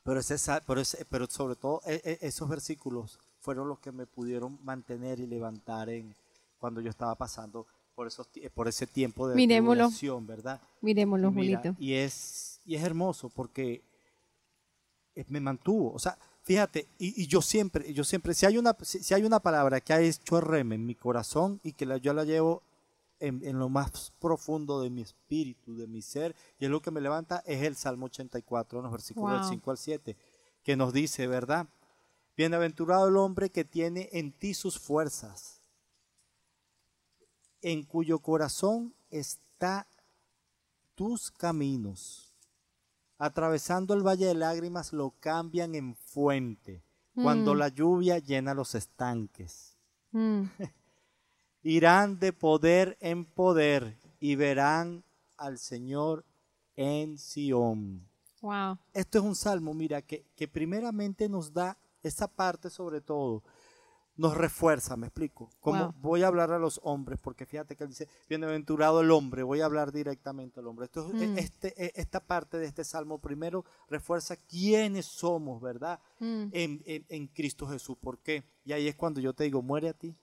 pero, 0.03 0.19
ese, 0.19 0.37
pero, 0.67 0.81
pero 1.09 1.27
sobre 1.27 1.55
todo 1.55 1.81
e, 1.85 2.01
e, 2.03 2.27
esos 2.27 2.49
versículos 2.49 3.19
fueron 3.39 3.67
los 3.69 3.79
que 3.79 3.91
me 3.91 4.05
pudieron 4.07 4.59
mantener 4.63 5.19
y 5.19 5.27
levantar 5.27 5.89
en 5.89 6.13
cuando 6.59 6.81
yo 6.81 6.89
estaba 6.89 7.15
pasando 7.15 7.65
por 7.95 8.07
esos 8.07 8.27
por 8.53 8.67
ese 8.67 8.85
tiempo 8.85 9.27
de 9.27 9.35
Miremoslo. 9.35 9.89
¿verdad? 10.21 10.61
Miremoslo, 10.81 11.31
Julito. 11.31 11.75
Y 11.79 11.93
es 11.93 12.59
y 12.65 12.75
es 12.75 12.83
hermoso 12.83 13.29
porque 13.29 13.83
me 15.27 15.39
mantuvo, 15.39 15.93
o 15.93 15.99
sea, 15.99 16.17
fíjate, 16.41 16.87
y, 16.97 17.25
yo 17.27 17.41
siempre, 17.41 17.93
yo 17.93 18.03
siempre, 18.03 18.33
si 18.33 18.45
hay 18.45 18.57
una, 18.57 18.75
si, 18.81 19.13
hay 19.13 19.23
una 19.23 19.39
palabra 19.39 19.79
que 19.79 19.93
ha 19.93 20.01
hecho 20.01 20.41
rem 20.41 20.73
en 20.73 20.85
mi 20.85 20.95
corazón 20.95 21.61
y 21.63 21.73
que 21.73 21.85
la, 21.85 21.97
yo 21.97 22.13
la 22.13 22.25
llevo 22.25 22.63
en, 23.19 23.57
lo 23.57 23.69
más 23.69 24.11
profundo 24.19 24.81
de 24.81 24.89
mi 24.89 25.01
espíritu, 25.01 25.75
de 25.75 25.87
mi 25.87 26.01
ser, 26.01 26.35
y 26.59 26.65
es 26.65 26.71
lo 26.71 26.81
que 26.81 26.91
me 26.91 27.01
levanta, 27.01 27.43
es 27.45 27.63
el 27.63 27.75
Salmo 27.75 28.07
84, 28.07 28.81
los 28.81 28.91
versículos 28.91 29.39
del 29.39 29.49
5 29.49 29.71
al 29.71 29.77
7, 29.77 30.17
que 30.63 30.75
nos 30.75 30.91
dice, 30.91 31.27
¿verdad? 31.27 31.67
Bienaventurado 32.35 33.07
el 33.07 33.15
hombre 33.15 33.49
que 33.49 33.63
tiene 33.63 34.09
en 34.11 34.33
ti 34.33 34.53
sus 34.53 34.77
fuerzas, 34.77 35.54
en 37.65 37.81
cuyo 37.81 38.19
corazón 38.19 38.93
está 39.09 39.87
tus 40.93 41.31
caminos. 41.31 42.31
Atravesando 43.17 43.95
el 43.95 44.05
valle 44.05 44.27
de 44.27 44.35
lágrimas 44.35 44.93
lo 44.93 45.15
cambian 45.19 45.73
en 45.73 45.95
fuente, 45.95 46.83
cuando 47.15 47.55
mm. 47.55 47.57
la 47.57 47.69
lluvia 47.69 48.19
llena 48.19 48.53
los 48.53 48.75
estanques. 48.75 49.75
Mm. 50.11 50.43
irán 51.63 52.19
de 52.19 52.33
poder 52.33 52.97
en 52.99 53.25
poder 53.25 53.97
y 54.19 54.35
verán 54.35 55.03
al 55.35 55.57
Señor 55.57 56.23
en 56.75 57.17
Sión. 57.17 58.07
Wow. 58.41 58.77
Esto 58.93 59.17
es 59.17 59.23
un 59.23 59.35
salmo, 59.35 59.73
mira, 59.73 60.03
que, 60.03 60.23
que 60.35 60.47
primeramente 60.47 61.27
nos 61.27 61.51
da 61.51 61.75
esa 62.03 62.27
parte 62.27 62.69
sobre 62.69 63.01
todo, 63.01 63.41
nos 64.17 64.35
refuerza, 64.35 64.95
me 64.95 65.07
explico. 65.07 65.49
Como 65.59 65.93
voy 65.99 66.23
a 66.23 66.27
hablar 66.27 66.51
a 66.51 66.59
los 66.59 66.79
hombres, 66.83 67.19
porque 67.21 67.45
fíjate 67.45 67.75
que 67.75 67.83
él 67.83 67.89
dice, 67.89 68.07
bienaventurado 68.29 69.01
el 69.01 69.11
hombre, 69.11 69.43
voy 69.43 69.61
a 69.61 69.65
hablar 69.65 69.91
directamente 69.91 70.59
al 70.59 70.67
hombre. 70.67 70.85
Esto, 70.85 71.09
mm. 71.09 71.37
este, 71.37 71.73
e, 71.83 71.91
esta 71.95 72.25
parte 72.25 72.57
de 72.57 72.65
este 72.65 72.83
salmo 72.83 73.19
primero 73.19 73.65
refuerza 73.89 74.37
quiénes 74.37 75.05
somos, 75.05 75.61
¿verdad? 75.61 75.99
Mm. 76.19 76.47
En, 76.51 76.83
en, 76.85 77.05
en 77.09 77.27
Cristo 77.27 77.67
Jesús. 77.67 77.97
¿Por 77.97 78.19
qué? 78.19 78.45
Y 78.63 78.73
ahí 78.73 78.87
es 78.87 78.95
cuando 78.95 79.19
yo 79.19 79.33
te 79.33 79.43
digo, 79.43 79.61
muere 79.61 79.89
a 79.89 79.93
ti. 79.93 80.17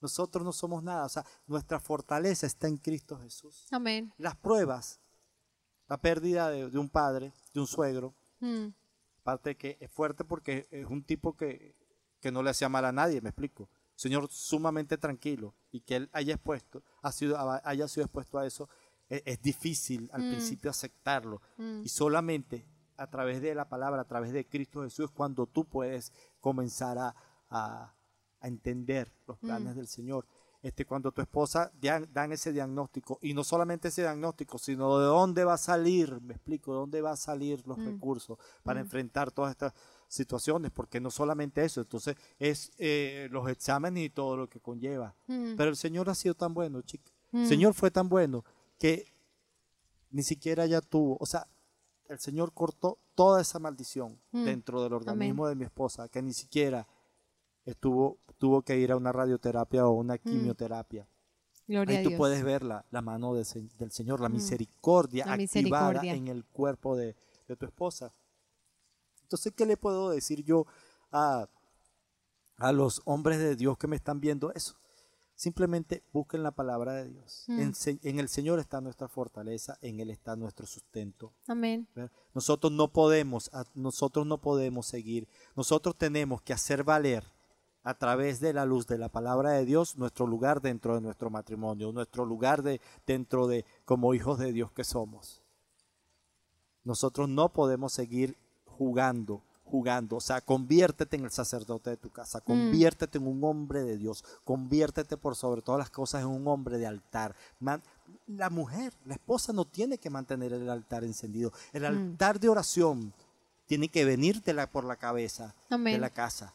Nosotros 0.00 0.44
no 0.44 0.52
somos 0.52 0.82
nada, 0.82 1.06
o 1.06 1.08
sea, 1.08 1.24
nuestra 1.46 1.80
fortaleza 1.80 2.46
está 2.46 2.68
en 2.68 2.76
Cristo 2.76 3.18
Jesús. 3.18 3.66
Amén. 3.70 4.12
Las 4.18 4.36
pruebas, 4.36 5.00
la 5.88 6.00
pérdida 6.00 6.50
de, 6.50 6.78
un 6.78 6.90
padre, 6.90 7.32
de 7.54 7.60
un 7.60 7.66
suegro, 7.66 8.14
mm. 8.40 8.66
aparte 9.20 9.56
que 9.56 9.78
es 9.80 9.90
fuerte 9.90 10.22
porque 10.22 10.68
es 10.70 10.86
un 10.86 11.02
tipo 11.02 11.34
que, 11.34 11.75
que 12.26 12.32
no 12.32 12.42
le 12.42 12.50
hacía 12.50 12.68
mal 12.68 12.84
a 12.84 12.92
nadie, 12.92 13.20
me 13.20 13.30
explico. 13.30 13.68
Señor 13.94 14.28
sumamente 14.30 14.98
tranquilo 14.98 15.54
y 15.72 15.80
que 15.80 15.96
él 15.96 16.10
haya 16.12 16.34
expuesto, 16.34 16.82
ha 17.02 17.12
sido, 17.12 17.38
haya 17.64 17.88
sido 17.88 18.04
expuesto 18.04 18.38
a 18.38 18.46
eso, 18.46 18.68
e, 19.08 19.22
es, 19.24 19.40
difícil 19.40 20.10
al 20.12 20.22
mm. 20.22 20.30
principio 20.30 20.70
aceptarlo. 20.70 21.40
Mm. 21.56 21.82
Y 21.84 21.88
solamente 21.88 22.66
a 22.96 23.08
través 23.08 23.40
de 23.40 23.54
la 23.54 23.68
palabra, 23.68 24.02
a 24.02 24.06
través 24.06 24.32
de 24.32 24.46
Cristo 24.46 24.82
Jesús, 24.82 25.06
es 25.06 25.10
cuando 25.10 25.46
tú 25.46 25.64
puedes 25.64 26.12
comenzar 26.40 26.98
a 26.98 27.96
a 28.40 28.48
entender 28.48 29.12
los 29.26 29.38
planes 29.38 29.74
mm. 29.74 29.76
del 29.76 29.88
Señor. 29.88 30.26
Este, 30.62 30.84
cuando 30.84 31.12
tu 31.12 31.20
esposa 31.20 31.70
dan, 31.80 32.32
ese 32.32 32.52
diagnóstico, 32.52 33.18
y 33.22 33.34
no 33.34 33.44
solamente 33.44 33.88
ese 33.88 34.02
diagnóstico, 34.02 34.58
sino 34.58 34.98
de 34.98 35.06
dónde 35.06 35.44
va 35.44 35.54
a 35.54 35.58
salir, 35.58 36.20
me 36.22 36.34
explico, 36.34 36.72
de 36.72 36.78
dónde 36.78 37.02
va 37.02 37.12
a 37.12 37.16
salir 37.16 37.64
los 37.66 37.78
recursos 37.78 38.36
para 38.64 38.80
enfrentar 38.80 39.30
todas 39.30 39.52
estas 39.52 39.74
situaciones, 40.08 40.70
porque 40.70 41.00
no 41.00 41.10
solamente 41.10 41.64
eso, 41.64 41.80
entonces 41.80 42.16
es 42.38 42.72
eh, 42.78 43.28
los 43.30 43.48
exámenes 43.48 44.04
y 44.04 44.10
todo 44.10 44.36
lo 44.36 44.48
que 44.48 44.60
conlleva. 44.60 45.14
Pero 45.26 45.70
el 45.70 45.76
Señor 45.76 46.08
ha 46.08 46.14
sido 46.14 46.34
tan 46.34 46.54
bueno, 46.54 46.82
chica. 46.82 47.10
El 47.32 47.46
Señor 47.46 47.74
fue 47.74 47.90
tan 47.90 48.08
bueno 48.08 48.44
que 48.78 49.12
ni 50.10 50.22
siquiera 50.22 50.66
ya 50.66 50.80
tuvo, 50.80 51.16
o 51.20 51.26
sea, 51.26 51.46
el 52.08 52.18
Señor 52.18 52.52
cortó 52.52 52.98
toda 53.14 53.40
esa 53.40 53.58
maldición 53.58 54.18
dentro 54.32 54.82
del 54.82 54.92
organismo 54.92 55.48
de 55.48 55.54
mi 55.54 55.64
esposa, 55.64 56.08
que 56.08 56.22
ni 56.22 56.32
siquiera 56.32 56.86
estuvo, 57.64 58.18
tuvo 58.38 58.62
que 58.62 58.78
ir 58.78 58.92
a 58.92 58.96
una 58.96 59.12
radioterapia 59.12 59.86
o 59.86 59.92
una 59.92 60.14
mm. 60.14 60.18
quimioterapia. 60.18 61.08
Ahí 61.68 62.04
tú 62.04 62.16
puedes 62.16 62.44
ver 62.44 62.62
la, 62.62 62.84
mano 63.02 63.34
del 63.34 63.44
Señor, 63.90 64.20
la 64.20 64.28
mm. 64.28 64.32
misericordia 64.32 65.24
activada 65.32 66.00
en 66.04 66.28
el 66.28 66.44
cuerpo 66.44 66.96
de, 66.96 67.16
tu 67.58 67.66
esposa. 67.66 68.12
Entonces, 69.26 69.52
¿qué 69.56 69.66
le 69.66 69.76
puedo 69.76 70.10
decir 70.10 70.44
yo 70.44 70.66
a, 71.10 71.48
a 72.58 72.70
los 72.70 73.02
hombres 73.04 73.38
de 73.40 73.56
Dios 73.56 73.76
que 73.76 73.88
me 73.88 73.96
están 73.96 74.20
viendo 74.20 74.52
eso? 74.52 74.76
Simplemente 75.34 76.04
busquen 76.12 76.44
la 76.44 76.52
palabra 76.52 76.94
de 76.94 77.08
Dios. 77.08 77.44
Mm. 77.48 77.72
En, 78.02 78.20
el 78.20 78.28
Señor 78.28 78.60
está 78.60 78.80
nuestra 78.80 79.08
fortaleza, 79.08 79.78
en 79.82 79.98
Él 79.98 80.10
está 80.10 80.36
nuestro 80.36 80.64
sustento. 80.64 81.34
Amén. 81.48 81.88
Nosotros 82.34 82.72
no 82.72 82.92
podemos, 82.92 83.50
nosotros 83.74 84.26
no 84.26 84.40
podemos 84.40 84.86
seguir. 84.86 85.28
Nosotros 85.56 85.96
tenemos 85.98 86.40
que 86.40 86.52
hacer 86.52 86.84
valer 86.84 87.24
a 87.82 87.94
través 87.98 88.38
de 88.38 88.52
la 88.52 88.64
luz 88.64 88.86
de 88.86 88.96
la 88.96 89.08
palabra 89.08 89.50
de 89.50 89.64
Dios 89.64 89.96
nuestro 89.96 90.26
lugar 90.28 90.62
dentro 90.62 90.94
de 90.94 91.00
nuestro 91.00 91.30
matrimonio, 91.30 91.90
nuestro 91.90 92.24
lugar 92.24 92.62
de, 92.62 92.80
dentro 93.06 93.48
de 93.48 93.64
como 93.84 94.14
hijos 94.14 94.38
de 94.38 94.52
Dios 94.52 94.70
que 94.70 94.84
somos. 94.84 95.42
Nosotros 96.84 97.28
no 97.28 97.52
podemos 97.52 97.92
seguir 97.92 98.38
jugando, 98.76 99.42
jugando. 99.64 100.16
O 100.16 100.20
sea, 100.20 100.40
conviértete 100.40 101.16
en 101.16 101.24
el 101.24 101.30
sacerdote 101.30 101.90
de 101.90 101.96
tu 101.96 102.10
casa, 102.10 102.38
mm. 102.38 102.42
conviértete 102.42 103.18
en 103.18 103.26
un 103.26 103.42
hombre 103.44 103.82
de 103.82 103.96
Dios, 103.96 104.24
conviértete 104.44 105.16
por 105.16 105.36
sobre 105.36 105.62
todas 105.62 105.78
las 105.78 105.90
cosas 105.90 106.22
en 106.22 106.28
un 106.28 106.46
hombre 106.48 106.78
de 106.78 106.86
altar. 106.86 107.34
la 108.26 108.50
mujer, 108.50 108.92
la 109.04 109.14
esposa 109.14 109.52
no 109.52 109.64
tiene 109.64 109.98
que 109.98 110.10
mantener 110.10 110.52
el 110.52 110.68
altar 110.68 111.04
encendido. 111.04 111.52
El 111.72 111.82
mm. 111.82 111.86
altar 111.86 112.40
de 112.40 112.48
oración 112.48 113.12
tiene 113.66 113.88
que 113.88 114.04
venírtela 114.04 114.70
por 114.70 114.84
la 114.84 114.96
cabeza 114.96 115.54
de 115.70 115.98
la 115.98 116.10
casa 116.10 116.54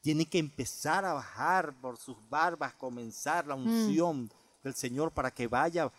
tiene 0.00 0.26
que 0.26 0.38
empezar 0.38 1.04
a 1.04 1.12
bajar 1.12 1.74
por 1.80 1.98
sus 1.98 2.16
barbas, 2.28 2.74
comenzar 2.74 3.46
la 3.46 3.56
mm. 3.56 3.66
unción 3.66 4.30
del 4.62 4.74
Señor 4.74 5.12
para 5.12 5.30
que 5.30 5.46
vaya 5.46 5.90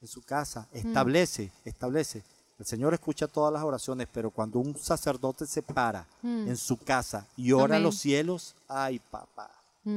en 0.00 0.08
su 0.08 0.22
casa. 0.22 0.68
Establece, 0.72 1.52
establece. 1.64 2.22
El 2.60 2.66
Señor 2.66 2.92
escucha 2.92 3.26
todas 3.26 3.50
las 3.50 3.62
oraciones, 3.62 4.06
pero 4.12 4.30
cuando 4.30 4.58
un 4.58 4.76
sacerdote 4.76 5.46
se 5.46 5.62
para 5.62 6.06
mm. 6.20 6.46
en 6.46 6.56
su 6.58 6.76
casa 6.76 7.26
y 7.34 7.52
ora 7.52 7.76
a 7.76 7.80
los 7.80 7.96
cielos, 7.96 8.54
ay 8.68 8.98
papá, 8.98 9.50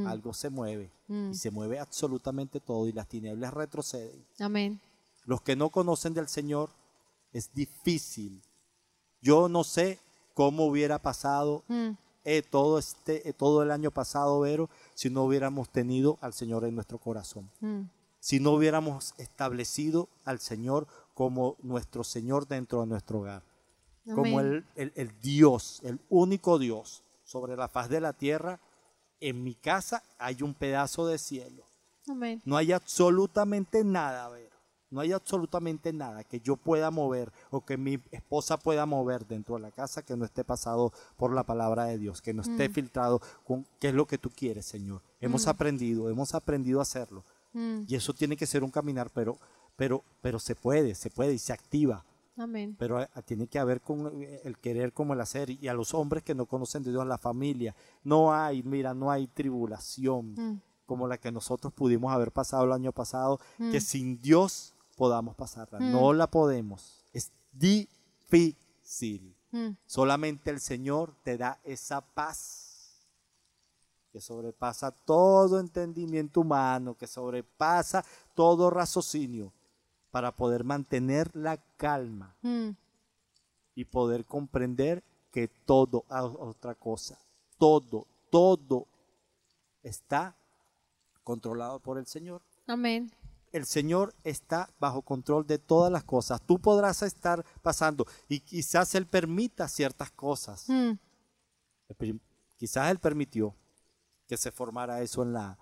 algo 0.08 0.34
se 0.34 0.50
mueve. 0.50 0.90
Y 1.10 1.36
se 1.36 1.52
mueve 1.52 1.78
absolutamente 1.78 2.62
todo 2.62 2.88
y 2.88 2.94
las 2.94 3.08
tinieblas 3.10 3.54
retroceden. 3.54 4.26
Amén. 4.40 4.80
Los 5.26 5.42
que 5.42 5.58
no 5.58 5.72
conocen 5.72 6.14
del 6.14 6.30
Señor, 6.30 6.70
es 7.34 7.54
difícil. 7.54 8.42
Yo 9.22 9.50
no 9.50 9.66
sé 9.66 10.00
cómo 10.34 10.66
hubiera 10.66 11.00
pasado 11.00 11.64
eh, 12.24 12.44
todo, 12.50 12.80
este, 12.80 13.28
eh, 13.28 13.34
todo 13.34 13.62
el 13.62 13.72
año 13.72 13.92
pasado, 13.92 14.40
Vero, 14.40 14.70
si 14.96 15.10
no 15.10 15.24
hubiéramos 15.24 15.68
tenido 15.68 16.18
al 16.22 16.34
Señor 16.34 16.64
en 16.64 16.76
nuestro 16.76 16.98
corazón. 16.98 17.50
Mm. 17.60 17.82
Si 18.22 18.40
no 18.40 18.52
hubiéramos 18.52 19.14
establecido 19.18 20.08
al 20.24 20.40
Señor 20.40 20.88
como 21.14 21.58
nuestro 21.62 22.04
Señor 22.04 22.48
dentro 22.48 22.82
de 22.82 22.88
nuestro 22.88 23.20
hogar. 23.20 23.44
Como 24.14 24.40
el, 24.42 24.66
el, 24.76 25.20
Dios, 25.22 25.80
el 25.84 26.00
único 26.10 26.60
Dios 26.60 27.04
sobre 27.24 27.56
la 27.56 27.70
faz 27.70 27.90
de 27.90 28.02
la 28.02 28.14
tierra. 28.14 28.60
En 29.22 29.44
mi 29.44 29.56
casa 29.56 30.04
hay 30.18 30.42
un 30.42 30.54
pedazo 30.54 31.08
de 31.08 31.18
cielo. 31.18 31.64
No 32.44 32.58
hay 32.58 32.74
absolutamente 32.74 33.86
nada, 33.86 34.28
Vero 34.28 34.54
no 34.94 35.02
hay 35.02 35.12
absolutamente 35.12 35.92
nada 35.92 36.24
que 36.24 36.40
yo 36.40 36.56
pueda 36.56 36.92
mover 36.92 37.34
o 37.50 37.66
que 37.66 37.78
mi 37.78 38.00
esposa 38.12 38.58
pueda 38.58 38.86
mover 38.86 39.26
dentro 39.26 39.56
de 39.56 39.62
la 39.62 39.72
casa 39.72 40.04
que 40.04 40.16
no 40.16 40.24
esté 40.24 40.44
pasado 40.44 40.94
por 41.18 41.34
la 41.34 41.44
palabra 41.44 41.86
de 41.86 41.98
Dios, 41.98 42.22
que 42.22 42.32
no 42.32 42.44
esté 42.44 42.70
mm. 42.70 42.74
filtrado 42.74 43.22
con 43.44 43.66
qué 43.80 43.90
es 43.90 43.96
lo 43.96 44.06
que 44.06 44.20
tú 44.20 44.30
quieres, 44.30 44.68
Señor. 44.68 45.02
Hemos 45.20 45.48
mm. 45.48 45.50
aprendido, 45.50 46.10
hemos 46.12 46.36
aprendido 46.36 46.78
a 46.78 46.84
hacerlo. 46.84 47.26
Mm. 47.54 47.86
Y 47.88 47.96
eso 47.96 48.14
tiene 48.14 48.38
que 48.38 48.46
ser 48.46 48.64
un 48.64 48.70
caminar, 48.70 49.10
pero, 49.10 49.40
pero, 49.76 50.04
pero 50.22 50.40
se 50.40 50.56
puede, 50.56 50.96
se 50.96 51.10
puede 51.10 51.34
y 51.34 51.40
se 51.40 51.54
activa. 51.54 52.06
Amén. 52.38 52.76
Pero 52.80 53.02
eh, 53.02 53.08
tiene 53.26 53.48
que 53.48 53.60
haber 53.60 53.82
con 53.82 54.22
eh, 54.22 54.42
el 54.44 54.58
querer 54.58 54.94
como 54.94 55.14
el 55.14 55.22
hacer. 55.22 55.50
Y 55.50 55.68
a 55.68 55.74
los 55.74 55.94
hombres 55.94 56.24
que 56.24 56.36
no 56.36 56.46
conocen 56.46 56.84
de 56.84 56.92
Dios, 56.92 57.06
la 57.06 57.18
familia, 57.18 57.76
no 58.04 58.34
hay, 58.34 58.64
mira, 58.64 58.94
no 58.94 59.12
hay 59.12 59.28
tribulación 59.28 60.62
como 60.86 61.08
la 61.08 61.18
que 61.18 61.32
nosotros 61.32 61.74
pudimos 61.74 62.12
haber 62.12 62.32
pasado 62.32 62.66
el 62.66 62.72
año 62.72 62.92
pasado, 62.92 63.40
que 63.72 63.80
sin 63.80 64.22
Dios 64.22 64.74
podamos 64.96 65.36
pasarla. 65.36 65.80
Mm. 65.80 65.92
No 65.92 66.14
la 66.14 66.28
podemos. 66.28 67.04
Es 67.14 67.32
difícil. 67.52 69.36
Mm. 69.52 69.70
Solamente 69.86 70.50
el 70.50 70.60
Señor 70.60 71.16
te 71.24 71.38
da 71.38 71.60
esa 71.64 72.02
paz. 72.02 72.70
que 74.12 74.22
sobrepasa 74.22 74.92
todo 74.92 75.60
entendimiento 75.60 76.42
humano, 76.42 76.96
que 76.96 77.08
sobrepasa 77.08 78.06
todo 78.36 78.70
raciocinio, 78.70 79.52
para 80.14 80.32
poder 80.36 80.64
mantener 80.64 81.36
la 81.36 81.58
calma 81.76 82.36
Mm. 82.44 82.70
y 83.74 83.86
poder 83.86 84.26
comprender 84.26 85.04
que 85.32 85.48
todo, 85.48 86.06
a- 86.08 86.24
otra 86.24 86.76
cosa, 86.76 87.18
todo, 87.58 88.06
todo 88.30 88.86
está 89.82 90.36
controlado 91.24 91.80
por 91.80 91.98
el 91.98 92.06
Señor. 92.06 92.44
Amén. 92.68 93.12
El 93.52 93.66
Señor 93.66 94.14
está 94.24 94.70
bajo 94.80 95.02
control 95.02 95.48
de 95.48 95.58
todas 95.58 95.92
las 95.92 96.04
cosas. 96.04 96.40
Tú 96.46 96.60
podrás 96.60 97.02
estar 97.02 97.44
pasando 97.64 98.06
y 98.30 98.40
quizás 98.42 98.94
Él 98.94 99.08
permita 99.08 99.68
ciertas 99.68 100.12
cosas. 100.12 100.66
Mm. 100.70 100.92
Quizás 102.58 102.92
Él 102.92 103.00
permitió 103.00 103.56
que 104.28 104.38
se 104.38 104.52
formara 104.52 105.02
eso 105.02 105.24
en, 105.24 105.34
la, 105.34 105.58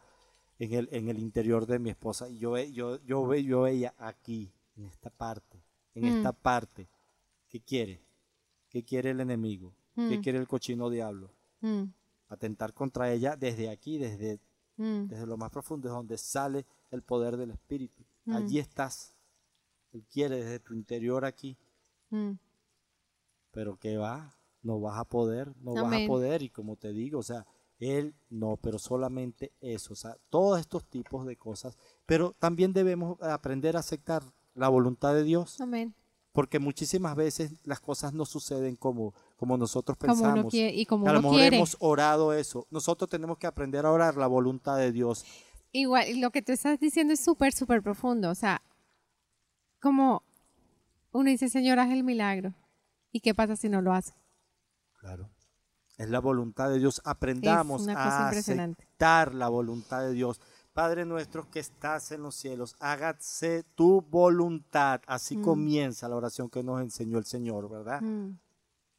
en, 0.63 0.73
el, 0.73 0.89
en 0.91 1.09
el 1.09 1.17
interior 1.17 1.65
de 1.65 1.79
mi 1.79 1.89
esposa. 1.89 2.29
Y 2.29 2.37
yo, 2.37 2.55
yo, 2.59 3.01
yo, 3.03 3.33
yo 3.35 3.61
veía 3.61 3.93
aquí, 3.97 4.51
en 4.77 4.85
esta 4.85 5.09
parte, 5.09 5.59
en 5.95 6.03
Mm. 6.03 6.17
esta 6.17 6.31
parte, 6.33 6.87
¿qué 7.49 7.59
quiere? 7.61 7.99
¿Qué 8.69 8.83
quiere 8.83 9.09
el 9.11 9.19
enemigo? 9.21 9.73
¿Qué 9.95 10.17
Mm. 10.17 10.21
quiere 10.21 10.37
el 10.37 10.47
cochino 10.47 10.89
diablo? 10.89 11.31
Mm. 11.61 11.85
Atentar 12.29 12.73
contra 12.73 13.11
ella 13.11 13.35
desde 13.35 13.69
aquí, 13.69 13.97
desde, 13.97 14.39
desde 14.77 15.25
lo 15.25 15.35
más 15.35 15.49
profundo, 15.51 15.87
es 15.89 15.93
donde 15.93 16.17
sale 16.17 16.65
el 16.91 17.01
poder 17.01 17.37
del 17.37 17.51
Espíritu. 17.51 18.03
Allí 18.27 18.59
estás. 18.59 19.13
Él 19.93 20.05
quiere 20.09 20.37
desde 20.37 20.59
tu 20.59 20.73
interior 20.73 21.25
aquí, 21.25 21.57
pero 23.51 23.77
que 23.77 23.97
va, 23.97 24.33
no 24.61 24.79
vas 24.79 24.97
a 24.99 25.05
poder, 25.05 25.51
no 25.57 25.73
vas 25.73 25.91
a 26.03 26.07
poder. 26.07 26.41
Y 26.43 26.49
como 26.49 26.75
te 26.77 26.93
digo, 26.93 27.19
o 27.19 27.23
sea, 27.23 27.45
él 27.81 28.13
no, 28.29 28.57
pero 28.57 28.77
solamente 28.79 29.51
eso, 29.59 29.93
o 29.93 29.95
sea, 29.95 30.15
todos 30.29 30.59
estos 30.59 30.85
tipos 30.85 31.25
de 31.25 31.35
cosas. 31.35 31.77
Pero 32.05 32.33
también 32.39 32.73
debemos 32.73 33.21
aprender 33.21 33.75
a 33.75 33.79
aceptar 33.79 34.23
la 34.53 34.69
voluntad 34.69 35.13
de 35.15 35.23
Dios, 35.23 35.59
Amén. 35.59 35.93
porque 36.31 36.59
muchísimas 36.59 37.15
veces 37.15 37.53
las 37.63 37.79
cosas 37.79 38.13
no 38.13 38.25
suceden 38.25 38.75
como, 38.75 39.13
como 39.35 39.57
nosotros 39.57 39.97
Como 39.97 40.13
uno 40.13 40.23
pensamos. 40.23 40.51
quiere 40.51 40.73
y 40.75 40.85
como 40.85 41.07
a 41.07 41.13
lo 41.13 41.21
mejor 41.21 41.37
quiere. 41.39 41.57
hemos 41.57 41.75
orado 41.79 42.33
eso. 42.33 42.67
Nosotros 42.69 43.09
tenemos 43.09 43.37
que 43.37 43.47
aprender 43.47 43.85
a 43.85 43.91
orar 43.91 44.15
la 44.15 44.27
voluntad 44.27 44.77
de 44.77 44.91
Dios. 44.91 45.25
Igual, 45.71 46.19
lo 46.19 46.31
que 46.31 46.41
tú 46.41 46.51
estás 46.51 46.79
diciendo 46.79 47.13
es 47.13 47.19
súper, 47.23 47.53
súper 47.53 47.81
profundo. 47.81 48.29
O 48.29 48.35
sea, 48.35 48.61
como 49.81 50.21
uno 51.11 51.29
dice, 51.29 51.49
Señor, 51.49 51.79
haz 51.79 51.89
el 51.91 52.03
milagro. 52.03 52.53
¿Y 53.11 53.21
qué 53.21 53.33
pasa 53.33 53.55
si 53.55 53.69
no 53.69 53.81
lo 53.81 53.93
hace? 53.93 54.13
Claro. 54.99 55.29
Es 56.01 56.09
la 56.09 56.19
voluntad 56.19 56.69
de 56.71 56.79
Dios. 56.79 56.99
Aprendamos 57.05 57.87
a 57.87 58.29
aceptar 58.29 59.35
la 59.35 59.49
voluntad 59.49 60.01
de 60.01 60.13
Dios. 60.13 60.41
Padre 60.73 61.05
nuestro 61.05 61.47
que 61.51 61.59
estás 61.59 62.11
en 62.11 62.23
los 62.23 62.33
cielos, 62.33 62.75
hágase 62.79 63.63
tu 63.75 64.01
voluntad. 64.01 65.01
Así 65.05 65.37
Mm. 65.37 65.43
comienza 65.43 66.09
la 66.09 66.15
oración 66.15 66.49
que 66.49 66.63
nos 66.63 66.81
enseñó 66.81 67.19
el 67.19 67.25
Señor, 67.25 67.69
¿verdad? 67.69 68.01
Mm. 68.01 68.39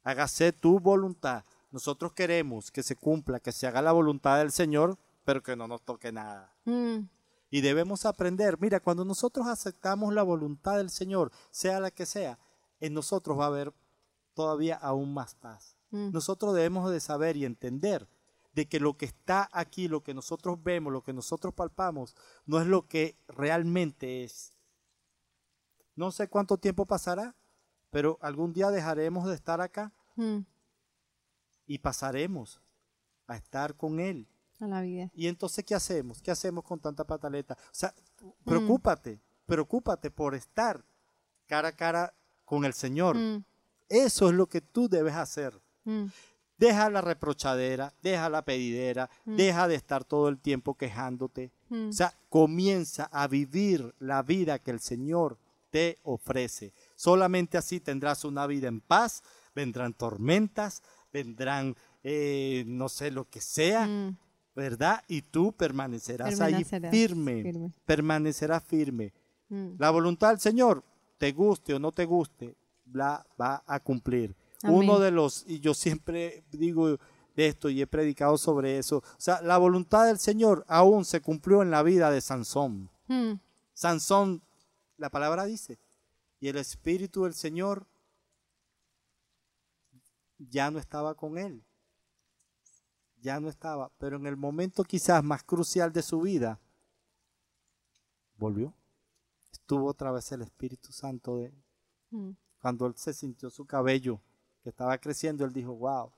Hágase 0.05 0.53
tu 0.53 0.79
voluntad. 0.79 1.43
Nosotros 1.71 2.13
queremos 2.13 2.71
que 2.71 2.83
se 2.83 2.95
cumpla, 2.95 3.41
que 3.41 3.51
se 3.51 3.67
haga 3.67 3.81
la 3.81 3.91
voluntad 3.91 4.37
del 4.37 4.53
Señor, 4.53 4.97
pero 5.25 5.43
que 5.43 5.57
no 5.57 5.67
nos 5.67 5.81
toque 5.81 6.13
nada. 6.13 6.53
Mm. 6.63 6.99
Y 7.49 7.59
debemos 7.59 8.05
aprender, 8.05 8.57
mira, 8.61 8.79
cuando 8.79 9.03
nosotros 9.03 9.45
aceptamos 9.47 10.13
la 10.13 10.23
voluntad 10.23 10.77
del 10.77 10.89
Señor, 10.89 11.33
sea 11.51 11.81
la 11.81 11.91
que 11.91 12.05
sea, 12.05 12.39
en 12.79 12.93
nosotros 12.93 13.37
va 13.37 13.43
a 13.43 13.47
haber 13.47 13.73
todavía 14.33 14.77
aún 14.77 15.13
más 15.13 15.35
paz. 15.35 15.72
Mm. 15.93 16.09
Nosotros 16.11 16.55
debemos 16.55 16.89
de 16.91 16.99
saber 16.99 17.37
y 17.37 17.45
entender 17.45 18.09
de 18.53 18.67
que 18.67 18.79
lo 18.79 18.97
que 18.97 19.05
está 19.05 19.47
aquí, 19.53 19.87
lo 19.87 20.01
que 20.03 20.13
nosotros 20.13 20.61
vemos, 20.63 20.91
lo 20.91 21.03
que 21.03 21.13
nosotros 21.13 21.53
palpamos, 21.53 22.15
no 22.45 22.59
es 22.59 22.67
lo 22.67 22.87
que 22.87 23.15
realmente 23.27 24.23
es. 24.23 24.53
No 25.95 26.11
sé 26.11 26.27
cuánto 26.27 26.57
tiempo 26.57 26.85
pasará, 26.87 27.35
pero 27.91 28.17
algún 28.21 28.51
día 28.53 28.71
dejaremos 28.71 29.27
de 29.27 29.35
estar 29.35 29.61
acá 29.61 29.93
Mm. 30.15 30.39
y 31.67 31.77
pasaremos 31.79 32.59
a 33.27 33.35
estar 33.35 33.75
con 33.75 33.99
Él. 33.99 34.27
A 34.59 34.67
la 34.67 34.81
vida. 34.81 35.09
Y 35.13 35.27
entonces, 35.27 35.63
¿qué 35.63 35.75
hacemos? 35.75 36.21
¿Qué 36.21 36.31
hacemos 36.31 36.63
con 36.63 36.79
tanta 36.79 37.03
pataleta? 37.03 37.55
O 37.55 37.73
sea, 37.73 37.93
preocúpate, 38.45 39.21
preocúpate 39.45 40.09
por 40.11 40.35
estar 40.35 40.83
cara 41.47 41.69
a 41.69 41.75
cara 41.75 42.13
con 42.45 42.65
el 42.65 42.73
Señor. 42.73 43.15
Mm. 43.17 43.43
Eso 43.89 44.29
es 44.29 44.35
lo 44.35 44.47
que 44.47 44.61
tú 44.61 44.87
debes 44.89 45.15
hacer. 45.15 45.59
Mm. 45.85 46.05
Deja 46.57 46.89
la 46.89 47.01
reprochadera, 47.01 47.93
deja 48.01 48.29
la 48.29 48.43
pedidera, 48.45 49.09
deja 49.25 49.67
de 49.67 49.75
estar 49.75 50.03
todo 50.03 50.29
el 50.29 50.39
tiempo 50.39 50.75
quejándote. 50.75 51.51
Mm. 51.69 51.89
O 51.89 51.93
sea, 51.93 52.13
comienza 52.29 53.05
a 53.11 53.27
vivir 53.27 53.93
la 53.99 54.21
vida 54.21 54.59
que 54.59 54.71
el 54.71 54.79
Señor 54.79 55.37
te 55.71 55.99
ofrece. 56.03 56.71
Solamente 56.95 57.57
así 57.57 57.79
tendrás 57.79 58.23
una 58.23 58.45
vida 58.45 58.67
en 58.67 58.79
paz, 58.81 59.23
vendrán 59.55 59.93
tormentas, 59.93 60.83
vendrán, 61.11 61.75
eh, 62.03 62.63
no 62.67 62.87
sé, 62.87 63.09
lo 63.11 63.27
que 63.27 63.41
sea, 63.41 63.87
Mm. 63.87 64.17
¿verdad? 64.55 65.03
Y 65.07 65.23
tú 65.23 65.51
permanecerás, 65.53 66.39
ahí 66.39 66.63
firme, 66.63 67.41
firme. 67.41 67.71
permanecerás 67.85 68.63
firme. 68.63 69.11
Mm. 69.49 69.71
La 69.79 69.89
voluntad 69.89 70.29
del 70.29 70.39
Señor, 70.39 70.83
te 71.17 71.31
guste 71.31 71.73
o 71.73 71.79
no 71.79 71.91
te 71.91 72.05
guste, 72.05 72.55
la 72.91 73.25
va 73.41 73.63
a 73.65 73.79
cumplir. 73.79 74.35
Amén. 74.63 74.77
Uno 74.77 74.99
de 74.99 75.11
los, 75.11 75.43
y 75.45 75.59
yo 75.59 75.73
siempre 75.73 76.43
digo 76.51 76.97
de 77.35 77.47
esto 77.47 77.69
y 77.69 77.81
he 77.81 77.87
predicado 77.87 78.37
sobre 78.37 78.77
eso, 78.77 78.97
o 78.97 79.21
sea, 79.21 79.41
la 79.41 79.57
voluntad 79.57 80.05
del 80.05 80.19
Señor 80.19 80.63
aún 80.67 81.03
se 81.03 81.21
cumplió 81.21 81.61
en 81.61 81.69
la 81.69 81.83
vida 81.83 82.09
de 82.11 82.21
Sansón. 82.21 82.89
Mm. 83.07 83.33
Sansón, 83.73 84.41
la 84.97 85.09
palabra 85.09 85.45
dice, 85.45 85.79
y 86.39 86.47
el 86.47 86.57
Espíritu 86.57 87.23
del 87.23 87.33
Señor 87.33 87.87
ya 90.37 90.71
no 90.71 90.79
estaba 90.79 91.15
con 91.15 91.37
él. 91.37 91.63
Ya 93.21 93.39
no 93.39 93.49
estaba, 93.49 93.91
pero 93.97 94.17
en 94.17 94.27
el 94.27 94.35
momento 94.35 94.83
quizás 94.83 95.23
más 95.23 95.43
crucial 95.43 95.91
de 95.93 96.01
su 96.01 96.21
vida, 96.21 96.59
volvió. 98.37 98.73
Estuvo 99.51 99.87
otra 99.87 100.11
vez 100.11 100.31
el 100.31 100.41
Espíritu 100.41 100.91
Santo 100.91 101.37
de 101.37 101.45
él. 101.47 101.63
Mm. 102.11 102.31
Cuando 102.59 102.85
él 102.85 102.93
se 102.95 103.13
sintió 103.13 103.49
su 103.49 103.65
cabello 103.65 104.21
que 104.63 104.69
estaba 104.69 104.97
creciendo, 104.97 105.45
él 105.45 105.53
dijo, 105.53 105.73
wow. 105.75 106.11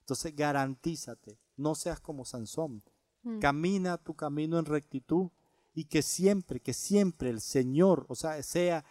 Entonces 0.00 0.34
garantízate, 0.34 1.38
no 1.56 1.74
seas 1.74 2.00
como 2.00 2.24
Sansón. 2.24 2.82
Mm. 3.22 3.38
Camina 3.40 3.98
tu 3.98 4.14
camino 4.14 4.58
en 4.58 4.64
rectitud 4.64 5.28
y 5.74 5.84
que 5.84 6.02
siempre, 6.02 6.60
que 6.60 6.72
siempre 6.72 7.30
el 7.30 7.40
Señor, 7.40 8.06
o 8.08 8.14
sea, 8.14 8.42
sea 8.42 8.84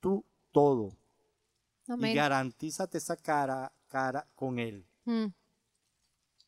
tú 0.00 0.24
todo. 0.50 0.96
Y 1.88 2.14
garantízate 2.14 2.98
esa 2.98 3.16
cara, 3.16 3.72
cara 3.88 4.26
con 4.34 4.58
Él, 4.58 4.86
Mm. 5.04 5.26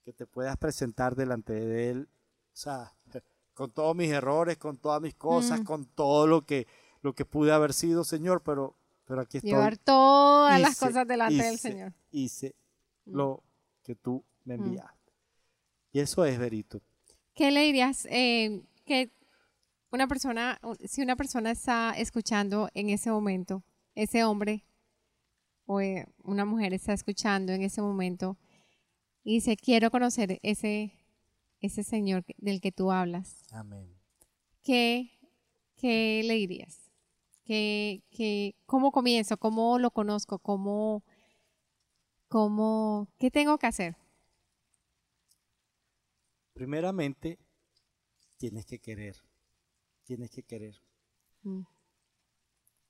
que 0.05 0.13
te 0.13 0.27
puedas 0.27 0.57
presentar 0.59 1.17
delante 1.17 1.53
de 1.55 1.91
Él, 1.91 2.09
o 2.53 2.57
sea, 2.57 2.95
con 3.55 3.71
todos 3.73 3.97
mis 3.97 4.11
errores, 4.11 4.59
con 4.59 4.77
todas 4.79 5.01
mis 5.03 5.15
cosas, 5.15 5.61
Mm. 5.61 5.65
con 5.65 5.87
todo 5.87 6.27
lo 6.27 6.43
que, 6.43 6.67
lo 7.03 7.15
que 7.15 7.25
pude 7.25 7.53
haber 7.53 7.73
sido, 7.73 8.05
Señor, 8.05 8.43
pero, 8.43 8.77
pero 9.05 9.21
aquí 9.23 9.39
estoy. 9.39 9.51
Llevar 9.51 9.77
todas 9.79 10.61
las 10.61 10.73
Hice- 10.73 10.87
cosas 10.87 11.07
delante 11.07 11.43
del 11.43 11.55
hice- 11.55 11.69
Señor. 11.71 11.93
Hice 12.11 12.55
Mm. 13.07 13.17
lo 13.17 13.43
que 13.83 13.95
tú 13.95 14.25
me 14.45 14.57
Mm. 14.57 14.65
enviaste. 14.65 15.13
Y 15.93 16.01
eso 16.01 16.25
es 16.25 16.39
verito. 16.39 16.81
¿Qué 17.35 17.51
le 17.51 17.63
dirías 17.63 18.07
eh, 18.11 18.63
que 18.85 19.11
una 19.91 20.07
persona, 20.09 20.61
si 20.85 21.03
una 21.03 21.17
persona 21.17 21.51
está 21.51 21.93
escuchando 21.97 22.69
en 22.75 22.91
ese 22.91 23.11
momento, 23.11 23.63
ese 23.95 24.25
hombre 24.25 24.65
o 25.67 25.81
eh, 25.81 26.07
una 26.23 26.45
mujer 26.45 26.75
está 26.75 26.93
escuchando 26.93 27.53
en 27.53 27.63
ese 27.63 27.81
momento 27.81 28.37
y 29.23 29.35
dice, 29.35 29.57
quiero 29.57 29.91
conocer 29.91 30.39
ese, 30.43 30.93
ese 31.61 31.83
Señor 31.85 32.25
del 32.39 32.61
que 32.61 32.73
tú 32.73 32.91
hablas, 32.93 33.45
Amén. 33.53 33.89
¿qué, 34.63 35.11
qué 35.77 36.23
le 36.25 36.35
dirías? 36.35 36.84
¿Qué, 37.45 38.03
qué, 38.11 38.55
¿Cómo 38.67 38.91
comienzo? 38.93 39.37
¿Cómo 39.37 39.79
lo 39.79 39.91
conozco? 39.91 40.39
¿Cómo, 40.39 41.03
cómo, 42.29 43.09
¿Qué 43.19 43.31
tengo 43.31 43.59
que 43.59 43.67
hacer? 43.67 43.97
Primeramente, 46.53 47.39
tienes 48.37 48.65
que 48.67 48.79
querer. 48.79 49.17
Tienes 50.05 50.31
que 50.31 50.43
querer. 50.43 50.81
Mm, 51.45 51.63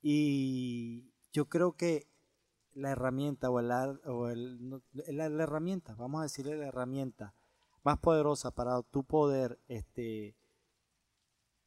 Y 0.01 1.11
yo 1.33 1.49
creo 1.49 1.73
que 1.73 2.07
la 2.73 2.91
herramienta 2.91 3.49
o, 3.49 3.59
el, 3.59 3.71
ar- 3.71 4.01
o 4.07 4.29
el- 4.29 4.81
la, 4.93 5.29
la 5.29 5.43
herramienta, 5.43 5.95
vamos 5.95 6.19
a 6.19 6.23
decirle 6.23 6.57
la 6.57 6.67
herramienta 6.67 7.33
más 7.83 7.97
poderosa 7.99 8.51
para 8.51 8.81
tu 8.83 9.03
poder 9.03 9.59
este, 9.67 10.35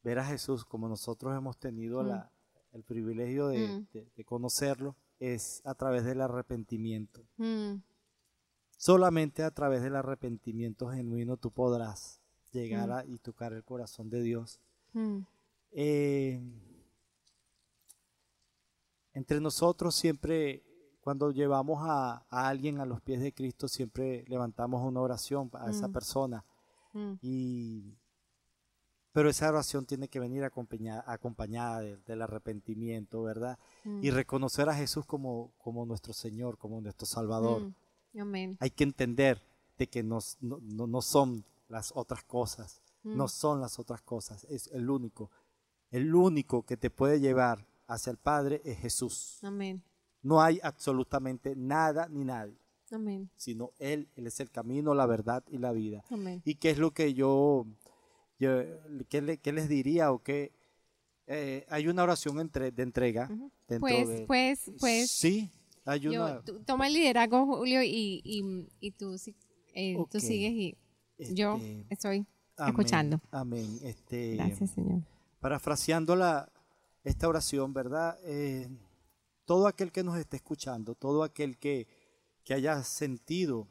ver 0.03 0.19
a 0.19 0.25
Jesús 0.25 0.65
como 0.65 0.87
nosotros 0.87 1.35
hemos 1.35 1.57
tenido 1.57 2.03
Mm. 2.03 2.07
la- 2.07 2.31
el 2.79 2.83
privilegio 2.85 3.47
de, 3.49 3.67
Mm. 3.67 3.87
de- 3.93 4.07
de 4.15 4.23
conocerlo 4.25 4.95
es 5.19 5.61
a 5.65 5.75
través 5.75 6.03
del 6.05 6.21
arrepentimiento. 6.21 7.21
mm, 7.37 7.75
Solamente 8.77 9.43
a 9.43 9.51
través 9.51 9.81
del 9.83 9.97
arrepentimiento 9.97 10.87
genuino 10.89 11.35
tú 11.35 11.51
podrás 11.51 12.21
llegar 12.53 12.87
Mm. 12.87 12.91
a, 12.93 13.05
y 13.05 13.17
tocar 13.19 13.51
el 13.51 13.63
corazón 13.65 14.09
de 14.09 14.21
Dios. 14.23 14.59
Eh, 15.71 16.41
entre 19.13 19.41
nosotros 19.41 19.93
siempre, 19.95 20.63
cuando 21.01 21.31
llevamos 21.31 21.79
a, 21.83 22.25
a 22.29 22.47
alguien 22.47 22.79
a 22.79 22.85
los 22.85 23.01
pies 23.01 23.19
de 23.21 23.33
Cristo, 23.33 23.67
siempre 23.67 24.23
levantamos 24.27 24.81
una 24.85 25.01
oración 25.01 25.49
a 25.53 25.69
esa 25.69 25.89
persona. 25.89 26.45
Y, 27.21 27.97
pero 29.19 29.29
esa 29.29 29.49
oración 29.49 29.85
tiene 29.85 30.07
que 30.07 30.17
venir 30.17 30.45
acompañada, 30.45 31.03
acompañada 31.05 31.81
de- 31.81 31.97
del 31.97 32.21
arrepentimiento, 32.21 33.21
¿verdad? 33.23 33.59
mm, 33.83 33.99
Y 34.01 34.11
reconocer 34.11 34.69
a 34.69 34.73
Jesús 34.73 35.05
como, 35.05 35.51
como 35.57 35.85
nuestro 35.85 36.13
Señor, 36.13 36.57
como 36.57 36.79
nuestro 36.79 37.05
Salvador. 37.05 37.63
mm. 38.13 38.19
Amén. 38.21 38.57
Hay 38.61 38.69
que 38.71 38.85
entender 38.85 39.41
de 39.77 39.87
que 39.87 40.03
nos- 40.03 40.37
no, 40.39 40.59
no- 40.61 40.87
no 40.87 41.01
son 41.01 41.43
las 41.67 41.91
otras 41.93 42.23
cosas, 42.23 42.81
no 43.03 43.25
Mm, 43.25 43.27
son 43.27 43.59
las 43.59 43.77
otras 43.77 44.01
cosas, 44.01 44.45
es 44.45 44.67
el 44.67 44.89
único. 44.89 45.29
El 45.91 46.15
único 46.15 46.63
que 46.63 46.77
te 46.77 46.89
puede 46.89 47.19
llevar 47.19 47.65
hacia 47.87 48.11
el 48.11 48.17
Padre 48.17 48.61
es 48.63 48.77
Jesús. 48.79 49.39
Amén. 49.43 49.83
No 50.21 50.41
hay 50.41 50.59
absolutamente 50.63 51.55
nada 51.57 52.07
ni 52.09 52.23
nadie, 52.23 52.57
Amén. 52.91 53.29
sino 53.35 53.71
Él, 53.79 54.07
Él 54.15 54.27
es 54.27 54.39
el 54.39 54.49
camino, 54.49 54.93
la 54.93 55.05
verdad 55.05 55.43
y 55.49 55.57
la 55.57 55.71
vida. 55.73 56.03
Amén. 56.09 56.41
¿Y 56.45 56.55
qué 56.55 56.69
es 56.71 56.77
lo 56.77 56.91
que 56.91 57.13
yo, 57.13 57.65
yo- 58.39 58.63
qué, 59.09 59.21
le- 59.21 59.37
qué 59.37 59.51
les 59.53 59.67
diría 59.69 60.11
o 60.11 60.23
qué? 60.23 60.51
eh, 61.31 61.65
hay 61.69 61.87
una 61.87 62.01
oración 62.03 62.39
entre, 62.39 62.71
de 62.71 62.81
entrega 62.81 63.27
dentro 63.67 63.79
Pues, 63.81 64.07
de... 64.07 64.25
pues, 64.25 64.71
pues, 64.79 65.11
sí, 65.11 65.51
hay 65.85 65.99
yo, 65.99 66.09
una... 66.11 66.41
tú- 66.41 66.59
toma 66.65 66.87
el 66.87 66.93
liderazgo, 66.93 67.45
Julio, 67.45 67.83
y, 67.83 68.21
y, 68.23 68.67
y 68.79 68.91
tú, 68.91 69.15
si- 69.19 69.35
eh, 69.75 69.95
tú 70.09 70.19
sigues 70.19 70.51
y 70.53 70.77
yo 71.35 71.57
este, 71.57 71.85
estoy 71.89 72.25
amén, 72.57 72.69
escuchando. 72.69 73.21
Amén. 73.29 73.79
Este, 73.83 74.35
Gracias, 74.37 74.71
Señor. 74.71 75.03
parafraseando 75.39 76.15
la, 76.15 76.51
esta 77.03 77.27
oración, 77.27 77.73
¿verdad? 77.73 78.17
Eh, 78.23 78.67
todo 79.45 79.67
aquel 79.67 79.91
que 79.91 80.03
nos 80.03 80.17
esté 80.17 80.37
escuchando, 80.37 80.95
todo 80.95 81.21
aquel 81.23 81.59
que, 81.59 81.87
que 82.43 82.55
haya 82.55 82.81
sentido 82.83 83.67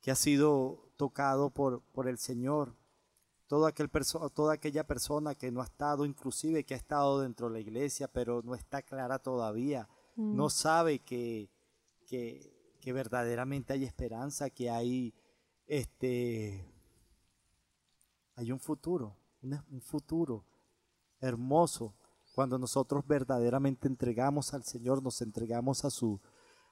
que 0.00 0.10
ha 0.10 0.16
sido 0.16 0.90
tocado 0.96 1.50
por, 1.50 1.82
por 1.92 2.08
el 2.08 2.18
Señor, 2.18 2.74
todo 3.46 3.66
aquel 3.66 3.88
perso- 3.90 4.30
toda 4.30 4.54
aquella 4.54 4.84
persona 4.86 5.34
que 5.34 5.50
no 5.52 5.60
ha 5.60 5.64
estado, 5.64 6.04
inclusive 6.04 6.64
que 6.64 6.74
ha 6.74 6.76
estado 6.76 7.20
dentro 7.20 7.46
de 7.48 7.52
la 7.54 7.60
iglesia, 7.60 8.08
pero 8.08 8.42
no 8.42 8.54
está 8.54 8.82
clara 8.82 9.18
todavía, 9.18 9.88
Mm, 10.16 10.34
no 10.34 10.48
sabe 10.48 11.00
que, 11.00 11.50
que, 12.06 12.74
que 12.80 12.92
verdaderamente 12.92 13.72
hay 13.74 13.84
esperanza, 13.84 14.48
que 14.50 14.70
hay 14.70 15.12
este 15.66 16.64
hay 18.34 18.52
un 18.52 18.60
futuro, 18.60 19.16
un, 19.42 19.58
un 19.70 19.80
futuro 19.80 20.44
hermoso. 21.20 21.94
Cuando 22.34 22.58
nosotros 22.58 23.06
verdaderamente 23.06 23.88
entregamos 23.88 24.52
al 24.52 24.64
Señor, 24.64 25.02
nos 25.02 25.22
entregamos 25.22 25.84
a 25.84 25.90
su, 25.90 26.20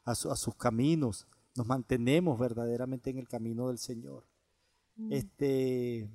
a 0.05 0.15
su- 0.15 0.31
a 0.31 0.37
sus 0.37 0.55
caminos, 0.57 1.27
nos 1.57 1.67
mantenemos 1.67 2.39
verdaderamente 2.39 3.11
en 3.11 3.19
el 3.19 3.29
camino 3.29 3.69
del 3.69 3.79
Señor. 3.79 4.27
mm, 4.97 5.13
Este, 5.13 6.09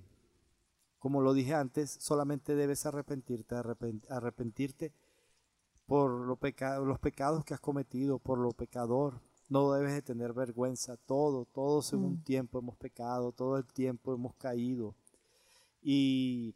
como 0.99 1.21
lo 1.21 1.34
dije 1.34 1.53
antes, 1.53 1.89
solamente 1.99 2.55
debes 2.55 2.85
arrepentirte, 2.85 3.55
arrepen- 3.55 4.05
arrepentirte 4.09 4.93
por 5.85 6.11
los 6.11 6.99
pecados 6.99 7.43
que 7.45 7.53
has 7.53 7.59
cometido, 7.59 8.19
por 8.19 8.38
lo 8.38 8.51
pecador. 8.51 9.21
No 9.47 9.71
debes 9.73 9.93
de 9.93 10.01
tener 10.03 10.34
vergüenza. 10.34 10.97
Todo, 10.97 11.45
todos 11.45 11.91
en 11.93 12.03
un 12.03 12.13
Mm. 12.15 12.23
tiempo 12.23 12.59
hemos 12.59 12.76
pecado, 12.77 13.31
todo 13.31 13.57
el 13.57 13.65
tiempo 13.65 14.13
hemos 14.13 14.35
caído. 14.35 14.93
Y, 15.81 16.53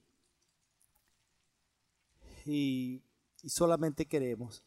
y, 2.45 3.01
y 3.41 3.49
solamente 3.49 4.05
queremos 4.05 4.63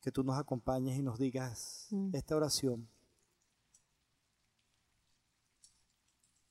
que 0.00 0.10
tú 0.10 0.22
nos 0.24 0.36
acompañes 0.38 0.98
y 0.98 1.02
nos 1.02 1.18
digas 1.18 1.86
Mm. 1.90 2.14
esta 2.14 2.36
oración. 2.36 2.88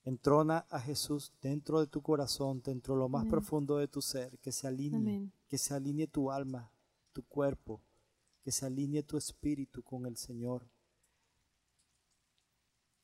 Entrona 0.04 0.66
a 0.70 0.80
Jesús 0.80 1.32
dentro 1.42 1.80
de 1.80 1.88
tu 1.88 2.02
corazón, 2.02 2.62
dentro 2.64 2.96
de 2.96 3.00
lo 3.02 3.10
más 3.10 3.22
Amén. 3.22 3.32
profundo 3.32 3.78
de 3.78 3.88
tu 3.88 4.02
ser, 4.02 4.40
que 4.40 4.52
se 4.52 4.68
alinee, 4.68 4.98
Amén. 4.98 5.34
que 5.48 5.58
se 5.58 5.74
alinee 5.76 6.08
tu 6.08 6.32
alma, 6.32 6.72
tu 7.14 7.24
cuerpo, 7.24 7.84
que 8.44 8.52
se 8.52 8.66
alinee 8.66 9.04
tu 9.04 9.18
espíritu 9.18 9.84
con 9.84 10.06
el 10.08 10.18
Señor. 10.18 10.68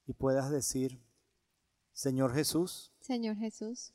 Y 0.08 0.14
puedas 0.14 0.50
decir, 0.50 1.00
Señor 1.92 2.34
Jesús, 2.34 2.94
Señor 3.00 3.36
Jesús, 3.38 3.94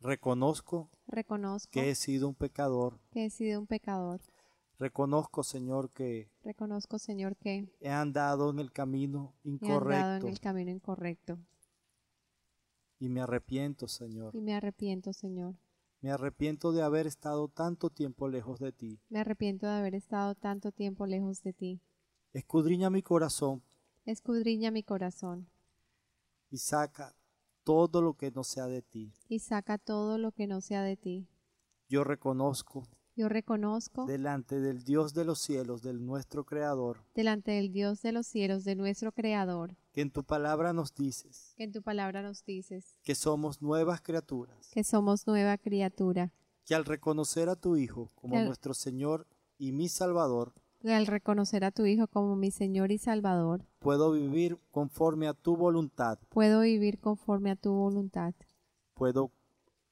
reconozco 0.00 0.90
reconozco 1.06 1.70
que 1.70 1.90
he 1.90 1.94
sido 1.94 2.28
un 2.28 2.34
pecador. 2.34 3.00
que 3.10 3.24
he 3.26 3.30
sido 3.30 3.60
un 3.60 3.66
pecador. 3.66 4.20
Reconozco, 4.78 5.42
Señor, 5.42 5.90
que 5.90 6.30
Reconozco, 6.42 6.98
Señor, 6.98 7.36
que 7.36 7.68
he 7.80 7.90
andado 7.90 8.48
en 8.50 8.60
el 8.60 8.72
camino 8.72 9.34
he 9.44 9.72
andado 9.72 10.26
en 10.26 10.28
el 10.28 10.40
camino 10.40 10.70
incorrecto. 10.70 11.38
Y 13.00 13.08
me 13.08 13.20
arrepiento, 13.22 13.88
Señor. 13.88 14.36
Y 14.36 14.40
me 14.42 14.54
arrepiento, 14.54 15.12
Señor. 15.12 15.56
Me 16.02 16.12
arrepiento 16.12 16.70
de 16.70 16.82
haber 16.82 17.06
estado 17.06 17.48
tanto 17.48 17.90
tiempo 17.90 18.28
lejos 18.28 18.60
de 18.60 18.72
ti. 18.72 19.00
Me 19.08 19.18
arrepiento 19.20 19.66
de 19.66 19.72
haber 19.72 19.94
estado 19.94 20.34
tanto 20.34 20.70
tiempo 20.70 21.06
lejos 21.06 21.42
de 21.42 21.52
ti. 21.52 21.80
Escudriña 22.32 22.90
mi 22.90 23.02
corazón 23.02 23.64
Escudriña 24.04 24.70
mi 24.70 24.82
corazón 24.84 25.48
y 26.48 26.58
saca 26.58 27.14
todo 27.64 28.00
lo 28.02 28.14
que 28.14 28.30
no 28.30 28.44
sea 28.44 28.66
de 28.66 28.82
ti. 28.82 29.12
y 29.28 29.40
saca 29.40 29.78
todo 29.78 30.16
lo 30.16 30.32
que 30.32 30.46
no 30.46 30.60
sea 30.60 30.82
de 30.82 30.96
ti. 30.96 31.28
Yo 31.88 32.04
reconozco 32.04 32.86
Yo 33.16 33.28
reconozco 33.28 34.06
delante 34.06 34.60
del 34.60 34.82
Dios 34.84 35.12
de 35.14 35.24
los 35.24 35.40
cielos, 35.40 35.82
del 35.82 36.04
nuestro 36.06 36.44
Creador, 36.44 36.98
delante 37.14 37.50
del 37.50 37.70
Dios 37.72 38.00
de 38.02 38.12
los 38.12 38.26
cielos, 38.26 38.64
de 38.64 38.76
nuestro 38.76 39.12
Creador, 39.12 39.76
que 39.92 40.00
en 40.00 40.10
tu 40.10 40.24
palabra 40.24 40.72
nos 40.72 40.94
dices 40.94 41.52
que 41.56 41.64
en 41.64 41.72
tu 41.72 41.82
palabra 41.82 42.22
nos 42.22 42.44
dices 42.44 42.96
que 43.02 43.14
somos 43.14 43.60
nuevas 43.60 44.00
criaturas, 44.00 44.70
que 44.72 44.84
somos 44.84 45.26
nueva 45.26 45.58
criatura, 45.58 46.32
que 46.64 46.74
al 46.74 46.84
reconocer 46.84 47.48
a 47.48 47.56
tu 47.56 47.76
Hijo 47.76 48.10
como 48.14 48.38
al- 48.38 48.46
nuestro 48.46 48.72
Señor 48.74 49.26
y 49.58 49.72
mi 49.72 49.88
Salvador, 49.88 50.54
que 50.78 50.94
al 50.94 51.06
reconocer 51.06 51.64
a 51.64 51.72
tu 51.72 51.84
Hijo 51.84 52.06
como 52.06 52.36
mi 52.36 52.50
Señor 52.50 52.90
y 52.92 52.96
Salvador, 52.98 53.66
puedo 53.80 54.12
vivir 54.12 54.58
conforme 54.70 55.26
a 55.28 55.34
tu 55.34 55.56
voluntad, 55.56 56.18
puedo 56.30 56.60
vivir 56.62 56.98
conforme 57.00 57.50
a 57.50 57.56
tu 57.56 57.72
voluntad, 57.72 58.32
puedo 58.94 59.30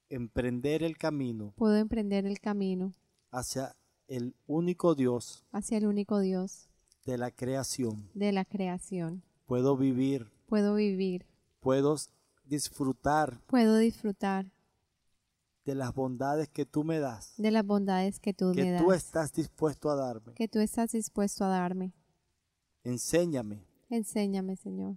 emprender 0.08 0.82
el 0.82 0.96
camino. 0.96 1.52
Puedo 1.56 1.76
emprender 1.76 2.24
el 2.24 2.38
camino 2.40 2.94
hacia 3.30 3.76
el 4.06 4.34
único 4.46 4.94
Dios 4.94 5.44
hacia 5.52 5.78
el 5.78 5.86
único 5.86 6.18
Dios 6.20 6.68
de 7.04 7.18
la 7.18 7.30
creación. 7.30 8.10
de 8.14 8.32
la 8.32 8.44
creación. 8.44 9.22
Puedo 9.46 9.76
vivir, 9.76 10.30
Puedo 10.46 10.74
vivir, 10.74 11.26
puedo 11.60 11.96
disfrutar 12.44 13.40
puedo 13.46 13.76
disfrutar 13.76 14.52
de 15.64 15.74
las 15.74 15.94
bondades 15.94 16.48
que 16.48 16.64
tú 16.64 16.84
me 16.84 16.98
das, 16.98 17.34
de 17.36 17.50
las 17.50 17.64
bondades 17.64 18.18
que 18.20 18.32
tú 18.32 18.46
me 18.46 18.54
que 18.54 18.70
das, 18.72 18.82
tú 18.82 18.92
estás 18.92 19.32
dispuesto 19.32 19.90
a 19.90 19.94
darme. 19.96 20.32
que 20.34 20.48
tú 20.48 20.60
estás 20.60 20.92
dispuesto 20.92 21.44
a 21.44 21.48
darme. 21.48 21.92
Enséñame. 22.84 23.66
Enséñame, 23.90 24.56
Señor. 24.56 24.96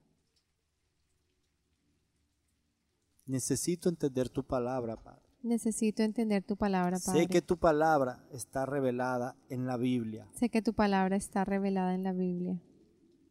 Necesito 3.25 3.89
entender 3.89 4.29
tu 4.29 4.43
palabra, 4.45 4.95
Padre. 4.95 5.20
Necesito 5.43 6.03
entender 6.03 6.43
tu 6.43 6.55
palabra, 6.55 6.97
Padre. 7.03 7.21
Sé 7.21 7.27
que 7.27 7.41
tu 7.41 7.57
palabra 7.57 8.23
está 8.31 8.65
revelada 8.65 9.35
en 9.49 9.65
la 9.65 9.75
Biblia. 9.77 10.27
Sé 10.33 10.49
que 10.49 10.61
tu 10.61 10.73
palabra 10.73 11.15
está 11.15 11.43
revelada 11.45 11.95
en 11.95 12.03
la 12.03 12.13
Biblia. 12.13 12.61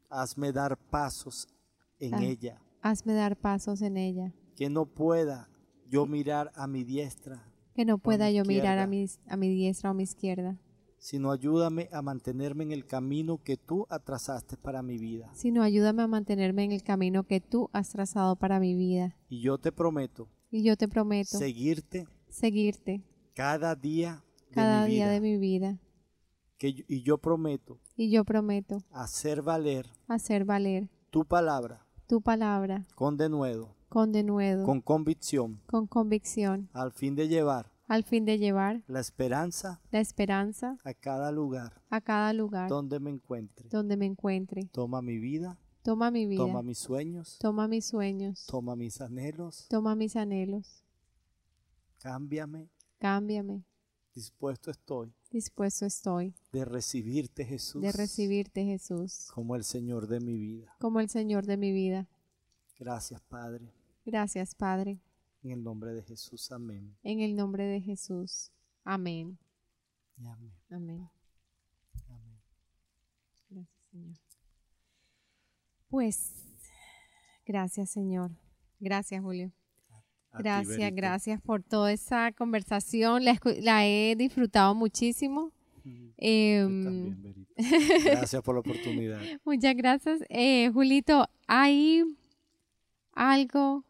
Hazme 0.08 0.50
dar 0.52 0.76
pasos 0.76 1.46
en 2.00 2.14
Ah. 2.14 2.22
ella, 2.24 2.60
Hazme 2.82 3.12
dar 3.12 3.36
pasos 3.36 3.82
en 3.82 3.96
ella, 3.96 4.32
que 4.56 4.68
no 4.70 4.86
pueda 4.86 5.48
yo 5.88 6.06
mirar 6.06 6.50
a 6.56 6.66
mi 6.66 6.82
diestra, 6.82 7.44
que 7.74 7.84
no 7.84 7.98
pueda 7.98 8.30
yo 8.30 8.42
mirar 8.44 8.78
a 8.78 8.86
mi, 8.86 9.06
a 9.28 9.36
mi 9.36 9.48
diestra 9.48 9.90
o 9.90 9.94
mi 9.94 10.02
izquierda, 10.04 10.58
sino 10.98 11.30
ayúdame 11.30 11.88
a 11.92 12.02
mantenerme 12.02 12.64
en 12.64 12.72
el 12.72 12.86
camino 12.86 13.38
que 13.42 13.56
tú 13.56 13.86
atrasaste 13.88 14.56
para 14.56 14.82
mi 14.82 14.98
vida. 14.98 15.30
sino 15.34 15.62
ayúdame 15.62 16.02
a 16.02 16.06
mantenerme 16.08 16.64
en 16.64 16.72
el 16.72 16.82
camino 16.82 17.22
que 17.24 17.40
tú 17.40 17.68
has 17.72 17.90
trazado 17.90 18.34
para 18.36 18.58
mi 18.58 18.74
vida. 18.74 19.14
Y 19.28 19.40
yo 19.42 19.58
te 19.58 19.70
prometo 19.70 20.26
Y 20.50 20.62
yo 20.62 20.76
te 20.76 20.88
prometo 20.88 21.38
seguirte 21.38 22.06
seguirte 22.28 23.02
cada 23.34 23.74
día 23.74 24.22
de 24.48 24.54
cada 24.54 24.84
mi 24.84 24.92
día 24.94 25.04
vida. 25.06 25.12
de 25.12 25.20
mi 25.20 25.36
vida. 25.38 25.78
Que 26.58 26.74
yo- 26.74 26.84
y 26.88 27.02
yo 27.02 27.18
prometo 27.18 27.78
Y 27.96 28.10
yo 28.10 28.24
prometo 28.24 28.82
hacer 28.90 29.42
valer 29.42 29.86
hacer 30.08 30.44
valer 30.44 30.88
tu 31.10 31.24
palabra 31.24 31.86
tu 32.06 32.20
palabra 32.20 32.86
con 32.96 33.16
denuedo, 33.16 33.76
con 33.88 34.10
denuedo, 34.12 34.64
con 34.66 34.80
convicción, 34.80 35.60
con 35.66 35.86
convicción, 35.86 36.68
al 36.72 36.92
fin 36.92 37.14
de 37.14 37.28
llevar 37.28 37.70
al 37.86 38.04
fin 38.04 38.24
de 38.24 38.38
llevar 38.38 38.82
la 38.88 39.00
esperanza 39.00 39.80
la 39.90 40.00
esperanza 40.00 40.76
a 40.84 40.92
cada 40.94 41.30
lugar 41.32 41.80
a 41.90 42.00
cada 42.00 42.32
lugar 42.32 42.68
donde 42.68 42.98
me 43.00 43.10
encuentre. 43.10 43.68
donde 43.70 43.96
me 43.96 44.06
encuentre. 44.06 44.64
Toma 44.72 45.00
mi 45.02 45.18
vida 45.18 45.58
Toma 45.82 46.10
mi 46.10 46.26
vida. 46.26 46.44
Toma 46.44 46.62
mis 46.62 46.78
sueños. 46.78 47.38
Toma 47.40 47.66
mis 47.68 47.86
sueños. 47.86 48.46
Toma 48.46 48.76
mis 48.76 49.00
anhelos. 49.00 49.66
Toma 49.68 49.94
mis 49.94 50.14
anhelos. 50.16 50.84
Cámbiame. 51.98 52.68
Cámbiame. 52.98 53.64
Dispuesto 54.14 54.70
estoy 54.70 55.14
Dispuesto 55.30 55.86
estoy 55.86 56.34
de 56.52 56.64
recibirte, 56.64 57.44
Jesús. 57.44 57.80
de 57.80 57.92
recibirte, 57.92 58.64
Jesús, 58.64 59.30
como 59.32 59.54
el 59.54 59.62
Señor 59.62 60.08
de 60.08 60.18
mi 60.18 60.36
vida. 60.36 60.74
como 60.80 60.98
el 60.98 61.08
Señor 61.08 61.46
de 61.46 61.56
mi 61.56 61.70
vida. 61.72 62.08
Gracias, 62.78 63.20
Padre. 63.22 63.72
Gracias, 64.04 64.54
Padre. 64.56 64.98
En 65.42 65.52
el 65.52 65.62
nombre 65.62 65.92
de 65.94 66.02
Jesús. 66.02 66.50
Amén. 66.50 66.96
En 67.04 67.20
el 67.20 67.36
nombre 67.36 67.64
de 67.66 67.80
Jesús. 67.80 68.50
Amén. 68.84 69.38
Y 70.18 70.26
amén. 70.26 70.52
Amén. 70.70 71.08
Amén. 72.08 72.40
Gracias, 73.48 73.68
Señor. 73.90 74.16
Pues, 75.90 76.32
gracias, 77.46 77.90
Señor. 77.90 78.30
Gracias, 78.78 79.20
Julio. 79.22 79.52
Gracias, 80.32 80.94
gracias 80.94 81.40
por 81.42 81.62
toda 81.62 81.92
esa 81.92 82.30
conversación. 82.32 83.24
La, 83.24 83.86
he 83.86 84.14
disfrutado 84.16 84.74
muchísimo. 84.74 85.52
Em, 86.18 86.84
también. 86.84 87.46
Gracias 88.04 88.42
por 88.42 88.54
la 88.54 88.60
oportunidad. 88.60 89.18
Muchas 89.44 89.74
gracias. 89.74 90.20
Eh, 90.28 90.70
Julito, 90.72 91.26
hay 91.46 92.04
algo 93.12 93.84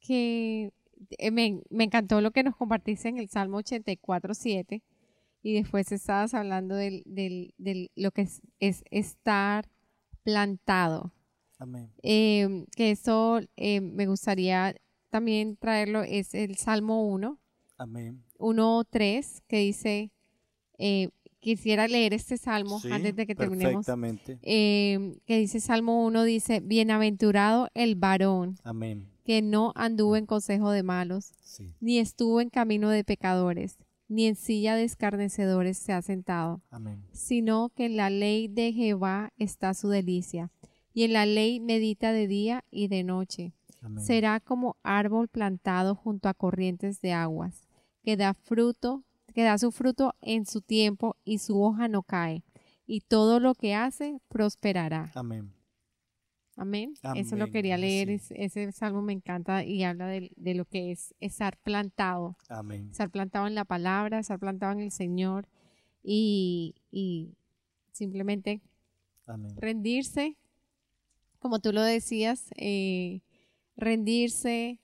que 0.00 0.72
eh, 1.18 1.30
me, 1.30 1.60
me 1.70 1.84
encantó 1.84 2.20
lo 2.20 2.32
que 2.32 2.42
nos 2.42 2.56
compartiste 2.56 3.08
en 3.08 3.18
el 3.18 3.28
Salmo 3.28 3.58
84, 3.58 4.34
7 4.34 4.82
y 5.44 5.54
después 5.54 5.90
estabas 5.92 6.34
hablando 6.34 6.74
del, 6.74 7.02
del- 7.06 7.90
lo 7.94 8.10
que 8.10 8.22
es, 8.22 8.42
es 8.58 8.82
estar 8.90 9.68
plantado. 10.24 11.12
Amén. 11.62 11.90
Eh, 12.02 12.64
que 12.76 12.90
eso 12.90 13.40
eh, 13.56 13.80
me 13.80 14.06
gustaría 14.06 14.74
también 15.10 15.56
traerlo, 15.56 16.02
es 16.02 16.34
el 16.34 16.56
Salmo 16.56 17.06
1, 17.08 17.38
Amén. 17.78 18.22
1.3, 18.38 19.42
que 19.46 19.58
dice, 19.58 20.10
eh, 20.78 21.08
quisiera 21.40 21.86
leer 21.88 22.14
este 22.14 22.36
salmo 22.36 22.80
Sí, 22.80 22.90
antes 22.90 23.14
de 23.16 23.26
que 23.26 23.34
terminemos 23.34 23.86
Perfectamente. 23.86 24.38
eh, 24.42 25.18
que 25.26 25.38
dice 25.38 25.60
Salmo 25.60 26.04
1, 26.06 26.24
dice, 26.24 26.60
bienaventurado 26.60 27.68
el 27.74 27.94
varón 27.96 28.56
Amén. 28.64 29.08
que 29.24 29.42
no 29.42 29.72
anduvo 29.76 30.16
en 30.16 30.26
consejo 30.26 30.70
de 30.70 30.82
malos, 30.82 31.32
Sí. 31.42 31.72
ni 31.80 31.98
estuvo 31.98 32.40
en 32.40 32.48
camino 32.50 32.88
de 32.90 33.04
pecadores, 33.04 33.76
ni 34.08 34.26
en 34.26 34.34
silla 34.36 34.74
de 34.76 34.84
escarnecedores 34.84 35.78
se 35.78 35.92
ha 35.92 36.02
sentado, 36.02 36.60
Amén. 36.70 37.02
sino 37.12 37.70
que 37.70 37.86
en 37.86 37.96
la 37.96 38.08
ley 38.10 38.48
de 38.48 38.72
Jehová 38.72 39.32
está 39.36 39.74
su 39.74 39.88
delicia, 39.88 40.50
y 40.94 41.04
en 41.04 41.12
la 41.12 41.26
ley 41.26 41.60
medita 41.60 42.12
de 42.12 42.26
día 42.26 42.64
y 42.70 42.88
de 42.88 43.02
noche. 43.04 43.52
Amén. 43.80 44.04
Será 44.04 44.40
como 44.40 44.76
árbol 44.82 45.28
plantado 45.28 45.94
junto 45.94 46.28
a 46.28 46.34
corrientes 46.34 47.00
de 47.00 47.12
aguas, 47.12 47.68
que 48.02 48.16
da 48.16 48.34
fruto, 48.34 49.02
que 49.34 49.42
da 49.42 49.58
su 49.58 49.72
fruto 49.72 50.14
en 50.20 50.46
su 50.46 50.60
tiempo 50.60 51.16
y 51.24 51.38
su 51.38 51.60
hoja 51.62 51.88
no 51.88 52.02
cae, 52.02 52.42
y 52.86 53.00
todo 53.00 53.40
lo 53.40 53.54
que 53.54 53.74
hace 53.74 54.18
prosperará. 54.28 55.10
Amén. 55.14 55.52
Amén. 56.56 56.92
Eso 57.14 57.36
lo 57.36 57.50
quería 57.50 57.78
leer. 57.78 58.10
es- 58.10 58.30
ese 58.32 58.70
salmo 58.72 59.00
me 59.00 59.14
encanta 59.14 59.64
y 59.64 59.82
habla 59.84 60.06
de, 60.06 60.30
de 60.36 60.54
lo 60.54 60.66
que 60.66 60.92
es 60.92 61.14
estar 61.18 61.56
plantado, 61.56 62.36
Amén. 62.50 62.88
estar 62.90 63.08
plantado 63.10 63.46
en 63.46 63.54
la 63.54 63.64
palabra, 63.64 64.18
estar 64.18 64.38
plantado 64.38 64.72
en 64.72 64.80
el 64.80 64.90
Señor 64.92 65.48
y, 66.02 66.74
y 66.90 67.34
simplemente 67.92 68.60
Amén. 69.26 69.56
rendirse, 69.56 70.36
como 71.42 71.58
tú 71.58 71.72
lo 71.72 71.82
decías, 71.82 72.46
eh, 72.56 73.20
rendirse, 73.76 74.78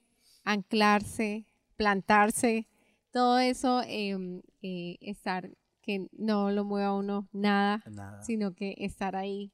anclarse, 0.45 1.47
plantarse, 1.77 2.67
todo 3.13 3.39
eso, 3.39 3.83
eh, 3.87 4.43
eh, 4.63 4.97
estar, 5.01 5.51
que 5.83 6.09
no 6.13 6.51
lo 6.51 6.65
mueva 6.65 6.95
uno 6.95 7.29
nada, 7.33 7.83
Nada. 7.91 8.23
sino 8.23 8.55
que 8.55 8.75
estar 8.79 9.17
ahí 9.17 9.53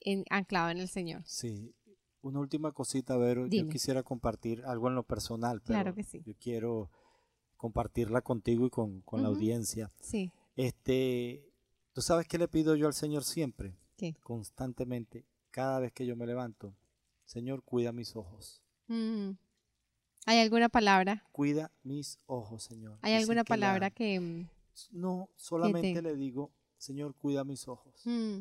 en- 0.00 0.24
anclado 0.30 0.70
en 0.70 0.78
el 0.78 0.88
Señor. 0.88 1.22
Sí. 1.26 1.74
Una 2.20 2.40
última 2.40 2.72
cosita, 2.72 3.16
Vero. 3.16 3.42
Yo 3.42 3.48
Dime. 3.48 3.70
quisiera 3.70 4.02
compartir 4.02 4.64
algo 4.64 4.88
en 4.88 4.94
lo 4.94 5.02
personal, 5.04 5.60
pero 5.60 5.74
Claro 5.80 5.94
que 5.94 6.02
sí. 6.04 6.22
yo 6.24 6.34
quiero 6.38 6.90
compartirla 7.56 8.22
contigo 8.22 8.66
y 8.66 8.70
con, 8.70 9.00
con 9.02 9.22
la 9.22 9.28
Ujú. 9.30 9.36
audiencia. 9.38 9.90
Sí. 10.00 10.30
Este, 10.56 11.44
¿tú 11.92 12.02
sabes 12.02 12.26
qué 12.28 12.38
le 12.38 12.48
pido 12.48 12.74
yo 12.76 12.86
al 12.86 12.94
Señor 12.94 13.24
siempre? 13.24 13.76
¿Qué? 13.96 14.14
Constantemente, 14.22 15.24
cada 15.58 15.80
vez 15.80 15.92
que 15.92 16.06
yo 16.06 16.14
me 16.14 16.24
levanto. 16.26 16.72
Señor, 17.24 17.62
cuida 17.64 17.90
mis 17.92 18.14
ojos. 18.14 18.62
Mm. 18.86 19.30
¿Hay 20.26 20.38
alguna 20.38 20.68
palabra? 20.68 21.24
Cuida 21.32 21.72
mis 21.82 22.18
ojos, 22.26 22.62
Señor. 22.62 22.98
¿Hay 23.02 23.12
Dicen 23.14 23.22
alguna 23.22 23.42
que 23.44 23.50
la- 23.50 23.56
palabra 23.56 23.90
que... 23.90 24.20
mm, 24.20 24.48
No, 24.92 25.28
solamente 25.36 25.94
te- 25.94 26.02
le 26.02 26.14
digo, 26.16 26.52
Señor, 26.76 27.14
cuida 27.16 27.42
mis 27.44 27.66
ojos. 27.66 28.02
mm, 28.04 28.40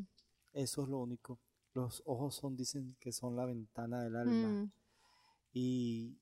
Eso 0.53 0.83
es 0.83 0.89
lo 0.89 0.99
único. 0.99 1.39
Los 1.73 2.03
ojos 2.05 2.35
son, 2.35 2.55
dicen 2.55 2.95
que 2.99 3.11
son 3.11 3.35
la 3.35 3.45
ventana 3.45 4.03
del 4.03 4.15
alma. 4.15 4.47
mm, 4.49 4.71
Y, 5.53 6.17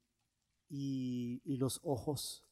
y, 0.69 1.41
y 1.43 1.57
los 1.57 1.79
ojos 1.83 2.43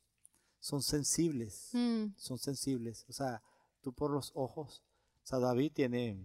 son 0.60 0.82
sensibles. 0.82 1.70
mm, 1.74 2.08
Son 2.18 2.38
sensibles. 2.38 3.06
O 3.08 3.14
sea, 3.14 3.42
tú 3.82 3.94
por 3.94 4.12
los 4.12 4.32
ojos. 4.36 4.84
O 5.24 5.26
sea, 5.26 5.40
David 5.40 5.72
tiene 5.74 6.18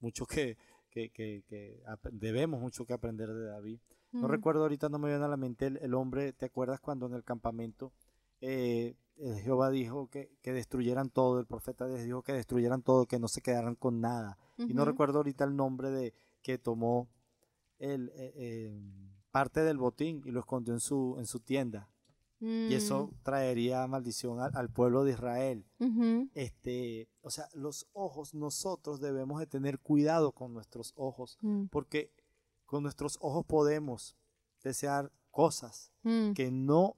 mucho 0.00 0.24
que, 0.26 0.56
que, 0.98 1.10
que, 1.10 1.44
que 1.46 1.82
ap- 1.86 2.10
debemos 2.10 2.60
mucho 2.60 2.84
que 2.84 2.92
aprender 2.92 3.32
de 3.32 3.46
David. 3.46 3.78
No 4.10 4.26
mm. 4.26 4.30
recuerdo 4.30 4.62
ahorita, 4.62 4.88
no 4.88 4.98
me 4.98 5.08
viene 5.08 5.24
a 5.24 5.28
la 5.28 5.36
mente 5.36 5.66
el, 5.66 5.76
el 5.76 5.94
hombre, 5.94 6.32
¿te 6.32 6.46
acuerdas 6.46 6.80
cuando 6.80 7.06
en 7.06 7.14
el 7.14 7.22
campamento 7.22 7.92
eh, 8.40 8.96
eh, 9.16 9.40
Jehová 9.42 9.70
dijo 9.70 10.08
que, 10.08 10.30
que 10.42 10.52
destruyeran 10.52 11.10
todo, 11.10 11.38
el 11.38 11.46
profeta 11.46 11.86
dijo 11.86 12.22
que 12.22 12.32
destruyeran 12.32 12.82
todo, 12.82 13.06
que 13.06 13.18
no 13.20 13.28
se 13.28 13.42
quedaran 13.42 13.76
con 13.76 14.00
nada? 14.00 14.38
Y 14.56 14.74
no 14.74 14.84
recuerdo 14.84 15.18
ahorita 15.18 15.44
el 15.44 15.54
nombre 15.54 15.90
de 15.90 16.14
que 16.42 16.58
tomó 16.58 17.08
el, 17.78 18.08
eh, 18.16 18.32
eh, 18.34 18.72
parte 19.30 19.60
del 19.60 19.78
botín 19.78 20.22
y 20.24 20.30
lo 20.32 20.40
escondió 20.40 20.74
en 20.74 20.80
su, 20.80 21.14
en 21.18 21.26
su 21.26 21.38
tienda. 21.38 21.88
Y 22.40 22.72
eso 22.74 23.10
traería 23.24 23.84
maldición 23.88 24.40
al, 24.40 24.52
al 24.54 24.68
pueblo 24.70 25.02
de 25.04 25.12
Israel. 25.12 25.64
Mm, 25.78 26.22
Este, 26.34 27.08
o 27.20 27.30
sea, 27.30 27.48
los 27.52 27.88
ojos, 27.92 28.32
nosotros 28.34 29.00
debemos 29.00 29.40
de 29.40 29.46
tener 29.46 29.80
cuidado 29.80 30.30
con 30.32 30.52
nuestros 30.54 30.92
ojos, 30.96 31.36
mm, 31.40 31.66
porque 31.66 32.12
con 32.64 32.82
nuestros 32.82 33.18
ojos 33.20 33.44
podemos 33.44 34.16
desear 34.62 35.10
cosas 35.30 35.90
mm, 36.02 36.32
que 36.32 36.50
no 36.50 36.96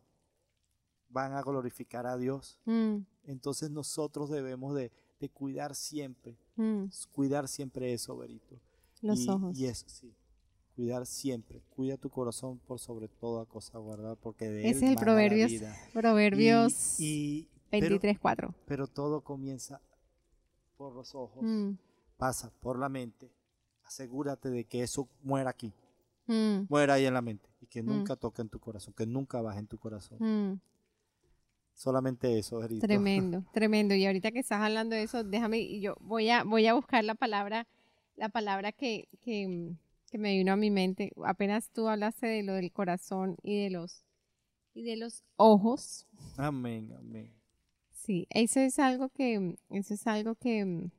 van 1.08 1.32
a 1.32 1.42
glorificar 1.42 2.06
a 2.06 2.16
Dios. 2.18 2.58
mm, 2.66 2.96
Entonces 3.24 3.70
nosotros 3.70 4.30
debemos 4.30 4.74
de, 4.74 4.92
de 5.20 5.28
cuidar 5.30 5.74
siempre, 5.74 6.36
mm. 6.56 6.84
cuidar 7.12 7.48
siempre 7.48 7.92
eso, 7.92 8.16
Berito. 8.16 8.60
Los 9.00 9.20
y, 9.20 9.28
ojos. 9.30 9.58
Y 9.58 9.66
eso, 9.66 9.88
sí. 9.88 10.14
Cuidar 10.80 11.04
siempre. 11.04 11.60
Cuida 11.76 11.98
tu 11.98 12.08
corazón 12.08 12.58
por 12.66 12.78
sobre 12.78 13.06
toda 13.06 13.44
cosa 13.44 13.76
guardada, 13.76 14.14
porque 14.16 14.48
de 14.48 14.60
él 14.62 14.66
Ese 14.66 14.76
es 14.76 14.82
el 14.82 14.88
mana 14.88 14.94
la 14.94 15.00
Proverbios, 15.02 15.50
vida. 15.50 15.76
Proverbios 15.92 16.98
Y- 16.98 17.04
y- 17.04 17.48
pero- 17.70 17.82
23, 17.90 18.18
4. 18.18 18.54
pero 18.64 18.86
todo 18.86 19.20
comienza 19.20 19.78
por 20.78 20.94
los 20.94 21.14
ojos, 21.14 21.42
Mm, 21.42 21.72
pasa 22.16 22.50
por 22.60 22.78
la 22.78 22.88
mente. 22.88 23.30
Asegúrate 23.84 24.48
de 24.48 24.64
que 24.64 24.82
eso 24.82 25.06
muera 25.22 25.50
aquí, 25.50 25.70
mm, 26.26 26.60
muera 26.70 26.94
ahí 26.94 27.04
en 27.04 27.12
la 27.12 27.20
mente 27.20 27.50
y 27.60 27.66
que 27.66 27.82
Mm. 27.82 27.86
nunca 27.86 28.16
toque 28.16 28.40
en 28.40 28.48
tu 28.48 28.58
corazón, 28.58 28.94
que 28.96 29.04
nunca 29.04 29.42
baje 29.42 29.58
en 29.58 29.66
tu 29.66 29.76
corazón. 29.76 30.62
Solamente 31.74 32.38
eso, 32.38 32.58
Berito. 32.58 32.86
Tremendo, 32.86 33.44
tremendo. 33.52 33.94
Y 33.94 34.06
ahorita 34.06 34.30
que 34.32 34.38
estás 34.38 34.62
hablando 34.62 34.96
de 34.96 35.02
eso, 35.02 35.24
déjame, 35.24 35.78
yo 35.78 35.94
voy 36.00 36.30
a, 36.30 36.42
voy 36.42 36.66
a 36.68 36.72
buscar 36.72 37.04
la 37.04 37.14
palabra, 37.14 37.66
la 38.16 38.30
palabra 38.30 38.72
que, 38.72 39.08
que, 39.20 39.74
que 40.10 40.18
me 40.18 40.36
vino 40.36 40.52
a 40.52 40.56
mi 40.56 40.70
mente. 40.70 41.12
Apenas 41.24 41.70
tú 41.70 41.88
hablaste 41.88 42.26
de 42.26 42.42
lo 42.42 42.54
del 42.54 42.72
corazón 42.72 43.36
y 43.42 43.62
de 43.62 43.70
los, 43.70 44.04
y 44.74 44.82
de 44.82 44.96
los 44.96 45.24
ojos. 45.36 46.06
Amén, 46.36 46.92
amén. 46.98 47.32
Sí, 47.92 48.26
eso 48.30 48.60
es 48.60 48.78
algo 48.78 49.08
que, 49.10 49.56
eso 49.70 49.94
es 49.94 50.06
algo 50.06 50.34
que 50.34 50.90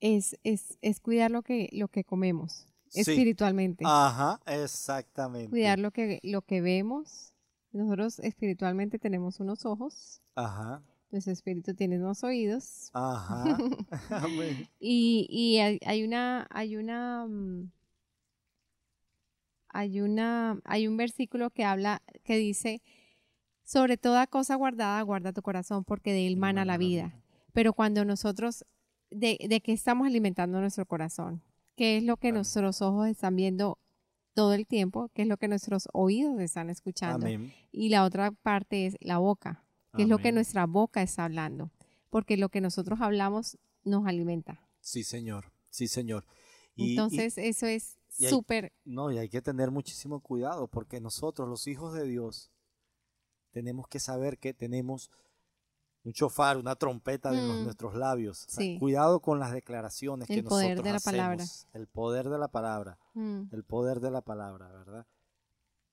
es, 0.00 0.38
es, 0.44 0.78
es 0.82 1.00
cuidar 1.00 1.30
lo 1.30 1.42
que, 1.42 1.68
lo 1.72 1.88
que 1.88 2.04
comemos 2.04 2.66
Sí. 2.88 3.02
espiritualmente. 3.02 3.84
Ajá, 3.86 4.40
exactamente. 4.46 5.50
Cuidar 5.50 5.78
lo 5.78 5.92
que, 5.92 6.18
lo 6.24 6.42
que 6.42 6.60
vemos. 6.60 7.32
Nosotros 7.72 8.18
espiritualmente 8.18 8.98
tenemos 8.98 9.38
unos 9.38 9.64
ojos, 9.64 10.20
Ajá, 10.34 10.82
nuestro 11.10 11.32
espíritu 11.32 11.74
tiene 11.74 11.98
unos 11.98 12.22
oídos. 12.24 12.90
ajá. 12.92 13.44
amén. 14.10 14.68
Y, 14.78 15.26
y 15.30 15.58
hay, 15.58 16.04
una, 16.04 16.46
hay 16.50 16.76
una, 16.76 17.26
mm, 17.26 17.70
hay 19.68 20.00
una, 20.00 20.60
hay 20.64 20.86
un 20.86 20.96
versículo 20.96 21.50
que 21.50 21.64
habla, 21.64 22.02
que 22.24 22.36
dice, 22.36 22.82
sobre 23.64 23.96
toda 23.96 24.26
cosa 24.26 24.54
guardada, 24.56 25.00
guarda 25.02 25.32
tu 25.32 25.42
corazón, 25.42 25.84
porque 25.84 26.12
de 26.12 26.26
él 26.26 26.36
mana 26.36 26.64
la 26.64 26.78
vida. 26.78 27.14
Pero 27.52 27.72
cuando 27.72 28.04
nosotros 28.04 28.64
de, 29.10 29.38
de 29.48 29.60
qué 29.60 29.72
estamos 29.72 30.06
alimentando 30.06 30.60
nuestro 30.60 30.86
corazón, 30.86 31.42
qué 31.76 31.96
es 31.96 32.04
lo 32.04 32.16
que 32.16 32.28
Amén. 32.28 32.36
nuestros 32.36 32.82
ojos 32.82 33.08
están 33.08 33.36
viendo 33.36 33.78
todo 34.34 34.54
el 34.54 34.66
tiempo, 34.66 35.10
qué 35.14 35.22
es 35.22 35.28
lo 35.28 35.36
que 35.36 35.48
nuestros 35.48 35.88
oídos 35.92 36.40
están 36.40 36.70
escuchando. 36.70 37.26
Amén. 37.26 37.52
Y 37.72 37.88
la 37.88 38.04
otra 38.04 38.30
parte 38.30 38.86
es 38.86 38.96
la 39.00 39.18
boca, 39.18 39.64
qué 39.96 40.02
es 40.02 40.08
lo 40.08 40.18
que 40.18 40.28
Amén. 40.28 40.36
nuestra 40.36 40.66
boca 40.66 41.02
está 41.02 41.24
hablando, 41.24 41.70
porque 42.10 42.36
lo 42.36 42.48
que 42.48 42.60
nosotros 42.60 43.00
hablamos 43.00 43.58
nos 43.84 44.06
alimenta. 44.06 44.60
Sí, 44.80 45.04
Señor. 45.04 45.52
Sí, 45.70 45.88
Señor. 45.88 46.24
Y- 46.74 46.84
y- 46.86 46.90
Entonces, 46.92 47.36
eso 47.38 47.66
es 47.66 47.96
y 48.18 48.28
súper, 48.28 48.72
No, 48.84 49.10
y 49.10 49.18
hay 49.18 49.28
que 49.28 49.40
tener 49.42 49.70
muchísimo 49.70 50.20
cuidado 50.20 50.66
porque 50.68 51.00
nosotros, 51.00 51.48
los 51.48 51.66
hijos 51.66 51.94
de 51.94 52.04
Dios, 52.04 52.50
tenemos 53.52 53.88
que 53.88 53.98
saber 54.00 54.38
que 54.38 54.54
tenemos 54.54 55.10
un 56.04 56.12
chofar, 56.12 56.56
una 56.56 56.76
trompeta 56.76 57.30
de 57.30 57.36
los- 57.46 57.60
Mm. 57.60 57.64
nuestros 57.64 57.94
labios. 57.94 58.46
O 58.46 58.50
sea, 58.50 58.62
Sí. 58.64 58.78
cuidado 58.78 59.20
con 59.20 59.38
las 59.38 59.52
declaraciones 59.52 60.28
que 60.28 60.34
El 60.34 60.44
poder 60.44 60.70
nosotros 60.70 60.84
de 60.84 60.92
la 60.92 61.00
palabra. 61.00 61.44
hacemos. 61.44 61.66
El 61.74 61.86
poder 61.88 62.28
de 62.30 62.38
la 62.38 62.48
palabra. 62.48 62.98
mm, 63.14 63.42
El 63.52 63.64
poder 63.64 64.00
de 64.00 64.10
la 64.10 64.22
palabra, 64.22 64.68
¿verdad? 64.72 65.06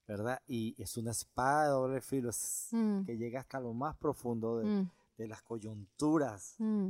¿Verdad? 0.08 0.42
Y 0.48 0.74
es 0.82 0.96
una 0.98 1.12
espada 1.12 1.64
de 1.66 1.70
doble 1.72 2.02
filo 2.02 2.30
es- 2.30 2.70
mm, 2.72 3.04
que 3.04 3.18
llega 3.18 3.42
hasta 3.42 3.60
lo 3.60 3.74
más 3.74 3.96
profundo 3.98 4.58
de, 4.60 4.66
mm, 4.66 4.90
de 5.18 5.28
las 5.28 5.42
coyunturas, 5.42 6.56
mm, 6.60 6.90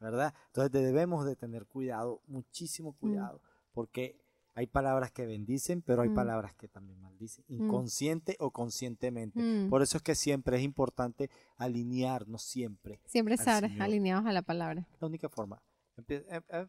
¿verdad? 0.00 0.34
Entonces 0.48 0.70
debemos 0.72 1.24
de 1.24 1.34
tener 1.36 1.66
cuidado, 1.66 2.20
muchísimo 2.26 2.92
cuidado, 2.94 3.40
porque 3.72 4.20
hay 4.54 4.66
palabras 4.66 5.12
que 5.12 5.24
bendicen, 5.24 5.82
pero 5.82 6.02
hay 6.02 6.08
palabras 6.14 6.54
que 6.56 6.66
también 6.68 7.00
maldicen, 7.00 7.44
inconsciente 7.48 8.36
o 8.40 8.50
conscientemente. 8.50 9.40
Por 9.70 9.82
eso 9.82 9.96
es 9.96 10.02
que 10.02 10.14
siempre 10.16 10.56
es 10.58 10.62
importante 10.64 11.30
alinearnos 11.56 12.42
siempre. 12.42 13.00
Siempre 13.06 13.34
estar 13.34 13.64
alineados 13.80 14.26
a 14.26 14.32
la 14.32 14.42
palabra. 14.42 14.86
La 15.00 15.06
única 15.06 15.28
forma. 15.28 15.62
Empie- 15.96 16.24
em- 16.28 16.42
em- 16.48 16.68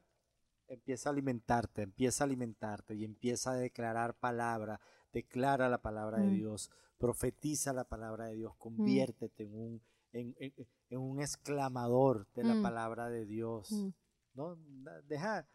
empieza 0.68 1.10
a 1.10 1.12
alimentarte, 1.12 1.82
empieza 1.82 2.24
a 2.24 2.26
alimentarte 2.26 2.94
y 2.94 3.04
empieza 3.04 3.52
a 3.52 3.56
declarar 3.56 4.14
palabra, 4.14 4.80
declara 5.14 5.70
la 5.70 5.82
palabra 5.82 6.20
de 6.20 6.28
Mm. 6.28 6.36
Dios, 6.36 6.70
profetiza 6.98 7.74
la 7.74 7.84
palabra 7.86 8.26
de 8.26 8.36
Dios, 8.36 8.56
conviértete 8.58 9.44
en 9.44 9.54
un, 9.56 9.82
en, 10.12 10.36
en- 10.40 10.54
en 10.90 11.00
un 11.00 11.20
exclamador 11.22 12.28
de 12.34 12.44
la 12.44 12.56
Mm. 12.56 12.62
palabra 12.64 13.10
de 13.10 13.26
Dios. 13.26 13.72
Mm, 13.72 13.90
¿no? 14.34 14.56
Deja, 15.08 15.48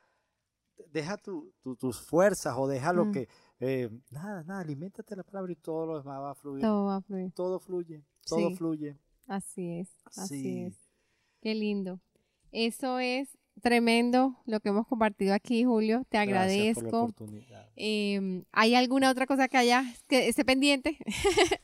deja 0.91 1.17
tu- 1.17 1.53
tu- 1.63 1.77
tus 1.77 2.01
fuerzas 2.01 2.55
o 2.57 2.67
deja 2.67 2.93
lo 2.93 3.07
Mm. 3.07 3.13
que... 3.13 3.29
eh, 3.61 3.89
nada, 4.11 4.43
nada, 4.45 4.61
aliméntate 4.61 5.11
de 5.11 5.17
la 5.19 5.23
palabra 5.25 5.53
y 5.53 5.57
todo 5.57 5.87
lo 5.87 5.99
demás 5.99 6.21
va 6.21 6.31
a 6.33 6.35
fluir. 6.35 6.63
Todo 6.63 6.87
va 6.87 6.97
a 6.97 7.01
fluir. 7.01 7.33
Todo 7.33 7.59
fluye, 7.61 8.05
todo 8.27 8.49
Sí. 8.51 8.57
fluye. 8.57 8.99
Así 9.27 9.79
es, 9.81 9.89
así 10.05 10.41
Sí. 10.43 10.61
es. 10.65 10.79
Qué 11.41 11.55
lindo. 11.55 12.01
Eso 12.53 12.99
es 12.99 13.39
tremendo 13.63 14.37
lo 14.47 14.61
que 14.61 14.69
hemos 14.71 14.87
compartido 14.87 15.35
aquí, 15.35 15.65
Julio. 15.65 16.05
Te 16.09 16.25
Gracias 16.25 16.75
por 16.75 16.85
la 16.85 16.93
agradezco. 16.93 17.03
oportunidad. 17.03 17.69
Em, 17.77 18.45
¿Hay 18.53 18.75
alguna 18.75 19.11
otra 19.11 19.27
cosa 19.27 19.49
que 19.49 19.57
haya 19.57 19.85
que 20.09 20.29
esté 20.29 20.45
pendiente? 20.45 20.99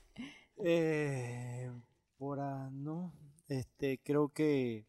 Eh, 0.62 1.70
por 2.18 2.38
no, 2.72 3.14
este, 3.48 3.98
creo 4.02 4.28
que 4.28 4.86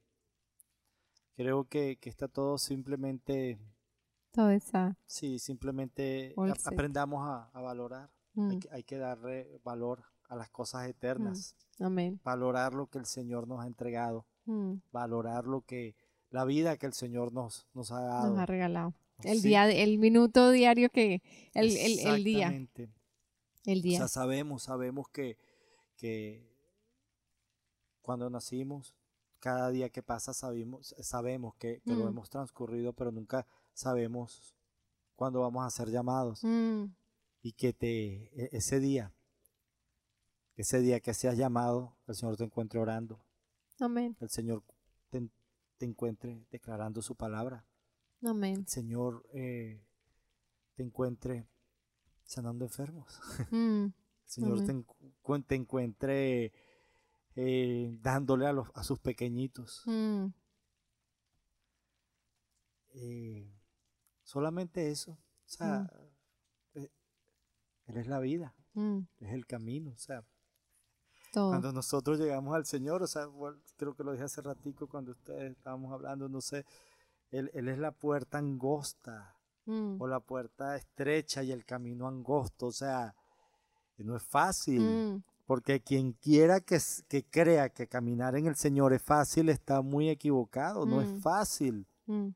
creo 1.35 1.63
que, 1.65 1.97
que 1.97 2.09
está 2.09 2.27
todo 2.27 2.57
simplemente, 2.57 3.57
Todo 4.31 4.49
está. 4.51 4.97
sí, 5.05 5.39
simplemente 5.39 6.33
aprendamos 6.65 7.25
a, 7.25 7.49
a 7.53 7.61
valorar. 7.61 8.09
mm, 8.33 8.49
Hay, 8.51 8.59
que, 8.59 8.69
hay 8.71 8.83
que 8.83 8.97
darle 8.97 9.59
valor 9.63 10.03
a 10.27 10.35
las 10.35 10.49
cosas 10.49 10.87
eternas, 10.89 11.55
amén. 11.79 12.19
valorar 12.23 12.73
lo 12.73 12.87
que 12.87 12.97
el 12.97 13.05
Señor 13.05 13.47
nos 13.47 13.61
ha 13.61 13.67
entregado, 13.67 14.25
mm, 14.45 14.73
valorar 14.91 15.45
lo 15.45 15.61
que 15.61 15.95
la 16.31 16.43
vida 16.45 16.77
que 16.77 16.87
el 16.87 16.93
Señor 16.93 17.31
nos, 17.33 17.67
nos 17.73 17.91
ha 17.91 18.01
dado. 18.01 18.29
nos 18.31 18.39
ha 18.39 18.45
regalado. 18.47 18.93
El 19.23 19.39
Sí, 19.41 19.49
día, 19.49 19.69
el 19.69 19.99
minuto 19.99 20.49
diario 20.49 20.89
que, 20.89 21.21
el, 21.53 21.77
el, 21.77 21.99
el 21.99 22.23
día, 22.23 22.47
exactamente. 22.47 22.89
el 23.65 23.79
O 23.79 23.81
día. 23.83 23.97
sea, 23.99 24.07
sabemos, 24.07 24.63
sabemos 24.63 25.07
que, 25.09 25.37
que 25.95 26.49
cuando 28.01 28.29
nacimos, 28.31 28.95
cada 29.39 29.69
día 29.69 29.89
que 29.89 30.01
pasa 30.01 30.33
sabemos, 30.33 30.95
sabemos 31.01 31.53
que, 31.55 31.81
que 31.81 31.91
lo 31.95 32.05
Mm. 32.05 32.07
hemos 32.07 32.29
transcurrido, 32.29 32.93
pero 32.93 33.11
nunca 33.11 33.45
sabemos 33.73 34.55
cuándo 35.15 35.41
vamos 35.41 35.65
a 35.65 35.69
ser 35.69 35.89
llamados. 35.89 36.43
Mm, 36.43 36.85
Y 37.43 37.53
que 37.53 37.73
te, 37.73 38.29
e- 38.39 38.49
ese 38.53 38.79
día, 38.79 39.11
ese 40.55 40.79
día 40.79 40.99
que 40.99 41.13
seas 41.13 41.37
llamado, 41.37 41.95
el 42.07 42.15
Señor 42.15 42.37
te 42.37 42.43
encuentre 42.43 42.79
orando, 42.79 43.19
amén, 43.79 44.15
el 44.19 44.29
Señor 44.29 44.63
te, 45.81 45.85
encuentre 45.91 46.45
declarando 46.51 47.01
su 47.01 47.15
palabra, 47.15 47.65
amén. 48.23 48.55
el 48.59 48.67
Señor 48.67 49.25
eh, 49.33 49.83
te 50.75 50.83
encuentre 50.83 51.47
sanando 52.25 52.65
enfermos. 52.65 53.19
Mm, 53.51 53.85
El 53.85 53.93
Señor 54.25 54.63
te, 54.65 54.73
encu- 54.73 55.45
te 55.45 55.55
encuentre 55.55 56.53
eh, 57.35 57.97
dándole 58.01 58.45
a, 58.47 58.53
los, 58.53 58.69
a 58.75 58.83
sus 58.83 58.99
pequeñitos. 58.99 59.81
mm, 59.85 60.27
Eh, 62.93 63.49
solamente 64.23 64.89
eso. 64.91 65.11
O 65.13 65.49
sea, 65.49 65.89
eh, 66.75 66.89
Él 67.87 67.97
es 67.97 68.07
la 68.07 68.19
vida, 68.19 68.55
mm, 68.73 68.99
es 69.19 69.33
el 69.33 69.45
camino. 69.45 69.91
O 69.91 69.97
sea, 69.97 70.23
todo. 71.31 71.49
cuando 71.49 71.71
nosotros 71.71 72.19
llegamos 72.19 72.53
al 72.55 72.65
Señor, 72.65 73.01
o 73.01 73.07
sea, 73.07 73.27
creo 73.77 73.95
que 73.95 74.03
lo 74.03 74.11
dije 74.11 74.25
hace 74.25 74.41
ratico 74.41 74.87
cuando 74.87 75.11
ustedes 75.11 75.51
estábamos 75.51 75.91
hablando, 75.93 76.29
no 76.29 76.41
sé, 76.41 76.65
Él, 77.31 77.49
él 77.53 77.69
es 77.69 77.79
la 77.79 77.91
puerta 77.91 78.37
angosta 78.37 79.35
Mm, 79.65 80.01
o 80.01 80.07
la 80.07 80.19
puerta 80.19 80.75
estrecha 80.75 81.43
y 81.43 81.51
el 81.51 81.63
camino 81.65 82.07
angosto. 82.07 82.65
O 82.67 82.71
sea, 82.71 83.13
no 83.97 84.15
es 84.15 84.23
fácil. 84.23 84.81
mm, 84.81 85.23
Porque 85.45 85.81
quien 85.81 86.13
quiera 86.13 86.61
que, 86.61 86.79
que 87.07 87.23
crea 87.25 87.69
que 87.69 87.87
caminar 87.87 88.35
en 88.35 88.47
el 88.47 88.55
Señor 88.55 88.91
es 88.93 89.01
fácil 89.03 89.49
está 89.49 89.81
muy 89.83 90.09
equivocado, 90.09 90.85
no 90.85 90.97
Mm. 90.97 91.01
es 91.01 91.21
fácil. 91.21 91.85
mm, 92.07 92.29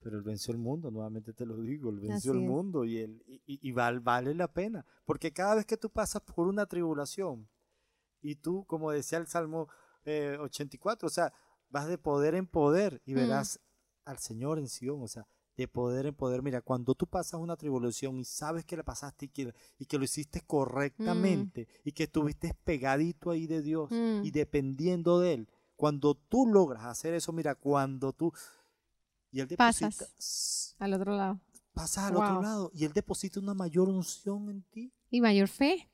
Pero 0.00 0.16
Él 0.18 0.22
venció 0.22 0.52
el 0.52 0.58
mundo, 0.58 0.90
nuevamente 0.90 1.32
te 1.32 1.46
lo 1.46 1.56
digo, 1.60 1.88
Él 1.90 2.00
venció 2.00 2.32
Así 2.32 2.38
el 2.38 2.44
es. 2.44 2.50
mundo 2.50 2.84
y, 2.84 2.98
él, 2.98 3.22
y, 3.26 3.34
y- 3.46 3.68
y 3.68 3.72
val- 3.72 4.00
vale 4.00 4.34
la 4.34 4.48
pena. 4.48 4.84
Porque 5.06 5.32
cada 5.32 5.54
vez 5.54 5.64
que 5.64 5.76
tú 5.78 5.88
pasas 5.88 6.20
por 6.22 6.46
una 6.48 6.66
tribulación 6.66 7.48
y 8.24 8.36
tú, 8.36 8.64
como 8.66 8.90
decía 8.90 9.18
el 9.18 9.26
Salmo 9.26 9.68
eh, 10.06 10.36
84, 10.40 11.06
o 11.06 11.10
sea, 11.10 11.32
vas 11.68 11.86
de 11.86 11.98
poder 11.98 12.34
en 12.34 12.46
poder 12.46 13.00
y 13.06 13.12
Mm. 13.12 13.16
verás 13.16 13.60
al 14.04 14.18
Señor 14.18 14.58
en 14.58 14.68
Sion, 14.68 15.02
o 15.02 15.08
sea, 15.08 15.26
de 15.56 15.68
poder 15.68 16.06
en 16.06 16.14
poder. 16.14 16.42
Mira, 16.42 16.60
cuando 16.60 16.94
tú 16.94 17.06
pasas 17.06 17.40
una 17.40 17.56
tribulación 17.56 18.18
y 18.18 18.24
sabes 18.24 18.64
que 18.64 18.76
la 18.76 18.82
pasaste 18.82 19.26
y 19.26 19.28
que, 19.28 19.54
y 19.78 19.86
que 19.86 19.98
lo 19.98 20.04
hiciste 20.04 20.40
correctamente 20.42 21.68
y 21.84 21.92
que 21.92 22.04
estuviste 22.04 22.54
pegadito 22.64 23.30
ahí 23.30 23.46
de 23.46 23.62
Dios 23.62 23.90
Mm. 23.90 24.24
y 24.24 24.30
dependiendo 24.30 25.20
de 25.20 25.34
Él, 25.34 25.48
cuando 25.76 26.14
tú 26.14 26.46
logras 26.46 26.84
hacer 26.84 27.14
eso, 27.14 27.32
mira, 27.32 27.54
cuando 27.54 28.12
tú... 28.12 28.32
Y 29.30 29.40
Él 29.40 29.48
deposita, 29.48 29.88
Pasas. 29.88 30.76
al 30.78 30.92
otro 30.94 31.16
lado. 31.16 31.40
pasas 31.72 32.04
al 32.04 32.16
otro 32.16 32.34
Wow. 32.34 32.42
lado 32.42 32.70
y 32.72 32.84
Él 32.84 32.92
deposita 32.92 33.40
una 33.40 33.54
mayor 33.54 33.88
unción 33.88 34.48
en 34.50 34.62
ti. 34.70 34.92
Y 35.10 35.20
mayor 35.20 35.48
fe. 35.48 35.88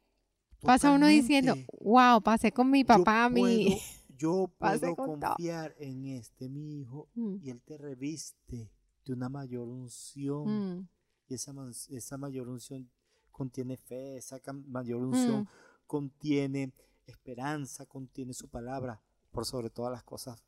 Pasa 0.62 0.92
uno 0.92 1.06
diciendo, 1.06 1.54
wow, 1.80 2.20
pasé 2.22 2.52
con 2.52 2.70
mi 2.70 2.80
Yo 2.82 2.86
papá, 2.86 3.28
mi... 3.28 3.40
puedo- 3.40 3.76
Yo 4.20 4.50
puedo 4.58 4.94
todo. 4.94 5.18
confiar 5.18 5.74
en 5.78 6.04
este, 6.04 6.50
mi 6.50 6.80
hijo, 6.80 7.08
Mm, 7.14 7.36
y 7.42 7.48
Él 7.50 7.62
te 7.62 7.78
reviste 7.78 8.70
de 9.06 9.12
una 9.14 9.30
mayor 9.30 9.66
unción. 9.68 10.80
mm, 10.80 10.88
Y 11.28 11.34
esa, 11.34 11.54
esa 11.88 12.18
mayor 12.18 12.48
unción 12.48 12.90
contiene 13.30 13.78
fe, 13.78 14.18
esa 14.18 14.38
mayor 14.66 15.00
unción 15.02 15.48
contiene 15.86 16.72
esperanza, 17.06 17.86
contiene 17.86 18.34
su 18.34 18.48
palabra, 18.48 19.00
por 19.30 19.46
sobre 19.46 19.70
todas 19.70 19.90
las 19.90 20.02
cosas, 20.04 20.42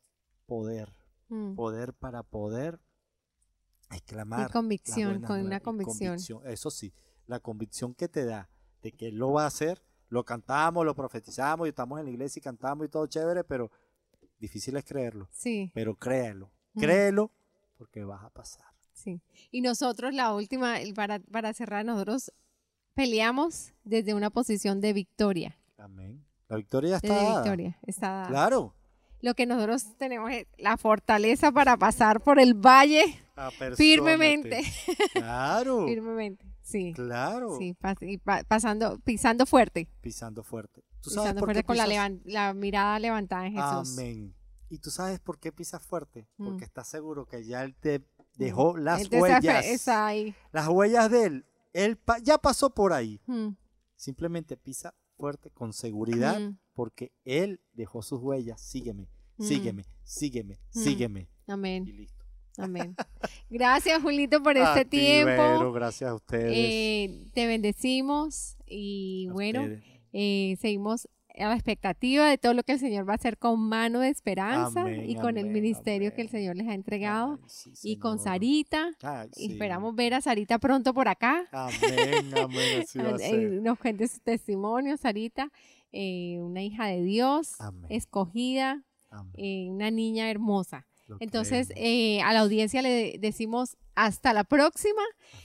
poder. 0.45 0.93
mm. 1.29 1.55
Poder 1.55 1.93
para 1.93 2.21
poder 2.21 2.79
exclamar. 3.89 4.49
Y 4.49 4.53
convicción, 4.53 5.21
con 5.21 5.39
una 5.45 5.57
y 5.57 5.59
convicción. 5.61 6.19
Eso 6.45 6.69
sí, 6.69 6.93
la 7.25 7.39
convicción 7.39 7.93
que 7.95 8.07
te 8.07 8.23
da 8.25 8.49
de 8.81 8.91
que 8.91 9.07
Él 9.07 9.15
lo 9.15 9.31
va 9.31 9.45
a 9.45 9.47
hacer, 9.47 9.81
lo 10.09 10.23
cantamos, 10.23 10.85
lo 10.85 10.95
profetizamos 10.95 11.67
y 11.67 11.69
estamos 11.69 11.99
en 11.99 12.05
la 12.05 12.11
iglesia 12.11 12.39
y 12.39 12.43
cantamos 12.43 12.85
y 12.85 12.89
todo 12.89 13.07
chévere, 13.07 13.43
pero 13.43 13.71
difícil 14.39 14.75
es 14.77 14.83
creerlo. 14.83 15.27
Sí, 15.31 15.71
Pero 15.73 15.95
créelo, 15.95 16.51
Mm. 16.73 16.79
créelo 16.79 17.31
porque 17.77 18.03
vas 18.03 18.23
a 18.23 18.29
pasar. 18.29 18.65
sí. 18.93 19.21
Y 19.51 19.61
nosotros, 19.61 20.13
la 20.13 20.33
última, 20.33 20.75
para, 20.95 21.19
para 21.19 21.53
cerrar, 21.53 21.83
nosotros 21.85 22.31
peleamos 22.93 23.73
desde 23.83 24.13
una 24.13 24.29
posición 24.29 24.79
de 24.81 24.93
victoria. 24.93 25.57
Amén. 25.77 26.23
La 26.47 26.57
victoria 26.57 26.95
está. 26.97 27.07
dada. 27.15 27.41
victoria. 27.41 27.77
Está 27.87 28.07
dada. 28.09 28.27
Claro. 28.27 28.75
Lo 29.21 29.33
que 29.33 29.45
nosotros 29.45 29.97
tenemos 29.97 30.31
es 30.31 30.45
la 30.57 30.77
fortaleza 30.77 31.51
para 31.51 31.77
pasar 31.77 32.21
por 32.21 32.39
el 32.39 32.53
valle 32.53 33.19
firmemente. 33.77 34.61
Claro. 35.13 35.85
Firmemente. 35.87 36.45
Sí. 36.63 36.93
Claro. 36.93 37.57
Sí, 37.59 37.75
pas- 37.79 37.97
y 38.01 38.17
pa- 38.17 38.43
pasando, 38.45 38.97
pisando 38.99 39.45
fuerte. 39.45 39.87
Pisando 40.01 40.43
fuerte. 40.43 40.83
¿Tú 41.01 41.09
sabes 41.09 41.31
Pisando 41.33 41.39
por 41.41 41.49
qué 41.49 41.53
fuerte 41.55 41.63
con 41.65 41.77
la, 41.77 41.83
pisas? 41.83 41.95
levan- 42.11 42.21
la 42.25 42.53
mirada 42.53 42.97
levantada 42.99 43.45
en 43.47 43.53
Jesús. 43.53 43.97
Amén. 43.99 44.33
Y 44.69 44.79
tú 44.79 44.89
sabes 44.89 45.19
por 45.19 45.37
qué 45.39 45.51
pisas 45.51 45.85
fuerte, 45.85 46.27
Mm. 46.37 46.45
porque 46.45 46.63
estás 46.65 46.87
seguro 46.87 47.25
que 47.27 47.43
ya 47.45 47.63
él 47.63 47.75
te 47.75 48.01
dejó 48.37 48.75
las 48.77 49.07
huellas. 49.11 49.65
está 49.65 50.07
ahí. 50.07 50.33
Las 50.51 50.67
huellas 50.69 51.11
de 51.11 51.25
él. 51.25 51.45
Él 51.73 51.97
pa- 51.97 52.17
ya 52.19 52.37
pasó 52.37 52.73
por 52.73 52.93
ahí. 52.93 53.21
Mm, 53.27 53.49
Simplemente 53.95 54.57
pisa 54.57 54.93
fuerte 55.17 55.49
con 55.51 55.71
seguridad 55.73 56.39
mm, 56.39 56.57
porque 56.73 57.13
él 57.25 57.61
dejó 57.73 58.01
sus 58.01 58.19
huellas. 58.21 58.59
Sígueme, 58.61 59.07
Mm. 59.37 59.43
sígueme, 59.43 59.85
sígueme, 60.03 60.55
Mm. 60.73 60.79
sígueme. 60.79 61.29
Y 61.47 61.51
Amén. 61.51 61.85
listo. 61.85 62.22
Amén. 62.57 62.95
Gracias, 63.49 64.01
Julito, 64.01 64.41
por 64.43 64.57
A 64.57 64.69
este 64.69 64.85
ti, 64.85 64.97
tiempo. 64.99 65.29
Vero, 65.31 65.71
gracias 65.73 66.09
a 66.11 66.15
ustedes. 66.15 66.51
Eh, 66.55 67.27
te 67.33 67.47
bendecimos 67.47 68.57
y 68.67 69.27
a 69.29 69.33
bueno, 69.33 69.67
eh, 70.11 70.55
seguimos 70.59 71.07
a 71.35 71.45
la 71.47 71.55
expectativa 71.55 72.29
de 72.29 72.37
todo 72.37 72.53
lo 72.53 72.61
que 72.61 72.73
el 72.73 72.79
Señor 72.79 73.09
va 73.09 73.13
a 73.13 73.15
hacer 73.15 73.39
con 73.39 73.59
mano 73.59 74.01
de 74.01 74.09
esperanza 74.09 74.81
Amén, 74.81 75.09
y 75.09 75.15
con 75.15 75.35
el 75.37 75.45
amén, 75.45 75.53
ministerio 75.53 76.13
que 76.13 76.21
el. 76.21 76.29
Señor 76.29 76.55
les 76.55 76.67
ha 76.67 76.75
entregado. 76.75 77.39
Sí, 77.47 77.71
y 77.81 77.97
con. 77.97 78.19
Sarita. 78.19 78.91
Ay, 79.01 79.29
Y 79.35 79.47
sí. 79.47 79.51
Esperamos 79.53 79.95
ver 79.95 80.13
a 80.13 80.21
Sarita 80.21 80.59
pronto 80.59 80.93
por 80.93 81.07
acá. 81.07 81.47
Amén, 81.51 82.31
amén, 82.37 82.81
así 82.83 82.99
va 82.99 83.15
a 83.15 83.17
ser. 83.17 83.49
nos 83.63 83.79
cuente 83.79 84.07
su 84.07 84.19
testimonio, 84.19 84.95
Sarita. 84.97 85.49
eh, 85.91 86.37
una 86.39 86.61
hija 86.61 86.85
de 86.85 87.01
Dios, 87.01 87.55
escogida, 87.89 88.83
una 89.37 89.89
niña 89.89 90.29
hermosa. 90.29 90.85
Lo 91.07 91.17
Entonces, 91.19 91.71
eh, 91.75 92.21
a 92.21 92.33
la 92.33 92.39
audiencia 92.39 92.81
le 92.81 93.17
decimos 93.19 93.77
hasta 93.95 94.33
la 94.33 94.43
próxima 94.43 95.01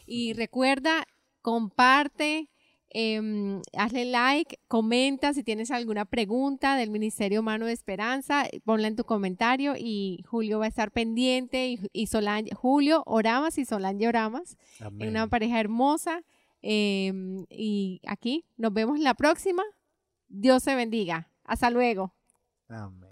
y 0.06 0.32
recuerda, 0.32 1.04
comparte, 1.42 2.48
em, 2.90 3.60
hazle 3.76 4.04
like, 4.06 4.58
comenta 4.68 5.34
si 5.34 5.42
tienes 5.42 5.70
alguna 5.70 6.04
pregunta 6.04 6.76
del 6.76 6.90
Ministerio 6.90 7.42
Mano 7.42 7.66
de 7.66 7.72
Esperanza, 7.72 8.46
ponla 8.64 8.88
en 8.88 8.96
tu 8.96 9.04
comentario 9.04 9.74
y 9.76 10.22
Julio 10.26 10.60
va 10.60 10.66
a 10.66 10.68
estar 10.68 10.90
pendiente 10.92 11.68
y, 11.68 11.80
y 11.92 12.06
Solange, 12.06 12.54
Julio 12.54 13.02
Oramas 13.06 13.58
y 13.58 13.64
Solange 13.64 14.06
Oramas, 14.08 14.56
Amén. 14.80 15.08
una 15.08 15.26
pareja 15.26 15.58
hermosa. 15.60 16.22
em, 16.62 17.46
y 17.50 18.00
aquí 18.06 18.44
nos 18.56 18.72
vemos 18.72 18.98
la 18.98 19.14
próxima. 19.14 19.62
Dios 20.28 20.62
se 20.62 20.74
bendiga. 20.74 21.30
Hasta 21.44 21.70
luego. 21.70 22.14
Amén. 22.68 23.07